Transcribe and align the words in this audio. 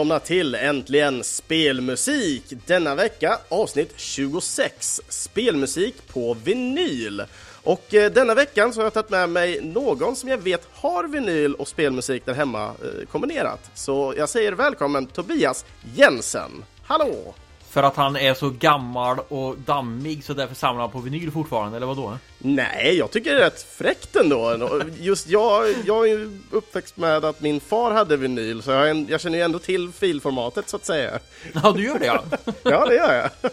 välkomna 0.00 0.20
till 0.20 0.54
Äntligen 0.54 1.24
Spelmusik! 1.24 2.42
Denna 2.66 2.94
vecka 2.94 3.38
avsnitt 3.48 3.92
26, 3.96 5.00
spelmusik 5.08 6.08
på 6.08 6.36
vinyl. 6.44 7.22
Och 7.62 7.94
eh, 7.94 8.12
denna 8.12 8.34
veckan 8.34 8.72
så 8.72 8.80
har 8.80 8.84
jag 8.84 8.92
tagit 8.92 9.10
med 9.10 9.28
mig 9.28 9.60
någon 9.62 10.16
som 10.16 10.28
jag 10.28 10.38
vet 10.38 10.68
har 10.72 11.04
vinyl 11.04 11.54
och 11.54 11.68
spelmusik 11.68 12.26
där 12.26 12.34
hemma 12.34 12.64
eh, 12.66 13.06
kombinerat. 13.10 13.70
Så 13.74 14.14
jag 14.16 14.28
säger 14.28 14.52
välkommen 14.52 15.06
Tobias 15.06 15.64
Jensen. 15.94 16.64
Hallå! 16.82 17.34
För 17.70 17.82
att 17.82 17.96
han 17.96 18.16
är 18.16 18.34
så 18.34 18.50
gammal 18.50 19.18
och 19.28 19.58
dammig 19.58 20.24
så 20.24 20.34
därför 20.34 20.54
samlar 20.54 20.80
han 20.80 20.90
på 20.90 20.98
vinyl 20.98 21.30
fortfarande, 21.30 21.76
eller 21.76 21.86
vad 21.86 21.96
då? 21.96 22.18
Nej, 22.38 22.96
jag 22.98 23.10
tycker 23.10 23.34
det 23.34 23.40
är 23.40 23.44
rätt 23.44 23.66
fräckt 23.78 24.16
ändå. 24.16 24.80
Just 24.98 25.28
jag, 25.28 25.74
jag 25.84 26.08
är 26.08 26.18
ju 26.18 26.38
uppväxt 26.50 26.96
med 26.96 27.24
att 27.24 27.40
min 27.40 27.60
far 27.60 27.90
hade 27.90 28.16
vinyl, 28.16 28.62
så 28.62 28.70
jag, 28.70 29.10
jag 29.10 29.20
känner 29.20 29.38
ju 29.38 29.44
ändå 29.44 29.58
till 29.58 29.92
filformatet 29.92 30.68
så 30.68 30.76
att 30.76 30.84
säga. 30.84 31.18
Ja, 31.62 31.72
du 31.72 31.84
gör 31.84 31.98
det 31.98 32.06
ja. 32.06 32.24
ja, 32.62 32.86
det 32.86 32.94
gör 32.94 33.14
jag. 33.14 33.50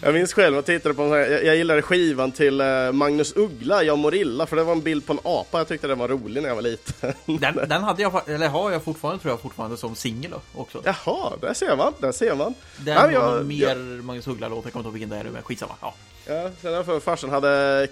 Jag 0.00 0.14
minns 0.14 0.32
själv 0.32 0.58
att 0.58 0.66
tittade 0.66 0.94
på 0.94 1.02
en 1.02 1.10
jag, 1.10 1.44
jag 1.44 1.56
gillade 1.56 1.82
skivan 1.82 2.32
till 2.32 2.60
uh, 2.60 2.92
Magnus 2.92 3.36
Uggla, 3.36 3.82
Jag 3.82 3.98
mår 3.98 4.14
illa, 4.14 4.46
för 4.46 4.56
det 4.56 4.64
var 4.64 4.72
en 4.72 4.82
bild 4.82 5.06
på 5.06 5.12
en 5.12 5.18
apa. 5.22 5.58
Jag 5.58 5.68
tyckte 5.68 5.86
den 5.86 5.98
var 5.98 6.08
rolig 6.08 6.42
när 6.42 6.48
jag 6.48 6.56
var 6.56 6.62
liten. 6.62 7.12
Den, 7.40 7.68
den 7.68 7.82
hade 7.82 8.02
jag, 8.02 8.28
eller 8.28 8.48
har 8.48 8.70
jag 8.70 8.84
fortfarande, 8.84 9.22
tror 9.22 9.32
jag, 9.32 9.40
fortfarande 9.40 9.76
som 9.76 9.94
singel 9.94 10.34
också. 10.54 10.82
Jaha, 10.84 11.32
där 11.40 11.54
ser 11.54 11.76
man, 11.76 11.92
där 11.98 12.12
ser 12.12 12.34
man. 12.34 12.54
Den 12.76 12.94
Nej, 12.94 13.04
var 13.04 13.10
jag, 13.12 13.46
mer 13.46 13.68
jag... 13.68 14.04
Magnus 14.04 14.26
Uggla-låt, 14.26 14.64
jag 14.64 14.72
kommer 14.72 14.80
inte 14.80 14.88
ihåg 14.88 14.92
vilken 14.92 15.08
det 15.08 15.16
är, 15.16 15.24
men 15.24 15.42
skitsamma. 15.42 15.74
Ja. 15.80 15.94
Ja, 16.26 16.50
sen 16.62 16.84
för 16.84 17.00
farsan 17.00 17.30
hade 17.30 17.88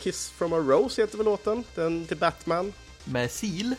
Kiss 0.00 0.32
from 0.38 0.52
a 0.52 0.56
Rose 0.56 1.02
heter 1.02 1.16
väl 1.16 1.24
låten, 1.24 1.64
den 1.74 2.06
till 2.06 2.16
Batman. 2.16 2.72
Med 3.04 3.30
Seal? 3.30 3.74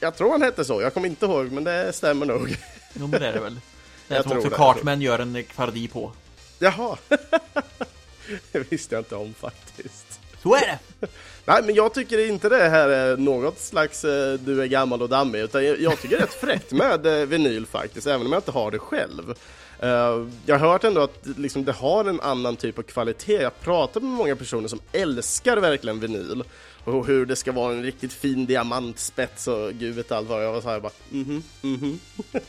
Jag 0.00 0.16
tror 0.16 0.30
han 0.30 0.42
hette 0.42 0.64
så, 0.64 0.82
jag 0.82 0.94
kommer 0.94 1.08
inte 1.08 1.26
ihåg, 1.26 1.52
men 1.52 1.64
det 1.64 1.92
stämmer 1.92 2.26
nog. 2.26 2.56
Jo, 2.94 3.06
men 3.06 3.20
det 3.20 3.26
är 3.26 3.32
det 3.32 3.40
väl. 3.40 3.60
Den 4.08 4.22
som 4.22 4.32
också 4.32 4.50
Cartman 4.50 5.00
gör 5.00 5.18
en 5.18 5.44
parodi 5.56 5.88
på. 5.88 6.12
Jaha, 6.58 6.96
det 8.52 8.72
visste 8.72 8.94
jag 8.94 9.00
inte 9.00 9.16
om 9.16 9.34
faktiskt. 9.34 10.20
Så 10.42 10.54
är 10.54 10.60
det! 10.60 11.08
Nej, 11.44 11.62
men 11.62 11.74
jag 11.74 11.94
tycker 11.94 12.28
inte 12.28 12.48
det 12.48 12.68
här 12.68 12.88
är 12.88 13.16
något 13.16 13.58
slags 13.58 14.04
eh, 14.04 14.34
du 14.34 14.62
är 14.62 14.66
gammal 14.66 15.02
och 15.02 15.08
dammig, 15.08 15.40
utan 15.40 15.64
jag, 15.64 16.00
tycker 16.00 16.16
det 16.16 16.22
är 16.22 16.26
rätt 16.26 16.40
fräckt 16.40 16.72
med 16.72 17.06
eh, 17.06 17.26
vinyl 17.26 17.66
faktiskt, 17.66 18.06
även 18.06 18.26
om 18.26 18.32
jag 18.32 18.38
inte 18.38 18.50
har 18.50 18.70
det 18.70 18.78
själv. 18.78 19.34
Uh, 19.82 20.28
jag 20.46 20.58
har 20.58 20.68
hört 20.68 20.84
ändå 20.84 21.00
att 21.00 21.26
liksom, 21.36 21.64
det 21.64 21.72
har 21.72 22.04
en 22.04 22.20
annan 22.20 22.56
typ 22.56 22.78
av 22.78 22.82
kvalitet. 22.82 23.42
Jag 23.42 23.60
pratar 23.60 24.00
med 24.00 24.10
många 24.10 24.36
personer 24.36 24.68
som 24.68 24.80
älskar 24.92 25.56
verkligen 25.56 26.00
vinyl 26.00 26.44
och 26.84 27.06
hur 27.06 27.26
det 27.26 27.36
ska 27.36 27.52
vara 27.52 27.72
en 27.72 27.82
riktigt 27.82 28.12
fin 28.12 28.46
diamantspets 28.46 29.48
och 29.48 29.72
gud 29.72 29.94
vet 29.94 30.12
allt 30.12 30.28
vad. 30.28 30.44
Jag 30.44 30.52
var 30.52 30.60
så 30.60 30.68
här 30.68 30.80
bara, 30.80 30.92
mhm, 31.10 31.42
mhm. 31.62 32.00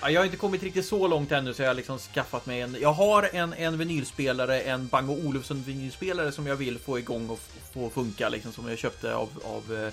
Ja, 0.00 0.10
jag 0.10 0.20
har 0.20 0.24
inte 0.24 0.36
kommit 0.36 0.62
riktigt 0.62 0.86
så 0.86 1.06
långt 1.06 1.32
ännu 1.32 1.54
så 1.54 1.62
jag 1.62 1.68
har 1.68 1.74
liksom 1.74 1.98
skaffat 1.98 2.46
mig 2.46 2.60
en. 2.60 2.76
Jag 2.80 2.92
har 2.92 3.30
en, 3.32 3.52
en 3.52 3.78
vinylspelare, 3.78 4.60
en 4.60 4.86
Bang 4.86 5.10
Olufsen 5.10 5.62
vinylspelare 5.62 6.32
som 6.32 6.46
jag 6.46 6.56
vill 6.56 6.78
få 6.78 6.98
igång 6.98 7.30
och 7.30 7.40
få 7.74 7.90
funka 7.90 8.28
liksom 8.28 8.52
som 8.52 8.68
jag 8.68 8.78
köpte 8.78 9.14
av, 9.14 9.28
av 9.44 9.84
eh, 9.84 9.92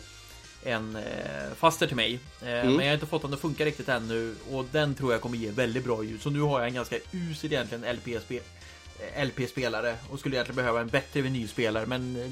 en 0.64 0.95
eh, 0.95 1.54
faster 1.55 1.88
till 1.88 1.95
mig. 1.95 2.20
Eh, 2.42 2.48
mm. 2.48 2.76
Men 2.76 2.86
jag 2.86 2.92
har 2.92 2.94
inte 2.94 3.05
fått 3.05 3.22
den 3.22 3.33
att 3.33 3.39
funka 3.39 3.66
riktigt 3.66 3.89
ännu 3.89 4.36
och 4.52 4.66
den 4.72 4.95
tror 4.95 5.11
jag 5.11 5.22
kommer 5.22 5.38
ge 5.38 5.52
väldigt 5.52 5.83
bra 5.83 6.04
ljud. 6.04 6.22
Så 6.22 6.30
nu 6.30 6.42
har 6.42 6.60
jag 6.60 6.67
en 6.67 6.73
ganska 6.73 6.95
usel 7.11 7.54
egentligen 7.54 7.95
LP-spelare 9.16 9.89
eh, 9.89 9.95
och 10.10 10.20
skulle 10.20 10.36
egentligen 10.36 10.56
behöva 10.56 10.82
en 10.82 10.88
bättre 10.88 11.22
vinylspelare 11.22 11.86
men 11.86 12.16
eh, 12.16 12.27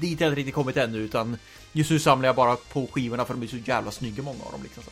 dit 0.00 0.20
har 0.20 0.24
jag 0.24 0.30
inte 0.30 0.40
riktigt 0.40 0.54
kommit 0.54 0.76
ännu 0.76 0.98
utan 0.98 1.36
just 1.72 1.90
nu 1.90 1.98
samlar 1.98 2.28
jag 2.28 2.36
bara 2.36 2.56
på 2.56 2.86
skivorna 2.92 3.24
för 3.24 3.34
de 3.34 3.42
är 3.42 3.46
så 3.46 3.56
jävla 3.56 3.90
snygga 3.90 4.22
många 4.22 4.44
av 4.44 4.52
dem 4.52 4.62
liksom. 4.62 4.82
Så. 4.82 4.90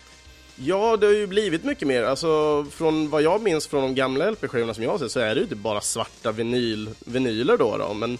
Ja, 0.63 0.97
det 0.97 1.07
har 1.07 1.15
ju 1.15 1.27
blivit 1.27 1.65
mycket 1.65 1.89
mer. 1.89 2.03
Alltså, 2.03 2.65
från 2.71 3.11
vad 3.11 3.23
jag 3.23 3.43
minns 3.43 3.67
från 3.67 3.83
de 3.83 3.95
gamla 3.95 4.31
LP-skivorna 4.31 4.75
som 4.75 4.85
jag 4.85 4.91
har 4.91 4.99
sett 4.99 5.13
så 5.13 5.21
är 5.21 5.29
det 5.29 5.35
ju 5.35 5.43
inte 5.43 5.57
bara 5.57 5.81
svarta 5.81 6.33
vinyl, 6.33 6.91
vinyler 7.07 7.57
då, 7.57 7.77
då 7.79 7.95
men 7.95 8.19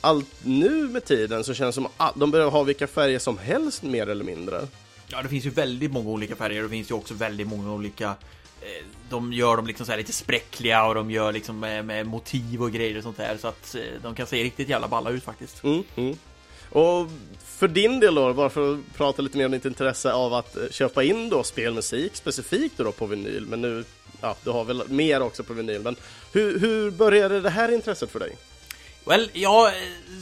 allt 0.00 0.44
nu 0.44 0.88
med 0.88 1.04
tiden 1.04 1.44
så 1.44 1.54
känns 1.54 1.76
det 1.76 1.82
som 1.82 1.88
att 1.96 2.14
de 2.14 2.30
börjar 2.30 2.50
ha 2.50 2.62
vilka 2.62 2.86
färger 2.86 3.18
som 3.18 3.38
helst 3.38 3.82
mer 3.82 4.08
eller 4.08 4.24
mindre. 4.24 4.68
Ja, 5.06 5.22
det 5.22 5.28
finns 5.28 5.46
ju 5.46 5.50
väldigt 5.50 5.92
många 5.92 6.10
olika 6.10 6.36
färger 6.36 6.62
det 6.62 6.68
finns 6.68 6.90
ju 6.90 6.94
också 6.94 7.14
väldigt 7.14 7.48
många 7.48 7.72
olika 7.72 8.08
eh, 8.60 8.86
de 9.08 9.32
gör 9.32 9.56
dem 9.56 9.66
liksom 9.66 9.86
så 9.86 9.96
lite 9.96 10.12
spräckliga 10.12 10.84
och 10.84 10.94
de 10.94 11.10
gör 11.10 11.32
liksom 11.32 11.60
med, 11.60 11.84
med, 11.84 12.06
motiv 12.06 12.62
och 12.62 12.72
grejer 12.72 12.96
och 12.96 13.02
sånt 13.02 13.16
där 13.16 13.36
så 13.40 13.48
att 13.48 13.74
eh, 13.74 13.82
de 14.02 14.14
kan 14.14 14.26
se 14.26 14.44
riktigt 14.44 14.68
jävla 14.68 14.88
balla 14.88 15.10
ut 15.10 15.24
faktiskt. 15.24 15.64
Mm, 15.64 15.82
mm. 15.96 16.16
Och 16.72 17.06
för 17.44 17.68
din 17.68 18.00
del 18.00 18.14
då, 18.14 18.34
bara 18.34 18.50
för 18.50 18.74
att 18.74 18.80
prata 18.96 19.22
lite 19.22 19.38
mer 19.38 19.46
om 19.46 19.52
ditt 19.52 19.64
intresse 19.64 20.12
av 20.12 20.34
att 20.34 20.56
eh, 20.56 20.62
köpa 20.70 21.02
in 21.02 21.28
då 21.28 21.42
spelmusik 21.42 22.16
specifikt 22.16 22.76
då 22.76 22.92
på 22.92 23.06
vinyl, 23.06 23.46
men 23.46 23.60
nu, 23.60 23.84
ja, 24.20 24.36
du 24.44 24.50
har 24.50 24.64
väl 24.64 24.88
mer 24.88 25.22
också 25.22 25.44
på 25.44 25.52
vinyl, 25.52 25.82
men 25.82 25.96
hur, 26.32 26.58
hur 26.58 26.90
började 26.90 27.40
det 27.40 27.50
här 27.50 27.74
intresset 27.74 28.10
för 28.10 28.18
dig? 28.18 28.36
Well, 29.04 29.30
ja, 29.32 29.72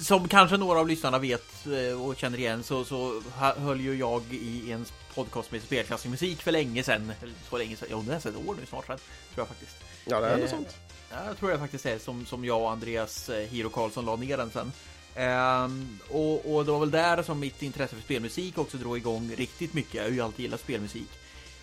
som 0.02 0.28
kanske 0.28 0.56
några 0.56 0.80
av 0.80 0.88
lyssnarna 0.88 1.18
vet 1.18 1.66
eh, 1.66 2.02
och 2.02 2.16
känner 2.16 2.38
igen 2.38 2.62
så, 2.62 2.84
så 2.84 3.22
höll 3.36 3.80
ju 3.80 3.94
jag 3.94 4.22
i 4.30 4.72
en 4.72 4.84
podcast 5.14 5.52
med 5.52 5.62
spelklassisk 5.62 6.10
musik 6.10 6.42
för 6.42 6.52
länge 6.52 6.82
sedan. 6.82 7.12
Så 7.50 7.58
länge 7.58 7.76
sedan, 7.76 7.88
ja 7.90 8.04
det 8.06 8.12
är 8.12 8.16
ett 8.16 8.48
år 8.48 8.56
nu 8.60 8.66
snart 8.66 8.86
sedan, 8.86 8.98
tror 9.34 9.46
jag 9.46 9.48
faktiskt. 9.48 9.76
Ja, 10.04 10.20
det 10.20 10.26
är 10.26 10.38
eh, 10.38 10.50
sånt. 10.50 10.76
Ja, 11.10 11.16
jag 11.26 11.38
tror 11.38 11.50
det 11.50 11.58
faktiskt 11.58 11.86
är 11.86 11.98
som, 11.98 12.26
som 12.26 12.44
jag 12.44 12.60
och 12.62 12.70
Andreas 12.70 13.28
eh, 13.28 13.48
Hiro 13.48 13.68
Karlsson 13.68 14.04
la 14.04 14.16
ner 14.16 14.36
den 14.36 14.50
sen. 14.50 14.72
Um, 15.18 15.98
och, 16.08 16.54
och, 16.54 16.64
det 16.64 16.72
var 16.72 16.80
väl 16.80 16.90
där 16.90 17.22
som 17.22 17.40
mitt 17.40 17.62
intresse 17.62 17.94
för 17.94 18.02
spelmusik 18.02 18.58
också 18.58 18.76
drog 18.76 18.96
igång 18.96 19.32
riktigt 19.36 19.74
mycket. 19.74 19.94
Jag 19.94 20.02
har 20.02 20.10
ju 20.10 20.20
alltid 20.20 20.40
gillat 20.40 20.60
spelmusik. 20.60 21.08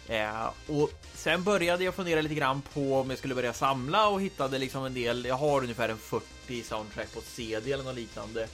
Uh, 0.09 0.49
och 0.67 0.91
sen 1.13 1.43
började 1.43 1.83
jag 1.83 1.95
fundera 1.95 2.21
lite 2.21 2.35
grann 2.35 2.61
på 2.61 2.99
om 2.99 3.09
jag 3.09 3.19
skulle 3.19 3.35
börja 3.35 3.53
samla 3.53 4.07
och 4.07 4.21
hittade 4.21 4.57
liksom 4.57 4.85
en 4.85 4.93
del. 4.93 5.25
Jag 5.25 5.35
har 5.35 5.61
ungefär 5.61 5.89
en 5.89 5.97
40 5.97 6.63
soundtrack 6.63 7.13
på 7.13 7.21
CD 7.21 7.71
eller 7.71 7.83
något 7.83 7.95
liknande. 7.95 8.47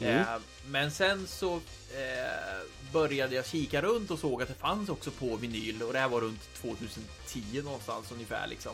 Mm. 0.00 0.18
Uh, 0.18 0.42
men 0.66 0.90
sen 0.90 1.26
så 1.26 1.54
uh, 1.54 1.60
började 2.92 3.34
jag 3.34 3.46
kika 3.46 3.82
runt 3.82 4.10
och 4.10 4.18
såg 4.18 4.42
att 4.42 4.48
det 4.48 4.54
fanns 4.54 4.88
också 4.88 5.10
på 5.10 5.36
vinyl 5.36 5.82
och 5.82 5.92
det 5.92 5.98
här 5.98 6.08
var 6.08 6.20
runt 6.20 6.54
2010 6.54 7.62
någonstans 7.64 8.12
ungefär 8.12 8.46
liksom. 8.46 8.72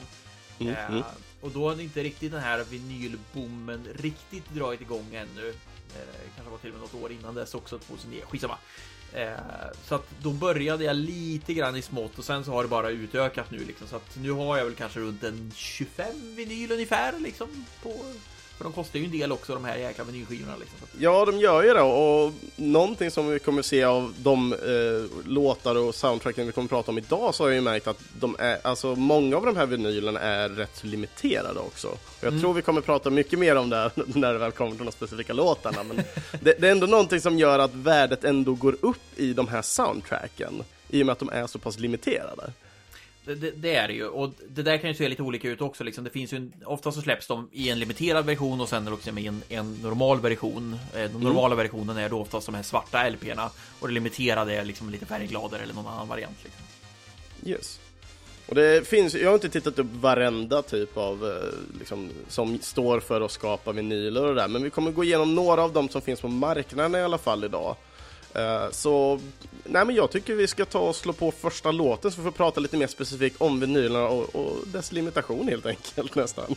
Mm, 0.61 0.75
eh, 0.75 0.91
mm. 0.91 1.03
Och 1.41 1.51
då 1.51 1.69
hade 1.69 1.83
inte 1.83 2.03
riktigt 2.03 2.33
den 2.33 2.41
här 2.41 2.65
vinylboomen 2.65 3.87
riktigt 3.95 4.51
dragit 4.51 4.81
igång 4.81 5.15
ännu. 5.15 5.49
Eh, 5.49 6.21
kanske 6.37 6.51
var 6.51 6.59
till 6.59 6.71
och 6.73 6.79
med 6.79 6.83
något 6.83 7.05
år 7.05 7.13
innan 7.13 7.35
dess 7.35 7.55
också, 7.55 7.79
2009. 7.79 8.23
Skitsamma. 8.29 8.59
Eh, 9.13 9.33
så 9.85 9.95
att 9.95 10.11
då 10.23 10.33
började 10.33 10.85
jag 10.85 10.97
lite 10.97 11.55
grann 11.55 11.77
i 11.77 11.83
smått 11.83 12.19
och 12.19 12.25
sen 12.25 12.45
så 12.45 12.51
har 12.53 12.63
det 12.63 12.69
bara 12.69 12.91
utökat 12.91 13.51
nu 13.51 13.59
liksom. 13.59 13.89
Så 13.89 13.97
att 13.97 14.17
nu 14.17 14.31
har 14.31 14.59
jag 14.59 14.65
väl 14.65 14.75
kanske 14.75 15.01
runt 15.01 15.25
en 15.25 15.53
25 15.55 16.37
vinyl 16.37 16.73
ungefär 16.73 17.19
liksom 17.19 17.65
på 17.83 17.95
för 18.61 18.65
de 18.65 18.73
kostar 18.73 18.99
ju 18.99 19.05
en 19.05 19.11
del 19.11 19.33
också 19.33 19.55
de 19.55 19.65
här 19.65 19.77
jäkla 19.77 20.05
menyrskivorna 20.05 20.57
liksom. 20.57 20.79
Ja, 20.99 21.25
de 21.25 21.39
gör 21.39 21.63
ju 21.63 21.75
det 21.75 21.81
och 21.81 22.33
någonting 22.57 23.11
som 23.11 23.29
vi 23.29 23.39
kommer 23.39 23.63
se 23.63 23.85
av 23.85 24.15
de 24.19 24.53
eh, 24.53 25.29
låtar 25.29 25.75
och 25.75 25.95
soundtracken 25.95 26.47
vi 26.47 26.53
kommer 26.53 26.69
prata 26.69 26.91
om 26.91 26.99
idag 26.99 27.35
så 27.35 27.43
har 27.43 27.49
jag 27.49 27.55
ju 27.55 27.61
märkt 27.61 27.87
att 27.87 28.01
de 28.21 28.37
är, 28.39 28.59
alltså 28.63 28.95
många 28.95 29.37
av 29.37 29.47
de 29.47 29.57
här 29.57 29.67
vinylerna 29.67 30.21
är 30.21 30.49
rätt 30.49 30.85
limiterade 30.85 31.61
också. 31.61 31.89
Och 31.89 31.99
jag 32.21 32.29
mm. 32.29 32.41
tror 32.41 32.55
vi 32.55 32.63
kommer 32.63 32.81
prata 32.81 33.11
mycket 33.11 33.39
mer 33.39 33.57
om 33.57 33.71
det 33.71 33.91
när 34.07 34.33
det 34.33 34.39
väl 34.39 34.53
kommer 34.53 34.77
till 34.77 34.85
de 34.85 34.93
specifika 34.93 35.33
låtarna. 35.33 35.83
Men 35.83 35.97
det, 36.41 36.55
det 36.61 36.69
är 36.69 36.73
ändå 36.73 36.87
någonting 36.87 37.21
som 37.21 37.39
gör 37.39 37.59
att 37.59 37.75
värdet 37.75 38.25
ändå 38.25 38.55
går 38.55 38.77
upp 38.81 39.03
i 39.17 39.33
de 39.33 39.49
här 39.49 39.63
soundtracken 39.63 40.63
i 40.89 41.03
och 41.03 41.07
med 41.07 41.13
att 41.13 41.19
de 41.19 41.29
är 41.29 41.47
så 41.47 41.59
pass 41.59 41.79
limiterade. 41.79 42.53
Det, 43.25 43.35
det, 43.35 43.75
är 43.75 43.89
det 43.89 43.95
ju 43.95 44.07
och 44.07 44.31
det 44.49 44.63
där 44.63 44.79
kan 44.79 44.91
ju 44.91 44.97
se 44.97 45.09
lite 45.09 45.23
olika 45.23 45.49
ut 45.49 45.61
också 45.61 45.85
liksom. 45.85 46.05
Det 46.05 46.11
finns 46.11 46.33
ju 46.33 46.37
en, 46.37 46.53
ofta 46.65 46.93
så 46.93 47.01
släpps 47.03 47.27
de 47.27 47.49
i 47.53 47.71
en 47.71 47.79
limiterad 47.79 48.27
version 48.27 48.61
och 48.61 48.69
sen 48.69 48.89
också 48.89 49.13
med 49.13 49.25
en, 49.25 49.43
en 49.49 49.75
normal 49.75 50.21
version. 50.21 50.79
Eh, 50.95 51.01
den 51.01 51.11
mm. 51.11 51.23
normala 51.23 51.55
versionen 51.55 51.97
är 51.97 52.09
då 52.09 52.21
oftast 52.21 52.47
de 52.47 52.55
här 52.55 52.63
svarta 52.63 52.99
LP'na 52.99 53.51
och 53.81 53.89
det 53.89 53.95
limiterade 53.95 54.55
är 54.55 54.65
liksom 54.65 54.91
lite 54.91 55.07
färggladare 55.07 55.63
eller 55.63 55.75
någon 55.75 55.87
annan 55.87 56.09
variant. 56.09 56.37
Liksom. 56.45 56.63
Yes. 57.45 57.81
Och 58.47 58.55
det 58.55 58.87
finns, 58.87 59.15
jag 59.15 59.29
har 59.29 59.35
inte 59.35 59.49
tittat 59.49 59.79
upp 59.79 59.87
varenda 60.01 60.63
typ 60.63 60.97
av 60.97 61.27
eh, 61.27 61.79
liksom, 61.79 62.11
som 62.29 62.59
står 62.63 63.01
för 63.01 63.21
att 63.21 63.31
skapa 63.31 63.73
vinyler 63.73 64.23
och 64.23 64.35
det 64.35 64.41
där, 64.41 64.49
men 64.49 64.63
vi 64.63 64.71
kommer 64.71 64.91
gå 64.91 65.05
igenom 65.05 65.35
några 65.35 65.63
av 65.63 65.73
dem 65.73 65.89
som 65.89 66.03
finns 66.03 66.21
på 66.21 66.29
marknaden 66.29 66.95
i 66.95 67.05
alla 67.05 67.19
fall 67.19 67.45
idag. 67.45 67.77
Uh, 68.37 68.71
så 68.71 69.21
nej, 69.65 69.85
men 69.85 69.95
jag 69.95 70.11
tycker 70.11 70.35
vi 70.35 70.47
ska 70.47 70.65
ta 70.65 70.79
och 70.79 70.97
slå 70.97 71.13
på 71.13 71.33
första 71.33 71.71
låten 71.71 72.13
så 72.13 72.21
vi 72.21 72.25
får 72.25 72.31
prata 72.31 72.61
lite 72.61 72.77
mer 72.77 72.87
specifikt 72.87 73.41
om 73.41 73.61
vinylerna 73.61 74.09
och, 74.09 74.35
och 74.35 74.57
dess 74.67 74.93
limitation 74.93 75.49
helt 75.49 75.67
enkelt 75.67 76.15
nästan. 76.15 76.55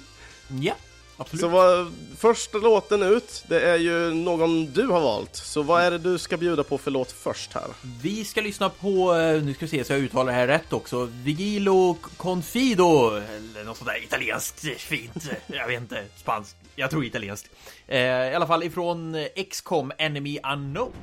Ja, 0.61 0.73
absolut. 1.17 1.41
Så 1.41 1.47
vad, 1.47 1.93
första 2.17 2.57
låten 2.57 3.03
ut, 3.03 3.43
det 3.47 3.61
är 3.61 3.77
ju 3.77 4.13
någon 4.13 4.65
du 4.65 4.87
har 4.87 5.01
valt. 5.01 5.35
Så 5.35 5.61
vad 5.61 5.81
är 5.81 5.91
det 5.91 5.97
du 5.97 6.17
ska 6.17 6.37
bjuda 6.37 6.63
på 6.63 6.77
för 6.77 6.91
låt 6.91 7.11
först 7.11 7.53
här? 7.53 7.67
Vi 8.01 8.25
ska 8.25 8.41
lyssna 8.41 8.69
på, 8.69 9.15
eh, 9.15 9.43
nu 9.43 9.53
ska 9.53 9.65
vi 9.65 9.69
se 9.69 9.83
så 9.83 9.93
jag 9.93 9.99
uttalar 9.99 10.31
det 10.31 10.37
här 10.37 10.47
rätt 10.47 10.73
också, 10.73 11.09
Vigilo 11.11 11.97
Confido, 12.17 13.09
eller 13.09 13.63
något 13.63 13.77
sånt 13.77 13.89
där 13.89 14.03
italienskt 14.03 14.59
fint, 14.77 15.29
jag 15.47 15.67
vet 15.67 15.81
inte, 15.81 16.03
spanskt, 16.15 16.55
jag 16.75 16.91
tror 16.91 17.05
italienskt. 17.05 17.49
Eh, 17.87 17.99
I 17.99 18.35
alla 18.35 18.47
fall 18.47 18.63
ifrån 18.63 19.27
XCOM 19.49 19.91
Enemy 19.97 20.39
Unknown. 20.53 20.93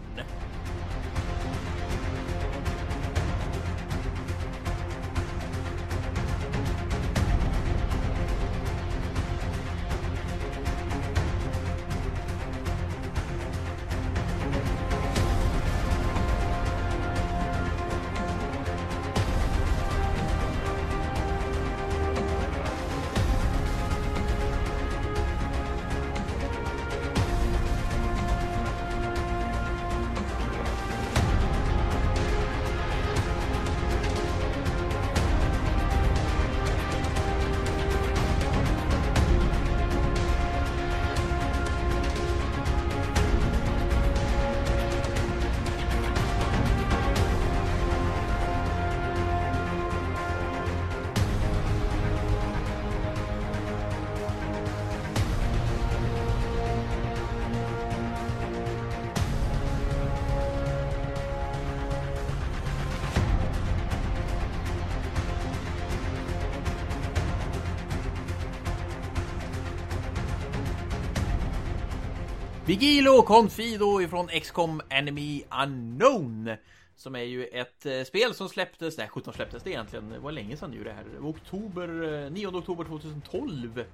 Vigilo 73.01 73.23
Confido 73.23 74.01
ifrån 74.01 74.29
XCOM 74.29 74.83
Enemy 74.89 75.43
Unknown. 75.63 76.51
Som 76.97 77.15
är 77.15 77.23
ju 77.23 77.45
ett 77.45 77.87
eh, 77.87 78.03
spel 78.03 78.35
som 78.35 78.49
släpptes, 78.49 78.99
nej 78.99 79.09
17 79.09 79.35
släpptes 79.35 79.63
det 79.63 79.71
egentligen, 79.71 80.11
det 80.11 80.19
var 80.19 80.33
länge 80.33 80.57
sedan 80.57 80.73
ju 80.73 80.85
det 80.85 80.93
här. 80.93 81.05
Oktober, 81.23 82.23
eh, 82.25 82.31
9 82.31 82.47
oktober 82.47 82.85
2012. 82.85 83.85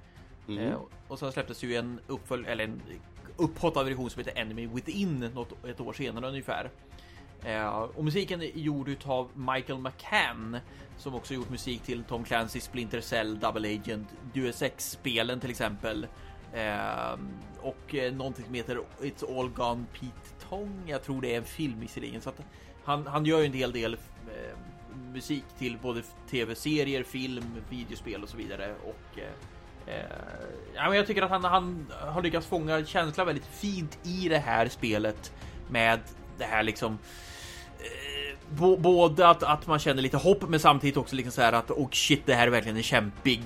Mm. 0.47 0.63
Eh, 0.63 0.79
och 1.07 1.19
sen 1.19 1.31
släpptes 1.31 1.63
ju 1.63 1.75
en 1.75 1.99
uppfölj, 2.07 2.47
eller 2.47 2.63
en 2.63 2.81
upphottad 3.37 3.83
version 3.83 4.09
som 4.09 4.19
heter 4.19 4.41
Enemy 4.41 4.67
Within 4.67 5.19
något, 5.19 5.65
ett 5.65 5.79
år 5.79 5.93
senare 5.93 6.27
ungefär. 6.27 6.71
Eh, 7.43 7.67
och 7.67 8.03
musiken 8.03 8.41
är 8.41 8.57
gjord 8.57 8.89
utav 8.89 9.29
Michael 9.33 9.79
McCann 9.79 10.57
som 10.97 11.15
också 11.15 11.33
gjort 11.33 11.49
musik 11.49 11.81
till 11.81 12.03
Tom 12.03 12.23
Clancy 12.23 12.59
Splinter 12.59 13.01
Cell, 13.01 13.39
Double 13.39 13.75
Agent, 13.75 14.07
Deus 14.33 14.61
Ex-spelen 14.61 15.39
till 15.39 15.49
exempel. 15.49 16.07
Ehm, 16.53 17.29
eh, 17.57 17.65
och 17.67 17.95
någonting 18.13 18.45
som 18.45 18.53
heter 18.53 18.79
It's 19.01 19.39
All 19.39 19.49
Gone 19.49 19.85
Pete 19.93 20.47
Tong. 20.49 20.83
Jag 20.85 21.03
tror 21.03 21.21
det 21.21 21.33
är 21.33 21.37
en 21.37 21.45
film 21.45 21.79
visserligen. 21.79 22.21
Så 22.21 22.29
att 22.29 22.41
han, 22.83 23.07
han 23.07 23.25
gör 23.25 23.39
ju 23.39 23.45
en 23.45 23.53
hel 23.53 23.71
del 23.71 23.93
eh, 23.93 24.57
musik 25.13 25.43
till 25.57 25.77
både 25.77 26.01
tv-serier, 26.29 27.03
film, 27.03 27.43
videospel 27.69 28.23
och 28.23 28.29
så 28.29 28.37
vidare. 28.37 28.75
Och 28.83 29.19
eh, 29.19 29.95
eh, 29.95 30.05
ja, 30.75 30.87
men 30.87 30.97
jag 30.97 31.07
tycker 31.07 31.21
att 31.21 31.29
han, 31.29 31.43
han 31.43 31.87
har 31.99 32.21
lyckats 32.21 32.47
fånga 32.47 32.85
känslan 32.85 33.27
väldigt 33.27 33.45
fint 33.45 33.97
i 34.03 34.29
det 34.29 34.37
här 34.37 34.67
spelet 34.67 35.33
med 35.69 35.99
det 36.37 36.45
här 36.45 36.63
liksom 36.63 36.97
eh, 37.79 38.77
både 38.77 39.29
att, 39.29 39.43
att 39.43 39.67
man 39.67 39.79
känner 39.79 40.01
lite 40.01 40.17
hopp, 40.17 40.49
men 40.49 40.59
samtidigt 40.59 40.97
också 40.97 41.15
liksom 41.15 41.31
så 41.31 41.41
här 41.41 41.53
att 41.53 41.71
oh 41.71 41.89
shit, 41.91 42.25
det 42.25 42.33
här 42.33 42.47
är 42.47 42.51
verkligen 42.51 42.77
en 42.77 42.83
kämpig. 42.83 43.43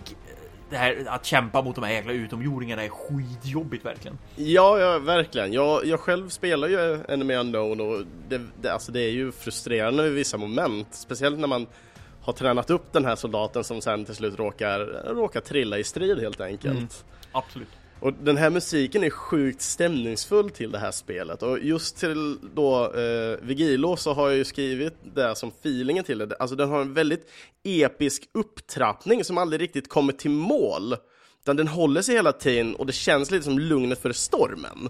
Det 0.72 0.78
här 0.78 1.06
att 1.08 1.26
kämpa 1.26 1.62
mot 1.62 1.76
de 1.76 1.84
här 1.84 1.92
jäkla 1.92 2.12
utomjordingarna 2.12 2.84
är 2.84 2.90
skitjobbigt 2.90 3.86
verkligen. 3.86 4.18
Ja, 4.36 4.80
ja 4.80 5.00
verkligen. 5.00 5.54
Jag, 5.54 5.86
jag 5.86 6.00
själv 6.00 6.30
spelar 6.30 6.68
ju 6.68 7.04
Enemy 7.08 7.36
Unknown 7.36 7.82
och 7.82 8.04
det, 8.30 8.42
det, 8.62 8.74
alltså 8.74 8.92
det 8.92 9.02
är 9.02 9.12
ju 9.12 9.32
frustrerande 9.32 10.08
i 10.08 10.10
vissa 10.10 10.38
moment, 10.38 10.88
speciellt 10.92 11.40
när 11.40 11.48
man 11.48 11.68
har 12.22 12.34
tränat 12.34 12.70
upp 12.70 12.94
den 12.94 13.06
här 13.06 13.16
soldaten 13.16 13.64
som 13.64 13.82
sen 13.82 14.06
till 14.06 14.16
slut 14.16 14.40
råkar, 14.40 14.80
råkar 15.16 15.42
trilla 15.42 15.78
i 15.78 15.84
strid 15.84 16.20
helt 16.20 16.42
enkelt. 16.42 16.78
Mm, 16.78 16.88
absolut. 17.32 17.70
Och 18.02 18.14
den 18.14 18.38
här 18.38 18.50
musiken 18.50 19.04
är 19.04 19.10
sjukt 19.10 19.62
stämningsfull 19.62 20.50
till 20.50 20.72
det 20.72 20.80
här 20.80 20.92
spelet 20.92 21.44
och 21.44 21.60
just 21.60 21.98
till 21.98 22.38
då 22.54 22.94
eh, 22.94 23.38
Vigilo 23.42 23.96
så 23.98 24.14
har 24.14 24.30
jag 24.30 24.38
ju 24.38 24.44
skrivit 24.44 24.94
det 25.16 25.36
som 25.36 25.50
feelingen 25.50 26.04
till 26.04 26.18
det. 26.18 26.36
Alltså 26.40 26.56
den 26.56 26.70
har 26.70 26.82
en 26.82 26.94
väldigt 26.94 27.30
episk 27.64 28.30
upptrappning 28.34 29.24
som 29.24 29.38
aldrig 29.38 29.62
riktigt 29.62 29.90
kommer 29.90 30.14
till 30.14 30.32
mål. 30.32 30.96
Utan 31.42 31.56
den 31.56 31.68
håller 31.68 32.02
sig 32.02 32.16
hela 32.16 32.32
tiden 32.32 32.76
och 32.76 32.86
det 32.86 32.94
känns 32.94 33.32
lite 33.32 33.44
som 33.44 33.60
lugnet 33.60 34.02
för 34.02 34.12
stormen. 34.12 34.90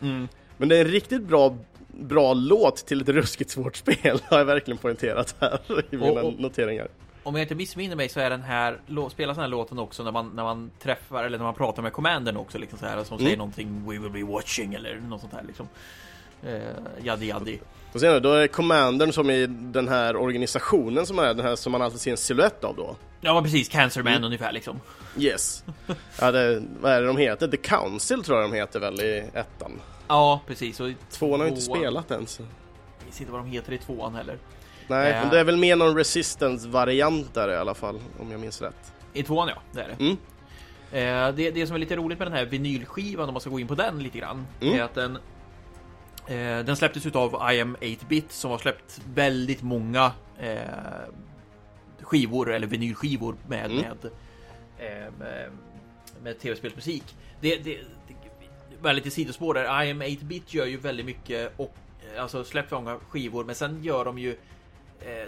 Mm. 0.00 0.28
Men 0.56 0.68
det 0.68 0.76
är 0.76 0.84
en 0.84 0.90
riktigt 0.90 1.22
bra, 1.22 1.56
bra 1.88 2.34
låt 2.34 2.86
till 2.86 3.00
ett 3.00 3.08
ruskigt 3.08 3.50
svårt 3.50 3.76
spel 3.86 4.20
har 4.24 4.38
jag 4.38 4.44
verkligen 4.44 4.78
poängterat 4.78 5.36
här 5.40 5.60
i 5.90 5.96
mina 5.96 6.10
och, 6.10 6.32
och, 6.32 6.40
noteringar 6.40 6.88
om 7.22 7.34
jag 7.34 7.42
inte 7.42 7.54
missminner 7.54 7.96
mig 7.96 8.08
så 8.08 8.20
är 8.20 8.30
den 8.30 8.42
här 8.42 8.80
spelas 9.10 9.36
den 9.36 9.42
här 9.42 9.48
låten 9.48 9.78
också 9.78 10.02
när 10.02 10.12
man 10.12 10.30
när 10.34 10.42
man 10.42 10.70
träffar 10.82 11.24
eller 11.24 11.38
när 11.38 11.44
man 11.44 11.54
pratar 11.54 11.82
med 11.82 11.92
commandern 11.92 12.36
också 12.36 12.58
liksom 12.58 12.78
så 12.78 12.86
här 12.86 13.04
som 13.04 13.16
mm. 13.16 13.26
säger 13.26 13.36
någonting 13.36 13.86
We 13.86 13.98
will 13.98 14.10
be 14.10 14.32
watching 14.32 14.74
eller 14.74 15.00
något 15.00 15.20
sånt 15.20 15.32
här 15.32 15.44
liksom. 15.46 15.68
Eh, 16.42 16.60
jadi 17.02 17.26
jadi. 17.26 17.60
Och 17.92 18.00
sen 18.00 18.22
då 18.22 18.32
är 18.32 18.40
det 18.40 18.48
commandern 18.48 19.12
som 19.12 19.30
i 19.30 19.46
den 19.46 19.88
här 19.88 20.16
organisationen 20.16 21.06
som 21.06 21.18
är 21.18 21.34
den 21.34 21.46
här 21.46 21.56
som 21.56 21.72
man 21.72 21.82
alltid 21.82 22.00
ser 22.00 22.10
en 22.10 22.16
siluett 22.16 22.64
av 22.64 22.76
då. 22.76 22.96
Ja 23.20 23.42
precis, 23.42 23.68
Cancerman 23.68 24.12
mm. 24.12 24.24
ungefär 24.24 24.52
liksom. 24.52 24.80
Yes. 25.18 25.64
Ja, 26.20 26.32
det, 26.32 26.62
vad 26.80 26.92
är 26.92 27.00
det 27.00 27.06
de 27.06 27.16
heter? 27.16 27.48
The 27.48 27.56
Council 27.56 28.24
tror 28.24 28.40
jag 28.40 28.50
de 28.50 28.56
heter 28.56 28.80
väl 28.80 29.00
i 29.00 29.24
ettan. 29.34 29.72
Ja 30.08 30.40
precis. 30.46 30.80
Och 30.80 30.88
tvåan 31.10 31.40
har 31.40 31.46
ju 31.46 31.52
inte 31.52 31.62
spelat 31.62 32.10
ens. 32.10 32.38
Jag 32.38 33.06
vet 33.06 33.20
inte 33.20 33.32
vad 33.32 33.40
de 33.40 33.50
heter 33.50 33.72
i 33.72 33.78
tvåan 33.78 34.14
heller. 34.14 34.38
Nej, 34.90 35.12
men 35.12 35.30
det 35.30 35.40
är 35.40 35.44
väl 35.44 35.56
mer 35.56 35.76
någon 35.76 35.96
resistance-variant 35.96 37.34
där 37.34 37.48
i 37.48 37.56
alla 37.56 37.74
fall, 37.74 38.00
om 38.18 38.30
jag 38.30 38.40
minns 38.40 38.62
rätt. 38.62 38.92
I 39.12 39.22
tvåan 39.22 39.48
ja, 39.48 39.62
det 39.72 39.80
är 39.80 39.88
det. 39.88 40.04
Mm. 40.04 40.16
Eh, 40.92 41.34
det, 41.34 41.50
det 41.50 41.66
som 41.66 41.76
är 41.76 41.80
lite 41.80 41.96
roligt 41.96 42.18
med 42.18 42.26
den 42.26 42.34
här 42.34 42.44
vinylskivan, 42.44 43.28
om 43.28 43.34
man 43.34 43.40
ska 43.40 43.50
gå 43.50 43.60
in 43.60 43.68
på 43.68 43.74
den 43.74 44.02
lite 44.02 44.18
grann, 44.18 44.46
mm. 44.60 44.78
är 44.78 44.82
att 44.82 44.94
den 44.94 45.16
eh, 46.26 46.64
den 46.64 46.76
släpptes 46.76 47.06
utav 47.06 47.52
IM 47.52 47.76
8-bit 47.76 48.32
som 48.32 48.50
har 48.50 48.58
släppt 48.58 49.00
väldigt 49.14 49.62
många 49.62 50.12
eh, 50.38 50.58
skivor 52.00 52.52
eller 52.52 52.66
vinylskivor 52.66 53.36
med, 53.48 53.70
mm. 53.70 53.76
med, 53.76 54.10
eh, 54.78 55.12
med, 55.18 55.50
med 56.22 56.38
tv-spelsmusik. 56.38 57.04
Det, 57.40 57.56
det, 57.56 57.78
det 58.70 58.76
var 58.80 58.92
lite 58.92 59.10
sidospår 59.10 59.54
där. 59.54 59.84
IM 59.84 60.02
8-bit 60.02 60.54
gör 60.54 60.66
ju 60.66 60.76
väldigt 60.76 61.06
mycket 61.06 61.52
och 61.56 61.74
alltså 62.18 62.44
släpper 62.44 62.76
många 62.76 62.98
skivor, 63.08 63.44
men 63.44 63.54
sen 63.54 63.84
gör 63.84 64.04
de 64.04 64.18
ju 64.18 64.30
Eh, 64.30 64.36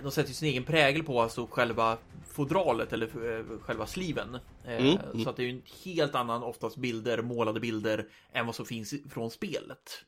de 0.02 0.10
sätter 0.10 0.32
sin 0.32 0.48
egen 0.48 0.64
prägel 0.64 1.02
på 1.02 1.22
alltså 1.22 1.46
själva 1.50 1.98
fodralet 2.32 2.92
eller 2.92 3.06
eh, 3.06 3.44
själva 3.60 3.86
sliven. 3.86 4.34
Eh, 4.64 4.76
mm, 4.76 4.98
mm. 5.12 5.24
Så 5.24 5.30
att 5.30 5.36
det 5.36 5.44
är 5.44 5.50
en 5.50 5.62
helt 5.84 6.14
annan, 6.14 6.42
oftast 6.42 6.76
bilder, 6.76 7.22
målade 7.22 7.60
bilder 7.60 8.06
än 8.32 8.46
vad 8.46 8.54
som 8.54 8.66
finns 8.66 8.94
från 9.10 9.30
spelet. 9.30 10.04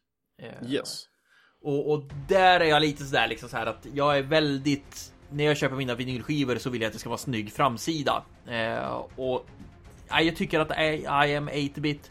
Yes. 0.68 1.08
Och, 1.62 1.92
och 1.92 2.02
där 2.28 2.60
är 2.60 2.64
jag 2.64 2.82
lite 2.82 3.04
sådär 3.04 3.28
liksom 3.28 3.48
så 3.48 3.56
här 3.56 3.66
att 3.66 3.86
jag 3.94 4.18
är 4.18 4.22
väldigt 4.22 5.14
när 5.30 5.44
jag 5.44 5.56
köper 5.56 5.76
mina 5.76 5.94
vinylskivor 5.94 6.56
så 6.56 6.70
vill 6.70 6.80
jag 6.80 6.86
att 6.88 6.92
det 6.92 6.98
ska 6.98 7.08
vara 7.08 7.18
snygg 7.18 7.52
framsida. 7.52 8.24
och 9.16 9.46
jag 10.08 10.36
tycker 10.36 10.60
att 10.60 10.70
I 10.70 11.06
am 11.06 11.48
8-bit. 11.48 12.10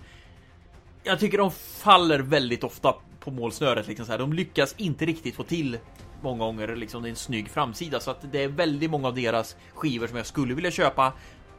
Jag 1.04 1.20
tycker 1.20 1.38
de 1.38 1.52
faller 1.52 2.20
väldigt 2.20 2.64
ofta 2.64 2.96
på 3.20 3.32
målsnöret 3.32 3.88
liksom 3.88 4.06
så 4.06 4.12
här. 4.12 4.20
De 4.20 4.34
lyckas 4.34 4.76
inte 4.78 5.06
riktigt 5.06 5.36
få 5.36 5.44
till 5.44 5.78
många 6.24 6.46
gånger 6.46 6.76
liksom 6.76 7.02
det 7.02 7.08
är 7.08 7.10
en 7.10 7.16
snygg 7.16 7.50
framsida 7.50 8.00
så 8.00 8.12
att 8.12 8.32
det 8.32 8.44
är 8.44 8.48
väldigt 8.48 8.92
många 8.92 9.08
av 9.08 9.16
deras 9.16 9.56
skivor 9.74 10.08
som 10.08 10.18
jag 10.18 10.26
skulle 10.26 10.54
vilja 10.54 10.72
köpa. 10.72 11.14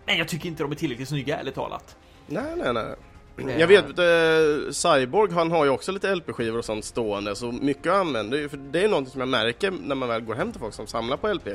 Men 0.07 0.19
jag 0.19 0.29
tycker 0.29 0.49
inte 0.49 0.63
de 0.63 0.73
är 0.73 0.77
tillräckligt 0.77 1.09
snygga 1.09 1.39
ärligt 1.39 1.55
talat. 1.55 1.97
Nej, 2.27 2.55
nej, 2.57 2.73
nej. 2.73 2.97
Jag 3.37 3.67
vet, 3.67 3.99
eh, 3.99 4.71
Cyborg 4.73 5.33
han 5.33 5.51
har 5.51 5.65
ju 5.65 5.71
också 5.71 5.93
lite 5.93 6.15
LP-skivor 6.15 6.59
och 6.59 6.65
sånt 6.65 6.85
stående 6.85 7.37
så 7.37 7.53
mycket 7.53 7.85
jag 7.85 7.97
använder 7.97 8.49
för 8.49 8.57
det 8.57 8.85
är 8.85 8.89
något 8.89 9.09
som 9.09 9.21
jag 9.21 9.29
märker 9.29 9.71
när 9.71 9.95
man 9.95 10.09
väl 10.09 10.21
går 10.21 10.35
hem 10.35 10.53
till 10.53 10.61
folk 10.61 10.75
som 10.75 10.87
samlar 10.87 11.17
på 11.17 11.33
LP. 11.33 11.49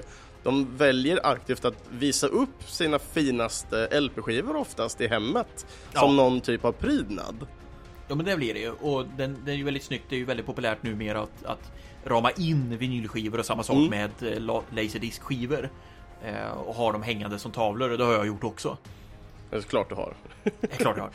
De 0.44 0.78
väljer 0.78 1.20
aktivt 1.24 1.66
att 1.66 1.84
visa 1.89 2.28
upp 2.28 2.63
sina 2.66 3.00
finaste 3.00 4.00
LP-skivor 4.01 4.56
oftast 4.56 5.01
i 5.01 5.08
hemmet 5.08 5.66
ja. 5.94 6.00
som 6.00 6.16
någon 6.16 6.42
typ 6.42 6.66
av 6.66 6.72
prydnad. 6.72 7.48
Ja 8.08 8.16
men 8.16 8.25
det 8.25 8.36
blir 8.36 8.54
det 8.54 8.60
ju 8.60 8.72
och 8.72 9.06
den, 9.18 9.38
den 9.46 9.54
är 9.54 9.58
ju 9.58 9.63
väldigt 9.63 9.84
snyggt. 9.84 10.06
Det 10.10 10.16
är 10.16 10.20
ju 10.20 10.25
väldigt 10.25 10.46
populärt 10.46 10.84
numera 10.84 11.22
att, 11.22 11.46
att 11.46 11.72
rama 12.10 12.32
in 12.32 12.78
vinylskivor 12.78 13.39
och 13.39 13.46
samma 13.46 13.63
sak 13.63 13.75
mm. 13.75 13.89
med 13.89 14.34
eh, 14.34 14.62
laserdiskskivor 14.70 15.70
eh, 16.25 16.51
och 16.66 16.75
ha 16.75 16.92
dem 16.92 17.04
hängande 17.04 17.39
som 17.39 17.51
tavlor. 17.51 17.89
Det 17.89 18.04
har 18.04 18.13
jag 18.13 18.28
gjort 18.28 18.44
också. 18.44 18.78
Det 19.50 19.58
är 19.58 19.62
klart 19.62 19.89
du 19.89 19.96
har. 19.96 20.13
klart 20.78 20.98
jag 20.98 21.04
har. 21.04 21.12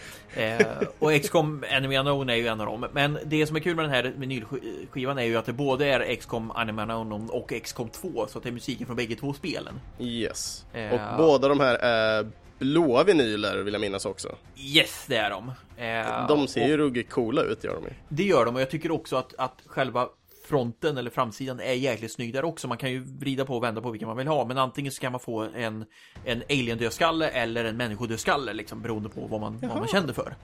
Eh, 0.61 0.89
och 0.99 1.23
XCOM 1.23 1.65
Enemy 1.69 1.97
Unknown 1.97 2.29
är 2.29 2.35
ju 2.35 2.47
en 2.47 2.61
av 2.61 2.67
dem. 2.67 2.87
Men 2.93 3.19
det 3.25 3.47
som 3.47 3.57
är 3.57 3.61
kul 3.61 3.77
med 3.77 3.85
den 3.85 3.93
här 3.93 4.15
vinylskivan 4.17 5.19
är 5.19 5.23
ju 5.23 5.37
att 5.37 5.47
det 5.47 5.53
både 5.53 5.87
är 5.87 6.15
XCOM 6.17 6.53
Enemy 6.57 6.83
Unknown 6.83 7.31
och 7.31 7.53
XCOM 7.63 7.89
2. 7.89 8.27
Så 8.29 8.39
att 8.39 8.45
det 8.45 8.51
är 8.51 8.53
musiken 8.53 8.87
från 8.87 8.97
bägge 8.97 9.17
två 9.17 9.33
spelen. 9.33 9.81
Yes. 10.01 10.65
Eh, 10.73 10.93
och 10.93 11.01
båda 11.19 11.49
de 11.49 11.61
här 11.61 11.75
är 11.75 12.31
blåa 12.59 13.05
vinyler 13.05 13.57
vill 13.57 13.75
jag 13.75 13.81
minnas 13.81 14.07
också. 14.07 14.29
Yes, 14.57 15.05
det 15.09 15.17
är 15.17 15.31
de. 15.31 15.53
Eh, 15.77 16.29
de 16.29 16.49
ser 16.49 16.67
ju 16.67 16.77
ruggigt 16.77 17.11
coola 17.11 17.43
ut 17.43 17.65
gör 17.65 17.75
de 17.75 17.85
ju. 17.85 17.91
Det 18.09 18.25
gör 18.25 18.45
de 18.45 18.55
och 18.55 18.61
jag 18.61 18.71
tycker 18.71 18.91
också 18.91 19.17
att, 19.17 19.35
att 19.39 19.63
själva 19.67 20.09
fronten 20.47 20.99
eller 20.99 21.11
framsidan 21.11 21.61
är 21.61 21.73
jäkligt 21.73 22.13
snygg 22.13 22.33
där 22.33 22.45
också. 22.45 22.69
Man 22.69 22.79
kan 22.79 22.91
ju 22.91 23.05
vrida 23.05 23.45
på 23.45 23.57
och 23.57 23.63
vända 23.63 23.81
på 23.81 23.91
vilken 23.91 24.09
man 24.09 24.17
vill 24.17 24.27
ha, 24.27 24.45
men 24.45 24.59
antingen 24.59 24.93
så 24.93 25.01
kan 25.01 25.13
man 25.13 25.21
få 25.21 25.41
en, 25.41 25.85
en 26.25 26.43
alien 26.51 26.79
dödskalle 26.79 27.29
eller 27.29 27.65
en 27.65 27.77
människodödskalle 27.77 28.53
liksom 28.53 28.83
beroende 28.83 29.09
på 29.09 29.27
vad 29.27 29.41
man, 29.41 29.59
vad 29.63 29.79
man 29.79 29.89
känner 29.89 30.13
för. 30.13 30.35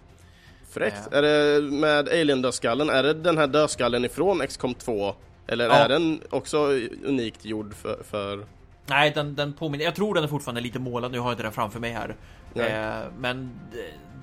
Fräckt. 0.70 1.12
Äh. 1.12 1.18
Är 1.18 1.22
det 1.22 1.62
med 1.62 2.08
alien 2.08 2.42
dödskallen, 2.42 2.90
är 2.90 3.02
det 3.02 3.14
den 3.14 3.38
här 3.38 3.46
dödskallen 3.46 4.04
ifrån 4.04 4.46
XCOM 4.46 4.74
2? 4.74 5.14
Eller 5.46 5.64
ja. 5.64 5.74
är 5.74 5.88
den 5.88 6.20
också 6.30 6.58
unikt 7.04 7.44
gjord 7.44 7.74
för, 7.74 8.02
för... 8.10 8.46
Nej, 8.86 9.12
den, 9.14 9.34
den 9.34 9.52
påminner. 9.52 9.84
Jag 9.84 9.94
tror 9.94 10.14
den 10.14 10.24
är 10.24 10.28
fortfarande 10.28 10.60
lite 10.60 10.78
målad. 10.78 11.12
Nu 11.12 11.18
har 11.18 11.26
jag 11.26 11.32
inte 11.32 11.42
den 11.42 11.52
framför 11.52 11.80
mig 11.80 11.92
här. 11.92 12.16
Eh, 12.54 13.02
men 13.18 13.50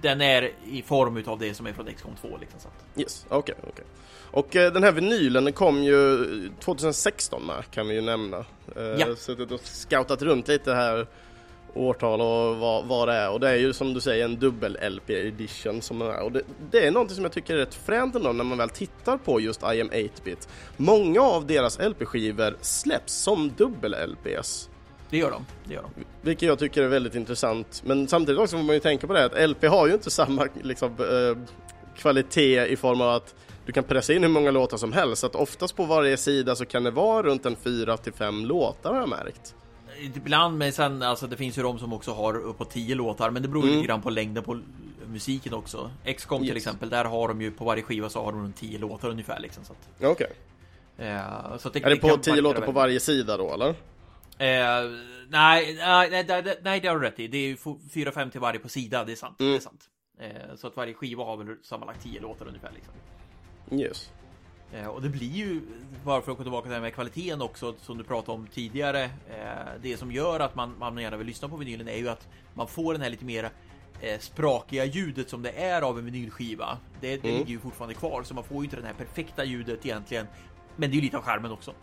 den 0.02 0.22
är 0.22 0.52
i 0.66 0.82
form 0.82 1.24
av 1.26 1.40
det 1.40 1.54
som 1.54 1.68
är 1.68 1.74
från 1.74 1.94
XCOM 1.94 2.16
2 2.22 2.38
liksom. 2.40 2.60
Så 2.60 2.68
att... 2.68 3.00
Yes, 3.00 3.26
okej, 3.30 3.56
okay. 3.60 3.70
Okay. 3.70 3.86
Och 4.32 4.56
eh, 4.56 4.74
den 4.74 4.84
här 4.84 4.92
vinylen 4.92 5.44
den 5.44 5.54
kom 5.54 5.84
ju 5.84 6.26
2016 6.60 7.46
med 7.46 7.64
kan 7.72 7.88
vi 7.88 7.96
ju 7.96 8.02
nämna. 8.02 8.38
Eh, 8.76 8.84
ja. 8.84 9.16
Suttit 9.16 9.52
och 9.52 9.60
scoutat 9.64 10.22
runt 10.22 10.48
lite 10.48 10.74
här 10.74 11.08
årtal 11.74 12.22
och 12.22 12.58
vad, 12.58 12.86
vad 12.86 13.08
det 13.08 13.14
är 13.14 13.32
och 13.32 13.40
det 13.40 13.50
är 13.50 13.56
ju 13.56 13.74
som 13.74 13.94
du 13.94 14.02
säger 14.02 14.26
en 14.26 14.38
dubbel-LP 14.38 15.10
edition 15.10 15.82
som 15.82 16.02
är 16.02 16.20
och 16.20 16.32
det, 16.32 16.42
det 16.72 16.88
är 16.88 16.92
någonting 16.92 17.16
som 17.16 17.24
jag 17.24 17.34
tycker 17.34 17.54
är 17.54 17.58
rätt 17.58 17.76
fränt 17.76 18.16
ändå 18.16 18.32
när 18.32 18.44
man 18.44 18.58
väl 18.58 18.70
tittar 18.70 19.18
på 19.18 19.40
just 19.40 19.64
I 19.64 19.82
am 19.82 19.90
8-bit. 19.90 20.50
Många 20.78 21.22
av 21.22 21.48
deras 21.48 21.80
LP-skivor 21.80 22.56
släpps 22.62 23.14
som 23.14 23.52
dubbel-LPs. 23.52 24.70
Det 25.10 25.18
gör 25.18 25.32
de, 25.32 25.46
det 25.64 25.74
gör 25.74 25.82
de. 25.82 26.04
Vilket 26.22 26.48
jag 26.48 26.60
tycker 26.60 26.84
är 26.84 26.88
väldigt 26.88 27.16
intressant 27.16 27.82
men 27.86 28.08
samtidigt 28.08 28.40
också 28.40 28.58
får 28.58 28.64
man 28.64 28.76
ju 28.76 28.80
tänka 28.80 29.08
på 29.08 29.14
det 29.14 29.26
att 29.26 29.50
LP 29.50 29.66
har 29.66 29.88
ju 29.88 29.94
inte 29.94 30.12
samma 30.12 30.48
liksom, 30.62 30.90
eh, 30.90 31.38
kvalitet 31.98 32.66
i 32.66 32.76
form 32.76 33.02
av 33.02 33.10
att 33.10 33.36
du 33.66 33.72
kan 33.72 33.84
pressa 33.84 34.14
in 34.14 34.24
hur 34.24 34.30
många 34.30 34.52
låtar 34.52 34.78
som 34.78 34.94
helst. 34.94 35.22
Så 35.22 35.28
att 35.28 35.36
oftast 35.36 35.76
på 35.76 35.86
varje 35.86 36.18
sida 36.18 36.56
så 36.56 36.66
kan 36.66 36.84
det 36.84 36.92
vara 36.92 37.24
runt 37.24 37.46
en 37.46 37.56
fyra 37.56 37.98
till 37.98 38.14
fem 38.14 38.46
låtar 38.46 38.94
har 38.94 39.00
jag 39.00 39.10
märkt. 39.10 39.56
Ibland, 40.00 40.58
men 40.58 40.74
sen 40.74 41.02
alltså 41.04 41.28
det 41.28 41.36
finns 41.36 41.58
ju 41.58 41.62
de 41.62 41.80
som 41.80 41.94
också 41.94 42.12
har 42.12 42.38
uppåt 42.38 42.70
10 42.72 42.96
låtar, 42.96 43.30
men 43.30 43.42
det 43.42 43.48
beror 43.48 43.64
mm. 43.64 43.76
lite 43.76 43.88
grann 43.88 44.02
på 44.02 44.10
längden 44.10 44.44
på 44.44 44.60
musiken 45.06 45.54
också. 45.54 45.92
XCOM 46.16 46.42
yes. 46.42 46.50
till 46.50 46.58
exempel, 46.58 46.90
där 46.90 47.06
har 47.06 47.28
de 47.28 47.42
ju 47.42 47.52
på 47.52 47.66
varje 47.66 47.84
skiva 47.84 48.10
så 48.10 48.24
har 48.24 48.32
de 48.32 48.54
10 48.54 48.80
låtar 48.80 49.10
ungefär 49.10 49.40
liksom. 49.40 49.64
Så 49.66 49.74
att, 49.74 49.90
Okej. 49.98 50.12
Okay. 50.12 51.08
Eh, 51.08 51.58
så 51.58 51.70
det, 51.70 51.84
är 51.84 51.90
det, 51.90 51.96
på 51.96 52.18
10 52.18 52.42
låtar 52.42 52.62
på 52.62 52.72
varje 52.72 53.00
sida 53.00 53.38
då 53.38 53.54
eller? 53.54 53.76
Eh, 54.40 54.92
nej, 55.30 55.76
nej, 55.76 56.26
nej, 56.28 56.58
nej, 56.62 56.80
det 56.80 56.88
har 56.88 57.00
du 57.00 57.06
rätt 57.06 57.20
i. 57.20 57.28
Det 57.28 57.38
är 57.38 57.56
4-5 57.56 58.30
till 58.30 58.40
varje 58.40 58.60
på 58.60 58.70
sida, 58.70 59.04
det 59.04 59.12
är 59.12 59.16
sant. 59.16 59.40
Mm. 59.40 59.52
Det 59.52 59.58
är 59.58 59.62
sant. 59.62 59.90
Eh, 60.20 60.56
så 60.56 60.68
att 60.68 60.78
varje 60.78 60.94
skiva 60.94 61.24
har 61.24 61.38
väl 61.38 61.56
sammanlagt 61.64 62.04
10 62.04 62.22
låtar 62.22 62.48
ungefär 62.48 62.72
liksom. 62.76 62.94
Yes. 63.80 64.12
Eh, 64.74 64.88
och 64.88 65.02
det 65.02 65.10
blir 65.10 65.32
ju, 65.32 65.62
bara 66.06 66.22
för 66.22 66.32
att 66.32 66.38
gå 66.38 66.44
tillbaka 66.44 66.64
till 66.64 66.70
det 66.70 66.76
här 66.76 66.82
med 66.82 66.94
kvaliteten 66.94 67.42
också, 67.42 67.76
som 67.82 67.98
du 67.98 68.04
pratade 68.04 68.38
om 68.38 68.48
tidigare. 68.48 69.04
Eh, 69.04 69.82
det 69.82 69.98
som 69.98 70.12
gör 70.12 70.40
att 70.40 70.56
man, 70.56 70.76
man 70.80 70.98
gärna 70.98 71.18
vill 71.18 71.28
lyssna 71.28 71.50
på 71.50 71.58
vinylen 71.58 71.88
är 71.88 71.98
ju 71.98 72.10
att 72.10 72.28
man 72.54 72.68
får 72.68 72.94
den 72.94 73.02
här 73.02 73.10
lite 73.10 73.26
mer 73.26 73.52
eh, 74.02 74.20
sprakiga 74.20 74.86
ljudet 74.86 75.30
som 75.30 75.42
det 75.42 75.52
är 75.52 75.82
av 75.82 76.00
en 76.00 76.06
vinylskiva. 76.06 76.78
Det, 77.02 77.18
det 77.18 77.28
mm. 77.28 77.40
ligger 77.40 77.52
ju 77.52 77.60
fortfarande 77.60 77.96
kvar, 77.96 78.24
så 78.24 78.34
man 78.34 78.44
får 78.44 78.58
ju 78.58 78.64
inte 78.64 78.76
det 78.76 78.88
här 78.88 78.94
perfekta 78.94 79.44
ljudet 79.44 79.86
egentligen. 79.86 80.28
Men 80.76 80.90
det 80.90 80.94
är 80.94 80.96
ju 80.96 81.02
lite 81.02 81.18
av 81.18 81.24
skärmen 81.24 81.52
också. 81.52 81.74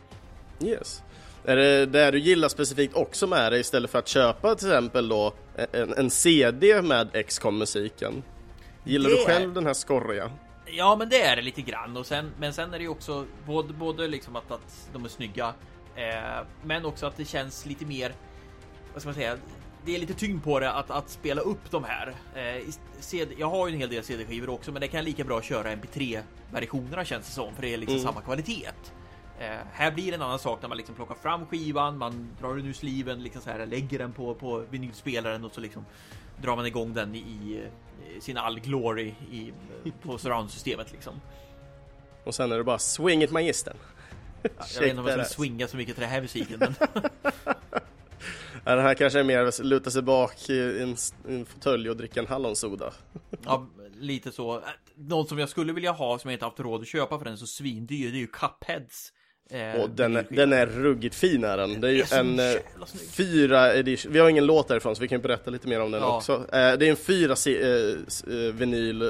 Yes. 0.62 1.02
Är 1.44 1.56
det 1.56 1.86
det 1.86 2.10
du 2.10 2.18
gillar 2.18 2.48
specifikt 2.48 2.94
också 2.94 3.26
med 3.26 3.52
det 3.52 3.58
istället 3.58 3.90
för 3.90 3.98
att 3.98 4.08
köpa 4.08 4.54
till 4.54 4.68
exempel 4.68 5.08
då 5.08 5.34
en, 5.72 5.94
en 5.96 6.10
CD 6.10 6.82
med 6.82 7.26
XCOM 7.26 7.58
musiken? 7.58 8.22
Gillar 8.84 9.10
det... 9.10 9.16
du 9.16 9.24
själv 9.24 9.54
den 9.54 9.66
här 9.66 9.74
skorriga? 9.74 10.30
Ja, 10.66 10.96
men 10.96 11.08
det 11.08 11.22
är 11.22 11.36
det 11.36 11.42
lite 11.42 11.62
grann 11.62 11.96
och 11.96 12.06
sen, 12.06 12.30
men 12.38 12.52
sen 12.52 12.74
är 12.74 12.78
det 12.78 12.84
ju 12.84 12.88
också 12.88 13.26
både, 13.46 13.72
både 13.72 14.08
liksom 14.08 14.36
att, 14.36 14.50
att 14.50 14.88
de 14.92 15.04
är 15.04 15.08
snygga, 15.08 15.54
eh, 15.96 16.46
men 16.64 16.84
också 16.84 17.06
att 17.06 17.16
det 17.16 17.24
känns 17.24 17.66
lite 17.66 17.86
mer. 17.86 18.12
Vad 18.92 19.02
ska 19.02 19.08
man 19.08 19.14
säga? 19.14 19.36
Det 19.84 19.94
är 19.94 19.98
lite 19.98 20.14
tyngd 20.14 20.44
på 20.44 20.60
det 20.60 20.72
att, 20.72 20.90
att 20.90 21.10
spela 21.10 21.40
upp 21.40 21.70
de 21.70 21.84
här. 21.84 22.14
Eh, 22.34 22.72
CD, 23.00 23.34
jag 23.38 23.50
har 23.50 23.68
ju 23.68 23.74
en 23.74 23.80
hel 23.80 23.88
del 23.88 24.04
CD-skivor 24.04 24.50
också, 24.50 24.72
men 24.72 24.80
det 24.80 24.88
kan 24.88 25.04
lika 25.04 25.24
bra 25.24 25.42
köra 25.42 25.74
MP3 25.74 26.20
versionerna 26.52 27.04
känns 27.04 27.26
det 27.26 27.32
som, 27.32 27.54
för 27.54 27.62
det 27.62 27.74
är 27.74 27.78
liksom 27.78 27.96
mm. 27.96 28.06
samma 28.06 28.20
kvalitet. 28.20 28.70
Eh, 29.38 29.58
här 29.72 29.90
blir 29.90 30.10
det 30.10 30.14
en 30.14 30.22
annan 30.22 30.38
sak 30.38 30.62
när 30.62 30.68
man 30.68 30.78
liksom 30.78 30.94
plockar 30.94 31.14
fram 31.14 31.46
skivan, 31.46 31.98
man 31.98 32.36
drar 32.40 32.56
den 32.56 32.66
ur 32.66 32.72
sliven, 32.72 33.22
liksom 33.22 33.42
så 33.42 33.50
här, 33.50 33.66
lägger 33.66 33.98
den 33.98 34.12
på, 34.12 34.34
på 34.34 34.64
vinylspelaren 34.70 35.44
och 35.44 35.52
så 35.52 35.60
liksom 35.60 35.84
drar 36.42 36.56
man 36.56 36.66
igång 36.66 36.94
den 36.94 37.14
i, 37.14 37.62
sin 38.20 38.36
all 38.36 38.60
glory 38.60 39.14
i, 39.30 39.52
på 40.02 40.18
surround-systemet 40.18 40.92
liksom. 40.92 41.20
Och 42.24 42.34
sen 42.34 42.52
är 42.52 42.56
det 42.56 42.64
bara 42.64 42.78
swing 42.78 43.22
it 43.22 43.30
magistern. 43.30 43.76
Ja, 44.42 44.50
jag 44.74 44.80
vet 44.80 44.90
inte 44.90 45.00
om 45.00 45.06
jag 45.06 45.26
ska 45.26 45.34
swinga 45.34 45.68
så 45.68 45.76
mycket 45.76 45.94
till 45.94 46.02
den 46.02 46.10
här 46.10 46.20
musiken. 46.20 46.58
Men... 46.58 46.74
ja, 48.64 48.74
den 48.74 48.84
här 48.84 48.94
kanske 48.94 49.18
är 49.20 49.24
mer 49.24 49.62
luta 49.62 49.90
sig 49.90 50.02
bak 50.02 50.50
i 50.50 50.82
en, 50.82 50.96
en 51.28 51.46
fåtölj 51.46 51.90
och 51.90 51.96
dricka 51.96 52.20
en 52.20 52.26
hallonsoda. 52.26 52.92
ja, 53.44 53.66
lite 53.94 54.32
så. 54.32 54.62
Något 54.94 55.28
som 55.28 55.38
jag 55.38 55.48
skulle 55.48 55.72
vilja 55.72 55.92
ha 55.92 56.18
som 56.18 56.30
jag 56.30 56.36
inte 56.36 56.44
haft 56.44 56.60
råd 56.60 56.80
att 56.80 56.88
köpa 56.88 57.18
för 57.18 57.24
den 57.24 57.34
är 57.34 57.38
så 57.38 57.46
svindyr, 57.46 58.10
det 58.10 58.16
är 58.16 58.20
ju 58.20 58.26
Cupheads 58.26 59.12
Eh, 59.50 59.80
och 59.80 59.90
den 59.90 60.16
är, 60.16 60.26
den 60.30 60.52
är 60.52 60.66
ruggigt 60.66 61.14
fin 61.14 61.44
är 61.44 61.56
den. 61.56 61.80
Det 61.80 61.88
är 61.88 61.92
ju 61.92 62.04
en 62.12 62.38
eh, 62.38 62.60
fyra 63.10 63.74
edition. 63.74 64.12
Vi 64.12 64.18
har 64.18 64.28
ingen 64.28 64.46
låt 64.46 64.68
därifrån 64.68 64.96
så 64.96 65.02
vi 65.02 65.08
kan 65.08 65.20
berätta 65.20 65.50
lite 65.50 65.68
mer 65.68 65.80
om 65.80 65.90
den 65.90 66.02
ja. 66.02 66.16
också. 66.16 66.32
Eh, 66.32 66.48
det 66.48 66.86
är 66.86 66.90
en 66.90 66.96
fyra 66.96 67.34
eh, 67.46 68.54
vinyl 68.54 69.02
eh, 69.02 69.08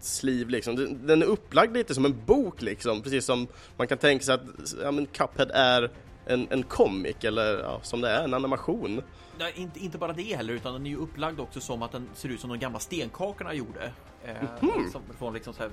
sleeve 0.00 0.50
liksom. 0.50 0.98
Den, 1.06 1.22
är 1.22 1.26
upplagd 1.26 1.76
lite 1.76 1.94
som 1.94 2.04
en 2.04 2.24
bok 2.26 2.62
liksom. 2.62 3.02
Precis 3.02 3.24
som 3.24 3.46
man 3.76 3.86
kan 3.86 3.98
tänka 3.98 4.24
sig 4.24 4.34
att 4.34 4.42
ja, 4.82 4.90
men 4.90 5.06
Cuphead 5.06 5.50
är 5.54 5.90
en, 6.26 6.46
en 6.50 6.62
comic 6.62 7.16
eller 7.22 7.58
ja, 7.58 7.80
som 7.82 8.00
det 8.00 8.08
är, 8.08 8.24
en 8.24 8.34
animation. 8.34 9.02
Nej, 9.38 9.52
inte, 9.56 9.84
inte 9.84 9.98
bara 9.98 10.12
det 10.12 10.36
heller, 10.36 10.54
utan 10.54 10.72
den 10.72 10.86
är 10.86 10.90
ju 10.90 10.96
upplagd 10.96 11.40
också 11.40 11.60
som 11.60 11.82
att 11.82 11.92
den 11.92 12.08
ser 12.14 12.28
ut 12.28 12.40
som 12.40 12.50
de 12.50 12.58
gamla 12.58 12.78
stenkakorna 12.78 13.54
gjorde. 13.54 13.92
Eh, 14.24 14.36
mm. 14.62 14.90
som, 14.92 15.02
från 15.18 15.34
liksom 15.34 15.54
så 15.54 15.62
här 15.62 15.70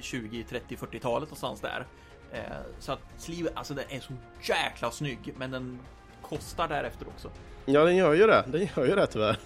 20, 0.00 0.44
30, 0.44 0.76
40-talet 0.76 1.28
någonstans 1.28 1.60
där. 1.60 1.86
Eh, 2.32 2.40
så 2.78 2.92
att 2.92 3.00
Sleeve, 3.18 3.50
alltså 3.54 3.74
den 3.74 3.84
är 3.88 4.00
så 4.00 4.12
jäkla 4.42 4.90
snygg, 4.90 5.34
men 5.38 5.50
den 5.50 5.78
kostar 6.22 6.68
därefter 6.68 7.06
också. 7.08 7.30
Ja, 7.64 7.84
den 7.84 7.96
gör 7.96 8.14
ju 8.14 8.26
det. 8.26 8.44
Den 8.46 8.68
gör 8.76 8.86
ju 8.86 8.94
det 8.94 9.06
tyvärr. 9.06 9.38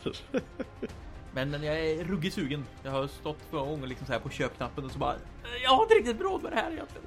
Men 1.33 1.63
jag 1.63 1.81
är 1.81 2.05
ruggigt 2.05 2.35
sugen. 2.35 2.67
Jag 2.83 2.91
har 2.91 3.07
stått 3.07 3.39
för 3.51 3.59
gånger 3.59 3.87
liksom 3.87 4.07
så 4.07 4.13
här 4.13 4.21
på 4.21 4.31
köpknappen 4.31 4.85
och 4.85 4.91
så 4.91 4.99
bara 4.99 5.15
Jag 5.63 5.71
har 5.71 5.83
inte 5.83 5.95
riktigt 5.95 6.21
råd 6.21 6.43
med 6.43 6.53
det 6.53 6.57
här 6.57 6.71
egentligen. 6.73 7.07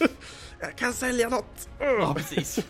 jag 0.60 0.76
kan 0.76 0.92
sälja 0.92 1.28
något. 1.28 1.68
Ja, 1.78 2.14
precis. 2.16 2.58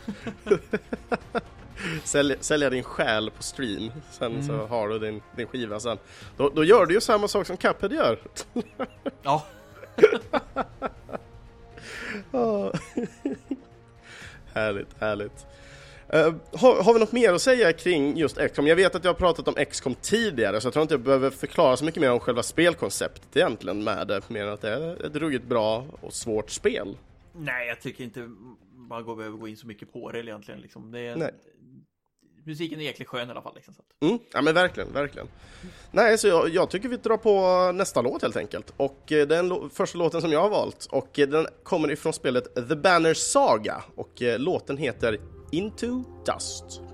Sälj, 2.05 2.37
sälja 2.41 2.71
din 2.71 2.83
själ 2.83 3.31
på 3.31 3.43
stream. 3.43 3.93
Sen 4.11 4.33
mm. 4.33 4.47
så 4.47 4.67
har 4.67 4.89
du 4.89 4.99
din, 4.99 5.23
din 5.37 5.47
skiva 5.47 5.81
sen. 5.81 5.99
Då, 6.37 6.49
då 6.49 6.65
gör 6.65 6.87
du 6.87 6.95
ju 6.95 7.01
samma 7.01 7.29
sak 7.29 7.47
som 7.47 7.57
Cuphead 7.57 7.93
gör. 7.93 8.19
ja. 9.23 9.47
härligt, 14.55 15.01
härligt. 15.01 15.47
Uh, 16.15 16.35
har, 16.53 16.83
har, 16.83 16.95
vi 16.95 17.01
något 17.01 17.13
mer 17.13 17.33
att 17.33 17.43
säga 17.43 17.73
kring 17.73 18.17
just 18.17 18.39
XCOM? 18.39 18.67
Jag 18.67 18.77
vet 18.77 18.95
att 18.95 19.05
jag 19.05 19.13
har 19.13 19.19
pratat 19.19 19.49
om 19.49 19.65
XCOM 19.65 19.95
tidigare 19.95 20.61
så 20.61 20.67
jag 20.67 20.73
tror 20.73 20.83
inte 20.83 20.95
jag 20.95 21.01
behöver 21.01 21.31
förklara 21.31 21.77
så 21.77 21.85
mycket 21.85 22.01
mer 22.01 22.13
om 22.13 22.21
själva 22.21 22.43
spelkonceptet 22.43 23.37
egentligen 23.37 23.85
med 23.85 24.09
det, 24.09 24.31
mer 24.31 24.43
än 24.43 24.53
att 24.53 24.61
det 24.61 24.71
är 24.71 25.07
ett 25.07 25.17
ruggigt 25.17 25.45
bra 25.45 25.87
och 26.01 26.15
svårt 26.15 26.51
spel. 26.51 26.97
Nej, 27.33 27.69
jag 27.69 27.81
tycker 27.81 28.05
inte 28.05 28.31
man 28.77 29.17
behöver 29.17 29.39
gå 29.39 29.49
in 29.49 29.57
så 29.57 29.67
mycket 29.67 29.93
på 29.93 30.13
det 30.13 30.19
egentligen. 30.19 30.61
Liksom. 30.61 30.93
Det 30.93 31.01
är, 31.01 31.17
Nej 31.17 31.31
musiken 32.49 32.81
är 32.81 32.85
jäkligt 32.85 33.09
skön 33.09 33.29
i 33.29 33.31
alla 33.31 33.43
fall. 33.43 33.55
Liksom, 33.55 33.75
så 33.75 33.81
att. 33.81 34.03
Mm, 34.03 34.19
ja 34.33 34.43
men 34.43 34.55
verkligen, 34.55 34.93
verkligen. 34.93 35.29
Nej, 35.91 36.19
så 36.19 36.29
jag, 36.29 36.49
jag, 36.49 36.71
tycker 36.71 36.89
vi 36.89 36.97
drar 36.97 37.17
på 37.17 37.73
nästa 37.73 38.03
låt 38.03 38.23
helt 38.23 38.37
enkelt. 38.37 38.73
Och 38.77 39.13
eh, 39.13 39.27
den 39.27 39.71
första 39.71 39.99
låten 39.99 40.21
som 40.21 40.33
jag 40.33 40.43
har 40.43 40.51
valt 40.51 40.87
och 40.91 41.19
eh, 41.19 41.29
den 41.29 41.47
kommer 41.63 41.91
ifrån 41.91 42.13
spelet 42.13 42.55
The 42.69 42.77
Banner 42.77 43.15
Saga 43.15 43.85
och 43.95 44.23
eh, 44.23 44.39
låten 44.39 44.77
heter 44.77 45.21
Into 45.53 46.05
Dust. 46.27 46.88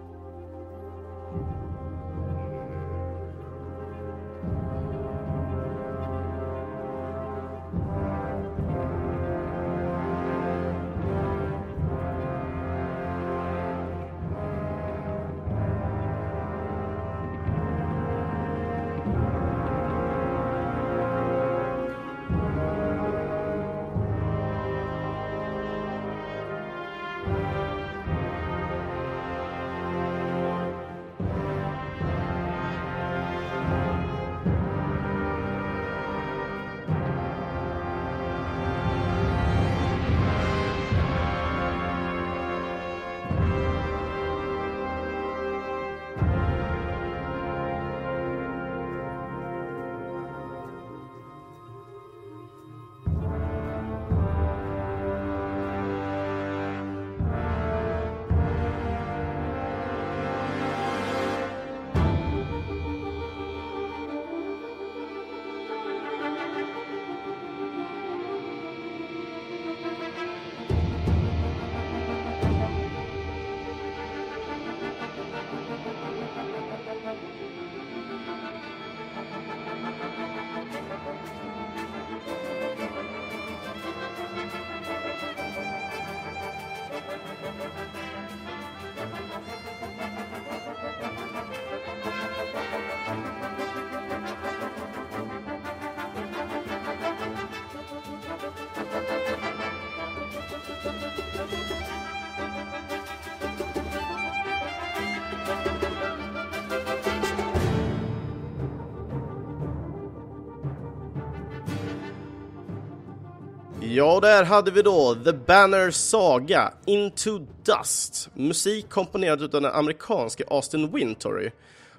Ja, 113.96 114.20
där 114.20 114.44
hade 114.44 114.70
vi 114.70 114.82
då 114.82 115.14
The 115.14 115.32
Banner 115.32 115.90
Saga, 115.90 116.72
Into 116.86 117.38
Dust. 117.38 118.30
Musik 118.34 118.90
komponerad 118.90 119.42
av 119.42 119.62
den 119.62 119.64
amerikanske 119.64 120.44
Austin 120.48 120.90
Wintory. 120.90 121.50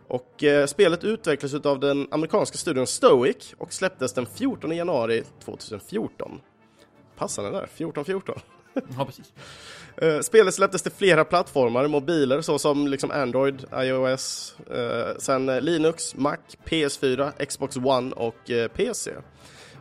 Och 0.08 0.44
eh, 0.44 0.66
spelet 0.66 1.04
utvecklades 1.04 1.66
av 1.66 1.80
den 1.80 2.08
amerikanska 2.12 2.58
studion 2.58 2.88
Stoic 2.88 3.54
och 3.58 3.74
släpptes 3.74 4.14
den 4.14 4.26
14 4.26 4.76
januari 4.76 5.24
2014. 5.46 6.42
Passande 7.18 7.52
där, 7.52 7.64
1414. 7.64 8.40
Ja, 8.98 9.06
precis. 9.06 9.34
Eh, 9.98 10.20
spelet 10.20 10.54
släpptes 10.54 10.82
till 10.82 10.92
flera 10.92 11.26
plattformar, 11.26 11.88
mobiler 11.88 12.42
såsom 12.42 12.88
liksom 12.88 13.12
Android, 13.12 13.66
iOS, 13.74 14.56
eh, 14.72 15.18
sen 15.18 15.50
eh, 15.50 15.62
Linux, 15.62 16.16
Mac, 16.16 16.38
PS4, 16.66 17.46
Xbox 17.46 17.78
One 17.78 18.12
och 18.12 18.52
eh, 18.52 18.68
PC. 18.68 19.12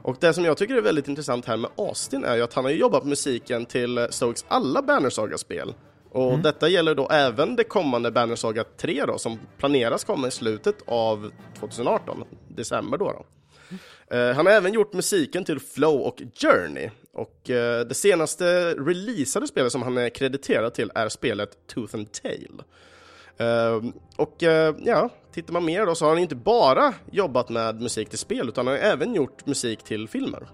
Och 0.04 0.16
det 0.20 0.34
som 0.34 0.44
jag 0.44 0.56
tycker 0.56 0.74
är 0.74 0.80
väldigt 0.80 1.08
intressant 1.08 1.46
här 1.46 1.56
med 1.56 1.70
Austin 1.76 2.24
är 2.24 2.36
ju 2.36 2.42
att 2.42 2.54
han 2.54 2.64
har 2.64 2.72
jobbat 2.72 3.04
musiken 3.04 3.66
till 3.66 3.98
eh, 3.98 4.08
Stoics 4.08 4.44
alla 4.48 4.82
Banner 4.82 5.10
Saga-spel. 5.10 5.74
Och 6.10 6.30
mm. 6.30 6.42
detta 6.42 6.68
gäller 6.68 6.94
då 6.94 7.08
även 7.08 7.56
det 7.56 7.64
kommande 7.64 8.10
Banner 8.10 8.36
Saga 8.36 8.64
3 8.76 9.04
då, 9.06 9.18
som 9.18 9.40
planeras 9.58 10.04
komma 10.04 10.28
i 10.28 10.30
slutet 10.30 10.76
av 10.86 11.30
2018, 11.58 12.24
december 12.48 12.98
då. 12.98 13.04
då. 13.04 13.24
Uh, 14.16 14.32
han 14.32 14.46
har 14.46 14.52
även 14.52 14.72
gjort 14.72 14.92
musiken 14.92 15.44
till 15.44 15.60
Flow 15.60 16.00
och 16.00 16.22
Journey. 16.42 16.90
Och 17.12 17.50
uh, 17.50 17.80
det 17.88 17.94
senaste 17.94 18.74
releasade 18.74 19.46
spelet 19.46 19.72
som 19.72 19.82
han 19.82 19.98
är 19.98 20.08
krediterad 20.08 20.74
till 20.74 20.90
är 20.94 21.08
spelet 21.08 21.66
Tooth 21.66 21.96
and 21.96 22.12
Tail. 22.12 22.62
Uh, 23.40 23.90
och 24.16 24.34
ja, 24.84 25.10
tittar 25.32 25.52
man 25.52 25.64
mer 25.64 25.86
då 25.86 25.94
så 25.94 26.04
har 26.04 26.10
han 26.10 26.22
inte 26.22 26.34
bara 26.34 26.94
jobbat 27.10 27.48
med 27.48 27.80
musik 27.80 28.08
till 28.08 28.18
spel 28.18 28.48
utan 28.48 28.66
han 28.66 28.76
har 28.76 28.82
även 28.82 29.14
gjort 29.14 29.46
musik 29.46 29.82
till 29.82 30.08
filmer. 30.08 30.48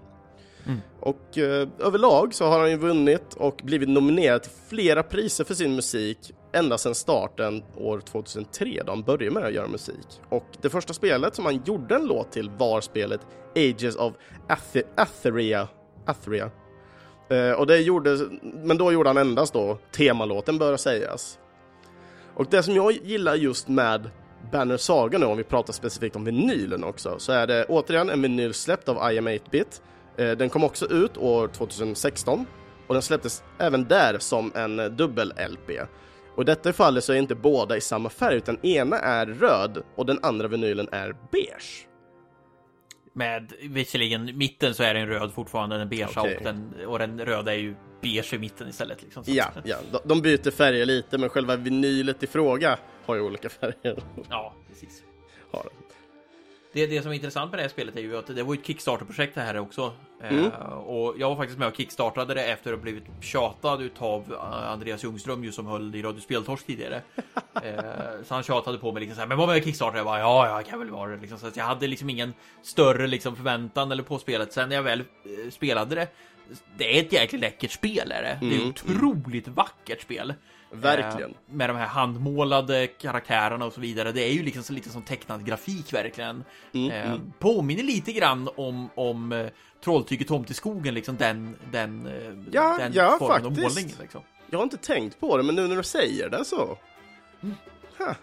Mm. 0.65 0.79
Och 0.99 1.37
eh, 1.37 1.67
överlag 1.79 2.33
så 2.33 2.45
har 2.45 2.59
han 2.59 2.71
ju 2.71 2.77
vunnit 2.77 3.33
och 3.33 3.61
blivit 3.63 3.89
nominerad 3.89 4.43
till 4.43 4.51
flera 4.69 5.03
priser 5.03 5.43
för 5.43 5.53
sin 5.53 5.75
musik 5.75 6.33
ända 6.53 6.77
sedan 6.77 6.95
starten 6.95 7.63
år 7.77 7.99
2003 7.99 8.81
då 8.85 8.91
han 8.91 9.03
började 9.03 9.31
med 9.31 9.43
att 9.43 9.53
göra 9.53 9.67
musik. 9.67 10.21
Och 10.29 10.45
det 10.61 10.69
första 10.69 10.93
spelet 10.93 11.35
som 11.35 11.45
han 11.45 11.63
gjorde 11.65 11.95
en 11.95 12.05
låt 12.05 12.31
till 12.31 12.49
var 12.49 12.81
spelet 12.81 13.21
Ages 13.55 13.95
of 13.95 14.13
Ath 14.49 14.77
Atheria. 14.95 15.67
Atheria. 16.05 16.51
Eh, 17.29 17.51
och 17.51 17.67
det 17.67 17.77
gjorde, 17.77 18.17
men 18.41 18.77
då 18.77 18.91
gjorde 18.91 19.09
han 19.09 19.17
endast 19.17 19.53
då 19.53 19.77
temalåten 19.91 20.57
bör 20.57 20.77
sägas. 20.77 21.39
Och 22.35 22.45
det 22.49 22.63
som 22.63 22.75
jag 22.75 22.91
gillar 22.91 23.35
just 23.35 23.67
med 23.67 24.09
Banner 24.51 24.77
Saga 24.77 25.17
nu, 25.17 25.25
om 25.25 25.37
vi 25.37 25.43
pratar 25.43 25.73
specifikt 25.73 26.15
om 26.15 26.25
vinylen 26.25 26.83
också, 26.83 27.19
så 27.19 27.31
är 27.31 27.47
det 27.47 27.65
återigen 27.65 28.09
en 28.09 28.21
vinyl 28.21 28.53
släppt 28.53 28.89
av 28.89 29.11
IM 29.11 29.27
8-bit 29.27 29.81
Eh, 30.17 30.31
den 30.31 30.49
kom 30.49 30.63
också 30.63 30.85
ut 30.85 31.17
år 31.17 31.47
2016 31.47 32.45
och 32.87 32.93
den 32.93 33.01
släpptes 33.01 33.43
även 33.59 33.83
där 33.83 34.19
som 34.19 34.51
en 34.55 34.77
dubbel-LP. 34.77 35.87
Och 36.35 36.43
i 36.43 36.45
detta 36.45 36.73
fallet 36.73 37.03
så 37.03 37.13
är 37.13 37.17
inte 37.17 37.35
båda 37.35 37.77
i 37.77 37.81
samma 37.81 38.09
färg 38.09 38.35
utan 38.35 38.65
ena 38.65 38.99
är 38.99 39.25
röd 39.25 39.83
och 39.95 40.05
den 40.05 40.19
andra 40.21 40.47
vinylen 40.47 40.89
är 40.91 41.15
beige. 41.31 41.87
Med 43.13 43.53
visserligen 43.61 44.37
mitten 44.37 44.73
så 44.73 44.83
är 44.83 44.93
den 44.93 45.07
röd 45.07 45.33
fortfarande, 45.33 45.77
den 45.77 45.89
beige 45.89 46.17
okay. 46.17 46.35
och, 46.35 46.43
den, 46.43 46.73
och 46.87 46.99
den 46.99 47.19
röda 47.19 47.53
är 47.53 47.57
ju 47.57 47.75
beige 48.01 48.33
i 48.33 48.37
mitten 48.37 48.69
istället. 48.69 49.01
Liksom, 49.01 49.23
ja, 49.25 49.51
ja, 49.63 49.77
de 50.03 50.21
byter 50.21 50.51
färger 50.51 50.85
lite 50.85 51.17
men 51.17 51.29
själva 51.29 51.55
vinylet 51.55 52.23
i 52.23 52.27
fråga 52.27 52.77
har 53.05 53.15
ju 53.15 53.21
olika 53.21 53.49
färger. 53.59 54.03
Ja, 54.29 54.53
precis. 54.69 55.03
Har 55.51 55.63
det, 56.73 56.87
det 56.87 57.01
som 57.01 57.11
är 57.11 57.15
intressant 57.15 57.51
med 57.51 57.57
det 57.59 57.61
här 57.61 57.69
spelet 57.69 57.95
är 57.95 58.01
ju 58.01 58.17
att 58.17 58.27
det 58.27 58.43
var 58.43 58.53
ett 58.53 58.65
Kickstarter-projekt 58.65 59.35
det 59.35 59.41
här 59.41 59.57
också. 59.57 59.93
Mm. 60.23 60.45
Uh, 60.45 60.51
och 60.71 61.15
jag 61.17 61.29
var 61.29 61.35
faktiskt 61.35 61.59
med 61.59 61.67
och 61.67 61.75
kickstartade 61.77 62.33
det 62.33 62.43
efter 62.43 62.73
att 62.73 62.77
ha 62.77 62.83
blivit 62.83 63.03
tjatad 63.21 63.81
utav 63.81 64.31
uh, 64.31 64.71
Andreas 64.71 65.03
Ljungström 65.03 65.43
ju 65.43 65.51
som 65.51 65.65
höll 65.65 65.95
i 65.95 66.01
Radio 66.01 66.21
Speltorsk 66.21 66.65
tidigare. 66.65 67.01
uh, 67.15 68.23
så 68.23 68.33
han 68.33 68.43
tjatade 68.43 68.77
på 68.77 68.91
mig 68.91 68.99
liksom 68.99 69.15
såhär, 69.15 69.27
men 69.27 69.37
var 69.37 69.47
med 69.47 69.57
och 69.57 69.63
kickstarta? 69.63 69.97
Jag 69.97 70.05
bara, 70.05 70.19
ja, 70.19 70.47
jag 70.47 70.65
kan 70.65 70.79
väl 70.79 70.89
vara 70.89 71.11
det 71.11 71.21
liksom. 71.21 71.37
Så 71.37 71.47
jag 71.55 71.65
hade 71.65 71.87
liksom 71.87 72.09
ingen 72.09 72.33
större 72.61 73.07
liksom 73.07 73.35
förväntan 73.35 73.91
eller 73.91 74.03
på 74.03 74.19
spelet. 74.19 74.53
Sen 74.53 74.69
när 74.69 74.75
jag 74.75 74.83
väl 74.83 75.03
spelade 75.51 75.95
det, 75.95 76.07
det 76.77 76.97
är 76.97 77.03
ett 77.03 77.13
jäkligt 77.13 77.41
läckert 77.41 77.71
spel 77.71 78.11
är 78.11 78.21
det. 78.21 78.29
Mm. 78.29 78.49
Det 78.49 78.55
är 78.55 78.59
mm. 78.59 78.69
otroligt 78.69 79.47
vackert 79.47 80.01
spel. 80.01 80.33
Verkligen. 80.71 81.29
Eh, 81.29 81.37
med 81.49 81.69
de 81.69 81.77
här 81.77 81.87
handmålade 81.87 82.87
karaktärerna 82.87 83.65
och 83.65 83.73
så 83.73 83.81
vidare. 83.81 84.11
Det 84.11 84.21
är 84.21 84.33
ju 84.33 84.43
liksom 84.43 84.63
så 84.63 84.73
lite 84.73 84.89
som 84.89 85.01
tecknad 85.01 85.45
grafik 85.45 85.93
verkligen. 85.93 86.43
Mm, 86.73 86.91
eh, 86.91 87.11
mm. 87.11 87.33
Påminner 87.39 87.83
lite 87.83 88.11
grann 88.11 88.49
om, 88.55 88.89
om 88.95 89.31
eh, 89.31 89.47
Trolltyget 89.83 90.27
Tomt 90.27 90.51
i 90.51 90.53
skogen, 90.53 90.93
liksom 90.93 91.17
den, 91.17 91.55
den, 91.71 92.05
eh, 92.05 92.13
ja, 92.51 92.77
den 92.77 92.93
ja, 92.93 93.15
formen 93.19 93.43
faktiskt. 93.43 93.57
av 93.57 93.63
målning. 93.63 93.95
Liksom. 94.01 94.21
Jag 94.49 94.59
har 94.59 94.63
inte 94.63 94.77
tänkt 94.77 95.19
på 95.19 95.37
det, 95.37 95.43
men 95.43 95.55
nu 95.55 95.67
när 95.67 95.75
du 95.75 95.83
säger 95.83 96.29
det 96.29 96.45
så. 96.45 96.77
Mm. 97.43 97.55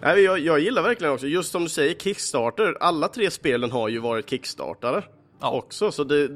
Nej, 0.00 0.20
jag, 0.20 0.38
jag 0.38 0.60
gillar 0.60 0.82
verkligen 0.82 1.12
också, 1.12 1.26
just 1.26 1.52
som 1.52 1.62
du 1.62 1.68
säger, 1.68 1.94
Kickstarter. 1.94 2.76
Alla 2.80 3.08
tre 3.08 3.30
spelen 3.30 3.70
har 3.70 3.88
ju 3.88 3.98
varit 3.98 4.30
Kickstartare 4.30 5.02
ja. 5.40 5.50
också. 5.50 5.92
Så 5.92 6.04
det, 6.04 6.30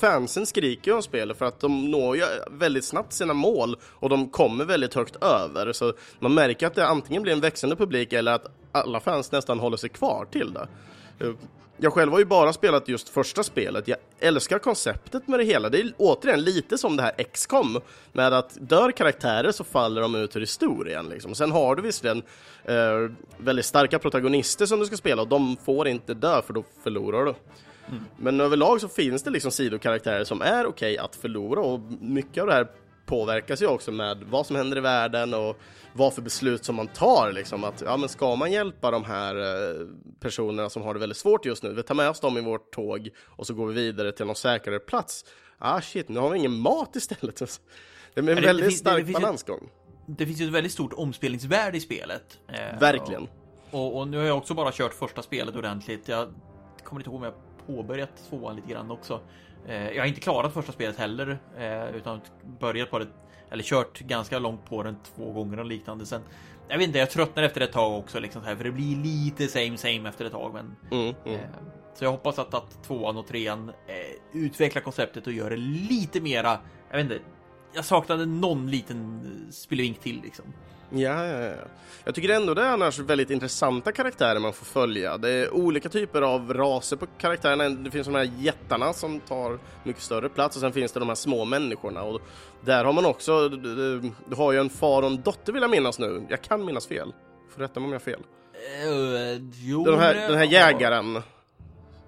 fansen 0.00 0.46
skriker 0.46 0.90
ju 0.90 0.96
om 0.96 1.02
spelet 1.02 1.38
för 1.38 1.44
att 1.44 1.60
de 1.60 1.90
når 1.90 2.16
ju 2.16 2.24
väldigt 2.50 2.84
snabbt 2.84 3.12
sina 3.12 3.34
mål 3.34 3.76
och 3.82 4.08
de 4.08 4.28
kommer 4.28 4.64
väldigt 4.64 4.94
högt 4.94 5.16
över. 5.16 5.72
Så 5.72 5.92
man 6.18 6.34
märker 6.34 6.66
att 6.66 6.74
det 6.74 6.86
antingen 6.86 7.22
blir 7.22 7.32
en 7.32 7.40
växande 7.40 7.76
publik 7.76 8.12
eller 8.12 8.32
att 8.32 8.46
alla 8.72 9.00
fans 9.00 9.32
nästan 9.32 9.58
håller 9.58 9.76
sig 9.76 9.90
kvar 9.90 10.26
till 10.30 10.52
det. 10.52 10.68
Eh, 11.26 11.32
jag 11.78 11.92
själv 11.92 12.12
har 12.12 12.18
ju 12.18 12.24
bara 12.24 12.52
spelat 12.52 12.88
just 12.88 13.08
första 13.08 13.42
spelet. 13.42 13.88
Jag 13.88 13.98
älskar 14.20 14.58
konceptet 14.58 15.28
med 15.28 15.40
det 15.40 15.44
hela. 15.44 15.68
Det 15.68 15.80
är 15.80 15.92
återigen 15.96 16.40
lite 16.40 16.78
som 16.78 16.96
det 16.96 17.02
här 17.02 17.12
X-com 17.18 17.80
med 18.12 18.32
att 18.32 18.56
dör 18.60 18.90
karaktärer 18.90 19.52
så 19.52 19.64
faller 19.64 20.00
de 20.00 20.14
ut 20.14 20.36
ur 20.36 20.40
historien. 20.40 21.08
Liksom. 21.08 21.34
Sen 21.34 21.52
har 21.52 21.76
du 21.76 21.82
visserligen 21.82 22.22
eh, 22.64 23.10
väldigt 23.36 23.66
starka 23.66 23.98
protagonister 23.98 24.66
som 24.66 24.78
du 24.78 24.86
ska 24.86 24.96
spela 24.96 25.22
och 25.22 25.28
de 25.28 25.56
får 25.56 25.88
inte 25.88 26.14
dö 26.14 26.42
för 26.42 26.52
då 26.52 26.64
förlorar 26.82 27.24
du. 27.24 27.34
Mm. 27.88 28.04
Men 28.16 28.40
överlag 28.40 28.80
så 28.80 28.88
finns 28.88 29.22
det 29.22 29.30
liksom 29.30 29.50
sidokaraktärer 29.50 30.24
som 30.24 30.42
är 30.42 30.66
okej 30.66 30.68
okay 30.68 30.98
att 30.98 31.16
förlora 31.16 31.60
och 31.60 31.80
mycket 32.00 32.40
av 32.40 32.46
det 32.46 32.54
här 32.54 32.66
påverkas 33.06 33.62
ju 33.62 33.66
också 33.66 33.92
med 33.92 34.24
vad 34.30 34.46
som 34.46 34.56
händer 34.56 34.76
i 34.76 34.80
världen 34.80 35.34
och 35.34 35.56
vad 35.92 36.14
för 36.14 36.22
beslut 36.22 36.64
som 36.64 36.76
man 36.76 36.86
tar 36.86 37.32
liksom 37.32 37.64
att 37.64 37.82
ja 37.86 37.96
men 37.96 38.08
ska 38.08 38.36
man 38.36 38.52
hjälpa 38.52 38.90
de 38.90 39.04
här 39.04 39.36
eh, 39.36 39.86
personerna 40.20 40.70
som 40.70 40.82
har 40.82 40.94
det 40.94 41.00
väldigt 41.00 41.18
svårt 41.18 41.46
just 41.46 41.62
nu, 41.62 41.72
vi 41.72 41.82
tar 41.82 41.94
med 41.94 42.08
oss 42.10 42.20
dem 42.20 42.38
i 42.38 42.40
vårt 42.40 42.72
tåg 42.72 43.08
och 43.24 43.46
så 43.46 43.54
går 43.54 43.66
vi 43.66 43.74
vidare 43.74 44.12
till 44.12 44.26
någon 44.26 44.36
säkrare 44.36 44.78
plats. 44.78 45.24
Ah 45.58 45.80
shit, 45.80 46.08
nu 46.08 46.20
har 46.20 46.30
vi 46.30 46.38
ingen 46.38 46.58
mat 46.58 46.96
istället. 46.96 47.38
Det 48.14 48.20
är 48.20 48.28
en 48.28 48.42
väldigt 48.42 48.64
det, 48.64 48.70
det, 48.70 48.70
stark 48.70 49.06
det, 49.06 49.12
balansgång. 49.12 49.68
det 50.06 50.26
finns 50.26 50.40
ju 50.40 50.44
ett 50.46 50.52
väldigt 50.52 50.72
stort 50.72 50.92
omspelningsvärde 50.92 51.76
i 51.76 51.80
spelet. 51.80 52.38
Eh, 52.48 52.80
Verkligen. 52.80 53.28
Och, 53.70 53.98
och, 53.98 54.08
nu 54.08 54.16
har 54.16 54.24
jag 54.24 54.38
också 54.38 54.54
bara 54.54 54.72
kört 54.72 54.94
första 54.94 55.22
spelet 55.22 55.56
ordentligt. 55.56 56.08
Jag 56.08 56.34
kommer 56.84 57.00
inte 57.00 57.10
ihåg 57.10 57.16
om 57.16 57.22
jag 57.22 57.34
påbörjat 57.66 58.10
tvåan 58.30 58.56
lite 58.56 58.68
grann 58.68 58.90
också. 58.90 59.20
Eh, 59.66 59.90
jag 59.90 60.02
har 60.02 60.06
inte 60.06 60.20
klarat 60.20 60.54
första 60.54 60.72
spelet 60.72 60.96
heller, 60.96 61.38
eh, 61.58 61.96
utan 61.96 62.20
börjat 62.60 62.90
på 62.90 62.98
det, 62.98 63.06
eller 63.50 63.62
kört 63.62 64.00
ganska 64.00 64.38
långt 64.38 64.64
på 64.64 64.82
den 64.82 64.96
två 65.16 65.32
gånger 65.32 65.58
och 65.58 65.66
liknande. 65.66 66.06
Sen, 66.06 66.20
jag 66.68 66.78
vet 66.78 66.86
inte, 66.86 66.98
jag 66.98 67.10
tröttnar 67.10 67.42
efter 67.42 67.60
ett 67.60 67.72
tag 67.72 67.98
också, 67.98 68.20
liksom 68.20 68.42
så 68.42 68.48
här, 68.48 68.56
för 68.56 68.64
det 68.64 68.70
blir 68.72 68.96
lite 68.96 69.48
same 69.48 69.76
same 69.76 70.08
efter 70.08 70.24
ett 70.24 70.32
tag. 70.32 70.54
Men, 70.54 70.76
mm, 70.90 71.14
mm. 71.24 71.40
Eh, 71.40 71.46
så 71.94 72.04
jag 72.04 72.10
hoppas 72.10 72.38
att, 72.38 72.54
att 72.54 72.84
tvåan 72.84 73.16
och 73.16 73.26
trean 73.26 73.68
eh, 73.68 74.40
utvecklar 74.40 74.82
konceptet 74.82 75.26
och 75.26 75.32
gör 75.32 75.50
det 75.50 75.56
lite 75.56 76.20
mera, 76.20 76.58
jag 76.90 76.96
vet 76.96 77.04
inte, 77.04 77.18
jag 77.72 77.84
saknade 77.84 78.26
någon 78.26 78.70
liten 78.70 79.22
spelvink 79.50 80.00
till 80.00 80.20
liksom. 80.22 80.44
Ja, 80.90 81.26
ja, 81.26 81.40
ja. 81.40 81.54
Jag 82.04 82.14
tycker 82.14 82.28
ändå 82.28 82.54
det 82.54 82.62
är 82.62 82.68
annars 82.68 82.98
väldigt 82.98 83.30
intressanta 83.30 83.92
karaktärer 83.92 84.40
man 84.40 84.52
får 84.52 84.66
följa. 84.66 85.18
Det 85.18 85.30
är 85.30 85.54
olika 85.54 85.88
typer 85.88 86.22
av 86.22 86.54
raser 86.54 86.96
på 86.96 87.06
karaktärerna. 87.18 87.68
Det 87.68 87.90
finns 87.90 88.06
de 88.06 88.14
här 88.14 88.30
jättarna 88.38 88.92
som 88.92 89.20
tar 89.20 89.58
mycket 89.84 90.02
större 90.02 90.28
plats 90.28 90.56
och 90.56 90.60
sen 90.60 90.72
finns 90.72 90.92
det 90.92 91.00
de 91.00 91.08
här 91.08 91.16
små 91.16 91.44
människorna. 91.44 92.02
Och 92.02 92.20
där 92.60 92.84
har 92.84 92.92
man 92.92 93.06
också, 93.06 93.48
du, 93.48 94.00
du 94.28 94.36
har 94.36 94.52
ju 94.52 94.58
en 94.58 94.70
far 94.70 95.02
och 95.02 95.08
en 95.08 95.22
dotter 95.22 95.52
vill 95.52 95.62
jag 95.62 95.70
minnas 95.70 95.98
nu. 95.98 96.26
Jag 96.28 96.42
kan 96.42 96.64
minnas 96.64 96.86
fel. 96.86 97.12
Får 97.54 97.62
rätta 97.62 97.80
mig 97.80 97.86
om 97.86 97.92
jag 97.92 98.00
har 98.00 98.04
fel. 98.04 98.20
Uh, 98.88 99.48
jo, 99.52 99.84
den 99.84 99.98
här, 99.98 100.14
den 100.14 100.38
här 100.38 100.44
jägaren. 100.44 101.22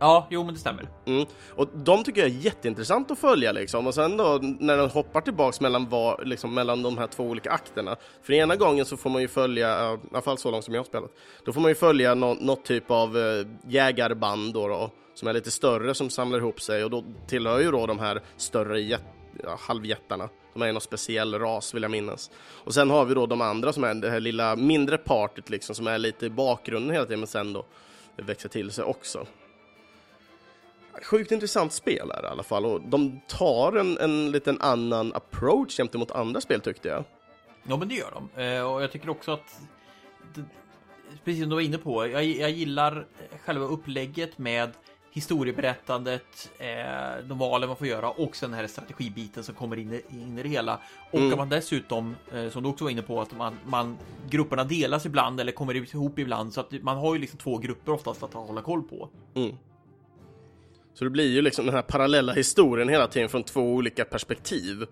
Ja, 0.00 0.26
jo 0.30 0.44
men 0.44 0.54
det 0.54 0.60
stämmer. 0.60 0.88
Mm. 1.06 1.26
Och 1.50 1.68
de 1.74 2.04
tycker 2.04 2.20
jag 2.20 2.30
är 2.30 2.34
jätteintressant 2.34 3.10
att 3.10 3.18
följa 3.18 3.52
liksom. 3.52 3.86
Och 3.86 3.94
sen 3.94 4.16
då 4.16 4.38
när 4.42 4.76
den 4.76 4.90
hoppar 4.90 5.20
tillbaks 5.20 5.60
mellan, 5.60 5.88
var, 5.88 6.22
liksom, 6.24 6.54
mellan 6.54 6.82
de 6.82 6.98
här 6.98 7.06
två 7.06 7.24
olika 7.24 7.50
akterna. 7.50 7.96
För 8.22 8.32
ena 8.32 8.56
gången 8.56 8.84
så 8.84 8.96
får 8.96 9.10
man 9.10 9.22
ju 9.22 9.28
följa, 9.28 9.94
i 9.94 9.98
alla 10.12 10.22
fall 10.22 10.38
så 10.38 10.50
långt 10.50 10.64
som 10.64 10.74
jag 10.74 10.80
har 10.80 10.86
spelat, 10.86 11.10
då 11.44 11.52
får 11.52 11.60
man 11.60 11.70
ju 11.70 11.74
följa 11.74 12.14
no 12.14 12.36
något 12.40 12.64
typ 12.64 12.90
av 12.90 13.16
uh, 13.16 13.46
jägarband 13.68 14.54
då, 14.54 14.68
då, 14.68 14.90
som 15.14 15.28
är 15.28 15.32
lite 15.32 15.50
större 15.50 15.94
som 15.94 16.10
samlar 16.10 16.38
ihop 16.38 16.60
sig 16.60 16.84
och 16.84 16.90
då 16.90 17.04
tillhör 17.26 17.60
ju 17.60 17.70
då 17.70 17.86
de 17.86 17.98
här 17.98 18.22
större 18.36 18.80
ja, 18.80 18.98
halvjättarna. 19.58 20.28
De 20.52 20.62
är 20.62 20.72
någon 20.72 20.80
speciell 20.80 21.38
ras 21.38 21.74
vill 21.74 21.82
jag 21.82 21.90
minnas. 21.90 22.30
Och 22.64 22.74
sen 22.74 22.90
har 22.90 23.04
vi 23.04 23.14
då 23.14 23.26
de 23.26 23.40
andra 23.40 23.72
som 23.72 23.84
är 23.84 23.94
det 23.94 24.10
här 24.10 24.20
lilla 24.20 24.56
mindre 24.56 24.98
partyt 24.98 25.50
liksom 25.50 25.74
som 25.74 25.86
är 25.86 25.98
lite 25.98 26.26
i 26.26 26.30
bakgrunden 26.30 26.90
hela 26.90 27.04
tiden 27.04 27.20
men 27.20 27.26
sen 27.26 27.52
då 27.52 27.64
växer 28.16 28.48
till 28.48 28.70
sig 28.70 28.84
också. 28.84 29.26
Sjukt 31.02 31.32
intressant 31.32 31.72
spel 31.72 32.10
är 32.10 32.22
det 32.22 32.28
i 32.28 32.30
alla 32.30 32.42
fall 32.42 32.64
och 32.64 32.80
de 32.80 33.20
tar 33.26 33.72
en, 33.76 33.98
en 33.98 34.30
liten 34.30 34.60
annan 34.60 35.12
approach 35.14 35.76
gentemot 35.76 36.10
andra 36.10 36.40
spel 36.40 36.60
tyckte 36.60 36.88
jag. 36.88 37.04
Ja, 37.62 37.76
men 37.76 37.88
det 37.88 37.94
gör 37.94 38.10
de. 38.10 38.42
Eh, 38.42 38.72
och 38.72 38.82
jag 38.82 38.92
tycker 38.92 39.10
också 39.10 39.32
att 39.32 39.60
det, 40.34 40.44
precis 41.24 41.42
som 41.42 41.50
du 41.50 41.54
var 41.54 41.62
inne 41.62 41.78
på, 41.78 42.06
jag, 42.06 42.24
jag 42.24 42.50
gillar 42.50 43.06
själva 43.44 43.64
upplägget 43.64 44.38
med 44.38 44.70
historieberättandet, 45.10 46.50
eh, 46.58 47.26
de 47.28 47.38
valen 47.38 47.68
man 47.68 47.76
får 47.76 47.86
göra 47.86 48.10
och 48.10 48.36
sen 48.36 48.50
den 48.50 48.60
här 48.60 48.66
strategibiten 48.66 49.44
som 49.44 49.54
kommer 49.54 49.78
in, 49.78 50.00
in 50.10 50.38
i 50.38 50.42
det 50.42 50.48
hela. 50.48 50.80
Och 51.10 51.18
mm. 51.18 51.32
att 51.32 51.38
man 51.38 51.48
dessutom, 51.48 52.16
eh, 52.32 52.48
som 52.48 52.62
du 52.62 52.68
också 52.68 52.84
var 52.84 52.90
inne 52.90 53.02
på, 53.02 53.20
att 53.20 53.36
man, 53.36 53.58
man 53.66 53.98
grupperna 54.28 54.64
delas 54.64 55.06
ibland 55.06 55.40
eller 55.40 55.52
kommer 55.52 55.74
ihop 55.94 56.18
ibland 56.18 56.52
så 56.52 56.60
att 56.60 56.72
man 56.82 56.96
har 56.96 57.14
ju 57.14 57.20
liksom 57.20 57.38
två 57.38 57.58
grupper 57.58 57.92
oftast 57.92 58.22
att 58.22 58.34
hålla 58.34 58.62
koll 58.62 58.82
på. 58.82 59.08
Mm. 59.34 59.56
Så 60.98 61.04
det 61.04 61.10
blir 61.10 61.30
ju 61.30 61.42
liksom 61.42 61.66
den 61.66 61.74
här 61.74 61.82
parallella 61.82 62.32
historien 62.32 62.88
hela 62.88 63.06
tiden 63.06 63.28
från 63.28 63.42
två 63.42 63.60
olika 63.60 64.04
perspektiv. 64.04 64.86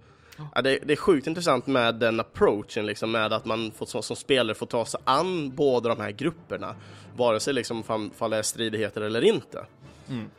Ja, 0.54 0.62
det, 0.62 0.78
det, 0.84 0.92
är 0.92 0.96
sjukt 0.96 1.26
intressant 1.26 1.66
med 1.66 1.94
den 1.94 2.20
approachen, 2.20 2.86
liksom, 2.86 3.10
med 3.10 3.32
att 3.32 3.44
man 3.44 3.70
får, 3.70 3.86
som, 3.86 4.02
som, 4.02 4.16
spelare 4.16 4.54
får 4.54 4.66
ta 4.66 4.84
sig 4.84 5.00
an 5.04 5.50
båda 5.50 5.88
de 5.88 6.00
här 6.00 6.10
grupperna, 6.10 6.76
vare 7.16 7.40
sig 7.40 7.54
liksom, 7.54 7.82
fall, 7.82 8.30
det 8.30 8.36
är 8.36 8.42
stridigheter 8.42 9.00
eller 9.00 9.24
inte. 9.24 9.66
Mm. 10.08 10.30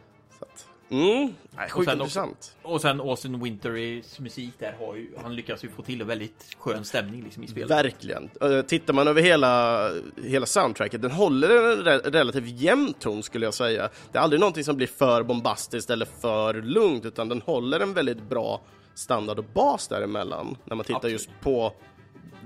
Mm, 0.89 1.34
nej, 1.52 1.69
sjukt 1.69 1.91
intressant. 1.91 2.56
Och 2.62 2.82
sen 2.82 3.02
Austin 3.02 3.43
Winterys 3.43 4.19
musik 4.19 4.54
där 4.60 4.76
har 4.80 4.95
ju, 4.95 5.10
han 5.21 5.36
lyckas 5.36 5.63
ju 5.63 5.69
få 5.69 5.82
till 5.82 6.02
en 6.02 6.08
väldigt 6.08 6.56
skön 6.60 6.86
stämning 6.86 7.23
liksom, 7.23 7.43
i 7.43 7.47
spelet. 7.47 7.71
Verkligen. 7.71 8.30
Uh, 8.43 8.62
tittar 8.62 8.93
man 8.93 9.08
över 9.08 9.21
hela, 9.21 9.91
hela 10.23 10.45
soundtracket, 10.45 11.02
den 11.02 11.12
håller 11.12 11.50
en 11.50 11.84
re 11.84 11.97
relativt 11.97 12.47
jämn 12.47 12.93
ton 12.93 13.23
skulle 13.23 13.45
jag 13.45 13.54
säga. 13.54 13.89
Det 14.12 14.17
är 14.17 14.21
aldrig 14.21 14.39
någonting 14.39 14.63
som 14.63 14.78
blir 14.78 14.88
för 14.88 15.23
bombastiskt 15.23 15.89
eller 15.89 16.08
för 16.21 16.54
lugnt, 16.54 17.06
utan 17.06 17.30
den 17.30 17.41
håller 17.41 17.80
en 17.80 17.93
väldigt 17.93 18.30
bra 18.30 18.62
standard 18.95 19.39
och 19.39 19.45
bas 19.54 19.88
däremellan 19.88 20.58
när 20.65 20.76
man 20.76 20.84
tittar 20.86 20.95
Absolut. 20.95 21.13
just 21.13 21.30
på 21.41 21.73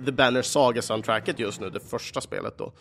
The 0.06 0.12
Banner 0.12 0.42
Saga-soundtracket 0.42 1.40
just 1.40 1.62
nu, 1.62 1.70
det 1.70 1.80
första 1.80 2.22
spelet 2.22 2.58
då. 2.58 2.72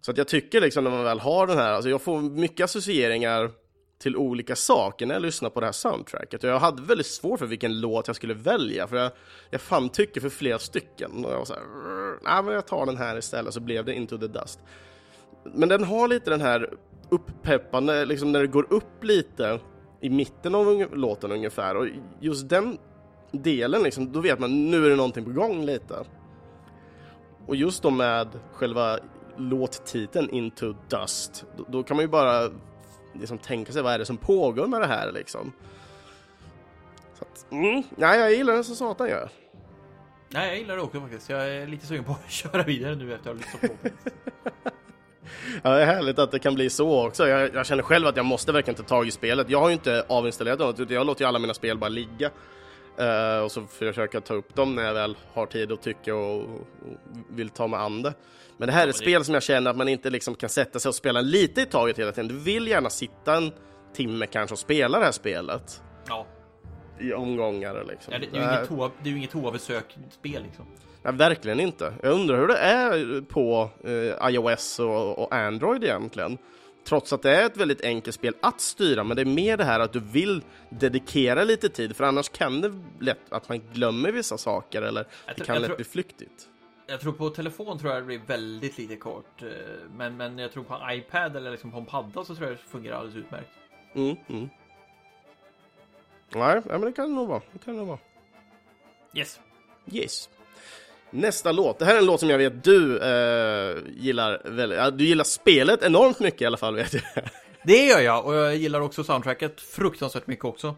Så 0.00 0.10
att 0.10 0.18
jag 0.18 0.28
tycker 0.28 0.60
liksom 0.60 0.84
när 0.84 0.90
man 0.90 1.04
väl 1.04 1.20
har 1.20 1.46
den 1.46 1.58
här, 1.58 1.72
alltså 1.72 1.90
jag 1.90 2.02
får 2.02 2.20
mycket 2.20 2.64
associeringar 2.64 3.50
till 4.00 4.16
olika 4.16 4.56
saker 4.56 5.06
när 5.06 5.14
jag 5.14 5.22
lyssnar 5.22 5.50
på 5.50 5.60
det 5.60 5.66
här 5.66 5.72
soundtracket. 5.72 6.44
Och 6.44 6.50
jag 6.50 6.58
hade 6.58 6.82
väldigt 6.82 7.06
svårt 7.06 7.38
för 7.38 7.46
vilken 7.46 7.80
låt 7.80 8.06
jag 8.06 8.16
skulle 8.16 8.34
välja, 8.34 8.86
för 8.86 8.96
jag, 8.96 9.10
jag 9.50 9.60
fann 9.60 9.88
tycke 9.88 10.20
för 10.20 10.28
flera 10.28 10.58
stycken. 10.58 11.24
Och 11.24 11.32
jag 11.32 11.38
var 11.38 11.44
så 11.44 11.54
här, 11.54 11.62
nej 12.22 12.42
men 12.42 12.54
jag 12.54 12.66
tar 12.66 12.86
den 12.86 12.96
här 12.96 13.18
istället, 13.18 13.54
så 13.54 13.60
blev 13.60 13.84
det 13.84 13.94
Into 13.94 14.18
the 14.18 14.26
Dust. 14.26 14.60
Men 15.44 15.68
den 15.68 15.84
har 15.84 16.08
lite 16.08 16.30
den 16.30 16.40
här 16.40 16.74
uppeppande, 17.08 18.04
liksom 18.04 18.32
när 18.32 18.40
det 18.40 18.46
går 18.46 18.72
upp 18.72 19.04
lite 19.04 19.60
i 20.00 20.10
mitten 20.10 20.54
av 20.54 20.96
låten 20.96 21.32
ungefär. 21.32 21.76
Och 21.76 21.86
just 22.20 22.48
den 22.48 22.78
delen, 23.32 23.82
liksom, 23.82 24.12
då 24.12 24.20
vet 24.20 24.38
man 24.38 24.70
nu 24.70 24.86
är 24.86 24.90
det 24.90 24.96
någonting 24.96 25.24
på 25.24 25.30
gång 25.30 25.64
lite. 25.64 26.04
Och 27.46 27.56
just 27.56 27.82
då 27.82 27.90
med 27.90 28.28
själva 28.52 28.98
låttiteln 29.36 30.30
Into 30.30 30.74
Dust, 30.88 31.44
då, 31.56 31.64
då, 31.68 31.82
kan 31.82 31.96
man 31.96 32.04
ju 32.04 32.08
bara 32.08 32.50
liksom 33.12 33.38
tänka 33.38 33.72
sig 33.72 33.82
vad 33.82 33.92
är 33.92 33.98
det 33.98 34.04
som 34.04 34.16
pågår 34.16 34.66
med 34.66 34.80
det 34.80 34.86
här 34.86 35.12
liksom. 35.12 35.52
Så 37.18 37.24
att, 37.24 37.52
mm, 37.52 37.82
nej, 37.96 38.20
jag 38.20 38.32
gillar 38.32 38.54
den 38.54 38.64
som 38.64 38.76
satan 38.76 39.08
gör. 39.08 39.30
Nej, 40.28 40.48
jag 40.48 40.58
gillar 40.58 40.76
det 40.76 40.82
också 40.82 41.00
faktiskt. 41.00 41.30
Jag 41.30 41.48
är 41.48 41.66
lite 41.66 41.86
sugen 41.86 42.04
på 42.04 42.12
att 42.12 42.30
köra 42.30 42.62
vidare 42.62 42.94
nu 42.94 43.14
efter 43.14 43.30
att 43.30 43.36
ha 43.36 43.44
lyssnat 43.60 43.82
på. 43.82 43.88
Ja, 45.62 45.70
det 45.70 45.82
är 45.82 45.86
härligt 45.86 46.18
att 46.18 46.30
det 46.30 46.38
kan 46.38 46.54
bli 46.54 46.70
så 46.70 47.06
också. 47.06 47.28
Jag, 47.28 47.54
jag, 47.54 47.66
känner 47.66 47.82
själv 47.82 48.06
att 48.06 48.16
jag 48.16 48.26
måste 48.26 48.52
verkligen 48.52 48.76
ta 48.76 48.82
tag 48.82 49.06
i 49.06 49.10
spelet. 49.10 49.50
Jag 49.50 49.60
har 49.60 49.68
ju 49.68 49.72
inte 49.72 50.04
avinstallerat 50.08 50.58
något, 50.58 50.80
utan 50.80 50.96
jag 50.96 51.06
låter 51.06 51.24
ju 51.24 51.28
alla 51.28 51.38
mina 51.38 51.54
spel 51.54 51.78
bara 51.78 51.88
ligga. 51.88 52.30
Uh, 53.00 53.44
och 53.44 53.52
så 53.52 53.66
försöker 53.66 54.16
jag 54.16 54.24
ta 54.24 54.34
upp 54.34 54.54
dem 54.54 54.74
när 54.74 54.82
jag 54.82 54.94
väl 54.94 55.16
har 55.32 55.46
tid 55.46 55.72
och 55.72 55.80
tycker 55.82 56.14
och, 56.14 56.40
och 56.42 56.66
vill 57.30 57.48
ta 57.48 57.66
mig 57.66 57.80
an 57.80 58.02
det. 58.02 58.14
Men 58.56 58.66
det 58.66 58.72
här 58.72 58.84
är 58.84 58.88
ett 58.88 58.96
spel 58.96 59.24
som 59.24 59.34
jag 59.34 59.42
känner 59.42 59.70
att 59.70 59.76
man 59.76 59.88
inte 59.88 60.10
liksom 60.10 60.34
kan 60.34 60.50
sätta 60.50 60.78
sig 60.78 60.88
och 60.88 60.94
spela 60.94 61.20
lite 61.20 61.60
i 61.60 61.66
taget 61.66 61.98
hela 61.98 62.12
tiden. 62.12 62.28
Du 62.28 62.38
vill 62.38 62.68
gärna 62.68 62.90
sitta 62.90 63.36
en 63.36 63.52
timme 63.94 64.26
kanske 64.26 64.54
och 64.54 64.58
spela 64.58 64.98
det 64.98 65.04
här 65.04 65.12
spelet. 65.12 65.82
Ja. 66.08 66.26
I 66.98 67.12
omgångar 67.12 67.84
liksom. 67.88 68.12
Ja, 68.12 68.18
det, 68.18 68.26
det, 68.32 68.38
är 68.38 68.42
ju 68.42 68.56
inget 68.56 68.68
toa, 68.68 68.90
det 69.02 69.08
är 69.08 69.10
ju 69.10 69.18
inget 69.18 69.30
toabesök-spel 69.30 70.42
liksom. 70.42 70.66
Nej, 71.02 71.12
verkligen 71.12 71.60
inte. 71.60 71.94
Jag 72.02 72.12
undrar 72.12 72.36
hur 72.36 72.46
det 72.46 72.58
är 72.58 73.20
på 73.20 73.70
eh, 73.84 74.30
iOS 74.30 74.78
och, 74.78 75.18
och, 75.18 75.34
Android 75.34 75.84
egentligen. 75.84 76.38
Trots 76.84 77.12
att 77.12 77.22
det 77.22 77.30
är 77.30 77.46
ett 77.46 77.56
väldigt 77.56 77.84
enkelt 77.84 78.14
spel 78.14 78.34
att 78.40 78.60
styra, 78.60 79.04
men 79.04 79.16
det 79.16 79.22
är 79.22 79.26
mer 79.26 79.56
det 79.56 79.64
här 79.64 79.80
att 79.80 79.92
du 79.92 80.00
vill 80.00 80.42
dedikera 80.68 81.44
lite 81.44 81.68
tid, 81.68 81.96
för 81.96 82.04
annars 82.04 82.28
kan 82.28 82.60
det 82.60 82.72
lätt 83.00 83.32
att 83.32 83.48
man 83.48 83.60
glömmer 83.72 84.12
vissa 84.12 84.38
saker 84.38 84.82
eller 84.82 85.06
det 85.36 85.44
kan 85.44 85.56
lätt 85.56 85.66
tror, 85.66 85.76
bli 85.76 85.84
flyktigt. 85.84 86.48
Jag 86.86 87.00
tror 87.00 87.12
på 87.12 87.30
telefon 87.30 87.78
tror 87.78 87.92
jag 87.92 88.02
det 88.02 88.06
blir 88.06 88.20
väldigt 88.26 88.78
lite 88.78 88.96
kort, 88.96 89.42
eh, 89.42 89.48
men, 89.96 90.16
men 90.16 90.38
jag 90.38 90.52
tror 90.52 90.64
på 90.64 90.74
en 90.74 90.98
iPad 90.98 91.36
eller 91.36 91.50
liksom 91.50 91.70
på 91.70 91.78
en 91.78 91.86
padda 91.86 92.24
så 92.24 92.34
tror 92.34 92.48
jag 92.48 92.56
det 92.56 92.62
fungerar 92.62 92.96
alldeles 92.96 93.16
utmärkt. 93.24 93.50
Mm, 93.94 94.16
mm. 94.28 94.48
Nej, 96.34 96.62
men 96.64 96.80
det 96.80 96.92
kan 96.92 97.08
det 97.08 97.14
nog 97.14 97.28
vara. 97.28 97.42
Det 97.52 97.58
kan 97.58 97.74
det 97.74 97.78
nog 97.78 97.88
vara. 97.88 97.98
Yes. 99.14 99.40
Yes. 99.92 100.28
Nästa 101.10 101.52
låt. 101.52 101.78
Det 101.78 101.84
här 101.84 101.94
är 101.94 101.98
en 101.98 102.06
låt 102.06 102.20
som 102.20 102.30
jag 102.30 102.38
vet 102.38 102.64
du 102.64 102.98
eh, 102.98 103.76
gillar 103.96 104.42
väldigt. 104.44 104.98
Du 104.98 105.04
gillar 105.04 105.24
spelet 105.24 105.82
enormt 105.82 106.20
mycket 106.20 106.42
i 106.42 106.46
alla 106.46 106.56
fall 106.56 106.76
vet 106.76 106.94
jag. 106.94 107.02
Det 107.64 107.86
gör 107.86 108.00
jag 108.00 108.26
och 108.26 108.34
jag 108.34 108.56
gillar 108.56 108.80
också 108.80 109.04
soundtracket 109.04 109.60
fruktansvärt 109.60 110.26
mycket 110.26 110.44
också. 110.44 110.74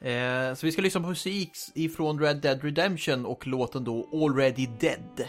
Eh, 0.00 0.54
så 0.54 0.66
vi 0.66 0.72
ska 0.72 0.82
lyssna 0.82 1.00
på 1.00 1.08
musik 1.08 1.50
ifrån 1.74 2.20
Red 2.20 2.36
Dead 2.36 2.64
Redemption 2.64 3.26
och 3.26 3.46
låten 3.46 3.84
då 3.84 4.08
Already 4.12 4.66
Dead. 4.80 5.26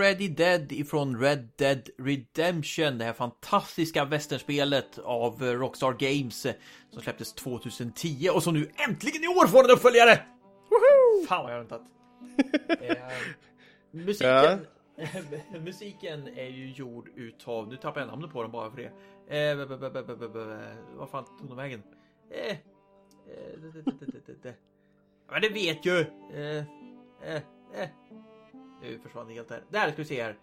Already 0.00 0.28
Dead 0.28 0.72
ifrån 0.72 1.20
Red 1.20 1.48
Dead 1.56 1.88
Redemption. 1.98 2.98
Det 2.98 3.04
här 3.04 3.12
fantastiska 3.12 4.04
västernspelet 4.04 4.98
av 4.98 5.42
Rockstar 5.42 5.92
Games 5.92 6.46
som 6.90 7.02
släpptes 7.02 7.32
2010 7.32 8.28
och 8.34 8.42
som 8.42 8.54
nu 8.54 8.70
äntligen 8.88 9.24
i 9.24 9.28
år 9.28 9.46
får 9.46 9.64
en 9.64 9.70
uppföljare! 9.70 10.22
Woho! 10.70 11.26
Fan 11.26 11.42
vad 11.44 11.52
jag 11.52 11.58
har 11.58 11.64
väntat. 11.64 11.82
eh, 12.80 12.96
musiken, 13.90 14.66
musiken 15.64 16.28
är 16.28 16.48
ju 16.48 16.70
gjord 16.70 17.08
utav, 17.16 17.68
nu 17.68 17.76
tappar 17.76 18.00
jag 18.00 18.08
namnet 18.08 18.32
på 18.32 18.42
den 18.42 18.50
bara 18.50 18.70
för 18.70 18.76
det. 18.76 18.92
Eh, 19.36 19.56
vad 20.96 21.10
fan 21.10 21.24
tog 21.38 21.48
de 21.48 21.56
vägen? 21.56 21.82
Eh, 22.30 22.56
men 25.30 25.42
det 25.42 25.48
vet 25.48 25.86
ju! 25.86 26.00
Eh, 26.00 26.64
nu 28.82 28.98
försvann 29.02 29.28
det 29.28 29.34
helt 29.34 29.48
där. 29.48 29.62
Där 29.70 29.88
ska 29.92 29.96
vi 29.96 30.04
se 30.04 30.22
här. 30.22 30.36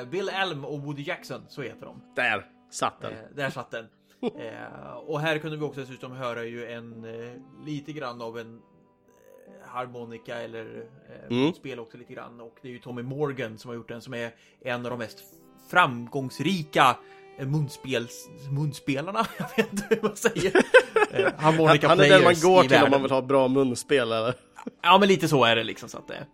Eh, 0.00 0.06
Bill 0.08 0.28
Elm 0.28 0.64
och 0.64 0.80
Woody 0.82 1.02
Jackson, 1.02 1.42
så 1.48 1.62
heter 1.62 1.86
de. 1.86 2.02
Där 2.16 2.46
satt 2.70 3.00
den. 3.00 3.12
Eh, 3.12 3.18
där 3.34 3.50
satt 3.50 3.70
den. 3.70 3.86
Eh, 4.22 4.92
och 5.06 5.20
här 5.20 5.38
kunde 5.38 5.56
vi 5.56 5.64
också 5.64 5.80
dessutom 5.80 6.12
höra 6.12 6.44
ju 6.44 6.66
en 6.72 7.04
eh, 7.04 7.32
lite 7.66 7.92
grann 7.92 8.22
av 8.22 8.38
en 8.38 8.54
eh, 8.54 9.68
harmonika 9.68 10.36
eller 10.38 10.86
eh, 11.08 11.36
Mm. 11.36 11.52
spel 11.52 11.80
också 11.80 11.98
lite 11.98 12.12
grann. 12.14 12.40
Och 12.40 12.56
det 12.62 12.68
är 12.68 12.72
ju 12.72 12.78
Tommy 12.78 13.02
Morgan 13.02 13.58
som 13.58 13.68
har 13.68 13.74
gjort 13.76 13.88
den 13.88 14.00
som 14.02 14.14
är 14.14 14.30
en 14.60 14.84
av 14.84 14.90
de 14.90 14.98
mest 14.98 15.18
framgångsrika 15.70 16.96
eh, 17.38 17.46
munspels, 17.46 18.28
munspelarna. 18.50 19.26
Jag 19.38 19.56
vet 19.56 19.72
inte 19.72 19.86
hur 19.90 20.02
man 20.02 20.16
säger. 20.16 20.52
Eh, 21.10 21.32
harmonica 21.36 21.88
Han 21.88 22.00
är 22.00 22.08
den 22.08 22.24
man 22.24 22.34
går 22.34 22.62
till 22.62 22.82
om 22.82 22.90
man 22.90 23.02
vill 23.02 23.10
ha 23.10 23.22
bra 23.22 23.48
munspel 23.48 24.12
eller? 24.12 24.34
Ja, 24.82 24.98
men 24.98 25.08
lite 25.08 25.28
så 25.28 25.44
är 25.44 25.56
det 25.56 25.64
liksom 25.64 25.88
så 25.88 25.98
att 25.98 26.08
det. 26.08 26.26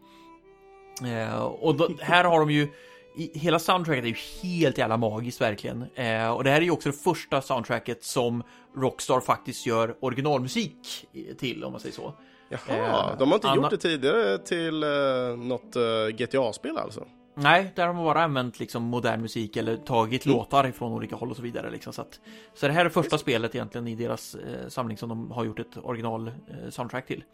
Eh, 1.06 1.42
och 1.42 1.74
då, 1.74 1.88
här 2.00 2.24
har 2.24 2.40
de 2.40 2.50
ju 2.50 2.68
i, 3.16 3.38
hela 3.38 3.58
soundtracket 3.58 4.04
är 4.04 4.08
ju 4.08 4.14
helt 4.42 4.78
jävla 4.78 4.96
magiskt 4.96 5.40
verkligen. 5.40 5.84
Eh, 5.94 6.30
och 6.30 6.44
det 6.44 6.50
här 6.50 6.56
är 6.60 6.64
ju 6.64 6.70
också 6.70 6.88
det 6.88 6.96
första 6.96 7.42
soundtracket 7.42 8.04
som 8.04 8.42
Rockstar 8.76 9.20
faktiskt 9.20 9.66
gör 9.66 9.96
originalmusik 10.00 11.06
till 11.38 11.64
om 11.64 11.72
man 11.72 11.80
säger 11.80 11.94
så. 11.94 12.14
Jaha, 12.48 13.10
Eh, 13.12 13.18
de 13.18 13.28
har 13.28 13.34
inte 13.36 13.48
Anna- 13.48 13.56
gjort 13.62 13.70
det 13.70 13.76
tidigare 13.76 14.38
till 14.38 14.84
uh, 14.84 15.36
något 15.36 15.76
eh, 15.76 15.82
GTA-spel 16.16 16.76
alltså? 16.78 17.06
Nej, 17.36 17.72
där 17.76 17.86
har 17.86 17.94
man 17.94 18.04
bara 18.04 18.22
använt 18.24 18.60
liksom 18.60 18.82
modern 18.82 19.20
musik 19.20 19.56
eller 19.56 19.76
tagit 19.76 20.24
Mm. 20.26 20.36
låtar 20.38 20.66
ifrån 20.66 20.92
olika 20.92 21.16
håll 21.16 21.30
och 21.30 21.36
så 21.36 21.42
vidare. 21.42 21.70
Liksom, 21.70 21.92
så, 21.92 22.02
att, 22.02 22.20
så 22.54 22.66
det 22.66 22.72
här 22.72 22.84
är 22.84 22.88
första 22.88 23.18
spelet 23.18 23.54
egentligen 23.54 23.88
i 23.88 23.94
deras 23.94 24.34
eh, 24.34 24.68
samling 24.68 24.96
som 24.96 25.08
de 25.08 25.30
har 25.30 25.44
gjort 25.44 25.58
ett 25.58 25.76
original 25.82 26.28
eh, 26.28 26.70
soundtrack 26.70 27.06
till. 27.06 27.24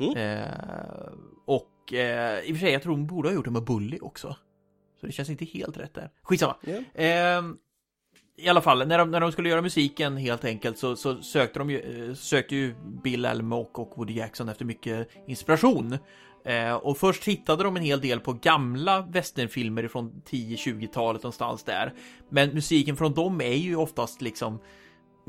Mm. 0.00 0.16
Eh, 0.38 0.48
och 1.46 1.69
eh, 1.92 2.40
i 2.40 2.52
och 2.52 2.56
för 2.56 2.60
sig, 2.60 2.72
jag 2.72 2.82
tror 2.82 2.92
de 2.92 3.06
borde 3.06 3.28
ha 3.28 3.34
gjort 3.34 3.44
det 3.44 3.50
med 3.50 3.64
Bully 3.64 3.98
också. 4.00 4.36
Så 5.00 5.06
det 5.06 5.12
känns 5.12 5.30
inte 5.30 5.44
helt 5.44 5.76
rätt 5.76 5.94
där. 5.94 6.10
Skitsamma. 6.22 6.56
Ja. 6.60 7.02
Eh, 7.02 7.42
I 8.36 8.48
alla 8.48 8.60
fall, 8.60 8.88
när 8.88 8.98
de, 8.98 9.10
när 9.10 9.20
de 9.20 9.32
skulle 9.32 9.48
göra 9.48 9.62
musiken 9.62 10.16
helt 10.16 10.44
enkelt 10.44 10.78
så, 10.78 10.96
så 10.96 11.22
sökte 11.22 11.58
de 11.58 11.70
ju, 11.70 12.08
eh, 12.08 12.14
sökte 12.14 12.56
ju 12.56 12.74
Bill 13.02 13.24
Elm 13.24 13.52
och, 13.52 13.78
och 13.78 13.92
Woody 13.96 14.14
Jackson 14.14 14.48
efter 14.48 14.64
mycket 14.64 15.08
inspiration. 15.26 15.98
Eh, 16.44 16.74
och 16.74 16.98
först 16.98 17.24
hittade 17.24 17.64
de 17.64 17.76
en 17.76 17.82
hel 17.82 18.00
del 18.00 18.20
på 18.20 18.32
gamla 18.32 19.02
westernfilmer 19.02 19.88
från 19.88 20.22
10-20-talet 20.30 21.22
någonstans 21.22 21.64
där. 21.64 21.92
Men 22.28 22.50
musiken 22.50 22.96
från 22.96 23.12
dem 23.14 23.40
är 23.40 23.54
ju 23.54 23.76
oftast 23.76 24.22
liksom 24.22 24.60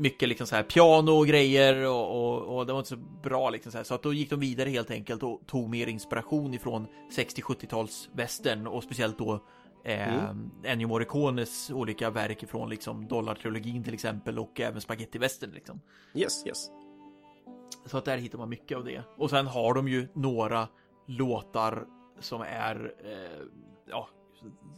mycket 0.02 0.28
liksom 0.28 0.46
så 0.46 0.56
här 0.56 0.62
piano 0.62 1.10
och 1.10 1.26
grejer 1.26 1.86
och, 1.88 2.10
och, 2.10 2.58
och 2.58 2.66
det 2.66 2.72
var 2.72 2.80
inte 2.80 2.88
så 2.88 2.96
bra 2.96 3.50
liksom 3.50 3.72
så 3.72 3.78
här. 3.78 3.84
Så 3.84 3.94
att 3.94 4.02
då 4.02 4.12
gick 4.12 4.30
de 4.30 4.40
vidare 4.40 4.70
helt 4.70 4.90
enkelt 4.90 5.22
och 5.22 5.40
tog 5.46 5.68
mer 5.68 5.86
inspiration 5.86 6.54
ifrån 6.54 6.86
60-70-tals 7.16 8.08
western 8.12 8.66
och 8.66 8.82
speciellt 8.82 9.18
då 9.18 9.40
eh, 9.84 10.30
Ennio 10.64 10.86
Morricones 10.86 11.70
olika 11.70 12.10
verk 12.10 12.42
ifrån 12.42 12.70
liksom 12.70 13.08
Dollartrilogin 13.08 13.84
till 13.84 13.94
exempel 13.94 14.38
och 14.38 14.60
även 14.60 14.80
Spaghetti 14.80 15.18
Western 15.18 15.50
liksom. 15.50 15.80
Yes, 16.14 16.46
yes. 16.46 16.70
Så 17.86 17.98
att 17.98 18.04
där 18.04 18.18
hittar 18.18 18.38
man 18.38 18.48
mycket 18.48 18.76
av 18.78 18.84
det. 18.84 19.02
Och 19.16 19.30
sen 19.30 19.46
har 19.46 19.74
de 19.74 19.88
ju 19.88 20.08
några 20.14 20.68
låtar 21.06 21.86
som 22.20 22.40
är 22.40 22.94
eh, 23.04 23.46
ja, 23.88 24.08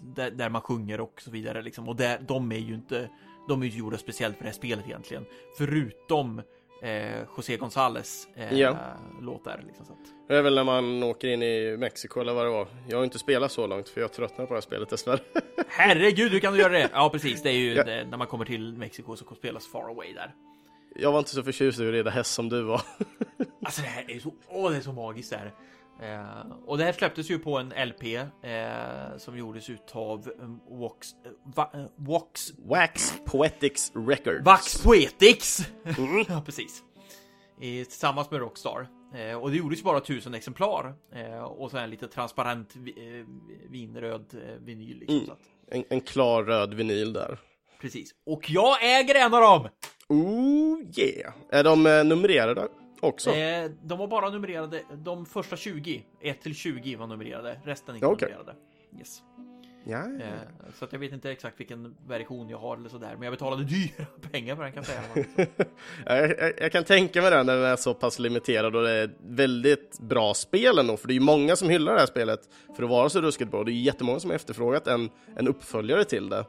där, 0.03 0.31
där 0.31 0.49
man 0.49 0.63
sjunger 0.63 1.01
och 1.01 1.21
så 1.21 1.31
vidare 1.31 1.63
liksom. 1.63 1.89
Och 1.89 1.97
där, 1.97 2.19
de 2.29 2.53
är 2.53 2.59
ju 2.59 2.75
inte, 2.75 3.11
de 3.49 3.63
är 3.63 3.67
ju 3.67 3.79
gjorda 3.79 3.99
speciellt 3.99 4.37
för 4.37 4.45
det 4.45 4.49
här 4.49 4.55
spelet 4.57 4.85
egentligen. 4.87 5.25
Förutom 5.59 6.43
eh, 6.83 7.21
José 7.37 7.57
González 7.57 8.27
eh, 8.37 8.59
Ja. 8.59 8.77
låtar 9.23 9.63
liksom. 9.67 9.87
Så 9.87 9.93
att, 9.93 9.99
Det 10.29 10.37
är 10.37 10.43
väl 10.43 10.55
när 10.55 10.65
man 10.65 11.03
åker 11.03 11.29
in 11.29 11.43
i 11.43 11.77
Mexiko 11.77 12.21
eller 12.21 12.35
vad 12.35 12.45
det 12.47 12.51
var. 12.51 12.67
Jag 12.89 12.97
har 12.97 13.05
inte 13.05 13.19
spelat 13.19 13.53
så 13.53 13.67
långt 13.67 13.89
för 13.89 14.01
jag 14.01 14.13
tröttnar 14.13 14.47
på 14.47 14.55
det 14.55 14.57
här 14.57 14.61
spelet 14.61 14.89
dessvärre. 14.89 15.21
Herregud, 15.69 16.33
hur 16.33 16.41
kan 16.41 16.53
du 16.53 16.59
göra 16.59 16.73
det? 16.73 16.91
Ja, 16.93 17.11
precis. 17.11 17.43
Det 17.43 17.49
är 17.51 17.53
ju 17.53 17.75
Ja. 17.75 17.85
det, 17.85 18.05
när 18.05 18.17
man 18.19 18.27
kommer 18.27 18.45
till 18.45 18.73
Mexiko 18.77 19.17
så 19.17 19.35
spelas 19.35 19.67
Far 19.67 19.91
Away 19.91 20.13
där. 20.15 20.35
jag 20.97 21.13
var 21.13 21.19
inte 21.19 21.31
så 21.31 21.43
förtjust 21.43 21.81
i 21.81 21.87
att 21.87 21.93
rida 21.93 22.11
häst 22.11 22.35
som 22.35 22.49
du 22.49 22.63
var. 22.63 22.81
Alltså 23.67 23.83
det 23.83 23.89
här 23.89 24.11
är 24.11 24.19
så, 24.19 24.35
åh 24.49 24.71
det 24.71 24.77
är 24.77 24.81
så 24.81 24.93
magiskt 24.93 25.31
där. 25.31 25.53
Eh, 26.03 26.53
och 26.67 26.79
det 26.79 26.85
här 26.85 26.93
släpptes 26.93 27.31
ju 27.31 27.39
på 27.39 27.59
en 27.59 27.69
LP 27.89 28.03
eh, 28.15 29.17
som 29.19 29.39
gjordes 29.39 29.71
utav 29.71 30.29
um, 30.39 30.61
Vox, 30.69 31.09
eh, 31.25 31.31
va, 31.57 31.71
eh, 31.75 31.85
Vox, 31.97 32.53
Wax 32.59 33.15
Poetics 33.25 33.93
Records. 33.95 34.45
Vax 34.45 34.83
Poetics! 34.83 35.69
Mm. 35.99 36.25
ja, 36.29 36.43
precis. 36.47 36.83
I, 37.61 37.85
tillsammans 37.85 38.31
med 38.31 38.41
Rockstar. 38.41 38.89
Eh, 39.15 39.35
och 39.43 39.51
det 39.51 39.57
gjordes 39.57 39.83
bara 39.83 40.01
tusen 40.01 40.35
exemplar. 40.35 40.95
Eh, 41.15 41.39
och 41.45 41.71
så 41.71 41.77
en 41.77 41.91
lite 41.91 42.09
transparent 42.09 42.73
vi, 42.77 42.91
eh, 43.21 43.27
vinröd 43.71 44.25
eh, 44.35 44.65
vinyl. 44.65 44.99
Liksom, 44.99 45.17
Mm. 45.19 45.37
En, 45.71 45.85
en 45.89 46.01
klar 46.01 46.45
röd 46.45 46.75
vinyl 46.75 47.13
där. 47.13 47.39
precis. 47.81 48.15
Och 48.27 48.51
jag 48.51 48.99
äger 49.01 49.15
en 49.15 49.35
av 49.35 49.41
dem! 49.41 49.69
Oh 50.09 50.79
yeah! 50.99 51.33
Är 51.51 51.65
de 51.65 51.87
eh, 51.87 52.05
numrerade 52.05 52.69
också? 53.05 53.31
Eh, 53.31 53.71
de 53.83 53.99
var 53.99 54.07
bara 54.07 54.31
numrerade, 54.31 54.83
de 54.93 55.27
första 55.27 55.57
20, 55.57 56.05
1 56.21 56.41
till 56.41 56.55
20 56.55 56.97
var 56.97 57.07
numrerade, 57.07 57.61
resten 57.65 57.95
inte 57.95 58.07
Okej. 58.07 58.29
numrerade. 58.29 58.55
Yes. 58.99 59.23
ja, 59.85 59.99
ja. 60.19 60.25
Eh, 60.25 60.33
så 60.79 60.85
att 60.85 60.93
jag 60.93 61.01
vet 61.01 61.13
inte 61.13 61.31
exakt 61.31 61.61
vilken 61.61 61.97
version 62.07 62.49
jag 62.49 62.59
har 62.59 62.77
eller 62.77 62.89
sådär, 62.89 63.13
men 63.13 63.23
jag 63.23 63.33
betalade 63.33 63.65
dyra 63.65 64.07
pengar 64.33 64.57
för 64.57 64.63
den 64.63 64.73
kan 64.73 64.85
jag 64.87 64.87
säga. 64.87 65.47
jag, 66.07 66.31
jag, 66.39 66.53
jag 66.59 66.73
kan 66.73 66.85
tänka 66.85 67.23
mig 67.23 67.31
det 67.31 67.43
när 67.43 67.57
den 67.57 67.65
är 67.65 67.77
så 67.77 67.95
pass 67.95 68.19
limiterad 68.19 68.77
och 68.77 68.83
det 68.83 68.91
är 68.91 69.11
väldigt 69.23 69.99
bra 70.01 70.35
spel 70.35 70.79
ändå, 70.79 70.97
för 70.97 71.09
det 71.09 71.13
är 71.13 71.19
ju 71.19 71.21
många 71.21 71.57
som 71.57 71.69
hyllar 71.69 71.93
det 71.93 71.99
här 71.99 72.07
spelet 72.07 72.41
för 72.77 72.83
att 72.83 72.91
vara 72.91 73.09
så 73.09 73.21
ruskigt 73.21 73.51
bra. 73.51 73.65
Det 73.65 73.73
är 73.73 73.75
jättemånga 73.75 74.21
som 74.21 74.31
har 74.31 74.37
efterfrågat 74.37 74.87
en, 74.87 75.11
en 75.37 75.49
uppföljare 75.49 76.05
till 76.05 76.29
det. 76.29 76.45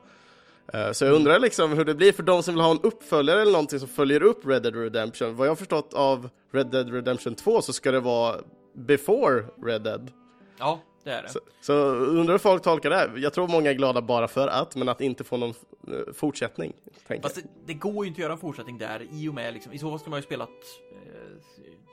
Eh, 0.73 0.91
Så 0.91 1.05
jag 1.05 1.13
undrar 1.13 1.39
liksom 1.39 1.71
hur 1.73 1.85
det 1.85 1.95
blir 1.95 2.11
för 2.13 2.23
de 2.23 2.43
som 2.43 2.53
vill 2.53 2.61
ha 2.63 2.71
en 2.71 2.79
uppföljare 2.83 3.41
eller 3.41 3.51
någonting 3.51 3.79
som 3.79 3.87
följer 3.87 4.23
upp 4.23 4.45
Red 4.45 4.63
Dead 4.63 4.75
Redemption. 4.75 5.35
Vad 5.35 5.47
jag 5.47 5.51
har 5.51 5.55
förstått 5.55 5.93
av 5.93 6.29
Red 6.51 6.67
Dead 6.67 6.93
Redemption 6.93 7.35
2 7.35 7.61
så 7.61 7.73
ska 7.73 7.91
det 7.91 7.99
vara 7.99 8.35
before 8.73 9.45
Red 9.63 9.81
Dead. 9.81 10.11
Ja, 10.57 10.79
det 11.03 11.11
är 11.11 11.21
det. 11.23 11.29
Så, 11.29 11.39
så 11.61 11.73
undrar 11.95 12.33
hur 12.33 12.39
folk 12.39 12.63
tolkar 12.63 12.89
det 12.89 12.95
här. 12.95 13.13
Jag 13.17 13.33
tror 13.33 13.47
många 13.47 13.69
är 13.69 13.73
glada 13.73 14.01
bara 14.01 14.27
för 14.27 14.47
att, 14.47 14.75
men 14.75 14.89
att 14.89 15.01
inte 15.01 15.23
få 15.23 15.37
någon 15.37 15.49
eh, 15.87 16.13
fortsättning. 16.13 16.73
Fast 17.21 17.35
det, 17.35 17.41
det 17.65 17.73
går 17.73 18.05
ju 18.05 18.07
inte 18.09 18.17
att 18.19 18.23
göra 18.23 18.33
en 18.33 18.39
fortsättning 18.39 18.77
där 18.77 19.07
i 19.11 19.29
och 19.29 19.33
med 19.33 19.53
liksom, 19.53 19.73
i 19.73 19.79
så 19.79 19.89
fall 19.89 19.99
skulle 19.99 20.11
man 20.11 20.19
ju 20.19 20.23
spelat 20.23 20.49
eh, 20.91 21.35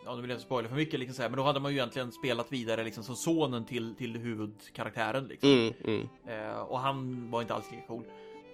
Ja, 0.04 0.14
nu 0.14 0.20
vill 0.20 0.30
jag 0.30 0.36
inte 0.36 0.44
spoila 0.46 0.68
för 0.68 0.76
mycket 0.76 1.00
liksom 1.00 1.14
så 1.14 1.22
här, 1.22 1.28
men 1.28 1.36
då 1.36 1.42
hade 1.42 1.60
man 1.60 1.72
ju 1.72 1.78
egentligen 1.78 2.12
spelat 2.12 2.52
vidare 2.52 2.84
liksom 2.84 3.04
som 3.04 3.16
sonen 3.16 3.64
till, 3.64 3.94
till 3.94 4.16
huvudkaraktären 4.16 5.24
liksom. 5.24 5.50
Mm, 5.50 5.72
mm. 5.84 6.08
Eh, 6.50 6.60
och 6.60 6.78
han 6.78 7.30
var 7.30 7.40
inte 7.42 7.54
alls 7.54 7.64
lika 7.70 7.86
cool. 7.86 8.04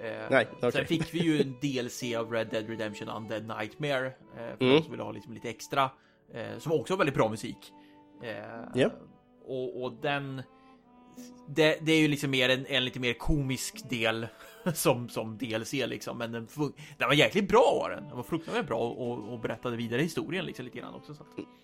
Eh, 0.01 0.27
Nej, 0.31 0.47
okej. 0.57 0.73
Sen 0.73 0.87
fick 0.87 1.15
vi 1.15 1.19
ju 1.19 1.41
en 1.41 1.55
DLC 1.61 2.03
av 2.19 2.33
Red 2.33 2.49
Dead 2.51 2.69
Redemption 2.69 3.09
Undead 3.09 3.47
Nightmare. 3.59 4.07
Eh, 4.07 4.13
för 4.59 4.65
Mm. 4.65 4.77
de 4.77 4.83
som 4.83 4.91
vill 4.93 5.01
ha 5.01 5.13
liksom 5.13 5.33
lite 5.35 5.49
extra. 5.51 5.91
Eh, 6.35 6.59
som 6.59 6.73
också 6.73 6.93
har 6.93 6.99
väldigt 6.99 7.15
bra 7.17 7.29
musik. 7.29 7.73
Ja. 8.75 8.91
och, 9.47 9.83
och 9.83 9.93
den... 10.03 10.43
Det, 11.49 11.79
det 11.87 11.93
är 11.93 12.01
ju 12.01 12.09
liksom 12.09 12.31
mer 12.31 12.49
en, 12.49 12.67
en 12.67 12.85
lite 12.85 13.01
mer 13.01 13.13
komisk 13.13 13.91
del 13.91 14.27
som, 14.75 15.09
som 15.09 15.39
DLC 15.39 15.73
liksom. 15.73 16.19
Men 16.19 16.33
den, 16.33 16.47
fun- 16.47 16.73
den 16.99 17.09
var 17.09 17.15
jäkligt 17.15 17.49
bra 17.49 17.79
var 17.83 17.91
den. 17.91 18.09
Den 18.09 18.17
var 18.17 18.23
fruktansvärt 18.23 18.67
bra 18.67 18.79
och, 18.79 19.33
och 19.33 19.41
berättade 19.41 19.77
vidare 19.77 20.03
historien 20.03 20.45
liksom 20.45 20.65
lite 20.65 20.79
grann 20.79 20.95
också. 20.95 21.15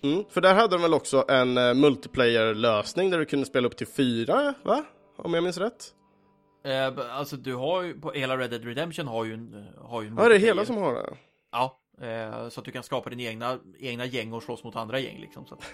Mm, 0.03 0.25
för 0.31 0.41
där 0.41 0.55
hade 0.55 0.77
de 0.77 0.83
väl 0.83 0.95
också 0.95 1.25
en 1.29 1.59
uh, 1.59 1.75
multiplayer-lösning 1.75 3.11
där 3.11 3.19
du 3.19 3.25
kunde 3.25 3.47
spela 3.47 3.67
upp 3.67 3.77
till 3.77 3.87
fyra, 3.87 4.55
va? 4.65 4.85
Om 5.17 5.35
jag 5.35 5.43
minns 5.45 5.59
rätt? 5.59 5.95
Eh, 6.65 7.17
alltså 7.19 7.37
du 7.37 7.55
har 7.55 7.83
ju, 7.83 8.01
på 8.01 8.13
hela 8.13 8.37
Red 8.39 8.51
Dead 8.51 8.65
Redemption 8.65 9.07
har 9.07 9.25
ju 9.25 9.35
en... 9.35 9.55
eh, 9.79 9.85
Har 9.89 10.03
ju 10.03 10.09
en 10.09 10.17
Ja, 10.17 10.29
det 10.29 10.35
är 10.35 10.39
hela 10.39 10.65
som 10.65 10.77
har 10.77 10.95
det. 10.95 11.17
Ja, 11.53 11.79
eh, 12.01 12.49
så 12.49 12.61
att 12.61 12.65
du 12.65 12.73
kan 12.73 12.83
skapa 12.83 13.11
dina 13.11 13.23
egna, 13.23 13.59
egna 13.79 14.05
gäng 14.07 14.33
och 14.33 14.43
slåss 14.43 14.65
mot 14.65 14.77
andra 14.77 14.99
gäng 14.99 15.21
liksom. 15.21 15.47
Så 15.47 15.55
att, 15.55 15.65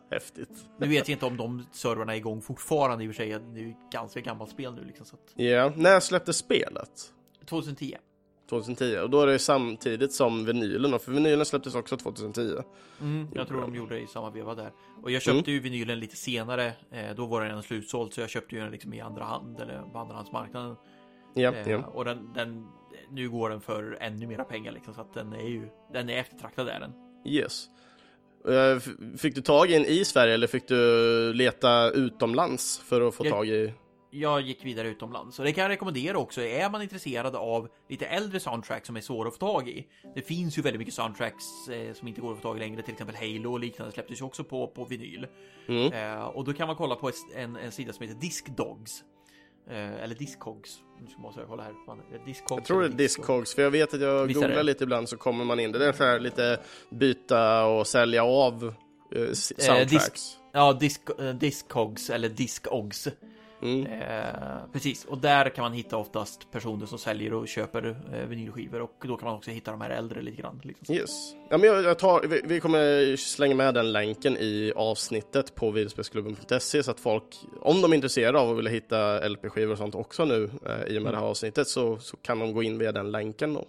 Häftigt. 0.10 0.50
nu 0.78 0.86
vet 0.88 1.08
jag 1.08 1.14
inte 1.14 1.26
om 1.26 1.36
de 1.36 1.66
servrarna 1.72 2.12
är 2.12 2.16
igång 2.16 2.42
fortfarande 2.42 3.04
i 3.04 3.08
och 3.08 3.14
för 3.14 3.16
sig. 3.22 3.28
Det 3.28 3.60
är 3.60 3.64
ju 3.64 3.74
ganska 3.92 4.20
gammalt 4.20 4.50
spel 4.50 4.74
nu 4.74 4.84
liksom. 4.84 5.06
Att, 5.12 5.32
Ja, 5.40 5.72
när 5.76 6.00
släpptes 6.00 6.36
spelet? 6.36 7.12
2010. 7.46 7.96
2010, 8.48 8.98
och 9.02 9.10
då 9.10 9.20
är 9.20 9.26
det 9.26 9.38
samtidigt 9.38 10.12
som 10.12 10.44
vinylen, 10.44 10.98
för 10.98 11.12
vinylen 11.12 11.44
släpptes 11.46 11.74
också 11.74 11.96
2010. 11.96 12.56
Mm, 13.00 13.28
jag 13.34 13.48
tror 13.48 13.60
de 13.60 13.74
gjorde 13.74 13.94
det 13.94 14.00
i 14.00 14.06
samma 14.06 14.30
veva 14.30 14.54
där. 14.54 14.72
Och 15.02 15.10
jag 15.10 15.22
köpte 15.22 15.50
ju 15.50 15.60
vinylen 15.60 16.00
lite 16.00 16.16
senare. 16.16 16.66
Eh, 16.92 17.14
då 17.16 17.26
var 17.26 17.44
den 17.44 17.62
slutsåld 17.62 18.12
så 18.14 18.20
jag 18.20 18.30
köpte 18.30 18.54
ju 18.54 18.60
den 18.60 18.70
liksom 18.70 18.94
i 18.94 19.00
andra 19.00 19.24
hand 19.24 19.60
eller 19.60 19.82
på 19.92 19.98
andrahandsmarknaden. 19.98 20.76
Ja, 21.34 21.52
Eh, 21.54 21.70
ja. 21.70 21.78
och 21.78 22.04
den, 22.04 22.32
den, 22.34 22.66
nu 23.10 23.30
går 23.30 23.50
den 23.50 23.60
för 23.60 23.96
ännu 24.00 24.26
mera 24.26 24.44
pengar 24.44 24.72
liksom 24.72 24.94
så 24.94 25.00
att 25.00 25.14
den 25.14 25.32
är 25.32 25.48
ju, 25.48 25.68
den 25.92 26.10
är 26.10 26.16
eftertraktad 26.20 26.68
är 26.68 26.80
den. 26.80 26.92
Yes. 27.26 27.66
Eh, 28.48 28.78
Fick 29.18 29.34
du 29.34 29.40
tag 29.40 29.70
i 29.70 29.74
en 29.74 29.84
i 29.84 30.04
Sverige 30.04 30.34
eller 30.34 30.46
fick 30.46 30.68
du 30.68 31.32
leta 31.32 31.90
utomlands 31.90 32.78
för 32.78 33.00
att 33.00 33.14
få 33.14 33.24
Jag- 33.26 33.32
tag 33.32 33.48
i? 33.48 33.72
Jag 34.10 34.40
gick 34.40 34.64
vidare 34.64 34.88
utomlands. 34.88 35.36
Så 35.36 35.42
det 35.42 35.52
kan 35.52 35.62
jag 35.62 35.70
rekommendera 35.70 36.18
också. 36.18 36.42
Är 36.42 36.70
man 36.70 36.82
intresserad 36.82 37.36
av 37.36 37.68
lite 37.88 38.06
äldre 38.06 38.40
soundtracks 38.40 38.86
som 38.86 38.96
är 38.96 39.00
svåra 39.00 39.28
att 39.28 39.34
få 39.34 39.38
tag 39.40 39.68
i. 39.68 39.86
Det 40.14 40.22
finns 40.22 40.58
ju 40.58 40.62
väldigt 40.62 40.78
mycket 40.78 40.94
soundtracks 40.94 41.68
eh, 41.70 41.92
som 41.94 42.08
inte 42.08 42.20
går 42.20 42.30
att 42.32 42.36
få 42.38 42.42
tag 42.42 42.56
i 42.56 42.60
längre. 42.60 42.82
Till 42.82 42.92
exempel 42.92 43.16
Halo 43.16 43.52
och 43.52 43.60
liknande 43.60 43.92
släpptes 43.92 44.20
ju 44.20 44.24
också 44.24 44.44
på, 44.44 44.66
på 44.66 44.84
vinyl. 44.84 45.26
Mm. 45.68 45.92
Eh, 45.92 46.24
och 46.24 46.44
då 46.44 46.52
kan 46.52 46.66
man 46.66 46.76
kolla 46.76 46.94
på 46.96 47.10
en, 47.36 47.56
en 47.56 47.72
sida 47.72 47.92
som 47.92 48.06
heter 48.06 48.20
Discdogs. 48.20 49.04
Eh, 49.70 50.02
eller 50.02 50.14
Discogs. 50.14 50.78
Nu 51.00 51.06
måste 51.22 51.40
jag 51.40 51.48
kolla 51.48 51.62
här. 51.62 51.72
Det 52.12 52.24
Discogs 52.24 52.58
Jag 52.58 52.64
tror 52.64 52.80
det 52.80 52.86
är 52.86 52.90
Discogs, 52.90 53.54
för 53.54 53.62
jag 53.62 53.70
vet 53.70 53.94
att 53.94 54.00
jag 54.00 54.26
Visst 54.26 54.40
googlar 54.40 54.62
lite 54.62 54.84
ibland 54.84 55.08
så 55.08 55.16
kommer 55.16 55.44
man 55.44 55.60
in. 55.60 55.72
Det 55.72 55.86
är 55.86 55.92
här 55.98 56.20
lite 56.20 56.60
byta 56.90 57.64
och 57.66 57.86
sälja 57.86 58.24
av 58.24 58.74
eh, 59.14 59.22
s- 59.22 59.64
soundtracks. 59.64 60.36
Ja, 60.52 60.72
Disc, 60.72 61.00
eh, 61.18 61.34
Discogs 61.34 62.10
eller 62.10 62.28
Discogs. 62.28 63.08
Mm. 63.62 63.86
Eh, 63.86 64.72
precis, 64.72 65.04
och 65.04 65.18
där 65.18 65.48
kan 65.48 65.62
man 65.62 65.72
hitta 65.72 65.96
oftast 65.96 66.50
personer 66.50 66.86
som 66.86 66.98
säljer 66.98 67.32
och 67.32 67.48
köper 67.48 67.96
eh, 68.12 68.26
vinylskivor 68.26 68.80
och 68.80 69.04
då 69.06 69.16
kan 69.16 69.26
man 69.28 69.36
också 69.36 69.50
hitta 69.50 69.70
de 69.70 69.80
här 69.80 69.90
äldre 69.90 70.22
lite 70.22 70.42
grann. 70.42 70.60
Liksom. 70.64 70.94
Yes. 70.94 71.34
Ja, 71.50 71.58
men 71.58 71.68
jag, 71.68 71.84
jag 71.84 71.98
tar, 71.98 72.22
vi, 72.22 72.40
vi 72.44 72.60
kommer 72.60 73.16
slänga 73.16 73.54
med 73.54 73.74
den 73.74 73.92
länken 73.92 74.36
i 74.36 74.72
avsnittet 74.76 75.54
på 75.54 75.70
videospelsklubben.se 75.70 76.82
så 76.82 76.90
att 76.90 77.00
folk, 77.00 77.24
om 77.60 77.82
de 77.82 77.92
är 77.92 77.96
intresserade 77.96 78.38
av 78.38 78.50
att 78.50 78.58
vilja 78.58 78.70
hitta 78.70 79.28
LP-skivor 79.28 79.72
och 79.72 79.78
sånt 79.78 79.94
också 79.94 80.24
nu 80.24 80.50
eh, 80.66 80.94
i 80.94 80.98
och 80.98 81.02
med 81.02 81.12
det 81.12 81.18
här 81.18 81.26
avsnittet 81.26 81.68
så, 81.68 81.98
så 81.98 82.16
kan 82.16 82.38
de 82.38 82.52
gå 82.52 82.62
in 82.62 82.78
via 82.78 82.92
den 82.92 83.10
länken 83.10 83.54
då. 83.54 83.64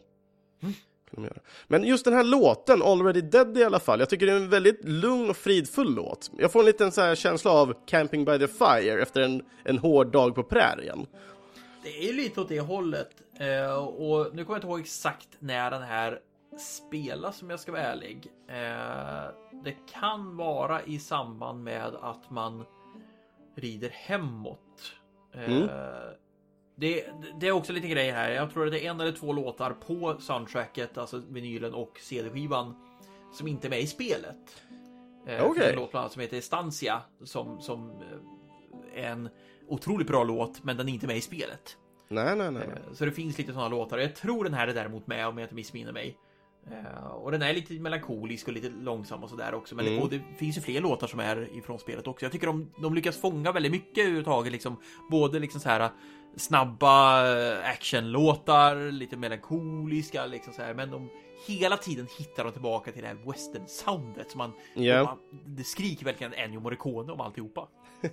Kan 1.11 1.23
de 1.23 1.27
göra. 1.27 1.39
Men 1.67 1.83
just 1.83 2.05
den 2.05 2.13
här 2.13 2.23
låten, 2.23 2.81
Already 2.83 3.21
Dead 3.21 3.57
i 3.57 3.63
alla 3.63 3.79
fall, 3.79 3.99
jag 3.99 4.09
tycker 4.09 4.25
det 4.25 4.31
är 4.31 4.35
en 4.37 4.49
väldigt 4.49 4.79
lugn 4.83 5.29
och 5.29 5.37
fridfull 5.37 5.95
låt. 5.95 6.31
Jag 6.37 6.51
får 6.51 6.59
en 6.59 6.65
liten 6.65 6.91
så 6.91 7.01
här 7.01 7.15
känsla 7.15 7.51
av 7.51 7.73
Camping 7.85 8.25
by 8.25 8.39
the 8.39 8.47
Fire 8.47 9.01
efter 9.01 9.21
en, 9.21 9.43
en 9.63 9.77
hård 9.77 10.11
dag 10.11 10.35
på 10.35 10.43
prärien. 10.43 11.05
Det 11.83 12.09
är 12.09 12.13
lite 12.13 12.41
åt 12.41 12.49
det 12.49 12.59
hållet. 12.59 13.09
Eh, 13.39 13.73
och 13.85 14.35
nu 14.35 14.43
kommer 14.45 14.55
jag 14.55 14.57
inte 14.57 14.67
ihåg 14.67 14.79
exakt 14.79 15.27
när 15.39 15.71
den 15.71 15.81
här 15.81 16.19
spelas 16.59 17.41
om 17.41 17.49
jag 17.49 17.59
ska 17.59 17.71
vara 17.71 17.81
ärlig. 17.81 18.27
Eh, 18.47 19.31
det 19.63 19.75
kan 19.99 20.37
vara 20.37 20.83
i 20.83 20.99
samband 20.99 21.63
med 21.63 21.95
att 22.01 22.29
man 22.29 22.65
rider 23.55 23.89
hemåt. 23.89 24.59
Eh, 25.33 25.43
Mm. 25.51 25.67
Det, 26.79 27.05
det 27.39 27.47
är 27.47 27.51
också 27.51 27.73
lite 27.73 27.87
grejer 27.87 28.13
här. 28.13 28.31
Jag 28.31 28.53
tror 28.53 28.65
att 28.65 28.71
det 28.71 28.85
är 28.85 28.89
en 28.91 28.99
eller 29.01 29.11
två 29.11 29.33
låtar 29.33 29.71
på 29.71 30.15
soundtracket, 30.19 30.97
alltså 30.97 31.21
vinylen 31.29 31.73
och 31.73 31.99
CD-skivan, 32.01 32.75
som 33.33 33.47
inte 33.47 33.67
är 33.67 33.69
med 33.69 33.81
i 33.81 33.87
spelet. 33.87 34.61
Eh, 35.27 35.43
Okej. 35.45 35.53
finns 35.53 35.67
En 35.69 35.75
låt 35.75 35.91
bland 35.91 36.01
annat 36.03 36.11
som 36.13 36.21
heter 36.21 36.37
Estancia 36.37 37.01
som, 37.23 37.61
som 37.61 37.89
eh, 37.89 39.03
är 39.05 39.09
en 39.11 39.29
otroligt 39.67 40.07
bra 40.07 40.23
låt, 40.23 40.63
men 40.63 40.77
den 40.77 40.89
är 40.89 40.93
inte 40.93 41.07
med 41.07 41.17
i 41.17 41.21
spelet. 41.21 41.77
Nej, 42.09 42.35
nej, 42.35 42.51
nej. 42.51 42.63
Eh, 42.63 42.93
Så 42.93 43.05
det 43.05 43.11
finns 43.11 43.37
lite 43.37 43.53
sådana 43.53 43.69
låtar. 43.69 43.97
Jag 43.97 44.15
tror 44.15 44.43
den 44.43 44.53
här 44.53 44.67
är 44.67 44.73
däremot 44.73 45.07
med 45.07 45.27
om 45.27 45.37
jag 45.37 45.45
inte 45.45 45.55
missminner 45.55 45.91
mig. 45.91 46.17
Och 47.11 47.31
den 47.31 47.41
är 47.41 47.53
lite 47.53 47.73
melankolisk 47.73 48.47
och 48.47 48.53
lite 48.53 48.69
långsam 48.69 49.23
och 49.23 49.29
sådär 49.29 49.53
också. 49.53 49.75
Men 49.75 49.87
Mm. 49.87 50.09
det, 50.09 50.17
det 50.17 50.23
finns 50.37 50.57
ju 50.57 50.61
fler 50.61 50.81
låtar 50.81 51.07
som 51.07 51.19
är 51.19 51.57
ifrån 51.57 51.79
spelet 51.79 52.07
också. 52.07 52.25
Jag 52.25 52.31
tycker 52.31 52.47
de, 52.47 52.71
de 52.81 52.93
lyckas 52.93 53.17
fånga 53.17 53.51
väldigt 53.51 53.71
mycket 53.71 53.97
överhuvudtaget. 53.97 54.51
Liksom, 54.51 54.75
både 55.11 55.39
liksom 55.39 55.61
så 55.61 55.69
här 55.69 55.89
snabba 56.37 57.27
eh, 57.37 57.69
actionlåtar, 57.69 58.91
lite 58.91 59.17
melankoliska 59.17 60.25
liksom 60.25 60.53
så 60.53 60.61
här. 60.61 60.73
Men 60.73 60.91
de 60.91 61.09
hela 61.47 61.77
tiden 61.77 62.07
hittar 62.17 62.43
de 62.43 62.51
tillbaka 62.53 62.91
till 62.91 63.01
det 63.01 63.07
här 63.07 63.15
western-soundet. 63.25 64.29
Som 64.31 64.37
man, 64.37 64.51
Ja. 64.73 65.03
man, 65.03 65.17
det 65.45 65.63
skriker 65.63 66.05
verkligen 66.05 66.33
Ennio 66.33 66.59
Morricone 66.59 67.11
om 67.13 67.21
alltihopa. 67.21 67.67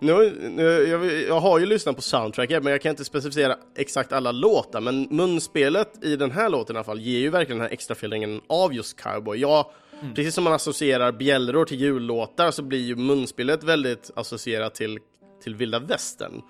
Nu, 0.00 0.38
nu, 0.50 0.62
jag, 0.62 1.22
jag 1.22 1.40
har 1.40 1.58
ju 1.58 1.66
lyssnat 1.66 1.96
på 1.96 2.02
soundtracket, 2.02 2.62
men 2.62 2.70
jag 2.70 2.82
kan 2.82 2.90
inte 2.90 3.04
specificera 3.04 3.56
exakt 3.76 4.12
alla 4.12 4.32
låtar. 4.32 4.80
Men 4.80 5.02
munspelet 5.10 6.04
i 6.04 6.16
den 6.16 6.30
här 6.30 6.48
låten 6.50 6.76
i 6.76 6.78
alla 6.78 6.84
fall 6.84 7.00
ger 7.00 7.18
ju 7.18 7.30
verkligen 7.30 7.58
den 7.58 7.66
här 7.66 7.72
extra 7.72 7.92
feelingen 7.92 8.40
av 8.46 8.74
just 8.74 9.00
cowboy. 9.02 9.38
Jag, 9.38 9.66
Precis 10.14 10.34
som 10.34 10.44
man 10.44 10.52
associerar 10.52 11.12
bjällror 11.12 11.64
till 11.64 11.80
jullåtar 11.80 12.50
så 12.50 12.62
blir 12.62 12.78
ju 12.80 12.96
munspelet 12.96 13.64
väldigt 13.64 14.10
associerat 14.16 14.74
till, 14.74 14.98
till 15.42 15.54
vilda 15.54 15.78
västern. 15.78 16.42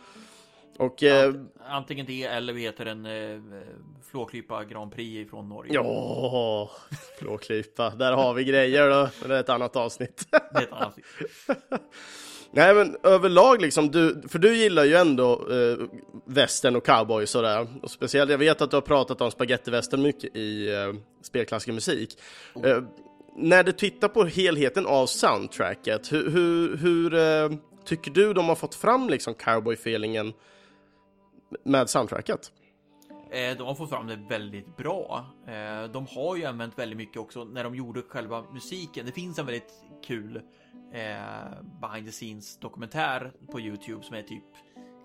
Och 0.78 1.02
eh, 1.02 1.34
Antingen 1.68 2.06
det 2.06 2.22
eller 2.22 2.52
vi 2.52 2.62
heter 2.62 2.86
en 2.86 3.06
eh, 3.06 3.40
Flåklypa 4.10 4.64
Grand 4.64 4.92
Prix 4.92 5.30
från 5.30 5.48
Norge. 5.48 5.74
ja, 5.74 6.70
flåklypa, 7.18 7.90
där 7.90 8.12
har 8.12 8.34
vi 8.34 8.44
grejer 8.44 8.90
då. 8.90 9.08
Men 9.20 9.28
det 9.28 9.36
är 9.36 9.40
ett 9.40 9.48
annat 9.48 9.76
avsnitt. 9.76 10.26
Det 10.30 10.58
är 10.58 10.62
ett 10.62 10.72
annat. 10.72 10.98
Nej 12.50 12.74
men 12.74 12.96
överlag 13.02 13.62
liksom, 13.62 13.90
du, 13.90 14.22
för 14.28 14.38
du 14.38 14.56
gillar 14.56 14.84
ju 14.84 14.94
ändå 14.94 15.32
eh, 15.32 15.86
västern 16.24 16.76
och 16.76 16.86
cowboy 16.86 17.26
sådär. 17.26 17.66
Och 17.82 17.90
speciellt, 17.90 18.30
jag 18.30 18.38
vet 18.38 18.62
att 18.62 18.70
du 18.70 18.76
har 18.76 18.80
pratat 18.80 19.20
om 19.20 19.30
spagettivästern 19.30 20.02
mycket 20.02 20.36
i 20.36 20.74
eh, 20.74 20.94
spelklassisk 21.22 21.74
musik. 21.74 22.18
Eh, 22.64 22.82
när 23.36 23.64
du 23.64 23.72
tittar 23.72 24.08
på 24.08 24.24
helheten 24.24 24.86
av 24.86 25.06
soundtracket, 25.06 26.12
hur, 26.12 26.30
hur, 26.30 26.76
hur 26.76 27.14
eh, 27.14 27.58
tycker 27.84 28.10
du 28.10 28.32
de 28.32 28.48
har 28.48 28.56
fått 28.56 28.74
fram 28.74 29.08
liksom 29.08 29.34
cowboy-feelingen 29.34 30.32
med 31.64 31.90
soundtracket? 31.90 32.52
Eh, 33.30 33.56
De 33.56 33.66
har 33.66 33.74
fått 33.74 33.90
fram 33.90 34.06
det 34.06 34.16
väldigt 34.28 34.76
bra. 34.76 35.26
Eh, 35.46 35.84
De 35.92 36.06
har 36.06 36.36
ju 36.36 36.44
använt 36.44 36.78
väldigt 36.78 36.96
mycket 36.96 37.16
också 37.16 37.44
när 37.44 37.64
de 37.64 37.74
gjorde 37.74 38.02
själva 38.02 38.44
musiken. 38.52 39.06
Det 39.06 39.12
finns 39.12 39.38
en 39.38 39.46
väldigt 39.46 39.72
kul 40.06 40.36
eh, 40.92 41.62
behind 41.80 42.06
the 42.06 42.12
scenes 42.12 42.58
dokumentär 42.58 43.32
på 43.52 43.60
Youtube 43.60 44.02
som 44.04 44.16
är 44.16 44.22
typ 44.22 44.44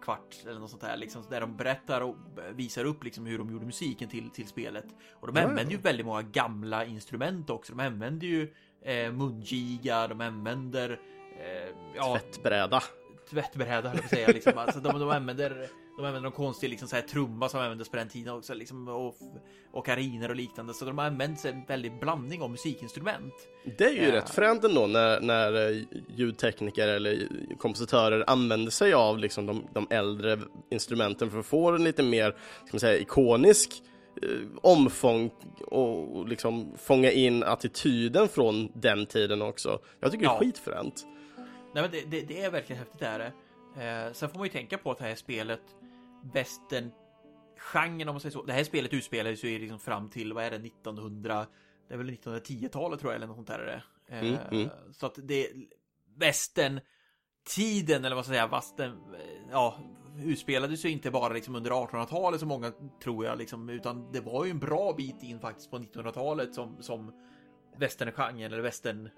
kvart 0.02 0.36
eller 0.48 0.60
något 0.60 0.70
sånt 0.70 0.82
där 0.82 0.98
liksom 0.98 1.24
där 1.30 1.42
de 1.42 1.58
berättar 1.58 2.02
och 2.02 2.16
visar 2.54 2.86
upp 2.86 3.04
liksom 3.04 3.26
hur 3.26 3.38
de 3.38 3.52
gjorde 3.52 3.66
musiken 3.66 4.10
till 4.10 4.30
till 4.30 4.48
spelet. 4.48 4.86
Och 5.20 5.34
de 5.34 5.42
använder 5.46 5.72
ju 5.72 5.78
väldigt 5.78 6.06
många 6.06 6.22
gamla 6.22 6.86
instrument 6.86 7.50
också. 7.50 7.74
De 7.76 7.86
använder 7.88 8.28
ju 8.28 8.54
eh, 8.82 9.12
mungiga, 9.12 10.08
de 10.08 10.22
använder 10.22 10.90
eh, 11.40 11.76
ja, 11.96 12.18
Tvättbräda. 12.20 12.82
tvättbräda 13.30 13.90
höll 13.90 13.98
jag 13.98 14.02
på 14.02 14.04
att 14.06 14.10
säga. 14.10 14.28
Liksom. 14.28 14.54
Alltså, 14.58 14.80
de, 14.80 15.00
de 15.00 15.10
använder 15.10 15.68
de 15.98 16.06
använder 16.06 16.22
någon 16.22 16.32
konstig 16.32 16.70
liksom, 16.70 16.88
så 16.88 16.96
här, 16.96 17.04
trumma 17.04 17.50
som 17.50 17.60
användes 17.60 17.90
på 17.90 17.98
den 17.98 18.10
tiden 18.10 18.34
också. 18.34 18.54
Liksom, 18.54 18.88
och, 18.88 19.16
och 19.72 19.86
kariner 19.86 20.30
och 20.30 20.36
liknande. 20.36 20.74
Så 20.74 20.86
de 20.86 20.98
har 20.98 21.06
använt 21.06 21.46
en 21.46 21.66
väldig 21.68 22.00
blandning 22.00 22.42
av 22.42 22.50
musikinstrument. 22.52 23.34
Det 23.78 23.84
är 23.86 23.92
ju 23.92 24.06
Ja. 24.08 24.16
rätt 24.16 24.30
fränt 24.30 24.64
ändå 24.64 24.88
när, 24.88 25.20
när 25.22 25.70
eh, 25.72 25.84
ljudtekniker 26.16 26.88
eller 26.88 27.28
kompositörer 27.58 28.24
använder 28.28 28.72
sig 28.72 28.94
av 28.94 29.18
liksom 29.20 29.46
de, 29.46 29.68
de 29.74 29.88
äldre 29.90 30.40
instrumenten 30.72 31.32
för 31.32 31.40
att 31.40 31.46
få 31.46 31.72
en 31.72 31.84
lite 31.84 32.04
mer 32.04 32.32
ska 32.66 32.74
man 32.74 32.80
säga, 32.80 33.00
ikonisk 33.00 33.84
eh, 34.22 34.30
omfång 34.62 35.32
och, 35.68 36.28
liksom 36.28 36.74
fånga 36.78 37.12
in 37.12 37.44
attityden 37.44 38.28
från 38.28 38.72
den 38.76 39.06
tiden 39.06 39.42
också. 39.42 39.80
Jag 40.00 40.12
tycker 40.12 40.26
det 40.26 40.30
är 40.32 40.34
Ja. 40.34 40.40
skitfränt. 40.40 41.06
Nej, 41.74 41.84
men 41.84 41.92
det, 41.92 42.02
det, 42.12 42.22
det 42.28 42.42
är 42.42 42.52
verkligen 42.52 42.80
häftigt 42.80 43.00
det 43.00 43.06
är 43.06 43.20
det. 43.20 43.32
Eh, 43.78 44.14
sen 44.14 44.30
får 44.30 44.38
man 44.38 44.48
ju 44.48 44.52
tänka 44.52 44.78
på 44.78 44.92
att 44.92 44.98
det 44.98 45.04
här 45.04 45.16
spelet 45.16 45.62
västern 46.34 46.92
genren 47.58 48.10
om 48.10 48.14
man 48.14 48.22
säger 48.22 48.34
så. 48.34 48.44
Det 48.44 48.54
här 48.54 48.64
spelet 48.64 48.94
utspelades 48.94 49.44
ju 49.44 49.60
liksom 49.60 49.80
fram 49.80 50.10
till, 50.10 50.34
vad 50.34 50.44
är 50.44 50.52
det, 50.52 50.56
1900? 50.56 51.46
Det 51.88 51.94
är 51.94 51.98
väl 51.98 52.10
1910-talet 52.10 53.00
tror 53.00 53.12
jag 53.12 53.16
eller 53.16 53.28
något 53.28 53.36
sånt 53.36 53.48
där 53.48 53.60
är 53.60 53.66
det. 53.66 53.84
Eh, 54.16 54.24
Mm, 54.24 54.40
mm. 54.52 54.70
Så 54.92 55.06
att 55.06 55.20
det 55.24 55.48
västern 56.18 56.80
tiden 57.56 58.06
eller 58.06 58.16
vad 58.16 58.26
ska 58.26 58.36
jag 58.36 58.50
säga, 58.50 58.58
västern, 58.58 59.14
eh, 59.14 59.52
ja, 59.52 59.80
utspelades 60.26 60.86
ju 60.86 60.90
inte 60.90 61.12
bara 61.12 61.34
liksom 61.34 61.56
under 61.56 61.72
1800-talet 61.72 62.40
som 62.40 62.50
många 62.50 62.72
tror 63.04 63.26
jag 63.26 63.38
liksom, 63.38 63.70
utan 63.70 64.12
det 64.12 64.22
var 64.22 64.46
ju 64.46 64.52
en 64.52 64.60
bra 64.60 64.94
bit 64.94 65.24
in 65.24 65.40
faktiskt 65.40 65.72
på 65.72 65.78
1900-talet 65.78 66.56
som, 66.56 66.84
som 66.84 67.12
västerngenren 67.78 68.54
eller 68.54 68.62
västern 68.62 69.10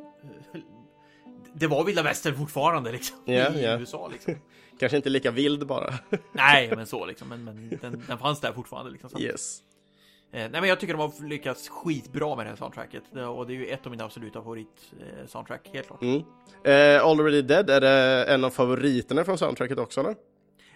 det 1.54 1.68
var 1.68 1.84
vilda 1.84 2.04
västern 2.04 2.36
fortfarande 2.38 2.92
liksom 2.92 3.18
Ja, 3.26 3.34
i 3.54 3.64
ja. 3.64 3.80
USA 3.80 4.10
liksom. 4.14 4.36
Kanske 4.80 4.98
inte 4.98 5.10
lika 5.10 5.32
vild 5.32 5.68
bara. 5.68 5.94
Nej, 6.32 6.72
men 6.76 6.88
så 6.88 7.06
liksom, 7.06 7.30
men, 7.30 7.44
men 7.44 7.70
den, 7.82 8.04
den 8.08 8.18
fanns 8.18 8.40
där 8.40 8.54
fortfarande 8.54 8.92
liksom. 8.92 9.10
Så. 9.10 9.20
yes. 9.20 9.60
Eh, 10.32 10.40
nej, 10.52 10.62
men 10.62 10.70
jag 10.70 10.80
tycker 10.80 10.94
de 10.94 11.00
har 11.00 11.28
lyckats 11.28 11.70
skitbra 11.70 12.36
med 12.36 12.46
det 12.46 12.50
här 12.50 12.56
soundtracket 12.58 13.04
och 13.38 13.48
det 13.48 13.54
är 13.54 13.56
ju 13.56 13.66
ett 13.68 13.86
av 13.86 13.92
mina 13.92 14.04
absoluta 14.04 14.42
favorit 14.42 14.92
eh, 15.00 15.28
soundtrack, 15.28 15.70
helt 15.74 15.88
klart. 15.88 16.02
Mm. 16.02 16.24
Eh, 16.64 17.06
Already 17.06 17.42
Dead, 17.42 17.70
är 17.70 17.82
det 17.82 18.26
en 18.26 18.44
av 18.44 18.50
favoriterna 18.50 19.24
från 19.24 19.38
soundtracket 19.38 19.78
också 19.78 20.00
eller? 20.00 20.16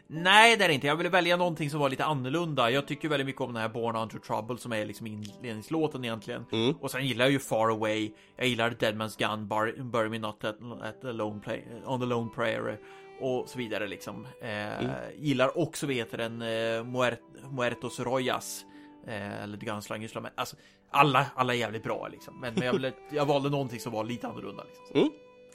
Nej, 0.10 0.58
det 0.58 0.64
är 0.64 0.68
det 0.68 0.74
inte. 0.74 0.88
Jag 0.88 0.96
ville 0.96 1.10
välja 1.10 1.38
någonting 1.38 1.70
som 1.70 1.80
var 1.80 1.90
lite 1.90 2.06
annorlunda. 2.06 2.72
Jag 2.72 2.88
tycker 2.88 3.10
väldigt 3.10 3.26
mycket 3.26 3.42
om 3.42 3.54
den 3.54 3.62
här 3.62 3.70
Born 3.70 3.96
Under 3.96 4.20
Trouble 4.20 4.58
som 4.58 4.74
är 4.74 4.86
liksom 4.86 5.08
inledningslåten 5.08 6.06
egentligen. 6.06 6.46
Mm. 6.52 6.76
Och 6.76 6.92
sen 6.92 7.08
gillar 7.08 7.26
jag 7.26 7.32
ju 7.32 7.40
Far 7.40 7.70
Away. 7.70 8.12
Jag 8.36 8.48
gillar 8.48 8.70
Deadman's 8.70 9.18
Gun, 9.18 9.48
Bar 9.48 9.84
Bury 9.84 10.10
Me 10.10 10.20
Not 10.20 10.44
at, 10.44 10.56
at 10.84 11.02
the 11.02 11.12
lone 11.12 11.40
play, 11.40 11.64
On 11.86 12.00
the 12.00 12.06
Lone 12.06 12.30
Prayer 12.36 12.80
och 13.20 13.50
så 13.50 13.58
vidare 13.58 13.88
liksom. 13.88 14.28
Eh, 14.42 14.88
Gillar 15.16 15.58
också, 15.58 15.88
vet 15.88 16.12
den, 16.12 16.42
eh, 16.42 16.84
Muert, 16.84 17.20
Muertos 17.52 18.00
Royas. 18.00 18.66
Eh, 19.08 19.44
eller 19.44 19.58
Gunslingers 19.58 20.16
men 20.16 20.32
alltså 20.36 20.56
alla, 20.92 21.26
alla 21.36 21.54
är 21.54 21.58
jävligt 21.58 21.84
bra 21.84 22.08
liksom. 22.08 22.40
Men, 22.40 22.54
men 22.54 22.66
jag, 22.66 22.74
ville, 22.74 22.92
jag 23.12 23.26
valde 23.26 23.50
någonting 23.50 23.80
som 23.80 23.94
var 23.94 24.04
lite 24.04 24.28
annorlunda 24.28 24.64
liksom. 24.64 25.02
Mm. 25.02 25.10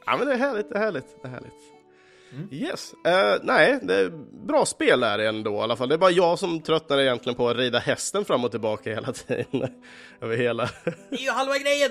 Ja 0.07 0.17
men 0.17 0.27
det 0.27 0.35
är 0.35 0.39
härligt, 0.39 0.69
det 0.69 0.75
är 0.75 0.81
härligt, 0.81 1.23
det 1.23 1.29
är 1.29 1.33
härligt. 1.33 1.82
Yes. 2.51 2.95
Uh, 3.07 3.41
nej, 3.43 3.79
det 3.83 3.95
är 3.95 4.11
bra 4.47 4.67
spel 4.67 5.03
är 5.03 5.19
det 5.19 5.29
ändå 5.29 5.55
i 5.55 5.59
alla 5.59 5.77
fall. 5.77 5.89
Det 5.89 5.95
är 5.95 5.99
bara 5.99 6.11
jag 6.11 6.39
som 6.39 6.61
tröttnar 6.61 7.01
egentligen 7.01 7.37
på 7.37 7.49
att 7.49 7.57
rida 7.57 7.79
hästen 7.79 8.25
fram 8.25 8.45
och 8.45 8.51
tillbaka 8.51 8.91
hela 8.91 9.13
tiden. 9.13 9.47
Över 10.21 10.37
hela... 10.37 10.71
Det 11.11 11.17
är 11.17 11.23
ju 11.23 11.31
halva 11.31 11.59
grejen! 11.59 11.91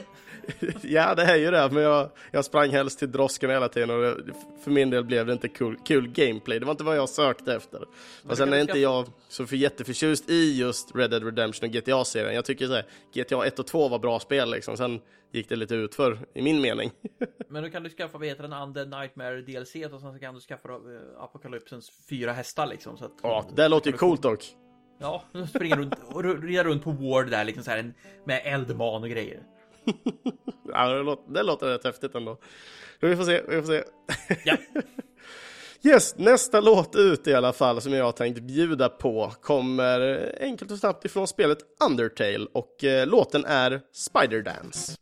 ja, 0.81 1.15
det 1.15 1.23
är 1.23 1.35
ju 1.35 1.51
det, 1.51 1.69
men 1.71 1.83
jag, 1.83 2.09
jag 2.31 2.45
sprang 2.45 2.69
helst 2.69 2.99
till 2.99 3.11
droskan 3.11 3.49
hela 3.49 3.69
tiden 3.69 3.89
och 3.89 4.01
det, 4.01 4.33
för 4.63 4.71
min 4.71 4.89
del 4.89 5.03
blev 5.03 5.25
det 5.25 5.33
inte 5.33 5.47
kul, 5.47 5.77
kul 5.85 6.07
gameplay. 6.07 6.59
Det 6.59 6.65
var 6.65 6.71
inte 6.71 6.83
vad 6.83 6.97
jag 6.97 7.09
sökte 7.09 7.53
efter. 7.53 7.85
Och 8.29 8.37
sen 8.37 8.53
är 8.53 8.59
inte 8.59 8.79
jag 8.79 9.07
så 9.29 9.45
för 9.45 9.55
jätteförtjust 9.55 10.29
i 10.29 10.59
just 10.59 10.95
Red 10.95 11.09
Dead 11.09 11.23
Redemption 11.23 11.69
och 11.69 11.75
GTA-serien. 11.75 12.35
Jag 12.35 12.45
tycker 12.45 12.67
så 12.67 12.73
här, 12.73 12.85
GTA 13.13 13.45
1 13.45 13.59
och 13.59 13.67
2 13.67 13.87
var 13.87 13.99
bra 13.99 14.19
spel 14.19 14.51
liksom. 14.51 14.77
Sen 14.77 15.01
gick 15.31 15.49
det 15.49 15.55
lite 15.55 15.75
utför 15.75 16.19
i 16.33 16.41
min 16.41 16.61
mening. 16.61 16.91
Men 17.49 17.63
då 17.63 17.69
kan 17.69 17.83
du 17.83 17.89
skaffa, 17.89 18.17
vad 18.17 18.27
heter 18.27 18.43
den, 18.43 18.53
Under 18.53 18.85
Nightmare 18.85 19.41
DLC 19.41 19.75
och 19.93 20.01
sen 20.01 20.13
så 20.13 20.19
kan 20.19 20.33
du 20.33 20.41
skaffa 20.41 20.69
uh, 20.69 20.77
Apocalypsens 21.17 21.91
fyra 22.09 22.31
hästar 22.31 22.67
liksom. 22.67 22.97
Så 22.97 23.05
att, 23.05 23.11
ja, 23.23 23.45
det 23.55 23.67
låter 23.67 23.91
ju 23.91 23.97
coolt 23.97 24.21
dock. 24.21 24.55
Ja, 24.99 25.23
springa 25.49 25.75
runt 25.75 25.93
och 26.07 26.43
rida 26.43 26.63
runt 26.63 26.83
på 26.83 26.91
Ward 26.91 27.29
där 27.29 27.45
liksom 27.45 27.63
så 27.63 27.71
här 27.71 27.93
med 28.25 28.41
eldman 28.45 29.03
och 29.03 29.09
grejer. 29.09 29.43
ja, 30.73 30.89
det 30.89 31.03
låter, 31.03 31.33
det 31.33 31.43
låter 31.43 31.67
rätt 31.67 31.83
häftigt 31.83 32.15
ändå. 32.15 32.37
Vi 32.99 33.15
får 33.15 33.23
se, 33.23 33.41
vi 33.47 33.61
får 33.61 33.67
se. 33.67 33.83
Ja. 34.45 34.57
Yes, 35.83 36.15
nästa 36.17 36.59
låt 36.59 36.95
ut 36.95 37.27
i 37.27 37.33
alla 37.33 37.53
fall 37.53 37.81
som 37.81 37.93
jag 37.93 38.15
tänkt 38.15 38.39
bjuda 38.39 38.89
på 38.89 39.33
kommer 39.41 40.31
enkelt 40.41 40.71
och 40.71 40.77
snabbt 40.77 41.05
ifrån 41.05 41.27
spelet 41.27 41.57
Undertale 41.89 42.47
och 42.53 42.83
eh, 42.83 43.07
låten 43.07 43.45
är 43.45 43.81
Spider 43.93 44.41
Dance. 44.41 44.95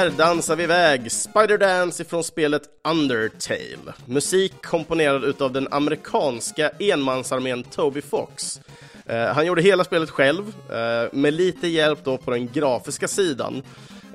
Här 0.00 0.10
där 0.10 0.16
dansar 0.16 0.56
vi 0.56 0.62
iväg 0.62 1.12
Spider 1.12 1.58
Dance 1.58 2.02
ifrån 2.02 2.24
spelet 2.24 2.62
Undertale. 2.88 3.94
Musik 4.06 4.62
komponerad 4.62 5.24
utav 5.24 5.52
den 5.52 5.68
amerikanska 5.70 6.70
enmansarmén 6.78 7.62
Toby 7.62 8.00
Fox. 8.00 8.60
Eh, 9.06 9.24
han 9.24 9.46
gjorde 9.46 9.62
hela 9.62 9.84
spelet 9.84 10.10
själv, 10.10 10.54
eh, 10.70 11.08
med 11.12 11.34
lite 11.34 11.68
hjälp 11.68 12.04
då 12.04 12.18
på 12.18 12.30
den 12.30 12.48
grafiska 12.52 13.08
sidan. 13.08 13.62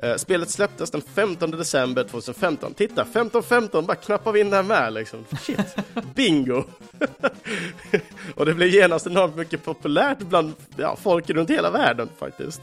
Eh, 0.02 0.16
spelet 0.16 0.50
släpptes 0.50 0.90
den 0.90 1.02
15 1.14 1.50
december 1.50 2.04
2015. 2.04 2.74
Titta, 2.74 3.04
15-15, 3.04 3.86
bara 3.86 3.96
knappar 3.96 4.32
vi 4.32 4.40
in 4.40 4.50
den 4.50 4.66
med 4.66 4.92
liksom. 4.92 5.24
Shit, 5.40 5.76
bingo! 6.14 6.64
och 8.34 8.46
det 8.46 8.54
blev 8.54 8.68
genast 8.68 9.06
enormt 9.06 9.36
mycket 9.36 9.64
populärt 9.64 10.18
bland 10.18 10.52
ja, 10.76 10.96
folk 11.02 11.30
runt 11.30 11.50
hela 11.50 11.70
världen 11.70 12.08
faktiskt. 12.18 12.60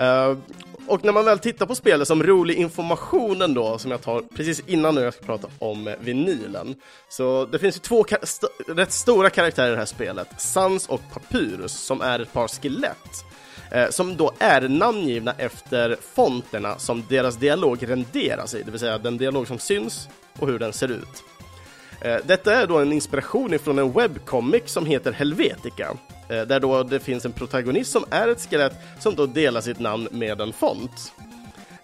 Uh, 0.00 0.38
och 0.86 1.04
när 1.04 1.12
man 1.12 1.24
väl 1.24 1.38
tittar 1.38 1.66
på 1.66 1.74
spelet 1.74 2.08
som 2.08 2.22
rolig 2.22 2.54
information 2.54 3.54
då, 3.54 3.78
som 3.78 3.90
jag 3.90 4.02
tar 4.02 4.22
precis 4.36 4.62
innan 4.66 4.94
nu 4.94 5.00
jag 5.00 5.14
ska 5.14 5.24
prata 5.24 5.48
om 5.58 5.88
eh, 5.88 5.94
vinylen. 6.00 6.74
Så 7.08 7.46
det 7.46 7.58
finns 7.58 7.76
ju 7.76 7.80
två 7.80 8.04
st 8.22 8.46
rätt 8.68 8.92
stora 8.92 9.30
karaktärer 9.30 9.68
i 9.68 9.70
det 9.70 9.76
här 9.76 9.84
spelet, 9.84 10.28
Sans 10.38 10.88
och 10.88 11.00
Papyrus, 11.12 11.72
som 11.72 12.00
är 12.00 12.18
ett 12.18 12.32
par 12.32 12.48
skelett. 12.48 13.24
Eh, 13.70 13.88
som 13.90 14.16
då 14.16 14.32
är 14.38 14.68
namngivna 14.68 15.32
efter 15.38 15.96
fonterna 16.14 16.78
som 16.78 17.04
deras 17.08 17.36
dialog 17.36 17.90
renderas 17.90 18.54
i, 18.54 18.62
det 18.62 18.70
vill 18.70 18.80
säga 18.80 18.98
den 18.98 19.18
dialog 19.18 19.48
som 19.48 19.58
syns 19.58 20.08
och 20.38 20.48
hur 20.48 20.58
den 20.58 20.72
ser 20.72 20.88
ut. 20.88 21.24
Eh, 22.00 22.16
detta 22.24 22.54
är 22.54 22.66
då 22.66 22.78
en 22.78 22.92
inspiration 22.92 23.54
ifrån 23.54 23.78
en 23.78 23.92
webbcomic 23.92 24.62
som 24.66 24.86
heter 24.86 25.12
Helvetica, 25.12 25.96
Eh, 26.28 26.42
där 26.42 26.60
då 26.60 26.82
det 26.82 27.00
finns 27.00 27.24
en 27.24 27.32
protagonist 27.32 27.92
som 27.92 28.04
är 28.10 28.28
ett 28.28 28.50
skelett 28.50 28.76
som 29.00 29.14
då 29.14 29.26
delar 29.26 29.60
sitt 29.60 29.78
namn 29.78 30.08
med 30.10 30.40
en 30.40 30.52
font. 30.52 31.12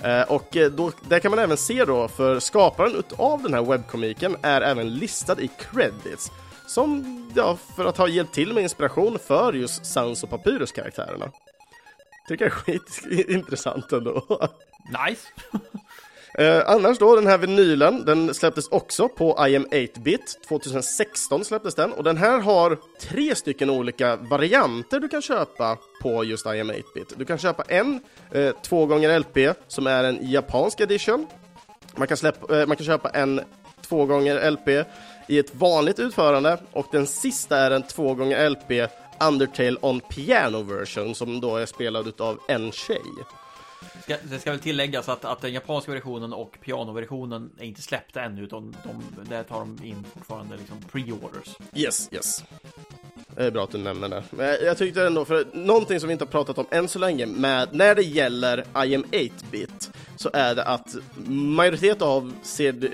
Eh, 0.03 0.23
och 0.23 0.57
eh, 0.57 0.71
då, 0.71 0.93
där 1.09 1.19
kan 1.19 1.31
man 1.31 1.39
även 1.39 1.57
se 1.57 1.85
då, 1.85 2.09
för 2.09 2.41
skaparen 2.41 3.03
av 3.17 3.43
den 3.43 3.55
här 3.55 3.63
webbkomiken 3.63 4.37
är 4.43 4.61
även 4.61 4.95
listad 4.95 5.41
i 5.41 5.51
credits, 5.59 6.31
som 6.67 7.31
ja, 7.37 7.59
för 7.77 7.85
att 7.85 7.97
ha 7.97 8.09
hjälpt 8.09 8.35
till 8.35 8.53
med 8.53 8.63
inspiration 8.63 9.19
för 9.19 9.53
just 9.53 9.87
Sans 9.87 10.23
och 10.23 10.31
Papyrus-karaktärerna. 10.31 11.33
Tycker 12.29 12.45
jag 12.45 12.75
är 12.75 12.79
skitintressant 12.79 13.93
ändå. 13.93 14.49
Nice! 15.09 15.29
Eh, 16.39 16.63
annars 16.67 16.99
då, 16.99 17.17
den 17.17 17.27
här 17.27 17.39
vinylen, 17.39 18.05
den 18.05 18.35
släpptes 18.35 18.69
också 18.69 19.09
på 19.09 19.47
IM 19.49 19.67
8-bit. 19.67 20.39
2016 20.49 21.45
släpptes 21.45 21.75
den 21.75 21.93
och 21.93 22.05
den 22.05 22.17
här 22.17 22.41
har 22.41 22.79
tre 23.01 23.35
stycken 23.35 23.71
olika 23.71 24.17
varianter 24.17 25.01
du 25.01 25.09
kan 25.09 25.23
köpa 25.23 25.79
på 26.03 26.25
just 26.25 26.47
IM 26.47 26.71
8-bit. 26.71 27.13
Du 27.17 27.25
kan 27.25 27.39
köpa 27.39 27.63
en 27.69 28.01
eh, 28.33 28.55
2 28.63 28.87
gånger 28.87 29.19
LP 29.19 29.57
som 29.69 29.87
är 29.87 30.05
en 30.05 30.31
japansk 30.31 30.81
edition. 30.81 31.27
Man 31.97 32.09
kan, 32.09 32.17
släpp, 32.17 32.51
eh, 32.51 32.67
man 32.67 32.77
kan 32.77 32.87
köpa 32.87 33.09
en 33.09 33.41
2 33.89 34.07
gånger 34.07 34.51
LP 34.51 34.69
i 35.29 35.39
ett 35.39 35.55
vanligt 35.55 35.99
utförande 35.99 36.59
och 36.73 36.87
den 36.93 37.07
sista 37.07 37.57
är 37.59 37.71
en 37.71 37.83
2 37.83 38.15
gånger 38.15 38.51
LP 38.51 38.91
Undertale 39.21 39.77
on 39.81 40.01
Piano 40.01 40.63
version 40.63 41.15
som 41.15 41.41
då 41.41 41.57
är 41.57 41.67
spelad 41.67 42.21
av 42.21 42.39
en 42.49 42.73
tjej. 42.73 43.03
Ska, 44.11 44.19
det 44.23 44.39
ska 44.39 44.51
väl 44.51 44.61
tilläggas 44.61 45.09
att, 45.09 45.25
att 45.25 45.41
den 45.41 45.53
japanska 45.53 45.93
versionen 45.93 46.33
och 46.33 46.59
pianoversionen 46.61 47.51
är 47.59 47.65
inte 47.65 47.83
släppta 47.83 48.23
ännu 48.23 48.43
utan 48.43 48.77
de, 48.85 49.03
där 49.29 49.43
tar 49.43 49.61
de 49.61 49.85
in 49.85 50.05
fortfarande 50.15 50.57
liksom 50.57 50.77
pre-orders. 50.93 51.57
Yes, 51.75 52.09
yes. 52.13 52.45
Det 53.37 53.45
är 53.45 53.51
bra 53.51 53.65
att 53.65 53.71
du 53.71 53.79
nämner 53.79 54.09
det. 54.09 54.23
Men 54.31 54.57
jag 54.65 54.79
tyckte 54.79 55.07
ändå, 55.07 55.25
för 55.25 55.47
någonting 55.53 56.01
som 56.01 56.07
vi 56.07 56.13
inte 56.13 56.25
har 56.25 56.31
pratat 56.31 56.59
om 56.59 56.67
än 56.71 56.89
så 56.89 56.99
länge, 56.99 57.27
med, 57.27 57.69
när 57.73 57.95
det 57.95 58.03
gäller 58.03 58.65
IM 58.85 59.05
8-bit, 59.05 59.91
så 60.17 60.31
är 60.33 60.55
det 60.55 60.65
att 60.65 60.97
majoritet 61.27 62.03
av, 62.03 62.33
CD, 62.43 62.89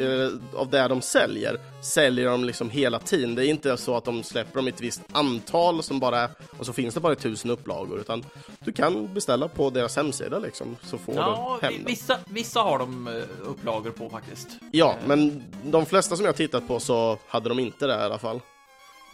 av 0.54 0.70
det 0.70 0.88
de 0.88 1.02
säljer, 1.02 1.58
säljer 1.82 2.26
de 2.26 2.44
liksom 2.44 2.70
hela 2.70 2.98
tiden. 2.98 3.34
Det 3.34 3.46
är 3.46 3.48
inte 3.48 3.76
så 3.76 3.96
att 3.96 4.04
de 4.04 4.22
släpper 4.22 4.56
dem 4.56 4.66
i 4.66 4.70
ett 4.70 4.80
visst 4.80 5.02
antal 5.12 5.82
som 5.82 6.00
bara, 6.00 6.28
och 6.58 6.66
så 6.66 6.72
finns 6.72 6.94
det 6.94 7.00
bara 7.00 7.14
tusen 7.14 7.50
upplagor, 7.50 8.00
utan 8.00 8.24
du 8.58 8.72
kan 8.72 9.14
beställa 9.14 9.48
på 9.48 9.70
deras 9.70 9.96
hemsida 9.96 10.38
liksom, 10.38 10.76
så 10.82 10.98
får 10.98 11.14
ja, 11.14 11.58
du 11.60 11.66
hem 11.66 11.84
vissa, 11.86 12.18
vissa 12.24 12.60
har 12.60 12.78
de 12.78 13.22
upplagor 13.44 13.90
på 13.90 14.10
faktiskt. 14.10 14.48
Ja, 14.70 14.96
men 15.06 15.42
de 15.64 15.86
flesta 15.86 16.16
som 16.16 16.26
jag 16.26 16.36
tittat 16.36 16.68
på 16.68 16.80
så 16.80 17.18
hade 17.28 17.48
de 17.48 17.58
inte 17.58 17.86
det 17.86 17.94
i 17.94 18.02
alla 18.02 18.18
fall. 18.18 18.40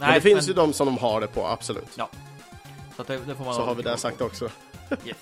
Nej, 0.02 0.10
men 0.10 0.14
det 0.14 0.20
finns 0.20 0.34
men... 0.48 0.56
ju 0.56 0.62
de 0.62 0.72
som 0.72 0.86
de 0.86 0.98
har 0.98 1.20
det 1.20 1.26
på, 1.26 1.46
absolut. 1.46 1.88
Ja. 1.96 2.08
Så, 2.96 3.02
det, 3.02 3.16
det 3.26 3.34
Så 3.36 3.42
ha 3.44 3.64
har 3.66 3.74
vi 3.74 3.82
det 3.82 3.96
sagt 3.96 4.18
på. 4.18 4.24
också. 4.24 4.50
Yes, 5.04 5.16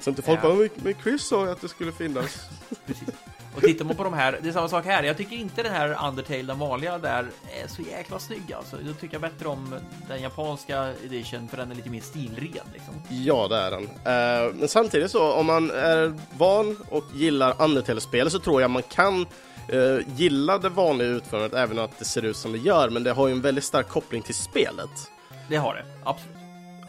Så 0.00 0.10
inte 0.10 0.22
folk 0.22 0.38
Ja. 0.38 0.42
bara, 0.48 0.54
"Men- 0.54 0.70
men 0.76 0.94
Chris 1.02 1.22
sa 1.26 1.44
ju 1.44 1.50
att 1.52 1.60
det 1.60 1.68
skulle 1.68 1.92
finnas. 1.92 2.40
precis. 2.86 3.08
Och 3.56 3.62
tittar 3.62 3.84
man 3.84 3.96
på 3.96 4.04
de 4.04 4.12
här, 4.12 4.38
det 4.42 4.48
är 4.48 4.52
samma 4.52 4.68
sak 4.68 4.84
här. 4.84 5.02
Jag 5.02 5.16
tycker 5.16 5.36
inte 5.36 5.62
den 5.62 5.72
här 5.72 6.06
Undertale, 6.08 6.42
den 6.42 6.58
vanliga 6.58 6.98
där, 6.98 7.26
är 7.62 7.68
så 7.68 7.82
jäkla 7.82 8.18
snygg 8.18 8.52
alltså. 8.52 8.76
Jag 8.86 9.00
tycker 9.00 9.18
bättre 9.18 9.48
om 9.48 9.74
den 10.08 10.22
japanska 10.22 10.92
edition 11.04 11.48
för 11.48 11.56
den 11.56 11.70
är 11.70 11.74
lite 11.74 11.90
mer 11.90 12.00
stilren 12.00 12.66
liksom. 12.72 12.94
Ja, 13.08 13.48
det 13.48 13.56
är 13.56 13.70
den. 13.70 13.84
Eh, 13.84 14.54
men 14.54 14.68
samtidigt 14.68 15.10
så, 15.10 15.32
om 15.32 15.46
man 15.46 15.70
är 15.70 16.14
van 16.38 16.76
och 16.90 17.04
gillar 17.14 17.62
Undertale-spel 17.62 18.30
så 18.30 18.38
tror 18.38 18.60
jag 18.60 18.70
man 18.70 18.82
kan 18.82 19.26
eh, 19.68 19.98
gilla 20.16 20.58
det 20.58 20.68
vanliga 20.68 21.08
utförandet 21.08 21.54
även 21.54 21.78
att 21.78 21.98
det 21.98 22.04
ser 22.04 22.24
ut 22.24 22.36
som 22.36 22.52
det 22.52 22.58
gör, 22.58 22.90
men 22.90 23.02
det 23.02 23.12
har 23.12 23.28
ju 23.28 23.32
en 23.32 23.40
väldigt 23.40 23.64
stark 23.64 23.88
koppling 23.88 24.22
till 24.22 24.34
spelet. 24.34 25.10
Det 25.48 25.56
har 25.56 25.74
det, 25.74 25.84
absolut. 26.04 26.36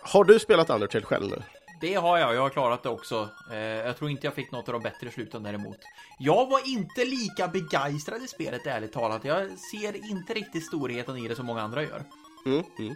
Har 0.01 0.24
du 0.24 0.39
spelat 0.39 0.70
Undertale 0.70 1.05
själv 1.05 1.28
nu? 1.30 1.41
Det 1.82 1.94
har 1.94 2.18
jag, 2.18 2.36
jag 2.36 2.42
har 2.42 2.50
klarat 2.50 2.84
det 2.84 2.90
också. 2.90 3.30
Eh, 3.52 3.58
jag 3.58 3.98
tror 3.98 4.10
inte 4.10 4.28
jag 4.28 4.34
fick 4.34 4.52
något 4.52 4.70
av 4.70 4.74
de 4.74 4.84
bättre 4.84 5.12
sluten 5.12 5.44
däremot. 5.44 5.78
Jag 6.20 6.50
var 6.50 6.70
inte 6.70 7.06
lika 7.06 7.48
begeistrad 7.48 8.24
i 8.24 8.28
spelet 8.28 8.68
ärligt 8.68 8.94
talat. 8.94 9.26
Jag 9.26 9.50
ser 9.72 10.12
inte 10.12 10.34
riktigt 10.34 10.66
storheten 10.66 11.18
i 11.18 11.28
det 11.28 11.36
som 11.36 11.46
många 11.46 11.62
andra 11.62 11.84
gör. 11.84 12.04
Mm, 12.46 12.64
mm. 12.80 12.96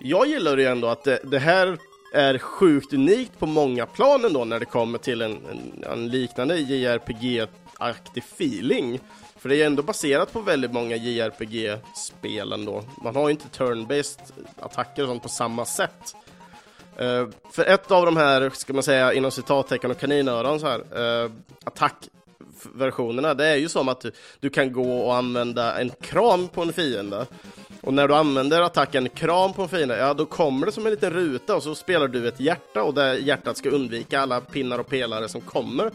Jag 0.00 0.26
gillar 0.26 0.56
ju 0.56 0.66
ändå 0.66 0.88
att 0.88 1.04
det, 1.04 1.20
det 1.24 1.38
här 1.38 1.78
är 2.14 2.38
sjukt 2.38 2.92
unikt 2.92 3.38
på 3.38 3.46
många 3.46 3.86
plan 3.86 4.24
ändå 4.24 4.44
när 4.44 4.60
det 4.60 4.64
kommer 4.64 4.98
till 4.98 5.22
en, 5.22 5.32
en, 5.32 5.84
en 5.92 6.08
liknande 6.08 6.56
JRPG-aktig 6.56 8.18
feeling. 8.18 9.00
För 9.36 9.48
det 9.48 9.62
är 9.62 9.66
ändå 9.66 9.82
baserat 9.82 10.32
på 10.32 10.40
väldigt 10.40 10.72
många 10.72 10.96
JRPG-spel 10.96 12.52
ändå. 12.52 12.84
Man 13.04 13.16
har 13.16 13.28
ju 13.28 13.30
inte 13.30 13.48
turn-based 13.48 14.32
attacker 14.60 15.02
och 15.02 15.08
sånt 15.08 15.22
på 15.22 15.28
samma 15.28 15.64
sätt. 15.64 16.14
Eh, 16.96 17.28
för 17.50 17.64
ett 17.64 17.90
av 17.90 18.06
de 18.06 18.16
här, 18.16 18.50
ska 18.50 18.72
man 18.72 18.82
säga 18.82 19.12
inom 19.12 19.30
citattecken 19.30 19.90
och 19.90 19.98
kaninöron 19.98 20.60
så 20.60 20.66
här, 20.66 20.80
uh, 21.24 21.30
attackversionerna, 21.64 23.34
det 23.34 23.46
är 23.46 23.56
ju 23.56 23.68
som 23.68 23.88
att 23.88 24.00
du, 24.00 24.12
du 24.40 24.50
kan 24.50 24.72
gå 24.72 24.98
och 24.98 25.16
använda 25.16 25.80
en 25.80 25.90
kram 25.90 26.48
på 26.48 26.62
en 26.62 26.72
fiende. 26.72 27.26
Och 27.80 27.94
när 27.94 28.08
du 28.08 28.14
använder 28.14 28.62
attacken 28.62 29.08
kram 29.08 29.52
på 29.52 29.62
en 29.62 29.68
fiende, 29.68 29.98
ja 29.98 30.14
då 30.14 30.26
kommer 30.26 30.66
det 30.66 30.72
som 30.72 30.86
en 30.86 30.92
liten 30.92 31.12
ruta 31.12 31.56
och 31.56 31.62
så 31.62 31.74
spelar 31.74 32.08
du 32.08 32.28
ett 32.28 32.40
hjärta 32.40 32.82
och 32.82 32.94
det 32.94 33.18
hjärtat 33.18 33.56
ska 33.56 33.70
undvika 33.70 34.20
alla 34.20 34.40
pinnar 34.40 34.78
och 34.78 34.88
pelare 34.88 35.28
som 35.28 35.40
kommer 35.40 35.90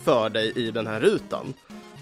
för 0.00 0.30
dig 0.30 0.52
i 0.56 0.70
den 0.70 0.86
här 0.86 1.00
rutan. 1.00 1.54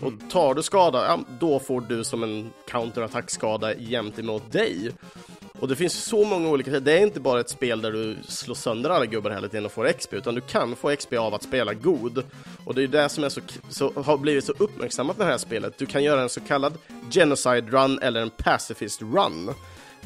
Och 0.03 0.13
tar 0.31 0.55
du 0.55 0.63
skada, 0.63 1.05
ja, 1.07 1.19
då 1.41 1.59
får 1.59 1.81
du 1.81 2.05
som 2.05 2.23
en 2.23 2.51
counterattackskada 2.69 3.75
jämt 3.75 4.19
emot 4.19 4.53
dig. 4.53 4.91
Och 5.61 5.69
det 5.69 5.77
finns 5.77 6.05
så 6.05 6.25
många 6.25 6.49
olika 6.49 6.71
sätt, 6.71 6.85
Det 6.85 6.93
är 6.93 7.03
inte 7.03 7.21
bara 7.21 7.41
ett 7.41 7.51
spel 7.51 7.83
där 7.83 7.93
du 7.93 8.17
slår 8.29 8.55
sönder 8.55 8.91
alla 8.91 9.07
gubbar 9.07 9.31
hela 9.31 9.49
tiden 9.49 9.67
och 9.67 9.73
får 9.73 9.93
XP, 9.93 10.15
utan 10.15 10.35
du 10.35 10.41
kan 10.41 10.77
få 10.77 10.97
XP 10.97 11.13
av 11.13 11.35
att 11.35 11.43
spela 11.43 11.75
god. 11.75 12.25
Och 12.65 12.75
det 12.75 12.83
är 12.83 12.89
det 12.89 13.09
som 13.09 13.25
är 13.25 13.29
så, 13.29 13.41
så, 13.69 13.93
har 14.03 14.19
blivit 14.19 14.45
så 14.45 14.53
uppmärksammat 14.59 15.19
med 15.19 15.27
det 15.27 15.31
här 15.31 15.39
spelet. 15.39 15.79
Du 15.79 15.87
kan 15.87 16.05
göra 16.05 16.23
en 16.23 16.29
så 16.29 16.41
kallad 16.41 16.79
Genocide 17.11 17.71
Run 17.71 17.99
eller 17.99 18.21
en 18.21 18.31
Pacifist 18.31 19.03
Run. 19.03 19.55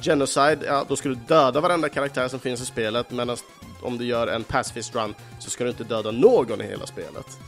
Genocide, 0.00 0.58
ja 0.66 0.84
då 0.88 0.96
ska 0.96 1.08
du 1.08 1.14
döda 1.14 1.60
varenda 1.60 1.88
karaktär 1.88 2.28
som 2.28 2.40
finns 2.40 2.60
i 2.60 2.66
spelet, 2.66 3.10
medan 3.10 3.36
om 3.82 3.98
du 3.98 4.04
gör 4.04 4.26
en 4.26 4.44
Pacifist 4.44 4.94
Run 4.94 5.14
så 5.38 5.50
ska 5.50 5.64
du 5.64 5.70
inte 5.70 5.84
döda 5.84 6.10
någon 6.10 6.60
i 6.60 6.64
hela 6.64 6.86
spelet. 6.86 7.38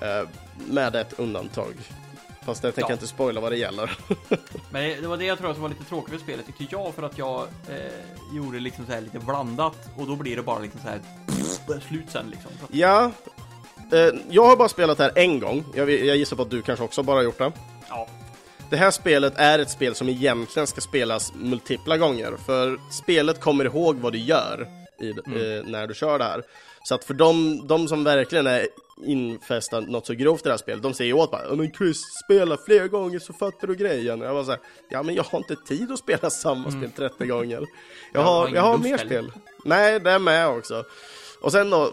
Eh, 0.00 0.28
med 0.68 0.96
ett 0.96 1.18
undantag. 1.18 1.74
Fast 2.46 2.64
jag 2.64 2.74
tänker 2.74 2.90
Ja. 2.90 2.94
inte 2.94 3.06
spoila 3.06 3.40
vad 3.40 3.52
det 3.52 3.56
gäller. 3.58 3.98
Men 4.70 5.02
det- 5.02 5.08
var 5.08 5.16
det 5.16 5.24
jag 5.24 5.38
tror 5.38 5.52
som 5.52 5.62
var 5.62 5.68
lite 5.68 5.84
tråkigt 5.84 6.12
med 6.12 6.20
spelet 6.20 6.46
tyckte 6.46 6.64
jag 6.70 6.94
för 6.94 7.02
att 7.02 7.18
jag 7.18 7.40
eh, 7.68 8.36
gjorde 8.36 8.58
liksom 8.58 8.86
så 8.86 8.92
här 8.92 9.00
lite 9.00 9.18
blandat 9.18 9.76
och 9.96 10.06
då 10.06 10.16
blir 10.16 10.36
det 10.36 10.42
bara 10.42 10.58
liksom 10.58 10.80
så 10.80 10.88
här 10.88 11.00
pff, 11.26 11.84
slut 11.88 12.04
sen 12.08 12.26
liksom. 12.30 12.50
Ja, 12.70 13.10
eh, 13.92 14.08
jag 14.30 14.44
har 14.46 14.56
bara 14.56 14.68
spelat 14.68 14.98
det 14.98 15.04
här 15.04 15.12
en 15.18 15.40
gång. 15.40 15.64
Jag, 15.74 15.90
jag 15.90 16.16
gissar 16.16 16.36
på 16.36 16.42
att 16.42 16.50
du 16.50 16.62
kanske 16.62 16.84
också 16.84 17.02
bara 17.02 17.22
gjort 17.22 17.38
det. 17.38 17.52
ja, 17.88 18.06
Det 18.70 18.76
här 18.76 18.90
spelet 18.90 19.32
är 19.36 19.58
ett 19.58 19.70
spel 19.70 19.94
som 19.94 20.08
egentligen 20.08 20.66
ska 20.66 20.80
spelas 20.80 21.32
multipla 21.34 21.96
gånger, 21.96 22.32
för 22.46 22.78
spelet 22.92 23.40
kommer 23.40 23.64
ihåg 23.64 23.96
vad 23.96 24.12
du 24.12 24.18
gör 24.18 24.68
i, 25.00 25.10
eh, 25.10 25.64
när 25.70 25.86
du 25.86 25.94
kör 25.94 26.18
det 26.18 26.24
här. 26.24 26.42
Så 26.84 26.94
att 26.94 27.04
för 27.04 27.14
de, 27.14 27.60
de 27.66 27.88
som 27.88 28.04
verkligen 28.04 28.46
är 28.46 28.66
infästade 29.04 29.86
något 29.92 30.06
så 30.06 30.14
grovt 30.14 30.40
i 30.40 30.44
det 30.44 30.50
här 30.50 30.56
spelet, 30.58 30.82
de 30.82 30.94
säger 30.94 31.12
åt 31.12 31.30
"Ja, 31.32 31.54
men 31.54 31.72
Chris, 31.72 32.02
spela 32.24 32.56
fler 32.66 32.88
gånger 32.88 33.18
så 33.18 33.32
fattar 33.32 33.68
du 33.68 33.74
grejen. 33.74 34.20
Och 34.22 34.26
jag 34.28 34.34
var 34.34 34.44
så 34.44 34.50
här, 34.50 34.60
ja 34.88 35.02
men 35.02 35.14
jag 35.14 35.22
har 35.24 35.38
inte 35.38 35.56
tid 35.56 35.92
att 35.92 35.98
spela 35.98 36.30
samma 36.30 36.70
spel 36.70 36.90
30 36.96 37.26
gånger. 37.26 37.66
Jag 38.12 38.22
har 38.22 38.48
jag 38.48 38.62
har 38.62 38.78
mer 38.78 38.98
spel. 38.98 39.32
Nej, 39.64 40.00
det 40.00 40.10
är 40.10 40.18
med 40.18 40.48
också. 40.48 40.84
Och 41.40 41.52
sen 41.52 41.70
då, 41.70 41.92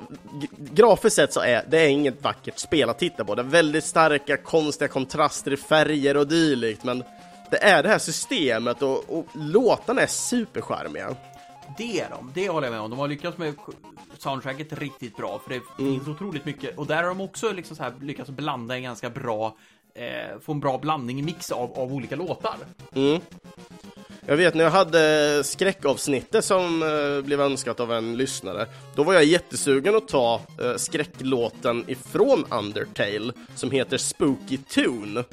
grafiskt 0.58 1.16
sett 1.16 1.34
så 1.34 1.40
är 1.40 1.66
det 1.70 1.80
är 1.80 1.88
inget 1.88 2.24
vackert 2.24 2.60
spel 2.60 2.90
att 2.90 3.00
titta 3.00 3.26
på. 3.26 3.36
Det 3.36 3.42
är 3.42 3.44
väldigt 3.44 3.84
starka, 3.84 4.38
konstiga 4.38 4.88
kontraster 4.88 5.54
i 5.54 5.58
färger 5.58 6.18
och 6.18 6.28
dylikt, 6.28 6.84
men 6.84 7.04
det 7.52 7.64
är 7.64 7.84
det 7.84 7.90
här 7.90 8.00
systemet 8.00 8.82
och, 8.82 9.18
och 9.18 9.26
låtarna 9.34 10.02
är 10.02 10.08
supercharmiga. 10.08 11.16
Det 11.78 12.00
är 12.00 12.10
de, 12.10 12.32
det 12.34 12.50
håller 12.50 12.68
jag 12.68 12.72
med 12.72 12.82
om. 12.82 12.90
De 12.90 13.00
har 13.00 13.08
lyckats 13.08 13.38
med 13.38 13.54
soundtracket 14.18 14.74
riktigt 14.74 15.18
bra 15.18 15.42
för 15.44 15.54
det 15.54 15.62
finns 15.78 16.08
otroligt 16.08 16.46
mycket 16.46 16.78
och 16.78 16.88
där 16.88 16.96
har 16.96 17.04
de 17.04 17.22
också 17.22 17.52
liksom 17.52 17.76
så 17.76 17.84
här 17.84 17.94
lyckats 18.02 18.30
blanda 18.30 18.76
en 18.76 18.84
ganska 18.84 19.10
bra 19.10 19.58
eh, 19.96 20.40
få 20.42 20.52
en 20.52 20.60
bra 20.60 20.78
blandning, 20.78 21.26
mix 21.26 21.52
av, 21.52 21.80
av 21.80 21.94
olika 21.94 22.16
låtar. 22.16 22.56
Mm. 22.96 23.22
Jag 24.26 24.38
vet 24.38 24.54
när 24.54 24.64
jag 24.64 24.72
hade 24.72 25.44
skräckavsnittet 25.44 26.46
som 26.46 26.84
eh, 26.84 27.26
blev 27.26 27.42
önskat 27.42 27.80
av 27.80 27.92
en 27.94 28.18
lyssnare, 28.18 28.68
då 28.96 29.04
var 29.04 29.14
jag 29.14 29.24
jättesugen 29.24 29.96
att 29.96 30.08
ta 30.08 30.42
eh, 30.62 30.76
skräcklåten 30.76 31.84
ifrån 31.88 32.46
Undertale 32.50 33.34
som 33.56 33.72
heter 33.72 33.98
Spooky 33.98 34.58
Tune. 34.58 35.24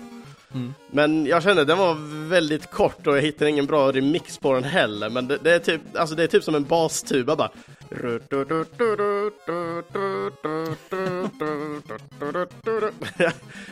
Men 0.90 1.26
jag 1.26 1.42
kände 1.42 1.64
den 1.64 1.78
var 1.78 1.96
väldigt 2.28 2.70
kort 2.70 3.06
och 3.06 3.16
jag 3.16 3.22
hittade 3.22 3.50
ingen 3.50 3.66
bra 3.66 3.92
remix 3.92 4.38
på 4.38 4.52
den 4.52 4.64
heller. 4.64 5.10
Men 5.10 5.28
det, 5.28 5.38
det 5.42 5.52
är, 5.52 5.58
typ, 5.58 5.80
alltså 5.94 6.14
det 6.14 6.22
är 6.22 6.26
typ 6.26 6.44
som 6.44 6.54
en 6.54 6.64
bastuba 6.64 7.36
bara. 7.36 7.50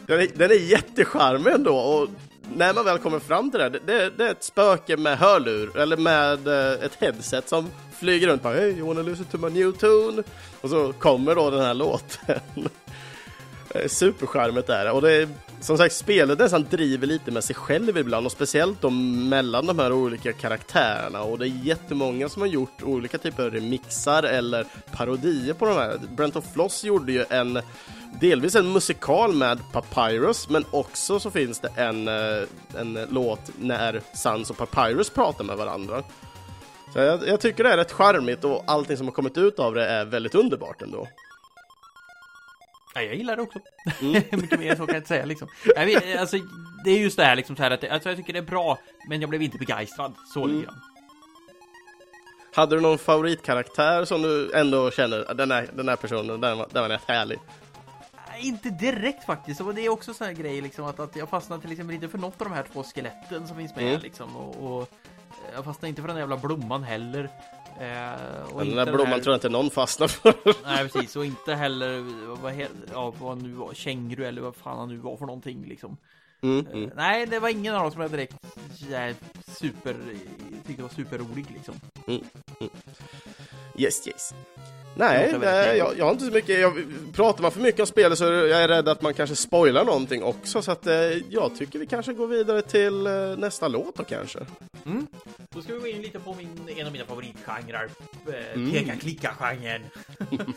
Den 0.07 0.21
är, 0.21 0.39
den 0.39 0.51
är 0.51 0.71
jättecharmig 0.71 1.53
ändå 1.53 1.77
och 1.77 2.09
när 2.55 2.75
man 2.75 2.85
väl 2.85 2.99
kommer 2.99 3.19
fram 3.19 3.51
till 3.51 3.61
det, 3.61 3.69
det, 3.69 3.79
det, 3.87 4.11
det 4.17 4.25
är 4.25 4.31
ett 4.31 4.45
spöke 4.45 4.97
med 4.97 5.19
hörlur, 5.19 5.79
eller 5.79 5.97
med 5.97 6.49
eh, 6.49 6.85
ett 6.85 6.95
headset 6.95 7.49
som 7.49 7.71
flyger 7.99 8.29
runt 8.29 8.43
bara 8.43 8.55
Hey, 8.55 8.71
you 8.71 8.87
wanna 8.87 9.03
listen 9.03 9.25
to 9.25 9.39
my 9.39 9.51
new 9.51 9.73
tune? 9.73 10.23
Och 10.61 10.71
så 10.71 10.93
kommer 10.93 11.35
då 11.35 11.51
den 11.51 11.61
här 11.61 11.75
låten. 11.75 12.41
Superskärmet 13.87 14.69
är 14.69 14.85
det. 14.85 14.91
Och 14.91 15.03
det 15.03 15.13
är, 15.13 15.29
som 15.61 15.79
sagt, 15.79 15.95
spelet 15.95 16.39
nästan 16.39 16.67
driver 16.71 17.07
lite 17.07 17.31
med 17.31 17.45
sig 17.45 17.57
själv 17.57 17.99
ibland 17.99 18.27
och 18.27 18.33
speciellt 18.33 18.81
då 18.81 18.91
mellan 18.91 19.67
de 19.67 19.79
här 19.79 19.93
olika 19.93 20.33
karaktärerna. 20.33 21.23
Och 21.23 21.39
det 21.39 21.47
är 21.47 21.65
jättemånga 21.65 22.29
som 22.29 22.43
har 22.43 22.49
gjort 22.49 22.83
olika 22.83 23.19
typer 23.19 23.43
av 23.43 23.51
remixar 23.51 24.23
eller 24.23 24.67
parodier 24.93 25.55
på 25.55 25.67
de 25.67 25.75
här. 25.75 26.01
Brent 26.17 26.37
of 26.37 26.53
Floss 26.53 26.85
gjorde 26.85 27.13
ju 27.13 27.25
en 27.31 27.61
delvis 28.21 28.55
en 28.55 28.73
musikal 28.73 29.35
med 29.35 29.59
Papyrus, 29.73 30.49
men 30.49 30.65
också 30.71 31.21
så 31.21 31.31
finns 31.31 31.61
det 31.61 31.69
en, 31.77 32.09
eh, 32.09 32.43
en 32.79 33.07
låt 33.11 33.51
när 33.59 34.01
Sans 34.15 34.51
och 34.51 34.57
Papyrus 34.57 35.11
pratar 35.11 35.45
med 35.45 35.57
varandra. 35.57 36.03
Så 36.93 36.99
jag, 36.99 37.29
jag 37.29 37.41
tycker 37.41 37.65
det 37.65 37.73
är 37.73 37.77
rätt 37.77 37.93
charmigt 37.93 38.45
och 38.45 38.65
allting 38.67 38.97
som 38.97 39.07
har 39.07 39.15
kommit 39.15 39.39
ut 39.39 39.59
av 39.59 39.75
det 39.75 39.87
är 39.87 40.05
väldigt 40.05 40.35
underbart 40.35 40.83
ändå. 40.83 41.09
Ja, 43.01 43.07
jag 43.07 43.15
gillar 43.15 43.37
det 43.37 43.43
också. 43.43 43.59
Mm. 44.01 44.13
Mycket 44.33 44.61
mer 44.61 44.71
så 44.77 44.87
kan 44.87 44.95
jag 44.95 44.97
inte 44.97 45.09
säga 45.09 45.25
liksom. 45.25 45.49
Jag 45.77 45.87
vet, 45.87 46.19
alltså, 46.21 46.37
det 46.85 46.91
är 46.91 46.99
just 46.99 47.17
det 47.17 47.25
här 47.25 47.37
liksom 47.37 47.57
så 47.57 47.63
här 47.63 47.71
att 47.71 47.91
alltså, 47.91 48.09
jag 48.09 48.19
tycker 48.19 48.33
det 48.33 48.39
är 48.39 48.43
bra, 48.43 48.79
men 49.09 49.21
jag 49.21 49.31
blev 49.31 49.43
inte 49.43 49.59
begeistrad. 49.59 50.15
Så 50.35 50.45
Mm. 50.45 50.57
lite. 50.61 50.73
Hade 52.55 52.77
du 52.77 52.81
någon 52.81 52.99
favoritkaraktär 52.99 54.05
som 54.05 54.23
du 54.23 54.53
ändå 54.55 54.91
känner, 54.91 55.35
den 55.35 55.51
här, 55.51 55.69
den 55.75 55.89
här 55.89 55.97
personen, 55.97 56.41
den 56.41 56.59
var, 56.59 56.67
den 56.73 56.83
var 56.83 56.89
rätt 56.89 57.05
härlig? 57.09 57.39
Inte 58.41 58.71
direkt 58.71 59.25
faktiskt. 59.27 59.61
Och 59.61 59.75
det 59.75 59.81
är 59.87 59.89
också 59.89 60.15
så 60.15 60.25
här 60.25 60.33
grej 60.33 60.61
liksom 60.61 60.85
att, 60.85 61.01
att 61.01 61.17
jag 61.17 61.29
fastnar 61.29 61.59
till 61.59 61.73
exempel 61.73 61.95
inte 61.95 62.09
för 62.09 62.19
något 62.19 62.41
av 62.41 62.49
de 62.49 62.55
här 62.55 62.65
två 62.73 62.83
skeletten 62.83 63.49
som 63.49 63.57
finns 63.57 63.77
med 63.77 63.89
Mm. 63.89 64.01
liksom. 64.01 64.37
Och, 64.37 64.73
och 64.81 64.91
jag 65.55 65.65
fastnar 65.65 65.89
inte 65.89 66.01
för 66.03 66.09
den 66.09 66.17
jävla 66.17 66.37
blomman 66.37 66.83
heller. 66.83 67.31
Eh, 67.81 68.57
Den 68.59 68.67
inte 68.67 68.85
där 68.85 68.93
blomman 68.93 69.07
här- 69.07 69.21
tror 69.21 69.33
jag 69.33 69.37
inte 69.37 69.49
någon 69.49 69.71
fastnar 69.71 70.09
för. 70.09 70.35
Nej 70.65 70.89
precis, 70.89 71.17
och 71.17 71.25
inte 71.25 71.55
heller 71.55 72.01
vad, 72.43 72.55
ja, 72.93 73.15
vad 73.21 73.43
nu 73.43 73.53
var, 73.53 73.75
känguru 73.75 74.25
eller 74.25 74.43
vad 74.43 74.57
fan 74.57 74.79
han 74.79 74.89
nu 74.89 74.97
var 74.97 75.17
för 75.17 75.27
någonting 75.27 75.65
liksom. 75.69 75.97
Mm, 76.43 76.67
Eh, 76.67 76.73
mm. 76.73 76.91
Nej, 76.97 77.27
det 77.27 77.39
var 77.41 77.49
ingen 77.49 77.75
av 77.75 77.83
dem 77.83 77.93
som 77.93 78.01
jag 78.03 78.11
direkt 78.11 78.37
ja, 78.91 79.13
super, 79.47 79.97
tyckte 80.67 80.83
var 80.83 80.89
superrolig 80.91 81.47
liksom. 81.55 81.75
Yes, 83.77 84.09
yes. 84.09 84.35
Nej, 84.97 85.35
nej 85.41 85.79
jag, 85.79 85.99
jag 85.99 86.05
har 86.05 86.13
inte 86.13 86.25
så 86.25 86.31
mycket, 86.33 86.61
jag, 86.61 86.85
pratar 87.15 87.43
man 87.43 87.51
för 87.53 87.61
mycket 87.61 87.81
om 87.81 87.87
spelet 87.87 88.19
så 88.19 88.25
är 88.25 88.47
jag 88.47 88.63
är 88.63 88.69
rädd 88.69 88.89
att 88.89 89.03
man 89.03 89.15
kanske 89.15 89.37
spoilar 89.37 89.85
någonting 89.85 90.23
också 90.23 90.63
så 90.63 90.73
att 90.73 90.87
eh, 90.87 90.95
jag 91.31 91.57
tycker 91.59 91.79
vi 91.79 91.87
kanske 91.87 92.13
går 92.13 92.27
vidare 92.27 92.63
till 92.63 93.07
eh, 93.07 93.13
nästa 93.39 93.69
låt 93.69 93.97
då 93.97 94.05
kanske. 94.05 94.39
Mm. 94.87 95.07
Då 95.59 95.63
ska 95.63 95.75
vi 95.75 95.81
gå 95.81 95.87
in 95.87 96.03
lite 96.03 96.21
på 96.21 96.35
min, 96.35 96.49
en 96.77 96.87
av 96.87 96.93
mina 96.93 97.05
favoritgenrer. 97.05 97.91
Eh, 98.27 98.55
Mm. 98.55 98.73
Peka-klicka-genren. 98.73 99.83
kan 100.19 100.55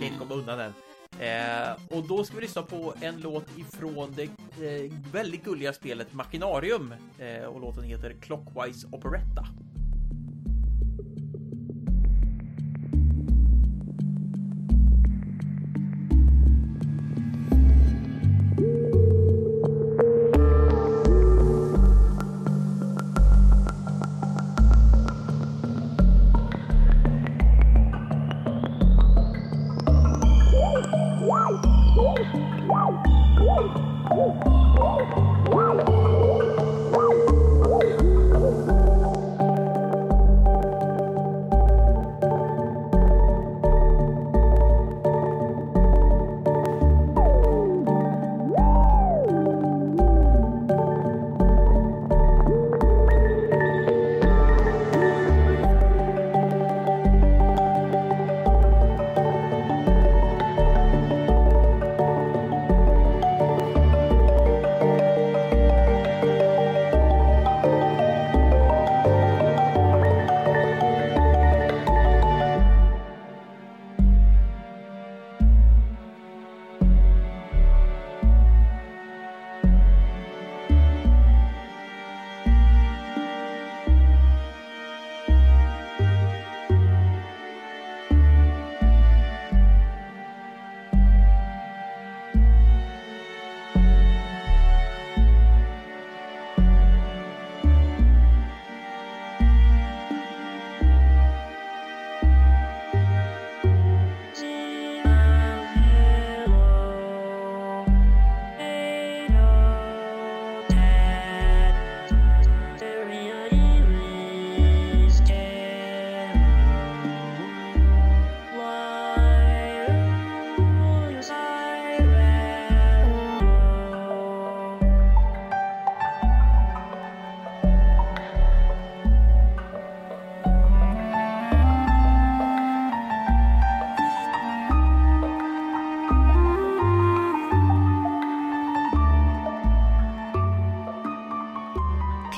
inte 0.04 0.18
komma 0.18 0.34
undan 0.34 0.58
den. 0.58 0.72
Eh, 1.18 1.76
och 1.90 2.08
då 2.08 2.24
ska 2.24 2.34
vi 2.36 2.42
lyssna 2.42 2.62
på 2.62 2.94
en 3.00 3.20
låt 3.20 3.58
ifrån 3.58 4.14
det 4.16 4.22
eh, 4.22 4.92
väldigt 5.12 5.44
gulliga 5.44 5.72
spelet 5.72 6.12
Machinarium. 6.12 6.94
Eh, 7.18 7.44
och 7.44 7.60
låten 7.60 7.84
heter 7.84 8.16
Clockwise 8.20 8.86
Operetta. 8.92 9.46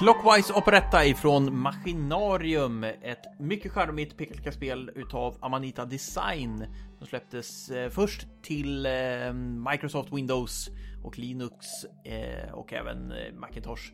Clockwise 0.03 0.53
Operetta 0.53 1.05
ifrån 1.05 1.59
Machinarium. 1.59 2.85
Ett 2.85 3.39
mycket 3.39 3.73
charmigt 3.73 4.17
peka-klicka-spel 4.17 4.91
utav 4.95 5.37
Amanita 5.41 5.85
Design 5.85 6.67
som 6.99 7.07
släpptes 7.07 7.71
eh, 7.71 7.91
först 7.91 8.27
till 8.43 8.87
eh, 8.87 9.33
Microsoft 9.71 10.13
Windows 10.13 10.71
och 11.05 11.19
Linux 11.19 11.67
eh, 12.05 12.53
och 12.53 12.73
även 12.73 13.13
Macintosh 13.35 13.93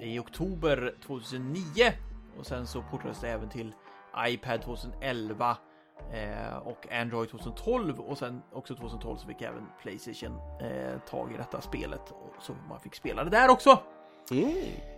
i 0.00 0.18
oktober 0.18 0.94
2009 1.06 1.62
och 2.38 2.46
sen 2.46 2.66
så 2.66 2.82
portades 2.82 3.20
det 3.20 3.28
även 3.28 3.48
till 3.48 3.72
iPad 4.28 4.62
2011 4.62 5.56
och 6.62 6.92
Android 6.92 7.30
2012 7.30 8.00
och 8.00 8.18
sen 8.18 8.42
också 8.52 8.74
2012 8.74 9.16
så 9.16 9.26
fick 9.26 9.42
även 9.42 9.66
Playstation 9.82 10.38
tag 11.10 11.32
i 11.32 11.36
detta 11.36 11.60
spelet 11.60 12.12
så 12.40 12.52
man 12.68 12.80
fick 12.80 12.94
spela 12.94 13.24
det 13.24 13.30
där 13.30 13.50
också. 13.50 13.78
Mm. 14.30 14.95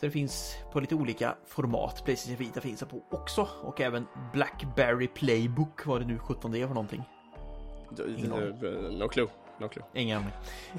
Så 0.00 0.06
det 0.06 0.10
finns 0.10 0.56
på 0.72 0.80
lite 0.80 0.94
olika 0.94 1.34
format. 1.46 2.04
Playstation 2.04 2.36
Vita 2.36 2.60
finns 2.60 2.80
det 2.80 2.86
på 2.86 3.02
också 3.10 3.48
och 3.62 3.80
även 3.80 4.06
Blackberry 4.32 5.08
Playbook 5.08 5.86
vad 5.86 6.00
det 6.00 6.06
nu 6.06 6.18
17 6.18 6.50
det 6.52 6.58
är 6.62 6.66
för 6.66 6.74
någonting. 6.74 7.02
Ingen 8.18 8.32
aning. 8.32 8.98
No 8.98 9.08
clue. 9.08 9.28
No 9.60 9.68
clue. 9.68 9.84
Ingen 9.94 10.18
aning. 10.18 10.30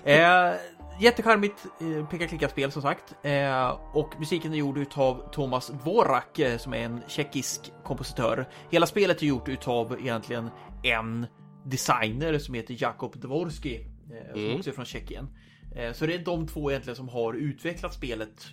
Eh, 0.03 0.53
jättecharmigt 0.99 1.65
eh, 1.81 2.05
peka-klicka-spel 2.09 2.71
som 2.71 2.81
sagt. 2.81 3.15
Eh, 3.25 3.69
och 3.93 4.19
musiken 4.19 4.53
är 4.53 4.57
gjord 4.57 4.77
utav 4.77 5.29
Thomas 5.31 5.67
Dvorak 5.67 6.39
eh, 6.39 6.57
som 6.57 6.73
är 6.73 6.77
en 6.79 7.01
tjeckisk 7.07 7.73
kompositör. 7.83 8.47
Hela 8.69 8.85
spelet 8.85 9.21
är 9.21 9.25
gjort 9.25 9.47
utav 9.47 9.97
egentligen 9.99 10.49
en 10.83 11.25
designer 11.65 12.37
som 12.39 12.53
heter 12.53 12.75
Jakob 12.79 13.15
Dvorski. 13.17 13.75
Eh, 14.13 14.31
som 14.33 14.41
Mm. 14.45 14.55
också 14.57 14.69
är 14.69 14.73
från 14.73 14.85
Tjeckien. 14.85 15.27
Eh, 15.75 15.93
så 15.93 16.05
det 16.05 16.13
är 16.13 16.19
de 16.19 16.47
två 16.47 16.71
egentligen 16.71 16.95
som 16.95 17.09
har 17.09 17.33
utvecklat 17.33 17.93
spelet 17.93 18.45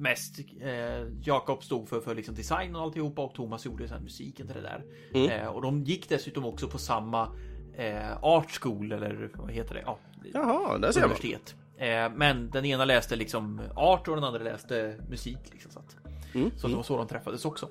mest. 0.00 0.38
Eh, 0.60 1.06
Jakob 1.22 1.62
stod 1.64 1.88
för, 1.88 2.00
för 2.00 2.14
liksom 2.14 2.34
design 2.34 2.76
och 2.76 2.82
alltihopa 2.82 3.22
och 3.22 3.34
Thomas 3.34 3.66
gjorde 3.66 3.88
sen 3.88 4.02
musiken 4.02 4.46
till 4.46 4.56
det 4.56 4.62
där. 4.62 4.84
Mm. 5.14 5.30
Eh, 5.30 5.48
och 5.48 5.62
de 5.62 5.84
gick 5.84 6.08
dessutom 6.08 6.44
också 6.46 6.68
på 6.68 6.78
samma 6.78 7.28
eh, 7.76 8.24
art 8.24 8.50
school 8.50 8.92
eller 8.92 9.30
vad 9.34 9.50
heter 9.50 9.74
det? 9.74 9.82
Ja, 9.86 9.98
Jaha, 10.32 10.78
där 10.78 10.92
ser 10.92 11.04
universitet. 11.04 11.54
Eh, 11.76 12.10
men 12.14 12.50
den 12.50 12.64
ena 12.64 12.84
läste 12.84 13.16
liksom 13.16 13.60
art 13.76 14.08
och 14.08 14.14
den 14.14 14.24
andra 14.24 14.42
läste 14.42 14.96
musik. 15.08 15.38
Liksom, 15.52 15.70
så 15.72 15.78
att, 15.78 15.96
Mm. 16.34 16.50
så 16.56 16.68
det 16.68 16.76
var 16.76 16.82
så 16.82 16.96
de 16.96 17.06
träffades 17.06 17.44
också. 17.44 17.68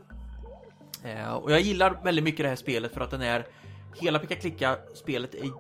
Eh, 1.03 1.33
och 1.33 1.51
jag 1.51 1.61
gillar 1.61 2.03
väldigt 2.03 2.23
mycket 2.23 2.43
det 2.43 2.49
här 2.49 2.55
spelet 2.55 2.93
för 2.93 3.01
att 3.01 3.11
den 3.11 3.21
är 3.21 3.45
hela 4.01 4.19
picka 4.19 4.35
klicka 4.35 4.77
spelet 4.95 5.35
är 5.35 5.51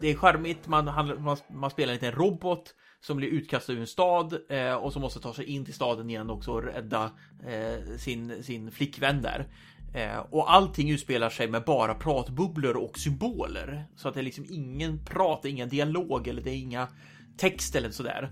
det 0.00 0.10
är 0.10 0.14
charmigt. 0.14 0.68
Man, 0.68 0.84
man, 1.18 1.36
man 1.52 1.70
spelar 1.70 1.92
en 1.92 1.94
liten 1.94 2.12
robot 2.12 2.74
som 3.06 3.16
blir 3.16 3.28
utkastad 3.28 3.72
ur 3.72 3.80
en 3.80 3.86
stad 3.86 4.38
eh, 4.48 4.74
och 4.74 4.92
som 4.92 5.02
måste 5.02 5.20
ta 5.20 5.34
sig 5.34 5.44
in 5.44 5.64
till 5.64 5.74
staden 5.74 6.10
igen 6.10 6.30
också 6.30 6.52
och 6.52 6.62
rädda 6.62 7.10
eh, 7.46 7.96
sin, 7.98 8.42
sin 8.42 8.70
flickvän 8.70 9.22
där. 9.22 9.46
Eh, 9.94 10.18
och 10.30 10.52
allting 10.52 10.90
utspelar 10.90 11.30
sig 11.30 11.48
med 11.48 11.64
bara 11.64 11.94
pratbubblor 11.94 12.76
och 12.76 12.98
symboler. 12.98 13.84
Så 13.96 14.08
att 14.08 14.14
det 14.14 14.20
är 14.20 14.24
liksom 14.24 14.46
ingen 14.48 15.04
prat, 15.04 15.42
det 15.42 15.50
ingen 15.50 15.68
dialog 15.68 16.28
eller 16.28 16.42
det 16.42 16.50
är 16.50 16.56
inga 16.56 16.88
text 17.36 17.76
eller 17.76 17.90
sådär. 17.90 18.30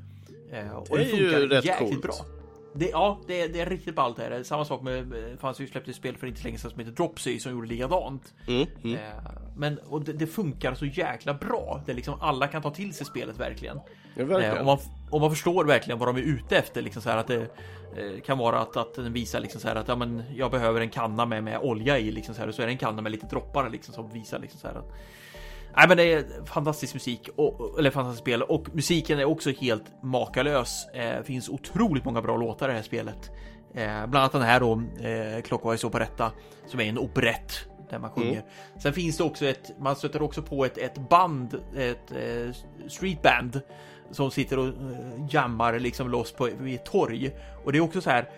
Eh, 0.53 0.71
och 0.71 0.99
Det 0.99 1.05
är 1.13 1.17
ju 1.17 1.49
rätt 1.49 1.65
jäkligt 1.65 1.91
coolt. 1.91 2.03
bra. 2.03 2.15
Det, 2.75 2.89
ja, 2.89 3.21
det, 3.27 3.47
det 3.47 3.61
är 3.61 3.67
riktigt 3.67 3.95
ballt. 3.95 4.17
Det. 4.17 4.45
Samma 4.45 4.65
sak 4.65 4.83
med, 4.83 4.99
eh, 5.13 5.39
fanns 5.39 5.61
ju 5.61 5.67
släppt 5.67 5.89
ett 5.89 5.97
spel 5.97 6.17
för 6.17 6.27
inte 6.27 6.41
så 6.41 6.47
länge 6.47 6.59
sedan 6.59 6.71
som 6.71 6.81
heter 6.81 6.93
Dropsy 6.93 7.39
som 7.39 7.53
gjorde 7.53 7.69
likadant. 7.69 8.35
Mm. 8.49 8.67
Mm. 8.85 8.97
Eh, 8.97 9.33
Men 9.57 9.79
och 9.79 10.05
det, 10.05 10.13
det 10.13 10.27
funkar 10.27 10.75
så 10.75 10.87
jäkla 10.87 11.35
bra. 11.35 11.83
Det 11.87 11.93
är 11.93 11.97
liksom 11.97 12.21
alla 12.21 12.47
kan 12.49 12.63
ta 12.63 12.71
till 12.71 12.95
sig 12.95 13.07
spelet 13.07 13.41
verkligen. 13.41 13.79
Ja, 14.15 14.41
Eh, 14.41 14.59
och, 14.59 14.65
man, 14.65 14.79
och 15.11 15.21
man 15.21 15.31
förstår 15.31 15.65
verkligen 15.65 15.99
vad 15.99 16.09
de 16.09 16.17
är 16.17 16.21
ute 16.21 16.57
efter. 16.57 16.83
Liksom 16.83 17.03
så 17.03 17.11
här 17.11 17.17
att 17.17 17.27
det 17.27 17.41
eh, 17.97 18.21
kan 18.27 18.39
vara 18.39 18.61
att, 18.61 18.77
att 18.77 18.95
den 18.95 19.13
visar 19.13 19.41
liksom 19.41 19.61
så 19.61 19.69
här 19.69 19.77
att 19.77 19.89
ja, 19.89 19.97
men 19.97 20.23
jag 20.35 20.51
behöver 20.51 20.81
en 20.81 20.91
kanna 20.91 21.27
med, 21.27 21.45
med 21.45 21.59
olja 21.59 21.99
i 21.99 22.11
liksom 22.11 22.35
så 22.35 22.41
här 22.41 22.49
och 22.49 22.55
så 22.55 22.63
är 22.63 22.67
det 22.67 22.73
en 22.73 22.79
kanna 22.79 23.03
med 23.03 23.13
lite 23.13 23.27
droppar 23.27 23.71
liksom 23.71 23.95
som 23.95 24.11
visar 24.11 24.39
liksom 24.39 24.61
så 24.61 24.67
här 24.69 24.75
att 24.75 24.93
Nej, 25.77 25.89
men 25.89 25.97
det 25.97 26.13
är 26.13 26.25
fantastisk 26.47 26.95
musik 26.95 27.29
och, 27.37 27.79
eller 27.79 27.91
fantastiskt 27.91 28.21
spel 28.21 28.43
och 28.43 28.75
musiken 28.75 29.19
är 29.19 29.25
också 29.25 29.51
helt 29.51 30.03
makalös. 30.03 30.87
Eh, 30.95 31.23
finns 31.23 31.49
otroligt 31.49 32.05
många 32.05 32.23
bra 32.23 32.37
låtar 32.37 32.69
i 32.69 32.71
det 32.71 32.77
här 32.77 32.83
spelet. 32.83 33.31
Eh, 33.75 34.07
bland 34.07 34.17
annat 34.17 34.33
den 34.33 34.43
här 34.43 34.61
då, 34.61 34.83
eh, 35.07 35.43
Clockwise 35.43 35.87
Operetta, 35.87 36.33
som 36.67 36.81
är 36.81 36.85
en 36.85 36.99
operett 36.99 37.69
där 37.91 37.99
man 37.99 38.11
sjunger. 38.11 38.45
Sen 38.83 38.93
finns 38.93 39.17
det 39.17 39.25
också 39.25 39.47
ett, 39.47 39.71
man 39.79 39.97
stöter 39.97 40.23
också 40.23 40.43
på 40.43 40.65
ett, 40.65 40.79
ett 40.79 41.09
band, 41.09 41.55
ett 41.77 42.13
eh, 42.13 42.55
streetband 42.89 43.61
som 44.13 44.31
sitter 44.31 44.59
och 44.59 44.67
uh, 44.67 45.27
jammar 45.31 45.79
liksom 45.79 46.11
loss 46.11 46.33
på 46.33 46.47
ett 46.47 46.85
torg. 46.85 47.31
Och 47.65 47.73
det 47.73 47.79
är 47.79 47.83
också 47.83 48.01
så 48.01 48.11
här 48.11 48.29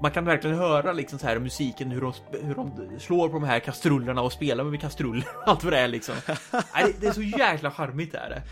man 0.00 0.10
kan 0.10 0.24
verkligen 0.24 0.56
höra 0.56 0.92
liksom 0.92 1.18
så 1.18 1.26
här 1.26 1.38
musiken 1.38 1.90
hur 1.90 2.00
de, 2.00 2.12
hur 2.42 2.54
de 2.54 2.90
slår 2.98 3.28
på 3.28 3.34
de 3.34 3.44
här 3.44 3.60
kastrullerna 3.60 4.22
och 4.22 4.32
spelar 4.32 4.64
med 4.64 4.80
kastruller 4.80 5.26
och 5.36 5.48
allt 5.48 5.64
vad 5.64 5.72
det 5.72 5.78
är 5.78 5.88
liksom. 5.88 6.14
Nej, 6.74 6.94
det 7.00 7.06
är 7.06 7.12
så 7.12 7.22
jäkla 7.22 7.70
charmigt 7.70 8.14
är 8.14 8.30
det. 8.30 8.42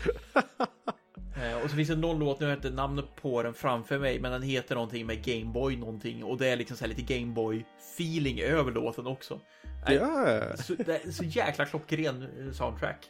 Eh, 1.41 1.63
och 1.63 1.69
så 1.69 1.75
finns 1.75 1.89
det 1.89 1.95
någon 1.95 2.19
låt, 2.19 2.39
nu 2.39 2.45
har 2.45 2.51
jag 2.51 2.57
inte 2.57 2.69
namnet 2.69 3.05
på 3.21 3.43
den 3.43 3.53
framför 3.53 3.99
mig, 3.99 4.19
men 4.19 4.31
den 4.31 4.41
heter 4.41 4.75
någonting 4.75 5.05
med 5.05 5.25
Gameboy 5.25 5.75
någonting 5.75 6.23
och 6.23 6.37
det 6.37 6.47
är 6.47 6.55
liksom 6.55 6.77
så 6.77 6.85
här 6.85 6.89
lite 6.95 7.13
Gameboy 7.13 7.65
feeling 7.95 8.39
över 8.39 8.71
låten 8.71 9.07
också. 9.07 9.39
Ja. 9.87 10.41
Så, 10.55 10.73
det 10.73 11.05
är 11.05 11.11
så 11.11 11.23
jäkla 11.23 11.65
klockren 11.65 12.23
eh, 12.23 12.51
soundtrack. 12.51 13.05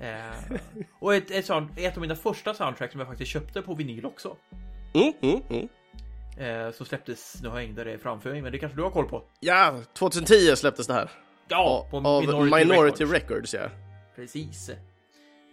Eh, 0.00 0.58
och 0.98 1.14
ett, 1.14 1.30
ett, 1.30 1.46
sånt, 1.46 1.72
ett 1.76 1.96
av 1.96 2.00
mina 2.00 2.16
första 2.16 2.54
soundtrack 2.54 2.92
som 2.92 3.00
jag 3.00 3.08
faktiskt 3.08 3.30
köpte 3.30 3.62
på 3.62 3.74
vinyl 3.74 4.06
också. 4.06 4.36
Mm, 4.94 5.12
mm, 5.22 5.40
mm. 5.50 5.68
Eh, 6.38 6.72
så 6.72 6.84
släpptes, 6.84 7.42
nu 7.42 7.48
har 7.48 7.58
jag 7.58 7.68
inte 7.68 7.84
det 7.84 7.98
framför 7.98 8.30
mig, 8.30 8.42
men 8.42 8.52
det 8.52 8.58
kanske 8.58 8.78
du 8.78 8.82
har 8.82 8.90
koll 8.90 9.08
på? 9.08 9.22
Ja, 9.40 9.80
2010 9.92 10.56
släpptes 10.56 10.86
det 10.86 10.92
här. 10.92 11.10
Ja, 11.48 11.86
på 11.90 11.96
av 11.96 12.22
Minority, 12.22 12.56
Minority 12.56 13.04
Records. 13.04 13.12
Records. 13.12 13.54
ja. 13.54 13.68
Precis. 14.16 14.70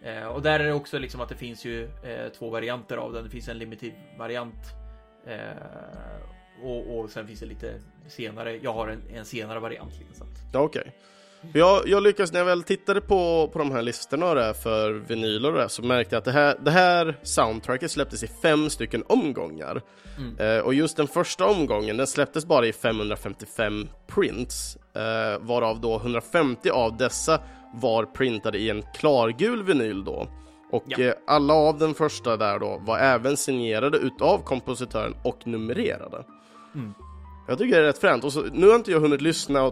Eh, 0.02 0.28
och 0.28 0.42
där 0.42 0.60
är 0.60 0.64
det 0.64 0.74
också 0.74 1.00
liksom 1.00 1.22
att 1.22 1.30
det 1.30 1.36
finns 1.36 1.66
ju 1.66 1.84
eh, 1.84 2.30
två 2.38 2.50
varianter 2.50 2.98
av 2.98 3.14
den. 3.14 3.24
Det 3.24 3.30
finns 3.30 3.48
en 3.48 3.58
limited 3.58 3.94
variant 4.18 4.56
eh, 5.26 6.64
och, 6.64 7.00
och 7.00 7.10
sen 7.10 7.28
finns 7.28 7.40
det 7.40 7.46
lite 7.46 7.82
senare. 8.08 8.58
Jag 8.58 8.74
har 8.74 8.88
en, 8.88 9.02
en 9.14 9.26
senare 9.26 9.60
variant. 9.60 9.92
Liksom, 10.08 10.28
Okej. 10.54 10.82
Okay. 10.82 10.92
Jag, 11.54 11.88
jag 11.88 12.04
lyckades 12.04 12.32
när 12.32 12.40
jag 12.40 12.46
väl 12.46 12.64
tittade 12.64 13.02
på, 13.02 13.50
på 13.54 13.60
de 13.60 13.72
här 13.72 13.82
listorna 13.82 14.34
där 14.34 14.54
för 14.54 14.92
vinyler 14.92 15.52
och 15.52 15.58
det, 15.58 15.70
så 15.70 15.82
märkte 15.84 16.16
jag 16.16 16.20
att 16.20 16.26
det 16.26 16.32
här, 16.32 16.58
det 16.62 16.72
här 16.72 17.20
soundtracket 17.24 17.92
släpptes 17.92 18.24
i 18.24 18.28
fem 18.28 18.70
stycken 18.70 19.04
omgångar. 19.08 19.82
Mm. 20.18 20.58
Eh, 20.58 20.64
och 20.64 20.74
just 20.74 20.98
den 20.98 21.08
första 21.08 21.46
omgången, 21.46 21.98
den 21.98 22.08
släpptes 22.08 22.46
bara 22.46 22.66
i 22.66 22.74
555 22.74 23.88
prints, 24.08 24.78
eh, 24.94 25.40
varav 25.40 25.82
då 25.82 25.96
150 25.96 26.70
av 26.70 26.98
dessa 26.98 27.42
var 27.74 28.06
printade 28.06 28.58
i 28.58 28.70
en 28.70 28.84
klargul 29.00 29.64
vinyl 29.64 30.04
då. 30.04 30.28
Och 30.72 30.84
ja. 30.88 31.00
eh, 31.00 31.14
alla 31.28 31.54
av 31.54 31.78
den 31.78 31.94
första 31.94 32.38
där 32.38 32.60
då 32.60 32.82
var 32.86 32.98
även 32.98 33.38
signerade 33.38 33.98
utav 33.98 34.44
kompositören 34.44 35.16
och 35.24 35.48
numrerade. 35.48 36.24
Mm. 36.76 36.94
Jag 37.48 37.58
tycker 37.58 37.76
det 37.76 37.82
är 37.82 37.88
rätt 37.88 37.98
fränt. 37.98 38.24
Och 38.24 38.34
så, 38.34 38.42
nu 38.42 38.68
har 38.68 38.76
inte 38.76 38.92
jag 38.92 39.00
hunnit 39.00 39.22
lyssna 39.22 39.64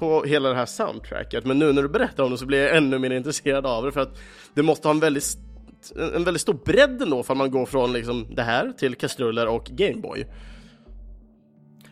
på 0.00 0.24
hela 0.24 0.48
det 0.48 0.54
här 0.54 0.66
soundtracket, 0.66 1.46
men 1.46 1.58
nu 1.58 1.72
när 1.72 1.82
du 1.82 1.88
berättar 1.88 2.24
om 2.24 2.30
det 2.30 2.38
så 2.38 2.46
blir 2.46 2.62
jag 2.62 2.76
ännu 2.76 2.98
mer 2.98 3.10
intresserad 3.10 3.66
av 3.66 3.84
det 3.84 3.92
för 3.92 4.00
att 4.00 4.18
det 4.54 4.62
måste 4.62 4.88
ha 4.88 4.94
en 4.94 5.00
väldigt 5.00 5.24
en 5.96 6.24
väldigt 6.24 6.40
stor 6.40 6.54
bredd 6.54 7.02
ändå 7.02 7.22
för 7.22 7.34
man 7.34 7.50
går 7.50 7.66
från 7.66 7.92
liksom 7.92 8.34
det 8.34 8.42
här 8.42 8.72
till 8.72 8.94
kastruller 8.94 9.46
och 9.46 9.64
Gameboy. 9.64 10.26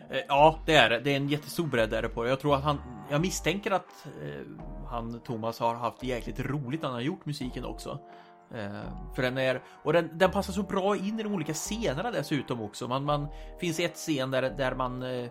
Eh, 0.09 0.21
ja, 0.27 0.59
det 0.65 0.75
är 0.75 0.89
det. 0.89 0.99
Det 0.99 1.11
är 1.11 1.15
en 1.15 1.29
jättestor 1.29 1.67
bredd 1.67 1.89
där 1.89 2.07
på 2.07 2.23
det. 2.23 2.29
Jag 2.29 2.39
tror 2.39 2.55
att 2.55 2.63
han, 2.63 2.77
jag 3.11 3.21
misstänker 3.21 3.71
att 3.71 4.05
eh, 4.05 4.45
han, 4.87 5.19
Thomas, 5.19 5.59
har 5.59 5.75
haft 5.75 6.03
jäkligt 6.03 6.39
roligt 6.39 6.81
när 6.81 6.87
han 6.87 6.95
har 6.95 7.01
gjort 7.01 7.25
musiken 7.25 7.65
också. 7.65 7.99
Eh, 8.55 9.13
för 9.15 9.21
den 9.21 9.37
är, 9.37 9.61
och 9.83 9.93
den, 9.93 10.09
den 10.13 10.31
passar 10.31 10.53
så 10.53 10.63
bra 10.63 10.95
in 10.95 11.19
i 11.19 11.23
de 11.23 11.33
olika 11.33 11.53
scenerna 11.53 12.11
dessutom 12.11 12.61
också. 12.61 12.87
Man, 12.87 13.03
man 13.03 13.27
finns 13.59 13.79
ett 13.79 13.95
scen 13.95 14.31
där, 14.31 14.41
där 14.41 14.75
man 14.75 15.03
eh, 15.03 15.29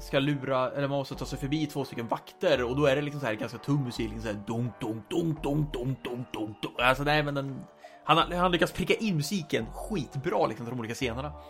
ska 0.00 0.18
lura, 0.18 0.70
eller 0.70 0.88
man 0.88 0.98
måste 0.98 1.14
ta 1.14 1.24
sig 1.24 1.38
förbi 1.38 1.66
två 1.66 1.84
stycken 1.84 2.08
vakter 2.08 2.62
och 2.62 2.76
då 2.76 2.86
är 2.86 2.96
det 2.96 3.02
liksom 3.02 3.20
så 3.20 3.26
här 3.26 3.34
ganska 3.34 3.58
tung 3.58 3.84
musik, 3.84 4.10
liksom 4.10 4.22
så 4.22 4.28
här 4.28 4.44
dunk, 4.46 4.72
dunk, 4.80 5.10
dunk, 5.10 5.42
dunk, 5.42 5.72
dunk, 5.72 6.04
dunk, 6.04 6.32
dunk, 6.32 6.62
dunk. 6.62 6.80
Alltså 6.80 7.04
nej, 7.04 7.22
men 7.22 7.34
den, 7.34 7.64
han, 8.04 8.32
han 8.32 8.52
lyckas 8.52 8.72
pricka 8.72 8.94
in 8.94 9.16
musiken 9.16 9.66
skitbra 9.74 10.46
liksom 10.46 10.66
till 10.66 10.74
de 10.74 10.80
olika 10.80 10.94
scenerna. 10.94 11.32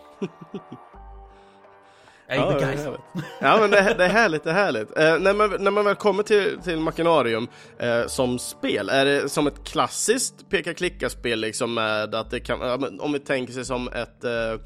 Jag 2.27 2.61
är 2.61 2.85
ja, 2.85 2.97
ja 3.41 3.57
men 3.59 3.71
det, 3.71 3.95
det, 3.97 4.05
är 4.05 4.09
härligt, 4.09 4.43
det 4.43 4.49
är 4.49 4.53
härligt. 4.53 4.97
Eh, 4.97 5.19
när, 5.19 5.33
man, 5.33 5.63
när 5.63 5.71
man 5.71 5.85
väl 5.85 5.95
kommer 5.95 6.23
till, 6.23 6.59
till 6.63 6.79
Machinarium 6.79 7.47
eh, 7.77 8.07
som 8.07 8.39
spel, 8.39 8.89
är 8.89 9.05
det 9.05 9.29
som 9.29 9.47
ett 9.47 9.63
klassiskt 9.63 10.49
peka-klicka-spel 10.49 11.39
liksom 11.39 11.73
med 11.73 12.15
att 12.15 12.31
det 12.31 12.39
kan, 12.39 12.99
om 12.99 13.13
vi 13.13 13.19
tänker 13.19 13.53
sig 13.53 13.65
som 13.65 13.87
ett 13.87 14.23
eh, 14.23 14.31
Eh, 14.31 14.59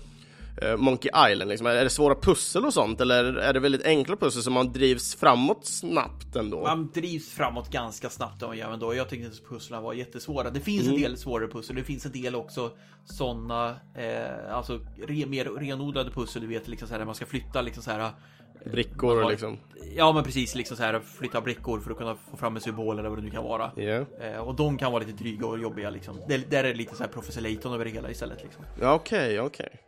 Monkey 0.77 1.11
Island? 1.31 1.49
Liksom? 1.49 1.67
Är 1.67 1.83
det 1.83 1.89
svåra 1.89 2.15
pussel 2.15 2.65
och 2.65 2.73
sånt 2.73 3.01
eller 3.01 3.23
är 3.23 3.53
det 3.53 3.59
väldigt 3.59 3.85
enkla 3.85 4.15
pussel 4.15 4.43
som 4.43 4.53
man 4.53 4.73
drivs 4.73 5.15
framåt 5.15 5.65
snabbt 5.65 6.35
ändå? 6.35 6.61
Man 6.61 6.91
drivs 6.93 7.29
framåt 7.29 7.71
ganska 7.71 8.09
snabbt 8.09 8.41
ändå. 8.41 8.95
Jag 8.95 9.09
tyckte 9.09 9.25
inte 9.25 9.43
pusslen 9.49 9.83
var 9.83 9.93
jättesvåra. 9.93 10.49
Det 10.49 10.59
finns 10.59 10.83
mm. 10.83 10.95
en 10.95 11.01
del 11.01 11.17
svårare 11.17 11.47
pussel. 11.47 11.75
Det 11.75 11.83
finns 11.83 12.05
en 12.05 12.11
del 12.11 12.35
också 12.35 12.71
sådana, 13.05 13.75
eh, 13.95 14.55
alltså 14.55 14.79
re, 15.07 15.25
mer 15.25 15.45
renodlade 15.45 16.11
pussel. 16.11 16.41
Du 16.41 16.47
vet, 16.47 16.67
liksom 16.67 16.87
så 16.87 16.93
här, 16.93 17.05
man 17.05 17.15
ska 17.15 17.25
flytta 17.25 17.61
liksom 17.61 17.83
så 17.83 17.91
här. 17.91 17.99
Eh, 17.99 18.71
brickor 18.71 19.21
har, 19.21 19.29
liksom. 19.29 19.57
Ja, 19.95 20.13
men 20.13 20.23
precis 20.23 20.55
liksom 20.55 20.77
så 20.77 20.83
här 20.83 20.99
flytta 20.99 21.41
brickor 21.41 21.79
för 21.79 21.91
att 21.91 21.97
kunna 21.97 22.15
få 22.31 22.37
fram 22.37 22.55
en 22.55 22.61
symbol 22.61 22.99
eller 22.99 23.09
vad 23.09 23.17
det 23.17 23.23
nu 23.23 23.29
kan 23.29 23.43
vara. 23.43 23.71
Yeah. 23.77 24.05
Eh, 24.21 24.39
och 24.39 24.55
de 24.55 24.77
kan 24.77 24.91
vara 24.91 25.03
lite 25.03 25.23
dryga 25.23 25.47
och 25.47 25.59
jobbiga 25.59 25.89
liksom. 25.89 26.19
Det, 26.27 26.51
där 26.51 26.63
är 26.63 26.67
det 26.67 26.73
lite 26.73 26.95
så 26.95 27.03
här 27.03 27.09
Professor 27.09 27.41
Layton 27.41 27.73
över 27.73 27.85
det 27.85 27.91
hela 27.91 28.11
istället 28.11 28.43
liksom. 28.43 28.63
Ja, 28.81 28.93
okej, 28.93 29.17
okay, 29.17 29.39
okej. 29.39 29.65
Okay. 29.65 29.86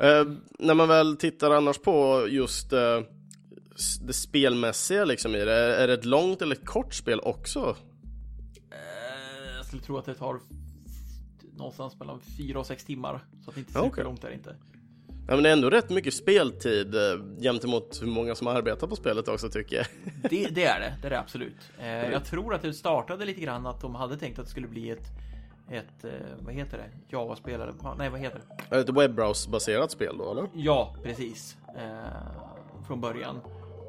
Eh, 0.00 0.24
när 0.58 0.74
man 0.74 0.88
väl 0.88 1.16
tittar 1.16 1.50
annars 1.50 1.78
på 1.78 2.26
just 2.28 2.72
eh, 2.72 3.00
det 4.00 4.12
spelmässiga 4.12 5.04
liksom 5.04 5.34
i 5.34 5.44
det, 5.44 5.76
är 5.76 5.86
det 5.86 5.94
ett 5.94 6.04
långt 6.04 6.42
eller 6.42 6.56
ett 6.56 6.66
kort 6.66 6.94
spel 6.94 7.20
också? 7.20 7.76
Eh, 8.70 9.56
jag 9.56 9.66
skulle 9.66 9.82
tro 9.82 9.98
att 9.98 10.04
det 10.04 10.14
tar 10.14 10.40
någonstans 11.56 11.98
mellan 11.98 12.20
4 12.38 12.58
och 12.58 12.66
6 12.66 12.84
timmar. 12.84 13.24
Så 13.44 13.50
att 13.50 13.54
det 13.54 13.60
inte 13.60 13.78
är 13.78 13.82
okay. 13.82 14.04
långt 14.04 14.22
där 14.22 14.30
inte. 14.30 14.56
Ja, 15.28 15.34
men 15.34 15.42
det 15.42 15.48
är 15.48 15.52
ändå 15.52 15.70
rätt 15.70 15.90
mycket 15.90 16.14
speltid 16.14 16.94
eh, 16.94 17.00
gentemot 17.40 17.98
hur 18.02 18.06
många 18.06 18.34
som 18.34 18.46
arbetar 18.46 18.86
på 18.86 18.96
spelet 18.96 19.28
också 19.28 19.48
tycker 19.48 19.76
jag. 19.76 19.86
Det, 20.22 20.28
det 20.28 20.64
är 20.64 20.80
det, 20.80 20.94
det 21.02 21.06
är 21.06 21.10
det 21.10 21.20
absolut. 21.20 21.70
Eh, 21.78 22.10
jag 22.10 22.24
tror 22.24 22.54
att 22.54 22.62
det 22.62 22.74
startade 22.74 23.24
lite 23.24 23.40
grann 23.40 23.66
att 23.66 23.80
de 23.80 23.94
hade 23.94 24.16
tänkt 24.16 24.38
att 24.38 24.44
det 24.44 24.50
skulle 24.50 24.68
bli 24.68 24.90
ett 24.90 25.06
ett, 25.70 26.04
eh, 26.04 26.10
vad 26.38 26.54
heter 26.54 26.78
det, 26.78 27.16
Java-spelare, 27.16 27.74
nej 27.98 28.10
vad 28.10 28.20
heter 28.20 28.40
det? 28.70 28.76
Ett 28.76 28.88
webbrowse-baserat 28.88 29.90
spel 29.90 30.18
då 30.18 30.30
eller? 30.30 30.48
Ja, 30.54 30.96
precis. 31.02 31.56
Eh, 31.76 32.86
från 32.86 33.00
början. 33.00 33.40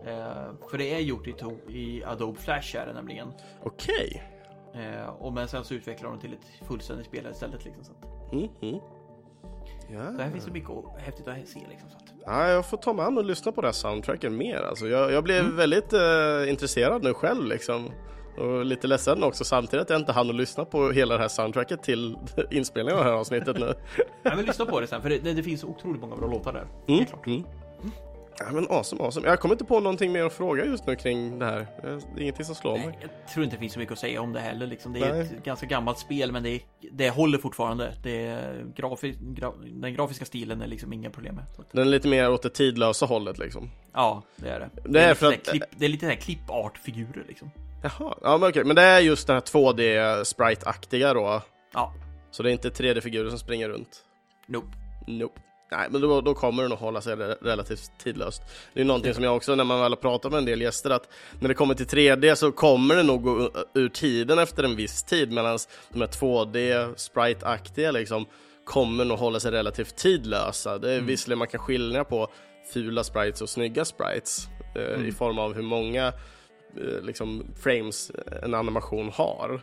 Eh, 0.06 0.70
för 0.70 0.78
det 0.78 0.94
är 0.94 1.00
gjort 1.00 1.28
i, 1.28 1.36
i 1.68 2.04
Adobe 2.04 2.40
Flash 2.40 2.76
är 2.76 2.86
det 2.86 2.94
nämligen. 2.94 3.28
Okej. 3.64 4.24
Okay. 4.74 4.86
Eh, 4.86 5.08
och 5.08 5.34
men 5.34 5.48
sen 5.48 5.64
så 5.64 5.74
utvecklar 5.74 6.10
de 6.10 6.20
till 6.20 6.34
ett 6.34 6.68
fullständigt 6.68 7.06
spel 7.06 7.28
istället 7.32 7.66
liksom. 7.66 7.84
Så 7.84 7.92
att. 7.92 8.34
Mm 8.34 8.48
-hmm. 8.62 8.82
Ja. 9.94 10.14
Så 10.16 10.22
här 10.22 10.32
finns 10.32 10.46
det 10.46 10.52
mycket 10.52 10.70
häftigt 10.98 11.28
att 11.28 11.48
se 11.48 11.60
liksom. 11.70 11.90
Så 11.90 11.98
att. 11.98 12.14
Ja, 12.26 12.50
jag 12.50 12.66
får 12.66 12.78
ta 12.78 12.94
mig 12.94 13.06
an 13.06 13.18
och 13.18 13.26
lyssna 13.26 13.52
på 13.52 13.62
det 13.62 13.68
här 13.68 13.74
soundtracken 13.74 14.38
mer. 14.38 14.58
Alltså, 14.58 14.88
jag, 14.88 15.12
jag 15.12 15.24
blev 15.24 15.40
mm. 15.40 15.56
väldigt 15.56 15.94
eh, 15.94 16.50
intresserad 16.50 17.04
nu 17.04 17.14
själv 17.14 17.46
liksom. 17.46 17.92
Och 18.38 18.66
lite 18.66 18.88
ledsen 18.88 19.24
också 19.24 19.44
samtidigt 19.44 19.82
att 19.82 19.90
jag 19.90 20.00
inte 20.00 20.12
hann 20.12 20.30
att 20.30 20.36
lyssna 20.36 20.66
på 20.66 20.92
hela 20.92 21.14
det 21.14 21.22
här 21.22 21.28
soundtracket 21.28 21.84
till 21.84 22.18
inspelningen 22.52 23.00
av 23.00 23.06
det 23.06 23.12
här 23.12 23.18
avsnittet 23.18 23.60
nu. 23.60 23.74
jag 24.24 24.36
vill 24.36 24.46
lyssna 24.46 24.66
på 24.66 24.80
det 24.80 24.88
sen 24.88 25.02
för 25.02 25.10
det, 25.10 25.18
det, 25.18 25.34
det 25.34 25.44
finns 25.44 25.64
otroligt 25.64 26.02
många 26.02 26.16
bra 26.16 26.28
låtar 26.28 26.54
där. 26.54 26.68
Mm. 26.88 27.06
Klart. 27.06 27.28
Mm. 27.28 27.44
Ja 28.46 28.52
men 28.52 28.68
awesome, 28.70 29.04
awesome. 29.04 29.28
Jag 29.28 29.40
kommer 29.40 29.56
inte 29.56 29.66
på 29.66 29.80
någonting 29.80 30.12
mer 30.12 30.24
att 30.24 30.34
fråga 30.34 30.66
just 30.66 30.88
nu 30.88 30.96
kring 30.96 31.40
det 31.40 31.46
här. 31.46 31.68
Det 31.82 31.88
är 31.88 32.22
ingenting 32.22 32.46
som 32.46 32.56
slår 32.56 32.78
mig. 32.78 32.98
Jag 33.02 33.34
tror 33.34 33.44
inte 33.44 33.56
det 33.56 33.60
finns 33.60 33.74
så 33.74 33.80
mycket 33.80 33.94
att 33.94 34.00
säga 34.00 34.22
om 34.22 34.34
det 34.34 34.40
heller. 34.40 34.68
Liksom. 34.68 34.94
Det 34.94 35.00
är 35.00 35.14
Nej. 35.14 35.22
ett 35.22 35.44
ganska 35.44 35.66
gammalt 35.66 36.00
spel 36.00 36.32
men 36.32 36.44
det, 36.44 36.62
det 36.92 37.10
håller 37.10 37.38
fortfarande. 37.38 37.94
Det 38.04 38.26
är 38.26 38.66
grafi, 38.76 39.18
gra, 39.20 39.52
den 39.66 39.94
grafiska 39.94 40.26
stilen 40.26 40.62
är 40.62 40.68
liksom 40.68 40.94
inga 40.94 41.10
problem 41.10 41.36
med. 41.36 41.44
Den 41.72 41.82
är 41.82 41.92
lite 41.92 42.08
mer 42.08 42.32
åt 42.32 42.42
det 42.42 42.50
tidlösa 42.50 43.06
hållet 43.06 43.38
liksom. 43.38 43.70
Ja, 43.94 44.24
det 44.36 44.50
är 44.50 44.60
det. 44.60 44.70
Det, 44.74 44.90
det 44.90 45.02
är, 45.02 45.14
för 45.14 45.28
att... 45.28 45.48
Klipp, 45.48 45.64
det 45.78 45.86
är 45.86 45.90
lite 45.90 46.16
klippart-figurer 46.16 47.26
liksom. 47.28 47.52
Jaha, 47.82 48.18
ja 48.22 48.38
men 48.38 48.50
okej, 48.50 48.64
men 48.64 48.76
det 48.76 48.82
är 48.82 49.00
just 49.00 49.28
den 49.28 49.34
här 49.34 49.42
2D 49.42 50.24
sprite-aktiga 50.24 51.14
då? 51.14 51.42
Ja. 51.74 51.94
Så 52.32 52.44
det 52.44 52.50
är 52.50 52.52
inte 52.52 52.70
3D-figurer 52.70 53.30
som 53.30 53.40
springer 53.40 53.70
runt? 53.70 54.04
Nope. 54.48 54.68
Nope. 55.08 55.42
Nej, 55.72 55.88
men 55.92 56.02
då, 56.02 56.22
då 56.22 56.34
kommer 56.34 56.64
den 56.64 56.74
att 56.74 56.80
hålla 56.80 57.02
sig 57.02 57.16
relativt 57.16 57.92
tidlöst. 57.98 58.42
Det 58.74 58.82
är 58.82 58.86
någonting 58.86 59.14
som 59.14 59.24
jag 59.24 59.36
också, 59.36 59.56
när 59.56 59.64
man 59.64 59.80
väl 59.80 59.92
har 59.92 59.98
pratat 59.98 60.32
med 60.32 60.38
en 60.38 60.46
del 60.46 60.62
gäster, 60.62 60.90
att 60.90 61.10
när 61.40 61.48
det 61.48 61.54
kommer 61.54 61.74
till 61.74 61.86
3D 61.86 62.36
så 62.36 62.52
kommer 62.52 62.96
det 62.96 63.04
nog 63.04 63.24
gå 63.24 63.52
ur 63.74 63.90
tiden 63.90 64.40
efter 64.40 64.64
en 64.64 64.76
viss 64.76 65.04
tid, 65.04 65.32
medan 65.32 65.60
de 65.90 66.02
här 66.02 66.08
2D 66.08 66.94
sprite-aktiga 66.96 67.92
liksom 67.92 68.26
kommer 68.66 69.06
nog 69.06 69.20
hålla 69.20 69.40
sig 69.40 69.52
relativt 69.52 69.96
tidlösa. 69.96 70.78
Det 70.78 70.90
är 70.90 70.96
mm. 70.96 71.06
visserligen 71.06 71.40
man 71.40 71.48
kan 71.48 71.60
skilja 71.60 72.04
på 72.04 72.28
fula 72.74 73.04
sprites 73.04 73.42
och 73.42 73.50
snygga 73.50 73.86
sprites 73.86 74.48
eh, 74.76 74.94
mm. 74.94 75.08
i 75.08 75.12
form 75.12 75.40
av 75.40 75.54
hur 75.54 75.64
många 75.64 76.14
liksom, 77.02 77.44
frames 77.64 78.12
en 78.44 78.54
animation 78.54 79.10
har. 79.10 79.62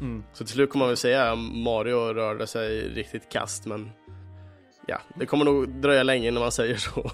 Mm. 0.00 0.24
Så 0.32 0.44
till 0.44 0.54
slut 0.54 0.70
kommer 0.70 0.84
man 0.84 0.88
väl 0.88 0.96
säga 0.96 1.32
att 1.32 1.38
Mario 1.38 2.14
rörde 2.14 2.46
sig 2.46 2.88
riktigt 2.88 3.28
kast 3.28 3.66
men 3.66 3.90
ja, 4.86 4.98
det 5.14 5.26
kommer 5.26 5.44
nog 5.44 5.68
dröja 5.68 6.02
länge 6.02 6.28
innan 6.28 6.42
man 6.42 6.52
säger 6.52 6.76
så. 6.76 7.10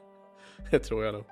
det 0.70 0.78
tror 0.78 1.04
jag 1.04 1.14
nog. 1.14 1.24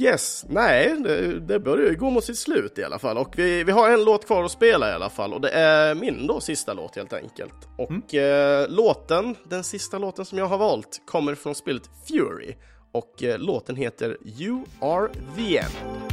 Yes, 0.00 0.44
nej, 0.48 0.96
det, 1.00 1.40
det 1.40 1.60
börjar 1.60 1.90
ju 1.90 1.96
gå 1.96 2.10
mot 2.10 2.24
sitt 2.24 2.38
slut 2.38 2.78
i 2.78 2.84
alla 2.84 2.98
fall 2.98 3.18
och 3.18 3.38
vi, 3.38 3.64
vi 3.64 3.72
har 3.72 3.90
en 3.90 4.04
låt 4.04 4.26
kvar 4.26 4.44
att 4.44 4.50
spela 4.50 4.90
i 4.90 4.92
alla 4.92 5.10
fall 5.10 5.32
och 5.34 5.40
det 5.40 5.50
är 5.50 5.94
min 5.94 6.26
då 6.26 6.40
sista 6.40 6.72
låt 6.74 6.96
helt 6.96 7.12
enkelt. 7.12 7.68
Och 7.78 8.14
mm. 8.14 8.62
eh, 8.62 8.68
låten, 8.68 9.36
den 9.44 9.64
sista 9.64 9.98
låten 9.98 10.24
som 10.24 10.38
jag 10.38 10.46
har 10.46 10.58
valt 10.58 11.02
kommer 11.06 11.34
från 11.34 11.54
spelet 11.54 11.82
Fury 12.08 12.54
och 12.92 13.22
eh, 13.22 13.38
låten 13.38 13.76
heter 13.76 14.16
You 14.24 14.64
Are 14.80 15.08
The 15.36 15.58
End. 15.58 16.11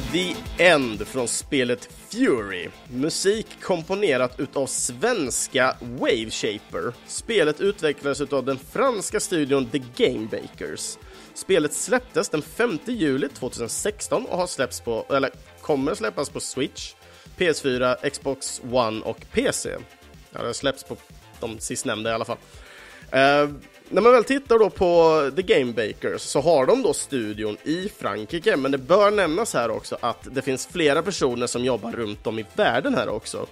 The 0.00 0.36
end 0.64 1.06
från 1.06 1.28
spelet 1.28 1.88
Fury. 2.08 2.68
Musik 2.90 3.46
komponerat 3.62 4.40
utav 4.40 4.66
svenska 4.66 5.76
Waveshaper. 5.80 6.92
Spelet 7.06 7.60
utvecklades 7.60 8.20
utav 8.20 8.44
den 8.44 8.58
franska 8.58 9.20
studion 9.20 9.66
The 9.66 9.82
Game 9.96 10.28
Bakers. 10.30 10.98
Spelet 11.34 11.74
släpptes 11.74 12.28
den 12.28 12.42
5 12.42 12.78
juli 12.86 13.28
2016 13.28 14.26
och 14.26 14.38
har 14.38 14.46
släppts 14.46 14.80
på, 14.80 15.06
eller 15.10 15.30
kommer 15.60 15.94
släppas 15.94 16.30
på 16.30 16.40
Switch, 16.40 16.94
PS4, 17.36 18.10
Xbox 18.10 18.60
One 18.72 19.00
och 19.00 19.20
PC. 19.32 19.70
Ja, 20.30 20.40
det 20.40 20.46
har 20.46 20.52
släppts 20.52 20.84
på 20.84 20.96
de 21.40 21.58
sistnämnda 21.58 22.10
i 22.10 22.12
alla 22.12 22.24
fall. 22.24 22.38
Uh, 23.14 23.54
när 23.90 24.02
man 24.02 24.12
väl 24.12 24.24
tittar 24.24 24.58
då 24.58 24.70
på 24.70 25.30
The 25.36 25.42
Game 25.42 25.72
Bakers 25.72 26.20
så 26.20 26.40
har 26.40 26.66
de 26.66 26.82
då 26.82 26.92
studion 26.94 27.56
i 27.64 27.88
Frankrike, 27.98 28.56
men 28.56 28.72
det 28.72 28.78
bör 28.78 29.10
nämnas 29.10 29.54
här 29.54 29.70
också 29.70 29.98
att 30.00 30.28
det 30.30 30.42
finns 30.42 30.66
flera 30.66 31.02
personer 31.02 31.46
som 31.46 31.64
jobbar 31.64 31.92
runt 31.92 32.26
om 32.26 32.38
i 32.38 32.44
världen 32.56 32.94
här 32.94 33.08
också, 33.08 33.46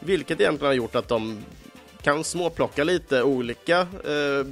vilket 0.00 0.40
egentligen 0.40 0.66
har 0.66 0.74
gjort 0.74 0.94
att 0.94 1.08
de 1.08 1.44
kan 2.02 2.24
småplocka 2.24 2.84
lite 2.84 3.22
olika 3.22 3.78
eh, 3.80 4.46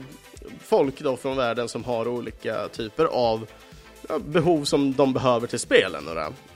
folk 0.61 1.01
då 1.01 1.17
från 1.17 1.37
världen 1.37 1.69
som 1.69 1.85
har 1.85 2.09
olika 2.09 2.69
typer 2.69 3.05
av 3.05 3.47
ja, 4.09 4.19
behov 4.19 4.65
som 4.65 4.93
de 4.93 5.13
behöver 5.13 5.47
till 5.47 5.59
spelen. 5.59 6.09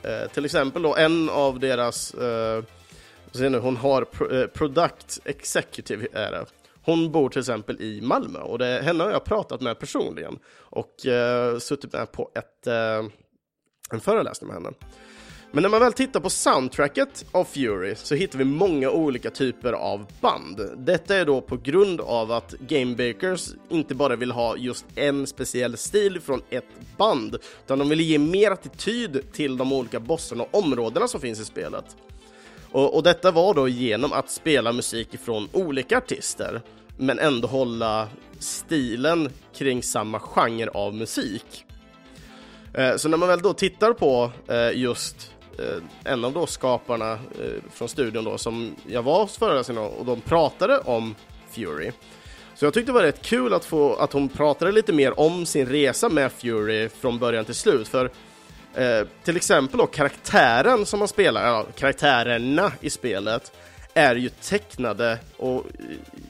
Eh, 0.02 0.30
till 0.34 0.44
exempel 0.44 0.82
då 0.82 0.96
en 0.96 1.30
av 1.30 1.60
deras, 1.60 2.14
eh, 2.14 2.62
nu, 3.32 3.58
hon 3.58 3.76
har 3.76 4.04
pro, 4.04 4.30
eh, 4.30 4.46
Product 4.46 5.20
Executive 5.24 6.06
är 6.12 6.30
det 6.30 6.44
hon 6.84 7.12
bor 7.12 7.28
till 7.28 7.40
exempel 7.40 7.80
i 7.80 8.00
Malmö 8.00 8.38
och 8.38 8.58
det, 8.58 8.82
henne 8.84 9.04
har 9.04 9.10
jag 9.10 9.24
pratat 9.24 9.60
med 9.60 9.78
personligen 9.78 10.38
och 10.54 11.06
eh, 11.06 11.58
suttit 11.58 11.92
med 11.92 12.12
på 12.12 12.30
ett, 12.34 12.66
eh, 12.66 13.10
en 13.92 14.00
föreläsning 14.00 14.48
med 14.48 14.56
henne. 14.56 14.70
Men 15.54 15.62
när 15.62 15.68
man 15.68 15.80
väl 15.80 15.92
tittar 15.92 16.20
på 16.20 16.30
soundtracket 16.30 17.24
av 17.32 17.44
Fury 17.44 17.94
så 17.94 18.14
hittar 18.14 18.38
vi 18.38 18.44
många 18.44 18.90
olika 18.90 19.30
typer 19.30 19.72
av 19.72 20.06
band. 20.20 20.60
Detta 20.76 21.16
är 21.16 21.24
då 21.24 21.40
på 21.40 21.56
grund 21.56 22.00
av 22.00 22.32
att 22.32 22.52
Gamebakers 22.52 23.48
inte 23.68 23.94
bara 23.94 24.16
vill 24.16 24.30
ha 24.30 24.56
just 24.56 24.84
en 24.94 25.26
speciell 25.26 25.76
stil 25.76 26.20
från 26.20 26.42
ett 26.50 26.64
band, 26.96 27.36
utan 27.64 27.78
de 27.78 27.88
vill 27.88 28.00
ge 28.00 28.18
mer 28.18 28.50
attityd 28.50 29.32
till 29.32 29.56
de 29.56 29.72
olika 29.72 30.00
bossarna 30.00 30.44
och 30.44 30.58
områdena 30.64 31.08
som 31.08 31.20
finns 31.20 31.40
i 31.40 31.44
spelet. 31.44 31.96
Och, 32.72 32.94
och, 32.94 33.02
detta 33.02 33.30
var 33.30 33.54
då 33.54 33.68
genom 33.68 34.12
att 34.12 34.30
spela 34.30 34.72
musik 34.72 35.08
från 35.24 35.48
olika 35.52 35.98
artister, 35.98 36.60
men 36.96 37.18
ändå 37.18 37.48
hålla 37.48 38.08
stilen 38.38 39.30
kring 39.54 39.82
samma 39.82 40.20
genre 40.20 40.68
av 40.74 40.94
musik. 40.94 41.64
Eh, 42.74 42.96
så 42.96 43.08
när 43.08 43.16
man 43.16 43.28
väl 43.28 43.42
då 43.42 43.52
tittar 43.52 43.92
på 43.92 44.30
eh, 44.48 44.78
just 44.78 45.32
eh, 45.58 46.12
en 46.12 46.24
av 46.24 46.32
då 46.32 46.46
skaparna 46.46 47.12
eh, 47.12 47.18
från 47.72 47.88
studion 47.88 48.24
då 48.24 48.38
som 48.38 48.76
jag 48.86 49.02
var 49.02 49.22
hos 49.22 49.38
föreläsningen 49.38 49.82
och 49.82 50.06
de 50.06 50.20
pratade 50.20 50.78
om 50.78 51.14
Fury. 51.50 51.92
Så 52.54 52.64
jag 52.64 52.74
tyckte 52.74 52.92
det 52.92 52.94
var 52.94 53.02
rätt 53.02 53.22
kul 53.22 53.54
att, 53.54 53.64
få, 53.64 53.94
att 53.94 54.12
hon 54.12 54.28
pratade 54.28 54.72
lite 54.72 54.92
mer 54.92 55.20
om 55.20 55.46
sin 55.46 55.66
resa 55.66 56.08
med 56.08 56.32
Fury 56.32 56.88
från 56.88 57.18
början 57.18 57.44
till 57.44 57.54
slut, 57.54 57.88
för 57.88 58.10
Eh, 58.74 59.06
till 59.24 59.36
exempel 59.36 59.78
då 59.78 59.86
karaktären 59.86 60.86
som 60.86 60.98
man 60.98 61.08
spelar, 61.08 61.46
ja, 61.46 61.66
karaktärerna 61.76 62.72
i 62.80 62.90
spelet, 62.90 63.52
är 63.94 64.14
ju 64.14 64.28
tecknade 64.28 65.18
och 65.36 65.64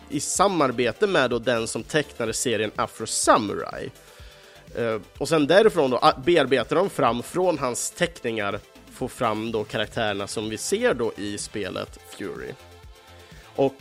i 0.08 0.20
samarbete 0.20 1.06
med 1.06 1.30
då 1.30 1.38
den 1.38 1.66
som 1.68 1.82
tecknade 1.82 2.32
serien 2.32 2.70
Afro 2.76 3.06
Samurai. 3.06 3.90
Eh, 4.76 5.00
och 5.18 5.28
sen 5.28 5.46
därifrån 5.46 5.90
då 5.90 6.12
bearbetar 6.24 6.76
de 6.76 6.90
fram 6.90 7.22
från 7.22 7.58
hans 7.58 7.90
teckningar, 7.90 8.60
får 8.92 9.08
fram 9.08 9.52
då 9.52 9.64
karaktärerna 9.64 10.26
som 10.26 10.50
vi 10.50 10.58
ser 10.58 10.94
då 10.94 11.12
i 11.16 11.38
spelet 11.38 11.98
Fury. 12.18 12.52
Och 13.56 13.74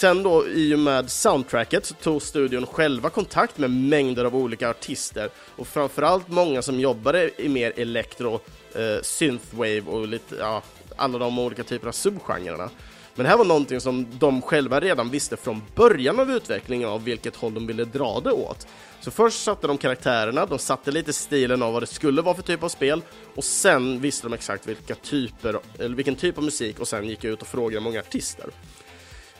Sen 0.00 0.22
då 0.22 0.48
i 0.48 0.74
och 0.74 0.78
med 0.78 1.10
soundtracket 1.10 1.86
så 1.86 1.94
tog 1.94 2.22
studion 2.22 2.66
själva 2.66 3.10
kontakt 3.10 3.58
med 3.58 3.70
mängder 3.70 4.24
av 4.24 4.36
olika 4.36 4.70
artister 4.70 5.30
och 5.56 5.66
framförallt 5.66 6.28
många 6.28 6.62
som 6.62 6.80
jobbade 6.80 7.30
i 7.42 7.48
mer 7.48 7.72
elektro, 7.76 8.40
eh, 8.74 9.02
synthwave 9.02 9.80
och 9.80 10.08
lite, 10.08 10.36
ja, 10.36 10.62
alla 10.96 11.18
de 11.18 11.38
olika 11.38 11.62
typerna 11.64 11.88
av 11.88 11.92
subgenrerna. 11.92 12.70
Men 13.14 13.24
det 13.24 13.30
här 13.30 13.36
var 13.36 13.44
någonting 13.44 13.80
som 13.80 14.06
de 14.18 14.42
själva 14.42 14.80
redan 14.80 15.10
visste 15.10 15.36
från 15.36 15.62
början 15.74 16.20
av 16.20 16.30
utvecklingen 16.30 16.88
av 16.88 17.04
vilket 17.04 17.36
håll 17.36 17.54
de 17.54 17.66
ville 17.66 17.84
dra 17.84 18.20
det 18.20 18.32
åt. 18.32 18.66
Så 19.00 19.10
först 19.10 19.42
satte 19.42 19.66
de 19.66 19.78
karaktärerna, 19.78 20.46
de 20.46 20.58
satte 20.58 20.90
lite 20.90 21.12
stilen 21.12 21.62
av 21.62 21.72
vad 21.72 21.82
det 21.82 21.86
skulle 21.86 22.22
vara 22.22 22.34
för 22.34 22.42
typ 22.42 22.62
av 22.62 22.68
spel 22.68 23.02
och 23.34 23.44
sen 23.44 24.00
visste 24.00 24.26
de 24.26 24.32
exakt 24.34 24.68
vilka 24.68 24.94
typer, 24.94 25.58
eller 25.78 25.96
vilken 25.96 26.14
typ 26.14 26.38
av 26.38 26.44
musik 26.44 26.80
och 26.80 26.88
sen 26.88 27.08
gick 27.08 27.24
jag 27.24 27.32
ut 27.32 27.42
och 27.42 27.48
frågade 27.48 27.80
många 27.80 28.00
artister. 28.00 28.46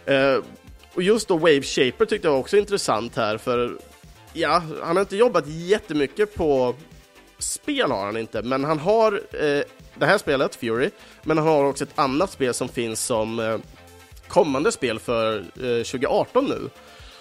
Eh, 0.09 0.43
och 0.95 1.03
just 1.03 1.29
då 1.29 1.37
Wave 1.37 1.63
Shaper 1.63 2.05
tyckte 2.05 2.29
jag 2.29 2.33
var 2.33 2.41
också 2.41 2.57
intressant 2.57 3.17
här 3.17 3.39
för 3.39 3.77
ja, 4.33 4.63
han 4.83 4.97
har 4.97 5.01
inte 5.01 5.17
jobbat 5.17 5.47
jättemycket 5.47 6.35
på 6.35 6.75
spel 7.39 7.91
har 7.91 8.05
han 8.05 8.17
inte, 8.17 8.43
men 8.43 8.65
han 8.65 8.79
har 8.79 9.13
eh, 9.13 9.63
det 9.95 10.07
här 10.07 10.19
spelet, 10.19 10.57
Fury, 10.57 10.91
men 11.23 11.39
han 11.39 11.47
har 11.47 11.65
också 11.65 11.85
ett 11.85 11.99
annat 11.99 12.31
spel 12.31 12.55
som 12.55 12.69
finns 12.69 13.05
som 13.05 13.39
eh, 13.39 13.59
kommande 14.29 14.73
spel 14.73 14.99
för 14.99 15.39
eh, 15.39 15.85
2018 15.85 16.45
nu. 16.45 16.71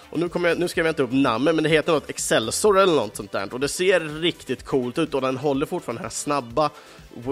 Och 0.09 0.19
nu, 0.19 0.29
kommer 0.29 0.49
jag, 0.49 0.59
nu 0.59 0.67
skrev 0.67 0.85
jag 0.85 0.91
inte 0.91 1.03
upp 1.03 1.11
namnet, 1.11 1.55
men 1.55 1.63
det 1.63 1.69
heter 1.69 1.93
något 1.93 2.09
Excelsor 2.09 2.79
eller 2.79 2.93
något 2.93 3.15
sånt 3.15 3.31
där. 3.31 3.53
Och 3.53 3.59
det 3.59 3.67
ser 3.67 3.99
riktigt 3.99 4.63
coolt 4.63 4.97
ut 4.97 5.13
och 5.13 5.21
den 5.21 5.37
håller 5.37 5.65
fortfarande 5.65 5.99
den 5.99 6.05
här 6.05 6.09
snabba 6.09 6.69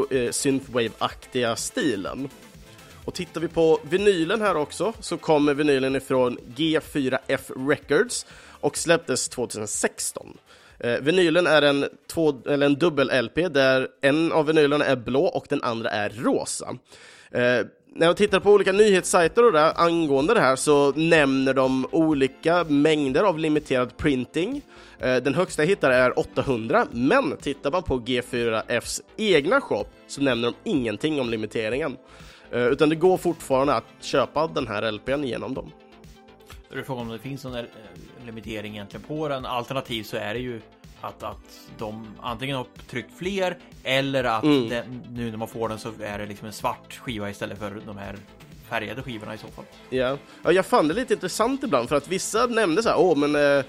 eh, 0.10 0.32
synthwave-aktiga 0.32 1.56
stilen. 1.56 2.30
Och 3.06 3.14
tittar 3.14 3.42
vi 3.42 3.48
på 3.48 3.80
vinylen 3.84 4.42
här 4.42 4.58
också 4.58 4.94
så 5.00 5.18
kommer 5.18 5.54
vinylen 5.54 5.96
ifrån 5.96 6.38
G4F 6.56 7.70
Records 7.70 8.26
och 8.50 8.78
släpptes 8.78 9.30
2016. 9.30 10.38
Eh, 10.80 11.00
vinylen 11.00 11.48
är 11.48 11.62
en, 11.62 11.86
två, 12.08 12.42
eller 12.46 12.66
en 12.66 12.76
dubbel-LP 12.76 13.50
där 13.50 13.88
en 14.02 14.32
av 14.32 14.46
vinylerna 14.46 14.86
är 14.86 14.96
blå 14.96 15.26
och 15.26 15.46
den 15.50 15.64
andra 15.64 15.90
är 15.90 16.10
rosa. 16.10 16.78
Eh, 17.32 17.66
när 17.98 18.06
jag 18.06 18.18
tittar 18.18 18.40
på 18.40 18.52
olika 18.52 18.72
nyhetssajter 18.72 19.46
och 19.46 19.52
där, 19.52 19.74
angående 19.76 20.34
det 20.34 20.40
här 20.40 20.56
så 20.56 20.92
nämner 20.92 21.54
de 21.54 21.88
olika 21.92 22.64
mängder 22.64 23.24
av 23.24 23.40
limiterad 23.40 23.98
printing. 23.98 24.62
Eh, 25.00 25.16
den 25.16 25.34
högsta 25.34 25.62
jag 25.62 25.68
hittar 25.68 25.92
är 25.92 26.20
800, 26.20 26.88
men 26.92 27.38
tittar 27.38 27.72
man 27.72 27.84
på 27.84 28.00
G4Fs 28.00 29.02
egna 29.18 29.62
shop 29.62 29.86
så 30.08 30.22
nämner 30.22 30.48
de 30.48 30.70
ingenting 30.70 31.22
om 31.22 31.30
limiteringen. 31.30 31.98
Eh, 32.52 32.64
utan 32.68 32.90
det 32.90 32.96
går 32.96 33.18
fortfarande 33.18 33.74
att 33.76 33.86
köpa 34.00 34.48
den 34.48 34.68
här 34.68 34.92
LPn 34.92 35.24
genom 35.24 35.54
dem. 35.54 35.72
Då 36.70 36.78
är 36.80 36.84
frågan 36.84 37.02
om 37.06 37.12
det 37.14 37.20
finns 37.20 37.44
någon 37.44 37.56
eh, 37.56 37.64
limitering 38.26 38.74
egentligen 38.74 39.04
på 39.08 39.28
den. 39.28 39.46
Alternativt 39.46 40.08
så 40.08 40.18
är 40.18 40.34
det 40.34 40.40
ju 40.40 40.62
att, 41.02 41.24
att 41.24 41.60
de 41.78 42.08
antingen 42.22 42.58
har 42.58 42.66
tryckt 42.90 43.18
fler 43.18 43.58
eller 43.84 44.24
att 44.24 44.44
Mm. 44.44 44.70
den, 44.70 45.04
nu 45.12 45.32
när 45.32 45.38
man 45.38 45.48
får 45.48 45.70
den 45.70 45.80
så 45.80 45.92
är 46.04 46.20
det 46.20 46.26
liksom 46.26 46.48
en 46.48 46.54
svart 46.54 46.94
skiva 46.94 47.30
istället 47.30 47.60
för 47.60 47.82
de 47.86 47.98
här 47.98 48.16
färgade 48.70 49.02
skivorna 49.02 49.34
i 49.34 49.38
så 49.38 49.48
fall. 49.48 49.66
Ja. 49.90 50.18
ja, 50.44 50.52
jag 50.52 50.66
fann 50.66 50.88
det 50.88 50.94
lite 50.94 51.14
intressant 51.14 51.64
ibland 51.64 51.90
för 51.90 51.96
att 51.96 52.08
vissa 52.08 52.46
nämnde 52.46 52.84
så 52.84 52.90
här, 52.90 53.00
åh 53.00 53.18
men 53.18 53.36
eh, 53.58 53.66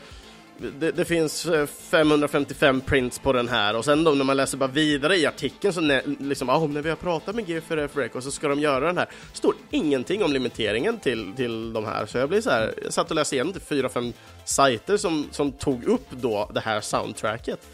det, 0.58 0.90
det 0.90 1.04
finns 1.04 1.46
eh, 1.46 1.66
555 1.66 2.80
prints 2.80 3.18
på 3.18 3.32
den 3.32 3.48
här 3.48 3.76
och 3.76 3.84
sen 3.84 4.04
då 4.04 4.10
när 4.10 4.24
man 4.24 4.36
läser 4.36 4.58
bara 4.58 4.70
vidare 4.70 5.16
i 5.16 5.26
artikeln 5.26 5.74
så 5.74 5.80
när, 5.80 6.02
liksom, 6.20 6.50
ah, 6.50 6.66
när 6.66 6.82
vi 6.82 6.88
har 6.88 6.96
pratat 6.96 7.34
med 7.34 7.46
GFRF 7.46 7.96
Records 7.96 8.24
så 8.24 8.30
ska 8.30 8.48
de 8.48 8.60
göra 8.60 8.86
den 8.86 8.98
här. 8.98 9.08
står 9.32 9.54
ingenting 9.70 10.24
om 10.24 10.32
limiteringen 10.32 10.98
till, 10.98 11.32
till 11.36 11.72
de 11.72 11.84
här 11.84 12.06
så 12.06 12.18
jag 12.18 12.28
blir 12.28 12.40
så 12.40 12.50
här, 12.50 12.74
jag 12.82 12.92
satt 12.92 13.10
och 13.10 13.16
läste 13.16 13.36
igenom 13.36 13.52
till 13.52 13.62
fyra, 13.62 13.88
fem 13.88 14.12
sajter 14.44 14.96
som, 14.96 15.26
som 15.30 15.52
tog 15.52 15.84
upp 15.84 16.10
då 16.10 16.50
det 16.54 16.60
här 16.60 16.80
soundtracket. 16.80 17.68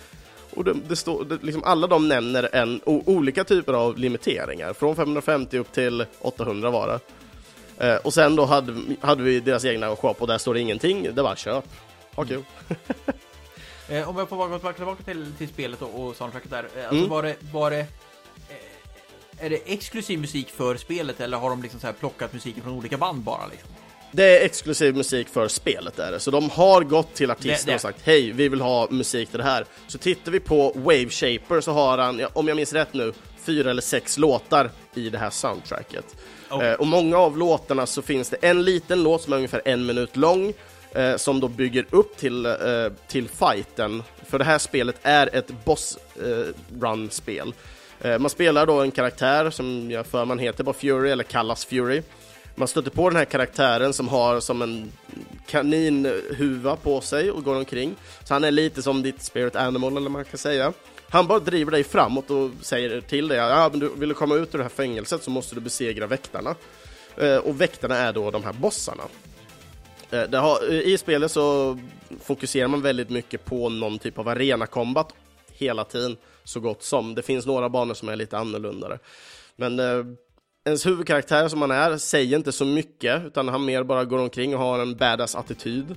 Och 0.54 0.64
det, 0.64 0.74
det 0.88 0.96
står, 0.96 1.24
det, 1.24 1.42
liksom 1.42 1.64
alla 1.64 1.86
de 1.86 2.08
nämner 2.08 2.48
en, 2.52 2.80
o, 2.84 3.02
olika 3.06 3.44
typer 3.44 3.72
av 3.72 3.98
limiteringar, 3.98 4.72
från 4.72 4.96
550 4.96 5.58
upp 5.58 5.72
till 5.72 6.04
800 6.20 6.70
var 6.70 6.88
det. 6.88 7.00
Eh, 7.86 7.96
och 7.96 8.14
sen 8.14 8.36
då 8.36 8.44
hade, 8.44 8.74
hade 9.00 9.22
vi 9.22 9.40
deras 9.40 9.64
egna 9.64 9.96
shop 9.96 10.14
och 10.18 10.26
där 10.26 10.38
står 10.38 10.54
det 10.54 10.60
ingenting, 10.60 11.08
det 11.14 11.22
var 11.22 11.34
köp. 11.34 11.64
Ha 12.14 12.24
kul. 12.28 12.42
Eh, 13.88 14.08
om 14.08 14.18
jag 14.18 14.28
får 14.28 14.48
gå 14.48 14.72
tillbaka, 14.72 15.02
till, 15.02 15.32
till 15.38 15.48
spelet 15.48 15.82
och, 15.82 16.06
och 16.06 16.16
soundtracket 16.16 16.50
där. 16.50 16.68
Eh, 16.76 16.82
alltså 16.82 16.96
Mm. 16.96 17.08
var 17.10 17.22
det, 17.22 17.36
var 17.52 17.70
det 17.70 17.78
eh, 17.78 19.44
är 19.46 19.50
det 19.50 19.72
exklusiv 19.72 20.18
musik 20.18 20.50
för 20.50 20.76
spelet 20.76 21.20
eller 21.20 21.38
har 21.38 21.50
de 21.50 21.62
liksom 21.62 21.80
så 21.80 21.86
här 21.86 21.94
plockat 21.94 22.32
musiken 22.32 22.62
från 22.62 22.72
olika 22.72 22.96
band 22.96 23.22
bara 23.22 23.46
liksom? 23.46 23.68
Det 24.14 24.38
är 24.40 24.44
exklusiv 24.44 24.96
musik 24.96 25.28
för 25.28 25.48
spelet 25.48 25.98
är 25.98 26.12
det, 26.12 26.20
så 26.20 26.30
de 26.30 26.50
har 26.50 26.82
gått 26.82 27.14
till 27.14 27.30
artister 27.30 27.74
och 27.74 27.80
sagt 27.80 27.98
hej, 28.04 28.30
vi 28.32 28.48
vill 28.48 28.60
ha 28.60 28.88
musik 28.90 29.28
till 29.28 29.38
det 29.38 29.44
här. 29.44 29.64
Så 29.86 29.98
tittar 29.98 30.32
vi 30.32 30.40
på 30.40 30.72
Wave 30.74 31.08
Shaper 31.08 31.60
så 31.60 31.72
har 31.72 31.98
han, 31.98 32.26
om 32.32 32.48
jag 32.48 32.56
minns 32.56 32.72
rätt 32.72 32.94
nu, 32.94 33.12
fyra 33.44 33.70
eller 33.70 33.82
sex 33.82 34.18
låtar 34.18 34.70
i 34.94 35.10
det 35.10 35.18
här 35.18 35.30
soundtracket. 35.30 36.16
Oh. 36.50 36.64
Eh, 36.64 36.74
och 36.74 36.86
många 36.86 37.18
av 37.18 37.38
låtarna 37.38 37.86
så 37.86 38.02
finns 38.02 38.30
det 38.30 38.36
en 38.36 38.62
liten 38.64 39.02
låt 39.02 39.22
som 39.22 39.32
är 39.32 39.36
ungefär 39.36 39.62
en 39.64 39.86
minut 39.86 40.16
lång, 40.16 40.52
eh, 40.94 41.16
som 41.16 41.40
då 41.40 41.48
bygger 41.48 41.86
upp 41.90 42.16
till, 42.16 42.46
eh, 42.46 42.52
till 43.08 43.28
fighten. 43.28 44.02
För 44.26 44.38
det 44.38 44.44
här 44.44 44.58
spelet 44.58 44.96
är 45.02 45.34
ett 45.34 45.64
boss 45.64 45.98
eh, 46.16 46.54
run-spel. 46.80 47.54
Eh, 48.00 48.18
man 48.18 48.30
spelar 48.30 48.66
då 48.66 48.80
en 48.80 48.90
karaktär 48.90 49.50
som 49.50 49.90
jag 49.90 50.06
för 50.06 50.24
man 50.24 50.38
heter 50.38 50.64
bara 50.64 50.74
Fury, 50.74 51.10
eller 51.10 51.24
kallas 51.24 51.64
Fury. 51.64 52.02
Man 52.54 52.68
stöter 52.68 52.90
på 52.90 53.10
den 53.10 53.16
här 53.16 53.24
karaktären 53.24 53.92
som 53.92 54.08
har 54.08 54.40
som 54.40 54.62
en 54.62 54.92
kaninhuva 55.46 56.76
på 56.76 57.00
sig 57.00 57.30
och 57.30 57.44
går 57.44 57.56
omkring. 57.56 57.94
Så 58.24 58.34
han 58.34 58.44
är 58.44 58.50
lite 58.50 58.82
som 58.82 59.02
ditt 59.02 59.22
spirit 59.22 59.56
animal, 59.56 59.96
eller 59.96 60.10
man 60.10 60.24
kan 60.24 60.38
säga. 60.38 60.72
Han 61.08 61.26
bara 61.26 61.38
driver 61.38 61.72
dig 61.72 61.84
framåt 61.84 62.30
och 62.30 62.50
säger 62.60 63.00
till 63.00 63.28
dig 63.28 63.38
ja, 63.38 63.68
men 63.70 63.80
du, 63.80 63.90
vill 63.96 64.08
du 64.08 64.14
komma 64.14 64.34
ut 64.34 64.54
ur 64.54 64.58
det 64.58 64.64
här 64.64 64.68
fängelset 64.68 65.22
så 65.22 65.30
måste 65.30 65.54
du 65.54 65.60
besegra 65.60 66.06
väktarna. 66.06 66.54
Eh, 67.16 67.36
och 67.36 67.60
väktarna 67.60 67.96
är 67.96 68.12
då 68.12 68.30
de 68.30 68.44
här 68.44 68.52
bossarna. 68.52 69.02
Det 70.12 70.38
har, 70.38 70.72
I 70.72 70.98
spelet 70.98 71.30
så 71.30 71.78
fokuserar 72.20 72.68
man 72.68 72.82
väldigt 72.82 73.10
mycket 73.10 73.44
på 73.44 73.68
någon 73.68 73.98
typ 73.98 74.18
av 74.18 74.28
arena-combat 74.28 75.14
hela 75.52 75.84
tiden, 75.84 76.16
så 76.44 76.60
gott 76.60 76.82
som. 76.82 77.14
Det 77.14 77.22
finns 77.22 77.46
några 77.46 77.68
banor 77.68 77.94
som 77.94 78.08
är 78.08 78.16
lite 78.16 78.38
annorlunda. 78.38 78.98
Men 79.56 79.78
eh, 79.78 80.04
ens 80.64 80.86
huvudkaraktär 80.86 81.48
som 81.48 81.60
han 81.60 81.70
är 81.70 81.98
säger 81.98 82.36
inte 82.36 82.52
så 82.52 82.64
mycket, 82.64 83.26
utan 83.26 83.48
han 83.48 83.64
mer 83.64 83.82
bara 83.82 84.04
går 84.04 84.18
omkring 84.18 84.54
och 84.54 84.60
har 84.60 84.78
en 84.78 84.96
badass 84.96 85.34
attityd. 85.34 85.96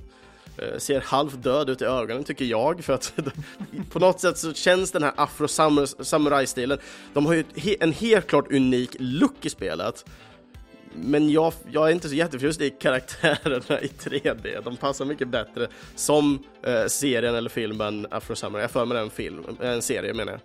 Eh, 0.58 0.78
ser 0.78 1.00
halvt 1.00 1.42
död 1.42 1.70
ut 1.70 1.82
i 1.82 1.84
ögonen 1.84 2.24
tycker 2.24 2.44
jag, 2.44 2.84
för 2.84 2.92
att 2.92 3.12
på 3.90 3.98
något 3.98 4.20
sätt 4.20 4.38
så 4.38 4.52
känns 4.52 4.92
den 4.92 5.02
här 5.02 5.12
afro-samurai-stilen, 5.16 6.78
de 7.12 7.26
har 7.26 7.34
ju 7.34 7.44
en 7.80 7.92
helt 7.92 8.26
klart 8.26 8.52
unik 8.52 8.96
look 8.98 9.46
i 9.46 9.50
spelet. 9.50 10.04
Men 10.96 11.30
jag, 11.30 11.52
jag 11.70 11.88
är 11.88 11.92
inte 11.92 12.08
så 12.08 12.14
jätteförtjust 12.14 12.60
i 12.60 12.70
karaktärerna 12.70 13.80
i 13.80 13.86
3D. 13.86 14.62
De 14.64 14.76
passar 14.76 15.04
mycket 15.04 15.28
bättre 15.28 15.68
som 15.94 16.42
eh, 16.62 16.86
serien 16.86 17.34
eller 17.34 17.50
filmen 17.50 18.06
Afro 18.10 18.36
Summer. 18.36 18.58
Jag 18.58 18.70
för 18.70 18.84
mig 18.84 18.98
en 18.98 19.10
film, 19.10 19.44
en 19.60 19.82
serie 19.82 20.14
menar 20.14 20.32
jag. 20.32 20.40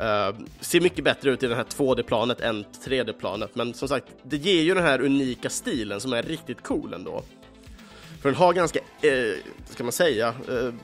Uh, 0.00 0.36
ser 0.60 0.80
mycket 0.80 1.04
bättre 1.04 1.30
ut 1.30 1.42
i 1.42 1.46
det 1.46 1.54
här 1.54 1.64
2D-planet 1.64 2.40
än 2.40 2.64
3D-planet. 2.64 3.50
Men 3.54 3.74
som 3.74 3.88
sagt, 3.88 4.06
det 4.22 4.36
ger 4.36 4.62
ju 4.62 4.74
den 4.74 4.82
här 4.84 5.00
unika 5.00 5.50
stilen 5.50 6.00
som 6.00 6.12
är 6.12 6.22
riktigt 6.22 6.62
cool 6.62 6.94
ändå. 6.94 7.22
För 8.22 8.28
den 8.28 8.38
har 8.38 8.52
ganska, 8.52 8.78
eh, 8.78 9.34
ska 9.70 9.84
man 9.84 9.92
säga, 9.92 10.34
eh, 10.48 10.74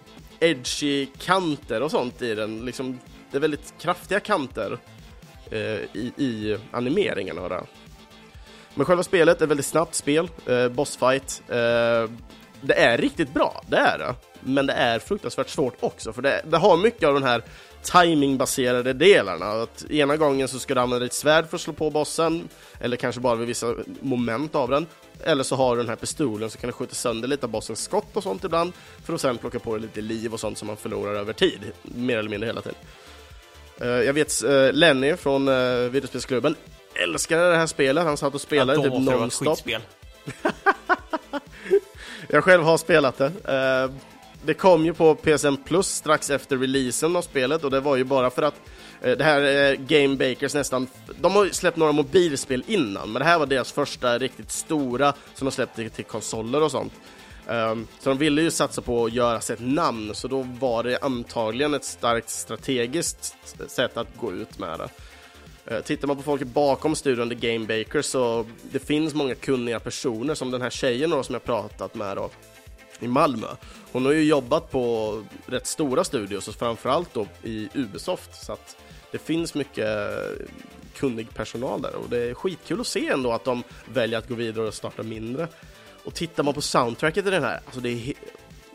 edgy 0.41 1.07
kanter 1.07 1.83
och 1.83 1.91
sånt 1.91 2.23
i 2.23 2.35
den. 2.35 2.65
Liksom, 2.65 2.99
det 3.31 3.37
är 3.37 3.41
väldigt 3.41 3.75
kraftiga 3.79 4.21
kanter 4.21 4.79
eh, 5.51 5.61
i, 5.97 6.13
i 6.17 6.59
animeringen 6.71 7.39
och 7.39 7.49
det. 7.49 7.63
Men 8.75 8.87
själva 8.87 9.03
spelet 9.03 9.41
är 9.41 9.45
ett 9.45 9.51
väldigt 9.51 9.67
snabbt 9.67 9.95
spel, 9.95 10.31
eh, 10.47 10.69
bossfight. 10.69 11.43
Eh, 11.49 12.11
det 12.61 12.75
är 12.75 12.99
riktigt 12.99 13.35
bra, 13.35 13.63
det 13.69 13.77
är 13.77 13.99
det. 13.99 14.15
Men 14.41 14.67
det 14.67 14.73
är 14.73 14.99
fruktansvärt 14.99 15.49
svårt 15.49 15.77
också, 15.81 16.13
för 16.13 16.23
det, 16.23 16.43
det 16.45 16.57
har 16.57 16.77
mycket 16.77 17.09
av 17.09 17.15
den 17.15 17.23
här 17.23 17.43
timingbaserade 17.83 18.93
delarna. 18.93 19.47
Att 19.47 19.91
ena 19.91 20.17
gången 20.17 20.49
så 20.49 20.59
ska 20.59 20.75
du 20.75 20.81
använda 20.81 21.05
ditt 21.05 21.13
svärd 21.13 21.49
för 21.49 21.57
att 21.57 21.61
slå 21.61 21.73
på 21.73 21.91
bossen, 21.91 22.49
eller 22.81 22.97
kanske 22.97 23.21
bara 23.21 23.35
vid 23.35 23.49
vissa 23.49 23.75
moment 24.01 24.55
av 24.55 24.71
den. 24.71 24.87
Eller 25.25 25.43
så 25.43 25.57
har 25.57 25.77
du 25.77 25.83
den 25.83 25.89
här 25.89 25.97
pistolen 25.97 26.51
så 26.51 26.59
kan 26.59 26.69
du 26.69 26.73
skjuta 26.73 26.95
sönder 26.95 27.29
lite 27.29 27.47
av 27.47 27.51
bossens 27.51 27.83
skott 27.83 28.17
och 28.17 28.23
sånt 28.23 28.45
ibland, 28.45 28.73
för 29.05 29.15
att 29.15 29.21
sen 29.21 29.39
plocka 29.39 29.59
på 29.59 29.73
dig 29.73 29.81
lite 29.83 30.01
liv 30.01 30.33
och 30.33 30.41
sånt 30.41 30.59
som 30.59 30.67
man 30.67 30.77
förlorar 30.77 31.15
över 31.15 31.33
tid, 31.33 31.61
mer 31.83 32.19
eller 32.19 32.31
mindre 32.31 32.47
hela 32.47 32.61
tiden. 32.61 32.79
Eh, 33.81 33.89
jag 33.89 34.13
vet 34.13 34.45
eh, 34.45 34.73
Lenny 34.73 35.17
från 35.17 35.49
eh, 35.49 35.91
videospelsklubben 35.91 36.55
älskade 36.95 37.51
det 37.51 37.57
här 37.57 37.67
spelet, 37.67 38.05
han 38.05 38.17
satt 38.17 38.35
och 38.35 38.41
spelade 38.41 38.77
då 38.77 38.83
typ 38.83 38.93
nonstop. 38.93 39.59
Jag 42.29 42.45
själv 42.45 42.63
har 42.63 42.79
spelat 42.79 43.19
det. 43.19 43.27
Eh, 43.27 43.91
det 44.43 44.55
kom 44.55 44.85
ju 44.85 44.95
på 44.95 45.15
PSN 45.15 45.57
Plus 45.65 45.89
strax 45.89 46.31
efter 46.31 46.57
releasen 46.57 47.17
av 47.17 47.23
spelet 47.23 47.65
och 47.65 47.71
det 47.71 47.81
var 47.81 47.97
ju 47.97 48.05
bara 48.05 48.31
för 48.31 48.43
att 48.43 48.55
eh, 49.03 49.17
det 49.17 49.25
här 49.25 49.41
är 49.41 49.77
Game 49.77 50.17
Bakers 50.17 50.55
nästan, 50.55 50.87
de 51.21 51.33
har 51.33 51.47
släppt 51.47 51.77
några 51.77 51.93
mobilspel 51.93 52.65
innan, 52.67 53.13
men 53.13 53.21
det 53.21 53.27
här 53.27 53.39
var 53.39 53.47
deras 53.47 53.73
första 53.73 54.19
riktigt 54.19 54.51
stora 54.51 55.13
som 55.35 55.45
de 55.45 55.51
släppte 55.51 55.89
till 55.89 56.05
konsoler 56.05 56.63
och 56.63 56.71
sånt. 56.71 56.93
Så 58.01 58.09
de 58.09 58.19
ville 58.19 58.43
ju 58.43 58.51
satsa 58.51 58.83
på 58.83 59.05
att 59.05 59.13
göra 59.13 59.41
sig 59.41 59.55
ett 59.55 59.61
namn, 59.61 60.15
så 60.15 60.29
då 60.29 60.47
var 60.61 60.83
det 60.83 60.99
antagligen 61.03 61.75
ett 61.75 61.85
starkt 61.85 62.31
strategiskt 62.31 63.35
sätt 63.69 63.97
att 63.97 64.17
gå 64.17 64.33
ut 64.33 64.59
med 64.59 64.79
det. 64.79 64.89
Eh, 65.67 65.81
tittar 65.81 66.09
man 66.09 66.17
på 66.17 66.23
folk 66.23 66.43
bakom 66.43 66.95
studion 66.95 67.29
The 67.29 67.35
Game 67.35 67.67
Baker, 67.67 68.03
så 68.03 68.47
det 68.63 68.79
finns 68.79 69.15
många 69.15 69.35
kunniga 69.35 69.81
personer 69.81 70.35
som 70.35 70.51
den 70.51 70.63
här 70.63 70.71
tjejen 70.71 71.11
då, 71.11 71.23
som 71.23 71.33
jag 71.33 71.45
pratat 71.45 71.95
med 71.95 72.17
då, 72.17 72.31
i 73.01 73.09
Malmö. 73.09 73.47
Hon 73.93 74.05
har 74.05 74.13
ju 74.13 74.23
jobbat 74.23 74.71
på 74.71 75.17
rätt 75.47 75.67
stora 75.67 76.05
studios 76.05 76.49
och 76.49 76.55
framförallt 76.55 77.15
då 77.15 77.27
i 77.43 77.69
Ubisoft 77.75 78.45
så 78.45 78.53
att 78.53 78.77
det 79.11 79.19
finns 79.19 79.55
mycket 79.55 79.87
eh, 79.87 80.47
kunnig 80.97 81.35
personal 81.35 81.83
där 81.83 81.95
och 81.95 82.09
det 82.09 82.19
är 82.19 82.35
skitkul 82.35 82.81
att 82.81 82.87
se 82.87 83.09
ändå 83.09 83.33
att 83.33 83.45
de 83.45 83.63
väljer 83.93 84.19
att 84.19 84.29
gå 84.29 84.35
vidare 84.35 84.67
och 84.67 84.75
starta 84.75 85.03
mindre. 85.03 85.49
Och 86.05 86.15
tittar 86.15 86.43
man 86.43 86.55
på 86.55 86.61
soundtracket 86.61 87.27
i 87.27 87.31
den 87.31 87.43
här, 87.43 87.61
alltså 87.65 87.81
det 87.81 87.89
är 87.89 88.15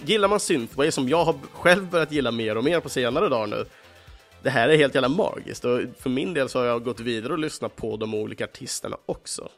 Gillar 0.06 0.28
man 0.28 0.40
Synthwave 0.40 0.92
som 0.92 1.10
jag 1.10 1.26
har 1.26 1.36
själv 1.54 1.90
börjat 1.90 2.12
gilla 2.12 2.32
mer 2.32 2.58
och 2.58 2.64
mer 2.64 2.80
på 2.80 2.90
senare 2.90 3.30
dagar 3.30 3.48
nu 3.48 3.66
det 4.46 4.52
här 4.52 4.70
är 4.70 4.78
helt 4.78 4.96
jävla 4.96 5.10
magiskt 5.10 5.66
och 5.66 5.82
för 6.00 6.10
min 6.10 6.34
del 6.34 6.50
så 6.50 6.60
har 6.60 6.66
jag 6.66 6.84
gått 6.84 7.00
vidare 7.00 7.34
och 7.34 7.40
lyssnat 7.40 7.76
på 7.76 7.98
de 7.98 8.14
olika 8.14 8.44
artisterna 8.44 8.98
också. 9.06 9.50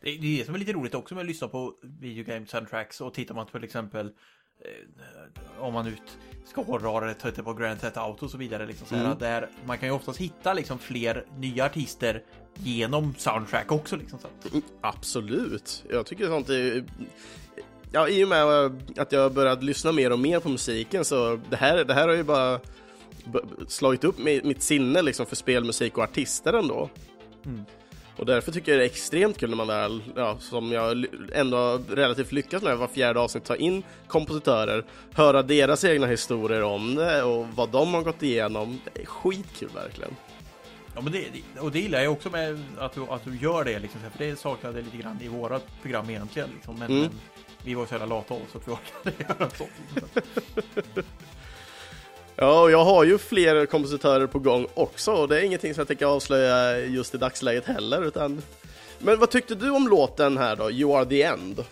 Det 0.00 0.10
är 0.10 0.18
det 0.18 0.44
som 0.46 0.54
är 0.54 0.58
lite 0.58 0.72
roligt 0.72 0.94
också 0.94 1.14
med 1.14 1.20
att 1.22 1.26
lyssna 1.26 1.48
på 1.48 1.74
videogame 1.82 2.46
soundtracks 2.46 3.00
och 3.00 3.14
tittar 3.14 3.34
man 3.34 3.46
till 3.46 3.64
exempel 3.64 4.06
eh, 4.64 5.62
om 5.62 5.72
man 5.74 5.86
ut 5.86 6.18
ska 6.46 6.62
hårdra 6.62 7.00
det, 7.06 7.14
tittar 7.14 7.42
på 7.42 7.54
Grand 7.54 7.80
Theft 7.80 7.96
Auto 7.96 8.24
och 8.24 8.30
så 8.30 8.38
vidare. 8.38 8.66
Liksom, 8.66 8.86
så 8.86 8.94
här, 8.94 9.04
Mm. 9.04 9.18
där 9.18 9.48
man 9.66 9.78
kan 9.78 9.88
ju 9.88 9.94
oftast 9.94 10.18
hitta 10.20 10.52
liksom, 10.54 10.78
fler 10.78 11.24
nya 11.38 11.64
artister 11.64 12.22
genom 12.54 13.14
soundtrack 13.18 13.72
också. 13.72 13.96
Liksom, 13.96 14.18
Mm, 14.52 14.62
absolut, 14.80 15.84
jag 15.90 16.06
tycker 16.06 16.26
sånt 16.26 16.48
är... 16.48 16.84
Ja, 17.92 18.08
i 18.08 18.24
och 18.24 18.28
med 18.28 18.44
att 18.98 19.12
jag 19.12 19.20
har 19.20 19.30
börjat 19.30 19.62
lyssna 19.62 19.92
mer 19.92 20.12
och 20.12 20.18
mer 20.18 20.40
på 20.40 20.48
musiken 20.48 21.04
så 21.04 21.40
det 21.50 21.56
här, 21.56 21.84
det 21.84 21.94
här 21.94 22.08
har 22.08 22.14
ju 22.14 22.22
bara 22.22 22.60
slagit 23.68 24.04
upp 24.04 24.18
mi- 24.18 24.44
mitt 24.44 24.62
sinne 24.62 25.02
liksom 25.02 25.26
för 25.26 25.36
spelmusik 25.36 25.98
och 25.98 26.04
artister 26.04 26.52
ändå. 26.52 26.90
Mm. 27.46 27.64
Och 28.16 28.26
därför 28.26 28.52
tycker 28.52 28.72
jag 28.72 28.80
det 28.80 28.84
är 28.84 28.86
extremt 28.86 29.38
kul 29.38 29.50
när 29.50 29.56
man 29.56 29.66
väl, 29.66 30.02
ja, 30.16 30.36
som 30.38 30.72
jag 30.72 31.06
ändå 31.32 31.80
relativt 31.88 32.32
lyckas 32.32 32.62
med 32.62 32.78
var 32.78 32.88
fjärde 32.88 33.20
avsnitt, 33.20 33.44
ta 33.44 33.56
in 33.56 33.82
kompositörer, 34.08 34.84
höra 35.12 35.42
deras 35.42 35.84
egna 35.84 36.06
historier 36.06 36.62
om 36.62 36.94
det 36.94 37.22
och 37.22 37.46
vad 37.48 37.70
de 37.70 37.94
har 37.94 38.02
gått 38.02 38.22
igenom. 38.22 38.80
Det 38.94 39.02
är 39.02 39.06
skitkul 39.06 39.68
verkligen. 39.74 40.16
Ja, 40.94 41.00
men 41.00 41.12
det, 41.12 41.60
och 41.60 41.72
det 41.72 41.80
gillar 41.80 42.00
jag 42.00 42.12
också 42.12 42.30
med 42.30 42.62
att 42.78 42.94
du, 42.94 43.02
att 43.02 43.24
du 43.24 43.36
gör 43.36 43.64
det, 43.64 43.78
liksom, 43.78 44.00
för 44.00 44.24
det 44.24 44.36
saknade 44.36 44.82
lite 44.82 44.96
grann 44.96 45.18
i 45.22 45.28
våra 45.28 45.60
program 45.82 46.10
egentligen. 46.10 46.48
Liksom. 46.54 46.78
Men, 46.78 46.90
mm. 46.90 47.00
men, 47.00 47.10
vi 47.64 47.74
var 47.74 47.86
så 47.86 47.94
jävla 47.94 48.06
lata 48.06 48.34
av 48.34 48.40
så 48.52 48.58
att 48.58 48.68
vi 48.68 48.72
orkade 48.72 49.24
göra 49.38 49.50
sånt. 49.50 49.70
Ja, 52.38 52.62
och 52.62 52.70
jag 52.70 52.84
har 52.84 53.04
ju 53.04 53.18
fler 53.18 53.66
kompositörer 53.66 54.26
på 54.26 54.38
gång 54.38 54.66
också 54.74 55.12
och 55.12 55.28
det 55.28 55.40
är 55.40 55.44
ingenting 55.44 55.74
som 55.74 55.80
jag 55.80 55.88
tänker 55.88 56.06
avslöja 56.06 56.78
just 56.78 57.14
i 57.14 57.18
dagsläget 57.18 57.64
heller. 57.64 58.06
Utan... 58.06 58.42
Men 58.98 59.18
vad 59.18 59.30
tyckte 59.30 59.54
du 59.54 59.70
om 59.70 59.88
låten 59.88 60.36
här 60.36 60.56
då, 60.56 60.70
You 60.70 60.96
are 60.96 61.06
the 61.06 61.22
end? 61.22 61.64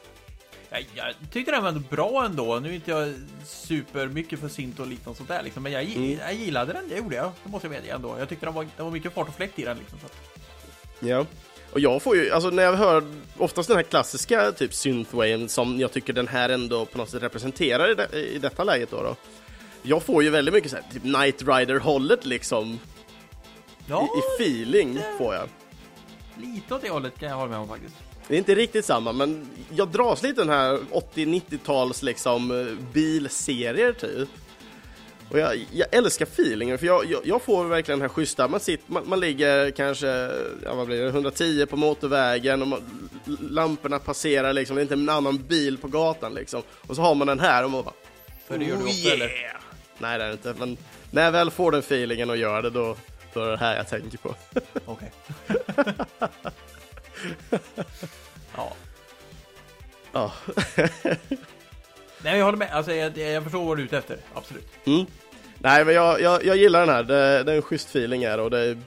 Jag, 0.70 0.86
jag 0.94 1.14
tyckte 1.32 1.52
den 1.52 1.64
var 1.64 1.72
bra 1.72 2.24
ändå. 2.24 2.58
Nu 2.58 2.68
är 2.68 2.72
inte 2.72 2.90
jag 2.90 3.14
super 3.44 4.06
mycket 4.06 4.40
för 4.40 4.48
synt 4.48 4.80
och 4.80 4.86
liknande 4.86 5.16
sånt 5.16 5.28
där 5.28 5.42
liksom, 5.42 5.62
men 5.62 5.72
jag, 5.72 5.84
mm. 5.84 6.18
jag 6.18 6.34
gillade 6.34 6.72
den, 6.72 6.88
det 6.88 6.96
gjorde 6.96 7.16
jag. 7.16 7.32
Det 7.44 7.50
måste 7.50 7.66
jag 7.66 7.72
medge 7.72 7.94
ändå. 7.94 8.16
Jag 8.18 8.28
tyckte 8.28 8.46
den 8.46 8.54
var, 8.54 8.66
det 8.76 8.82
var 8.82 8.90
mycket 8.90 9.12
fart 9.12 9.28
och 9.28 9.34
fläkt 9.34 9.58
i 9.58 9.64
den 9.64 9.78
liksom. 9.78 9.98
Så. 9.98 10.06
Ja. 11.06 11.26
Och 11.72 11.80
jag 11.80 12.02
får 12.02 12.16
ju, 12.16 12.30
alltså 12.30 12.50
när 12.50 12.62
jag 12.62 12.72
hör 12.72 13.04
oftast 13.38 13.68
den 13.68 13.76
här 13.76 13.84
klassiska 13.84 14.52
typ 14.52 14.74
synthwaven 14.74 15.48
som 15.48 15.80
jag 15.80 15.92
tycker 15.92 16.12
den 16.12 16.28
här 16.28 16.48
ändå 16.48 16.86
på 16.86 16.98
något 16.98 17.10
sätt 17.10 17.22
representerar 17.22 17.90
i, 17.90 17.94
det, 17.94 18.18
i 18.18 18.38
detta 18.38 18.64
läget 18.64 18.90
då, 18.90 19.02
då 19.02 19.16
jag 19.86 20.02
får 20.02 20.22
ju 20.22 20.30
väldigt 20.30 20.54
mycket 20.54 20.70
så 20.70 20.76
här, 20.76 20.84
typ 20.92 21.04
Night 21.04 21.42
Rider-hållet 21.42 22.26
liksom. 22.26 22.78
Ja, 23.86 24.02
I, 24.02 24.42
I, 24.42 24.44
feeling 24.44 24.94
det... 24.94 25.04
får 25.18 25.34
jag. 25.34 25.48
Lite 26.36 26.74
åt 26.74 26.82
det 26.82 26.90
hållet 26.90 27.18
kan 27.18 27.28
jag 27.28 27.36
hålla 27.36 27.50
med 27.50 27.58
om 27.58 27.68
faktiskt. 27.68 27.94
Det 28.28 28.34
är 28.34 28.38
inte 28.38 28.54
riktigt 28.54 28.84
samma, 28.84 29.12
men 29.12 29.46
jag 29.70 29.88
dras 29.88 30.22
lite 30.22 30.40
den 30.40 30.48
här 30.48 30.78
80-90-tals 31.14 32.02
liksom 32.02 32.68
bilserier 32.92 33.92
typ. 33.92 34.28
Och 35.30 35.38
jag, 35.38 35.66
jag 35.72 35.94
älskar 35.94 36.26
feelingen, 36.26 36.78
för 36.78 36.86
jag, 36.86 37.10
jag, 37.10 37.20
jag, 37.24 37.42
får 37.42 37.64
verkligen 37.64 37.98
den 37.98 38.08
här 38.08 38.14
schyssta, 38.14 38.48
man, 38.48 38.60
sitter, 38.60 38.92
man, 38.92 39.08
man 39.08 39.20
ligger 39.20 39.70
kanske, 39.70 40.06
ja 40.64 40.74
vad 40.74 40.86
blir 40.86 41.02
det, 41.02 41.08
110 41.08 41.66
på 41.66 41.76
motorvägen 41.76 42.62
och 42.62 42.68
man, 42.68 43.08
lamporna 43.50 43.98
passerar 43.98 44.52
liksom, 44.52 44.76
det 44.76 44.80
är 44.80 44.82
inte 44.82 44.94
en 44.94 45.08
annan 45.08 45.38
bil 45.38 45.78
på 45.78 45.88
gatan 45.88 46.34
liksom. 46.34 46.62
Och 46.86 46.96
så 46.96 47.02
har 47.02 47.14
man 47.14 47.26
den 47.26 47.40
här 47.40 47.64
och 47.64 47.70
man 47.70 47.84
bara... 47.84 47.94
För 48.48 48.58
det 48.58 48.64
gör 48.64 48.76
du 48.76 48.82
ofta 48.82 49.08
yeah! 49.08 49.12
eller? 49.12 49.63
Nej, 50.04 50.18
det 50.18 50.24
är 50.24 50.28
det 50.28 50.32
inte. 50.32 50.54
Men 50.58 50.76
när 51.10 51.24
jag 51.24 51.32
väl 51.32 51.50
får 51.50 51.72
den 51.72 51.80
feelingen 51.80 52.30
och 52.30 52.36
gör 52.36 52.62
det, 52.62 52.70
då, 52.70 52.96
då 53.32 53.40
är 53.40 53.50
det 53.50 53.56
här 53.56 53.76
jag 53.76 53.88
tänker 53.88 54.18
på. 54.18 54.34
Okej. 54.84 55.12
ja. 58.56 58.72
Ja. 60.12 60.32
Nej, 62.22 62.38
jag 62.38 62.44
håller 62.44 62.58
med. 62.58 62.72
Alltså, 62.72 62.92
jag, 62.92 63.18
jag 63.18 63.42
förstår 63.42 63.64
vad 63.64 63.76
du 63.76 63.82
är 63.82 63.84
ute 63.84 63.98
efter. 63.98 64.16
Absolut. 64.34 64.68
Mm. 64.84 65.06
Nej, 65.58 65.84
men 65.84 65.94
jag, 65.94 66.20
jag, 66.20 66.44
jag 66.44 66.56
gillar 66.56 66.80
den 66.80 66.94
här. 66.94 67.02
Det, 67.02 67.42
det 67.42 67.52
är 67.52 67.56
en 67.56 67.62
schysst 67.62 67.88
feeling 67.88 68.26
här 68.26 68.40
och 68.40 68.50
det 68.50 68.78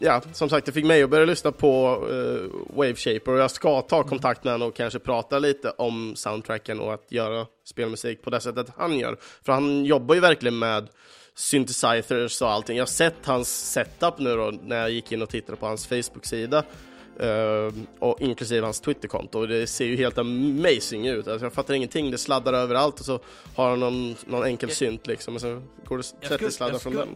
Ja, 0.00 0.22
som 0.32 0.48
sagt, 0.48 0.66
det 0.66 0.72
fick 0.72 0.84
mig 0.84 1.02
att 1.02 1.10
börja 1.10 1.24
lyssna 1.24 1.52
på 1.52 2.04
uh, 2.10 2.50
Wave 2.76 2.94
Shaper 2.94 3.32
och 3.32 3.38
jag 3.38 3.50
ska 3.50 3.82
ta 3.82 4.02
kontakt 4.02 4.44
med 4.44 4.52
honom 4.52 4.68
och 4.68 4.74
kanske 4.74 4.98
prata 4.98 5.38
lite 5.38 5.70
om 5.70 6.16
soundtracken 6.16 6.80
och 6.80 6.94
att 6.94 7.12
göra 7.12 7.46
spelmusik 7.64 8.22
på 8.22 8.30
det 8.30 8.40
sättet 8.40 8.66
han 8.76 8.98
gör. 8.98 9.16
För 9.42 9.52
han 9.52 9.84
jobbar 9.84 10.14
ju 10.14 10.20
verkligen 10.20 10.58
med 10.58 10.88
synthesizers 11.34 12.42
och 12.42 12.50
allting. 12.50 12.76
Jag 12.76 12.82
har 12.82 12.86
sett 12.86 13.26
hans 13.26 13.72
setup 13.72 14.18
nu 14.18 14.36
då 14.36 14.52
när 14.62 14.76
jag 14.76 14.90
gick 14.90 15.12
in 15.12 15.22
och 15.22 15.28
tittade 15.28 15.58
på 15.58 15.66
hans 15.66 15.86
Facebook-sida. 15.86 16.64
Uh, 17.22 17.72
och 17.98 18.20
inklusive 18.20 18.66
hans 18.66 18.80
Twitterkonto. 18.80 19.46
Det 19.46 19.66
ser 19.66 19.84
ju 19.84 19.96
helt 19.96 20.18
amazing 20.18 21.06
ut. 21.06 21.28
Alltså 21.28 21.46
jag 21.46 21.52
fattar 21.52 21.74
ingenting. 21.74 22.10
Det 22.10 22.18
sladdar 22.18 22.52
överallt 22.52 23.00
och 23.00 23.06
så 23.06 23.20
har 23.54 23.70
han 23.70 23.80
någon, 23.80 24.16
någon 24.26 24.44
enkel 24.44 24.70
synt 24.70 25.06
liksom. 25.06 25.34
Och 25.34 25.40
så 25.40 25.62
går 25.84 25.98
det 25.98 26.28
30 26.28 26.50
sladdar 26.50 26.78
från 26.78 26.94
den 26.94 27.08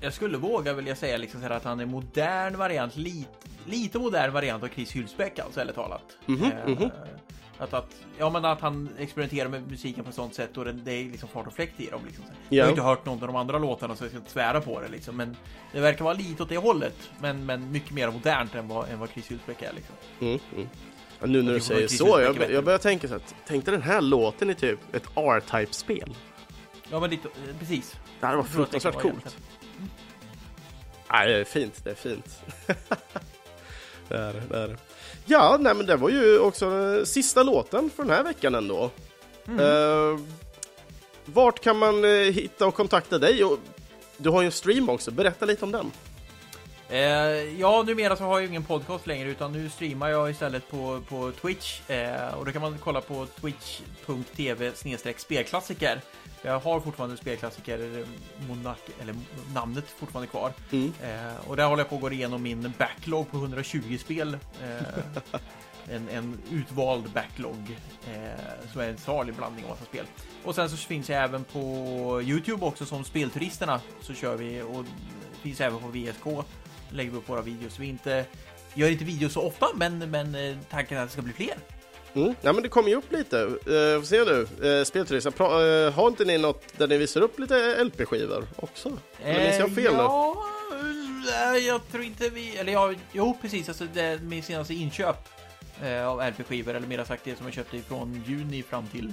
jag 0.00 0.12
skulle 0.12 0.38
våga 0.38 0.72
vilja 0.72 0.96
säga 0.96 1.18
liksom 1.18 1.44
att 1.50 1.64
han 1.64 1.80
är 1.80 1.86
modern 1.86 2.56
variant, 2.56 2.96
lite, 2.96 3.28
lite 3.64 3.98
modern 3.98 4.32
variant 4.32 4.62
av 4.62 4.68
Chris 4.68 4.92
Hylsbeck 4.92 5.38
alltså, 5.38 5.60
eller 5.60 5.72
talat. 5.72 6.16
Mm 6.28 6.40
-hmm, 6.40 6.64
mm 6.64 6.78
-hmm. 6.78 6.90
Att, 7.58 7.74
att, 7.74 7.96
ja, 8.18 8.30
men 8.30 8.44
att 8.44 8.60
han 8.60 8.88
experimenterar 8.98 9.48
med 9.48 9.70
musiken 9.70 10.04
på 10.04 10.10
ett 10.10 10.16
sånt 10.16 10.34
sätt 10.34 10.56
och 10.56 10.64
det, 10.64 10.72
det 10.72 10.92
är 10.92 11.04
liksom 11.04 11.28
fart 11.28 11.46
och 11.46 11.52
fläkt 11.52 11.80
i 11.80 11.86
dem. 11.86 12.00
Liksom. 12.06 12.24
Jag 12.48 12.64
har 12.64 12.70
inte 12.70 12.82
hört 12.82 13.06
någon 13.06 13.20
av 13.20 13.26
de 13.26 13.36
andra 13.36 13.58
låtarna 13.58 13.96
så 13.96 14.04
jag 14.04 14.10
ska 14.10 14.18
inte 14.18 14.30
svära 14.30 14.60
på 14.60 14.80
det 14.80 14.88
liksom. 14.88 15.16
Men 15.16 15.36
det 15.72 15.80
verkar 15.80 16.04
vara 16.04 16.14
lite 16.14 16.42
åt 16.42 16.48
det 16.48 16.56
hållet. 16.56 17.10
Men, 17.20 17.46
men 17.46 17.72
mycket 17.72 17.90
mer 17.90 18.10
modernt 18.10 18.54
än 18.54 18.68
vad, 18.68 18.88
än 18.88 18.98
vad 18.98 19.10
Chris 19.10 19.30
Hylsbeck 19.30 19.62
är 19.62 19.72
liksom. 19.72 19.94
Mm, 20.20 20.38
mm. 20.54 20.68
Ja, 21.20 21.26
nu 21.26 21.42
när 21.42 21.52
du 21.52 21.60
säger 21.60 21.88
så, 21.88 22.20
jag, 22.20 22.50
jag 22.50 22.64
börjar 22.64 22.78
tänka 22.78 23.08
så 23.08 23.14
att, 23.14 23.34
tänkte 23.46 23.70
den 23.70 23.82
här 23.82 24.00
låten 24.00 24.50
i 24.50 24.54
typ 24.54 24.94
ett 24.94 25.06
R-Type-spel? 25.14 26.16
Ja, 26.90 27.00
men 27.00 27.10
lite, 27.10 27.28
precis. 27.58 27.96
Det 28.20 28.26
hade 28.26 28.38
varit 28.38 28.50
fruktansvärt 28.50 29.00
coolt. 29.00 29.36
Nej, 31.12 31.28
det 31.28 31.34
är 31.34 31.44
fint. 31.44 31.84
Det 31.84 31.90
är 31.90 31.94
fint. 31.94 32.42
det 34.08 34.16
är 34.16 34.42
det. 34.48 34.56
Är. 34.58 34.76
Ja, 35.24 35.56
nej, 35.60 35.74
men 35.74 35.86
det 35.86 35.96
var 35.96 36.10
ju 36.10 36.38
också 36.38 36.70
den 36.70 37.06
sista 37.06 37.42
låten 37.42 37.90
för 37.96 38.02
den 38.02 38.12
här 38.12 38.24
veckan 38.24 38.54
ändå. 38.54 38.90
Mm. 39.48 39.60
Uh, 39.60 40.20
vart 41.24 41.60
kan 41.60 41.78
man 41.78 42.04
uh, 42.04 42.30
hitta 42.30 42.66
och 42.66 42.74
kontakta 42.74 43.18
dig? 43.18 43.44
Och, 43.44 43.58
du 44.16 44.30
har 44.30 44.42
ju 44.42 44.46
en 44.46 44.52
stream 44.52 44.88
också. 44.88 45.10
Berätta 45.10 45.46
lite 45.46 45.64
om 45.64 45.72
den. 45.72 45.90
Eh, 46.90 47.60
ja, 47.60 47.82
numera 47.86 48.16
så 48.16 48.24
har 48.24 48.40
jag 48.40 48.48
ingen 48.48 48.64
podcast 48.64 49.06
längre 49.06 49.30
utan 49.30 49.52
nu 49.52 49.70
streamar 49.70 50.08
jag 50.08 50.30
istället 50.30 50.70
på, 50.70 51.00
på 51.08 51.32
Twitch 51.32 51.90
eh, 51.90 52.34
och 52.38 52.46
då 52.46 52.52
kan 52.52 52.62
man 52.62 52.78
kolla 52.78 53.00
på 53.00 53.26
twitch.tv 53.40 54.72
spelklassiker. 55.16 56.00
Jag 56.42 56.60
har 56.60 56.80
fortfarande 56.80 57.16
spelklassiker 57.16 58.04
Monark, 58.48 58.82
eller 59.00 59.14
namnet 59.54 59.88
fortfarande 59.88 60.26
kvar. 60.30 60.52
Mm. 60.72 60.92
Eh, 61.02 61.48
och 61.48 61.56
där 61.56 61.64
håller 61.64 61.80
jag 61.80 61.88
på 61.88 61.94
att 61.94 62.00
gå 62.00 62.12
igenom 62.12 62.42
min 62.42 62.72
backlog 62.78 63.30
på 63.30 63.36
120 63.36 63.98
spel. 64.00 64.38
Eh, 64.62 65.38
en, 65.88 66.08
en, 66.08 66.38
utvald 66.50 67.10
backlog 67.12 67.76
eh, 68.06 68.70
som 68.72 68.80
är 68.80 68.88
en 68.88 68.98
salig 68.98 69.34
blandning 69.34 69.64
av 69.64 69.70
massa 69.70 69.84
spel. 69.84 70.06
Och 70.44 70.54
sen 70.54 70.70
så 70.70 70.76
finns 70.76 71.08
jag 71.08 71.24
även 71.24 71.44
på 71.44 71.60
Youtube 72.24 72.66
också 72.66 72.86
som 72.86 73.04
Spelturisterna 73.04 73.80
så 74.00 74.14
kör 74.14 74.36
vi 74.36 74.62
och 74.62 74.84
finns 75.42 75.60
även 75.60 75.78
på 75.78 75.88
VSK 75.88 76.46
lägger 76.90 77.10
vi 77.10 77.16
upp 77.16 77.28
våra 77.28 77.42
videos. 77.42 77.78
Vi 77.78 77.86
inte 77.86 78.24
gör 78.74 78.88
inte 78.88 79.04
videos 79.04 79.32
så 79.32 79.42
ofta, 79.42 79.66
men, 79.74 80.10
men 80.10 80.34
eh, 80.34 80.56
tanken 80.70 80.98
är 80.98 81.02
att 81.02 81.08
det 81.08 81.12
ska 81.12 81.22
bli 81.22 81.32
fler. 81.32 81.56
Mm. 82.14 82.34
Ja, 82.40 82.52
men 82.52 82.62
det 82.62 82.68
kommer 82.68 82.88
ju 82.88 82.94
upp 82.94 83.12
lite. 83.12 83.36
Uh, 83.36 84.00
får 84.00 84.06
se 84.06 84.24
nu. 84.24 84.68
Uh, 84.68 84.84
Spelturist, 84.84 85.26
uh, 85.26 85.90
har 85.90 86.08
inte 86.08 86.24
ni 86.24 86.38
något 86.38 86.78
där 86.78 86.88
ni 86.88 86.96
visar 86.96 87.20
upp 87.20 87.38
lite 87.38 87.84
LP-skivor 87.84 88.46
också? 88.56 88.98
Eller 89.24 89.44
minns 89.44 89.58
jag 89.58 89.74
fel 89.74 89.94
ja, 89.94 90.36
nu? 91.52 91.58
jag 91.58 91.80
tror 91.92 92.04
inte 92.04 92.28
vi... 92.28 92.56
Eller 92.56 92.72
ja, 92.72 92.94
jo, 93.12 93.38
precis. 93.42 93.68
Alltså, 93.68 93.86
det 93.94 94.22
min 94.22 94.42
senaste 94.42 94.74
inköp 94.74 95.28
av 96.06 96.28
LP-skivor, 96.28 96.74
eller 96.74 96.86
mer 96.86 97.04
sagt 97.04 97.24
det 97.24 97.36
som 97.36 97.46
jag 97.46 97.54
köpte 97.54 97.78
från 97.78 98.24
juni 98.26 98.62
fram 98.62 98.86
till 98.86 99.12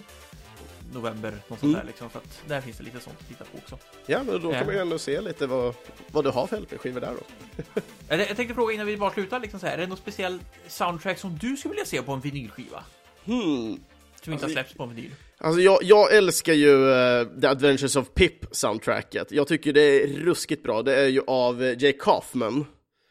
november, 0.94 1.32
något 1.32 1.60
sånt 1.60 1.64
mm. 1.64 1.74
där 1.74 1.84
liksom. 1.84 2.10
Så 2.10 2.18
att 2.18 2.42
där 2.48 2.62
finns 2.62 2.78
det 2.78 2.84
lite 2.84 3.00
sånt 3.00 3.16
att 3.20 3.28
titta 3.28 3.46
på 3.46 3.58
också. 3.58 3.78
Ja, 4.06 4.24
men 4.24 4.42
då 4.42 4.52
kan 4.52 4.66
man 4.66 4.76
ju 4.76 4.82
ändå 4.82 5.00
se 5.00 5.22
lite 5.22 5.48
vad, 5.48 5.74
vad 6.12 6.24
du 6.24 6.30
har 6.30 6.48
för 6.48 6.58
LP-skivor 6.58 7.02
där 7.02 7.14
då. 7.14 7.82
jag, 8.18 8.36
tänkte 8.38 8.56
fråga 8.56 8.74
innan 8.74 8.88
vi 8.88 8.98
bara 8.98 9.12
slutar, 9.12 9.40
liksom 9.40 9.60
så 9.60 9.66
här, 9.66 9.74
är 9.74 9.78
det 9.78 9.88
något 9.88 10.00
speciellt 10.00 10.42
soundtrack 10.68 11.20
som 11.20 11.38
du 11.38 11.58
skulle 11.58 11.72
vilja 11.72 11.86
se 11.86 12.02
på 12.02 12.12
en 12.12 12.20
vinylskiva? 12.20 12.84
Hmm. 13.26 13.80
Som 14.24 14.34
inte 14.34 14.46
har 14.46 14.52
släppts 14.52 14.74
på 14.74 14.84
en 14.84 14.96
vinyl? 14.96 15.12
Alltså 15.38 15.62
jag, 15.62 15.84
jag 15.84 16.16
älskar 16.16 16.54
ju 16.54 16.76
uh, 16.76 17.40
The 17.42 17.48
Adventures 17.48 17.96
of 17.96 18.14
Pip 18.14 18.46
soundtracket. 18.52 19.32
Jag 19.32 19.48
tycker 19.48 19.74
det 19.74 20.04
är 20.04 20.08
ruskigt 20.08 20.64
bra. 20.64 20.82
Det 20.82 20.96
är 20.96 21.08
ju 21.08 21.22
av 21.28 21.62
uh, 21.62 21.70
Jake 21.70 21.98
Kaufman. 22.00 22.66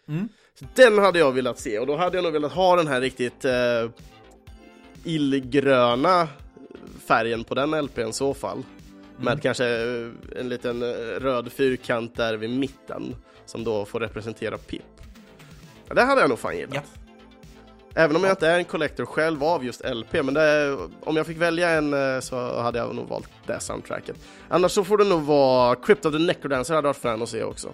Mm. 0.08 0.28
Den 0.74 0.98
hade 0.98 1.18
jag 1.18 1.32
velat 1.32 1.58
se 1.58 1.78
och 1.78 1.86
då 1.86 1.96
hade 1.96 2.16
jag 2.16 2.24
nog 2.24 2.32
velat 2.32 2.52
ha 2.52 2.76
den 2.76 2.86
här 2.86 3.00
riktigt 3.00 3.44
uh, 3.44 3.90
illgröna 5.04 6.28
färgen 7.08 7.44
på 7.44 7.54
den 7.54 7.70
LPn 7.84 8.08
i 8.08 8.12
så 8.12 8.34
fall. 8.34 8.58
Mm. 8.58 9.24
Med 9.24 9.42
kanske 9.42 9.66
eh, 9.66 10.40
en 10.40 10.48
liten 10.48 10.82
eh, 10.82 10.88
röd 11.20 11.52
fyrkant 11.52 12.16
där 12.16 12.34
vid 12.36 12.50
mitten 12.50 13.16
som 13.46 13.64
då 13.64 13.84
får 13.84 14.00
representera 14.00 14.58
Pip. 14.58 14.82
Ja, 15.88 15.94
det 15.94 16.02
hade 16.02 16.20
jag 16.20 16.30
nog 16.30 16.38
fan 16.38 16.56
gillat. 16.56 16.74
Ja. 16.74 17.02
Även 17.98 18.16
om 18.16 18.24
jag 18.24 18.32
inte 18.32 18.48
är 18.48 18.58
en 18.58 18.64
collector 18.64 19.06
själv 19.06 19.44
av 19.44 19.64
just 19.64 19.84
LP, 19.84 20.12
men 20.12 20.34
det, 20.34 20.78
om 21.00 21.16
jag 21.16 21.26
fick 21.26 21.36
välja 21.36 21.70
en 21.70 21.94
eh, 21.94 22.20
så 22.20 22.60
hade 22.60 22.78
jag 22.78 22.94
nog 22.94 23.08
valt 23.08 23.28
det 23.46 23.60
soundtracket. 23.60 24.16
Annars 24.48 24.72
så 24.72 24.84
får 24.84 24.98
det 24.98 25.04
nog 25.04 25.22
vara 25.22 25.74
Crypt 25.76 26.06
of 26.06 26.12
the 26.12 26.18
Necrodancer 26.18 26.74
hade 26.74 26.88
varit 26.88 26.96
fan 26.96 27.22
att 27.22 27.28
se 27.28 27.42
också. 27.42 27.72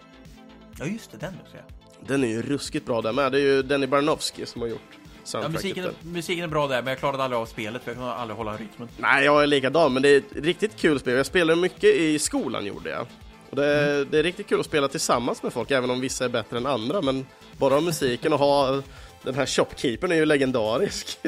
Ja 0.78 0.86
just 0.86 1.10
det, 1.10 1.18
den 1.18 1.32
nu 1.32 1.50
ser. 1.50 1.64
Den 2.06 2.24
är 2.24 2.28
ju 2.28 2.42
ruskigt 2.42 2.86
bra 2.86 3.02
där 3.02 3.12
med. 3.12 3.32
Det 3.32 3.38
är 3.38 3.42
ju 3.42 3.62
Denny 3.62 3.86
Barnowski 3.86 4.46
som 4.46 4.62
har 4.62 4.68
gjort 4.68 4.98
Ja, 5.32 5.48
musiken, 5.48 5.88
musiken 6.02 6.44
är 6.44 6.48
bra 6.48 6.66
där, 6.66 6.82
men 6.82 6.90
jag 6.90 6.98
klarade 6.98 7.24
aldrig 7.24 7.40
av 7.40 7.46
spelet 7.46 7.82
för 7.82 7.90
jag 7.90 7.96
kunde 7.96 8.12
aldrig 8.12 8.36
hålla 8.36 8.56
rytmen. 8.56 8.88
Nej, 8.96 9.24
jag 9.24 9.42
är 9.42 9.46
likadan, 9.46 9.92
men 9.92 10.02
det 10.02 10.08
är 10.08 10.18
ett 10.18 10.24
riktigt 10.32 10.76
kul 10.76 11.00
spel. 11.00 11.16
Jag 11.16 11.26
spelade 11.26 11.60
mycket 11.60 11.94
i 11.94 12.18
skolan, 12.18 12.66
gjorde 12.66 12.90
jag. 12.90 13.06
Och 13.50 13.56
det, 13.56 13.66
är, 13.66 13.94
mm. 13.94 14.08
det 14.10 14.18
är 14.18 14.22
riktigt 14.22 14.48
kul 14.48 14.60
att 14.60 14.66
spela 14.66 14.88
tillsammans 14.88 15.42
med 15.42 15.52
folk, 15.52 15.70
även 15.70 15.90
om 15.90 16.00
vissa 16.00 16.24
är 16.24 16.28
bättre 16.28 16.56
än 16.56 16.66
andra. 16.66 17.02
Men 17.02 17.26
bara 17.58 17.80
musiken 17.80 18.32
och 18.32 18.38
ha 18.38 18.82
Den 19.22 19.34
här 19.34 19.46
shopkeepern 19.46 20.12
är 20.12 20.16
ju 20.16 20.24
legendarisk. 20.24 21.18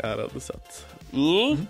Jag 0.00 0.08
hade 0.08 0.40
sett. 0.40 0.86
Mm. 1.12 1.66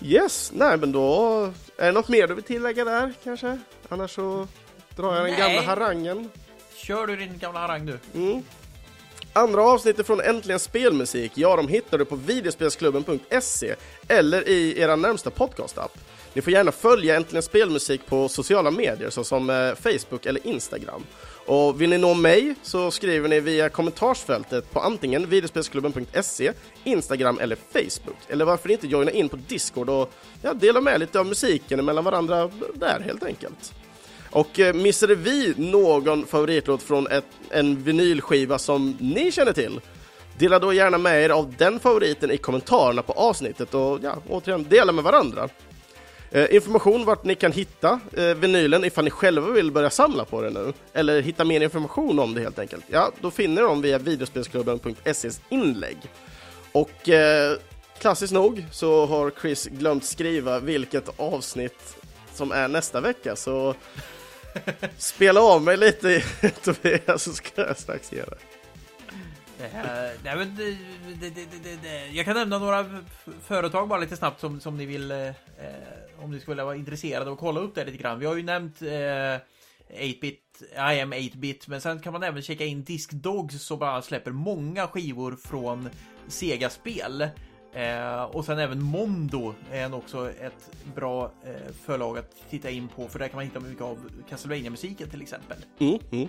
Yes, 0.00 0.52
nej 0.54 0.76
men 0.76 0.92
då... 0.92 1.40
Är 1.78 1.86
det 1.86 1.92
något 1.92 2.08
mer 2.08 2.28
du 2.28 2.34
vill 2.34 2.44
tillägga 2.44 2.84
där 2.84 3.12
kanske? 3.24 3.58
Annars 3.88 4.10
så 4.10 4.48
drar 4.96 5.14
jag 5.16 5.24
den 5.24 5.32
Nej. 5.38 5.40
gamla 5.40 5.62
harangen. 5.62 6.30
Kör 6.74 7.06
du 7.06 7.16
din 7.16 7.38
gamla 7.38 7.60
harang 7.60 7.86
du. 7.86 7.98
Mm. 8.14 8.42
Andra 9.36 9.62
avsnittet 9.62 10.06
från 10.06 10.20
Äntligen 10.20 10.60
Spelmusik, 10.60 11.32
ja 11.34 11.56
de 11.56 11.68
hittar 11.68 11.98
du 11.98 12.04
på 12.04 12.16
videospelsklubben.se 12.16 13.74
eller 14.08 14.48
i 14.48 14.80
era 14.80 14.96
närmsta 14.96 15.30
podcastapp. 15.30 15.98
Ni 16.32 16.42
får 16.42 16.52
gärna 16.52 16.72
följa 16.72 17.16
Äntligen 17.16 17.42
Spelmusik 17.42 18.06
på 18.06 18.28
sociala 18.28 18.70
medier 18.70 19.10
såsom 19.10 19.50
eh, 19.50 19.74
Facebook 19.74 20.26
eller 20.26 20.46
Instagram. 20.46 21.04
Och 21.46 21.80
vill 21.80 21.90
ni 21.90 21.98
nå 21.98 22.14
mig 22.14 22.54
så 22.62 22.90
skriver 22.90 23.28
ni 23.28 23.40
via 23.40 23.68
kommentarsfältet 23.68 24.70
på 24.72 24.80
antingen 24.80 25.28
videospelsklubben.se, 25.28 26.52
Instagram 26.84 27.38
eller 27.38 27.56
Facebook. 27.72 28.18
Eller 28.28 28.44
varför 28.44 28.70
inte 28.70 28.86
joina 28.86 29.10
in 29.10 29.28
på 29.28 29.36
Discord 29.36 29.88
och 29.88 30.12
ja, 30.42 30.54
dela 30.54 30.80
med 30.80 31.00
lite 31.00 31.20
av 31.20 31.26
musiken 31.26 31.84
mellan 31.84 32.04
varandra 32.04 32.50
där 32.74 33.00
helt 33.00 33.22
enkelt. 33.22 33.74
Och 34.34 34.60
eh, 34.60 34.74
missade 34.74 35.14
vi 35.14 35.54
någon 35.56 36.26
favoritlåt 36.26 36.82
från 36.82 37.06
ett, 37.06 37.24
en 37.50 37.82
vinylskiva 37.82 38.58
som 38.58 38.96
ni 39.00 39.32
känner 39.32 39.52
till? 39.52 39.80
Dela 40.38 40.58
då 40.58 40.72
gärna 40.72 40.98
med 40.98 41.22
er 41.24 41.30
av 41.30 41.54
den 41.58 41.80
favoriten 41.80 42.30
i 42.30 42.36
kommentarerna 42.36 43.02
på 43.02 43.12
avsnittet 43.12 43.74
och 43.74 43.98
ja, 44.02 44.16
återigen 44.28 44.66
dela 44.68 44.92
med 44.92 45.04
varandra. 45.04 45.48
Eh, 46.30 46.54
information 46.54 47.04
vart 47.04 47.24
ni 47.24 47.34
kan 47.34 47.52
hitta 47.52 48.00
eh, 48.12 48.24
vinylen 48.24 48.84
ifall 48.84 49.04
ni 49.04 49.10
själva 49.10 49.50
vill 49.50 49.70
börja 49.70 49.90
samla 49.90 50.24
på 50.24 50.42
den 50.42 50.52
nu, 50.52 50.72
eller 50.92 51.22
hitta 51.22 51.44
mer 51.44 51.60
information 51.60 52.18
om 52.18 52.34
det 52.34 52.40
helt 52.40 52.58
enkelt. 52.58 52.84
Ja, 52.88 53.10
då 53.20 53.30
finner 53.30 53.62
ni 53.62 53.68
dem 53.68 53.82
via 53.82 53.98
videospelsklubben.ses 53.98 55.40
inlägg. 55.48 55.96
Och 56.72 57.08
eh, 57.08 57.56
klassiskt 57.98 58.32
nog 58.32 58.64
så 58.72 59.06
har 59.06 59.32
Chris 59.40 59.66
glömt 59.66 60.04
skriva 60.04 60.60
vilket 60.60 61.20
avsnitt 61.20 61.96
som 62.34 62.52
är 62.52 62.68
nästa 62.68 63.00
vecka, 63.00 63.36
så 63.36 63.74
spela 64.96 65.40
av 65.40 65.62
mig 65.62 65.76
lite 65.76 66.20
Tobias 66.64 67.22
så 67.22 67.32
ska 67.32 67.62
jag 67.62 67.78
strax 67.78 68.12
ge 68.12 68.22
det. 68.22 68.38
Nej, 70.24 70.36
men 70.36 70.56
det, 70.56 70.76
det, 71.20 71.30
det, 71.30 71.46
det, 71.62 71.76
det. 71.82 72.06
Jag 72.08 72.24
kan 72.24 72.36
nämna 72.36 72.58
några 72.58 73.02
företag 73.42 73.88
bara 73.88 74.00
lite 74.00 74.16
snabbt 74.16 74.40
som, 74.40 74.60
som 74.60 74.76
ni 74.76 74.86
vill 74.86 75.10
eh, 75.10 75.30
om 76.18 76.30
ni 76.30 76.40
skulle 76.40 76.64
vara 76.64 76.76
intresserade 76.76 77.30
och 77.30 77.38
kolla 77.38 77.60
upp 77.60 77.74
det 77.74 77.84
lite 77.84 77.98
grann. 77.98 78.18
Vi 78.18 78.26
har 78.26 78.36
ju 78.36 78.42
nämnt 78.42 78.82
eh, 78.82 78.88
8-bit, 78.88 80.62
I 80.74 81.00
am 81.00 81.12
8-bit, 81.12 81.68
men 81.68 81.80
sen 81.80 82.00
kan 82.00 82.12
man 82.12 82.22
även 82.22 82.42
checka 82.42 82.64
in 82.64 82.84
Discdogs 82.84 83.62
som 83.62 83.78
bara 83.78 84.02
släpper 84.02 84.30
många 84.30 84.86
skivor 84.86 85.36
från 85.44 85.88
Sega-spel. 86.28 87.28
Eh, 87.74 88.22
och 88.22 88.44
sen 88.44 88.58
även 88.58 88.82
Mondo 88.82 89.54
är 89.72 89.94
också 89.94 90.30
ett 90.30 90.70
bra 90.94 91.30
eh, 91.44 91.52
förlag 91.84 92.18
att 92.18 92.50
titta 92.50 92.70
in 92.70 92.88
på 92.88 93.08
för 93.08 93.18
där 93.18 93.28
kan 93.28 93.36
man 93.36 93.44
hitta 93.44 93.60
mycket 93.60 93.82
av 93.82 94.10
Castlevania-musiken 94.28 95.10
till 95.10 95.22
exempel. 95.22 95.56
Mm, 95.78 95.98
mm. 96.10 96.28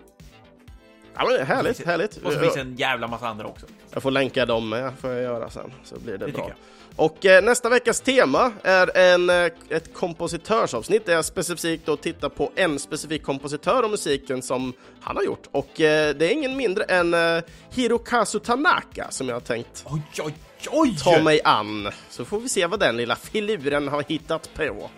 Ja, 1.16 1.28
men 1.30 1.48
härligt, 1.48 1.80
Och 1.80 1.86
härligt. 1.86 2.18
Och 2.18 2.34
så 2.34 2.40
finns 2.40 2.58
en 2.58 2.76
jävla 2.76 3.08
massa 3.08 3.28
andra 3.28 3.48
också. 3.48 3.66
Jag 3.94 4.04
får 4.04 4.12
länka 4.12 4.46
dem 4.46 4.70
med, 4.70 4.94
får 5.00 5.10
jag 5.10 5.22
göra 5.22 5.50
sen, 5.50 5.72
så 5.84 6.00
blir 6.00 6.18
det, 6.18 6.26
Det 6.26 6.32
bra. 6.32 6.52
Och 6.96 7.26
eh, 7.26 7.44
nästa 7.44 7.70
veckas 7.70 8.02
tema 8.02 8.52
är 8.64 8.98
en, 8.98 9.30
eh, 9.30 9.52
ett 9.70 9.94
kompositörsavsnitt 9.94 11.06
där 11.06 11.14
jag 11.14 11.26
specifikt 11.26 11.86
då 11.86 11.98
tittar 11.98 12.30
på 12.30 12.52
en 12.56 12.80
specifik 12.80 13.24
kompositör 13.24 13.84
och 13.84 13.90
musiken 13.90 14.42
som 14.42 14.74
han 15.02 15.16
har 15.16 15.24
gjort. 15.24 15.48
Och 15.52 15.82
eh, 15.82 16.16
det 16.16 16.26
är 16.26 16.32
ingen 16.32 16.58
mindre 16.58 16.84
än 16.84 17.14
eh, 17.14 17.44
Hirokazu 17.70 18.40
Tanaka 18.40 19.08
som 19.12 19.28
jag 19.28 19.36
har 19.36 19.42
tänkt 19.42 19.86
Oj, 19.86 20.02
oj, 20.24 20.34
oj! 20.72 20.98
ta 20.98 21.22
mig 21.22 21.42
an. 21.44 21.90
Så 22.10 22.26
får 22.26 22.40
vi 22.40 22.50
se 22.50 22.66
vad 22.66 22.80
den 22.80 22.98
lilla 22.98 23.16
filuren 23.16 23.88
har 23.88 24.04
hittat 24.08 24.50
på. 24.54 24.90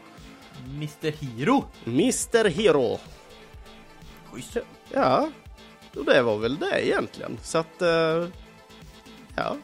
Mr 0.65 1.11
Hero. 1.11 1.65
Mr 1.85 2.49
Hero. 2.49 2.99
Schysst. 4.31 4.57
Ja, 4.93 5.29
och 5.95 6.05
det 6.05 6.21
var 6.21 6.37
väl 6.37 6.57
det 6.57 6.87
egentligen. 6.87 7.37
Så 7.43 7.57
att, 7.57 7.81
eh, 7.81 8.27
ja. 9.35 9.57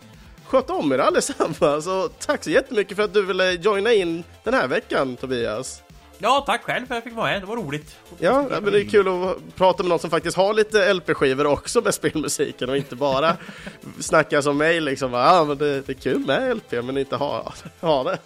Sköt 0.46 0.70
om 0.70 0.92
er 0.92 0.98
allesammans 0.98 1.88
och 1.88 2.20
tack 2.20 2.44
så 2.44 2.50
jättemycket 2.50 2.98
för 2.98 3.04
att 3.04 3.14
du 3.14 3.26
ville 3.26 3.52
joina 3.52 3.94
in 3.94 4.24
den 4.44 4.54
här 4.54 4.68
veckan 4.68 5.16
Tobias. 5.16 5.83
Ja, 6.18 6.44
tack 6.46 6.64
själv 6.64 6.86
för 6.86 6.94
att 6.94 6.98
jag 6.98 7.04
fick 7.04 7.14
vara 7.14 7.28
här. 7.28 7.40
Det 7.40 7.46
var 7.46 7.56
roligt. 7.56 7.96
Ja, 8.20 8.46
men 8.50 8.64
det 8.64 8.80
är 8.80 8.90
kul 8.90 9.08
att 9.08 9.56
prata 9.56 9.84
med 9.84 9.90
någon 9.90 10.00
som 10.00 10.10
faktiskt 10.10 10.38
har 10.38 10.54
lite 10.54 10.94
LP-skivor 10.94 11.46
också 11.46 11.82
med 11.82 11.94
spelmusiken 11.94 12.70
och 12.70 12.78
inte 12.78 12.96
bara 12.96 13.38
snacka 14.00 14.42
som 14.42 14.58
mig 14.58 14.82
liksom. 14.82 15.14
Ja, 15.14 15.44
men 15.48 15.58
det, 15.58 15.82
det 15.82 15.92
är 15.92 15.94
kul 15.94 16.26
med 16.26 16.58
LP 16.58 16.72
men 16.72 16.98
inte 16.98 17.16
ha, 17.16 17.54
ha 17.82 18.04
det. 18.04 18.18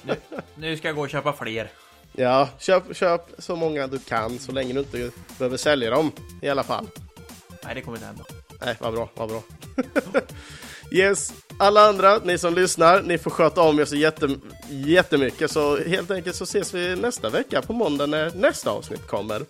Nu 0.56 0.78
ska 0.78 0.88
jag 0.88 0.96
gå 0.96 1.02
och 1.02 1.10
köpa 1.10 1.34
fler. 1.34 1.70
Ja, 2.14 2.50
köp, 2.60 2.96
köp 2.96 3.22
så 3.38 3.56
många 3.56 3.88
du 3.88 4.00
kan 4.00 4.40
så 4.40 4.52
länge 4.52 4.74
du 4.74 4.80
inte 4.80 5.12
behöver 5.38 5.58
sälja 5.58 5.90
dem 5.90 6.12
i 6.42 6.50
alla 6.50 6.64
fall. 6.64 6.88
Nej, 7.64 7.76
det 7.76 7.82
kommer 7.82 7.98
inte 7.98 8.08
hända. 8.08 8.24
Nej, 8.66 8.76
vad 8.80 8.94
bra, 8.94 9.10
vad 9.16 9.30
bra. 9.30 9.42
Yes, 10.92 11.34
alla 11.60 11.88
andra, 11.88 12.18
ni 12.18 12.38
som 12.38 12.54
lyssnar, 12.54 13.02
ni 13.02 13.18
får 13.18 13.32
sköta 13.32 13.62
om 13.62 13.80
er 13.80 13.86
så 13.86 13.96
jättem 13.96 14.42
jättemycket. 14.70 15.52
Så 15.52 15.78
helt 15.78 16.12
enkelt 16.12 16.36
så 16.36 16.44
ses 16.44 16.74
vi 16.74 16.96
nästa 16.96 17.30
vecka 17.30 17.62
på 17.62 17.74
måndag 17.74 18.06
när 18.06 18.32
nästa 18.36 18.70
avsnitt 18.70 19.08
kommer. 19.08 19.46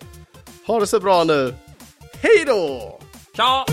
Ha 0.66 0.80
det 0.80 0.86
så 0.86 1.00
bra 1.00 1.24
nu. 1.24 1.54
Hej 2.22 2.44
då! 2.46 3.00
Ciao! 3.36 3.64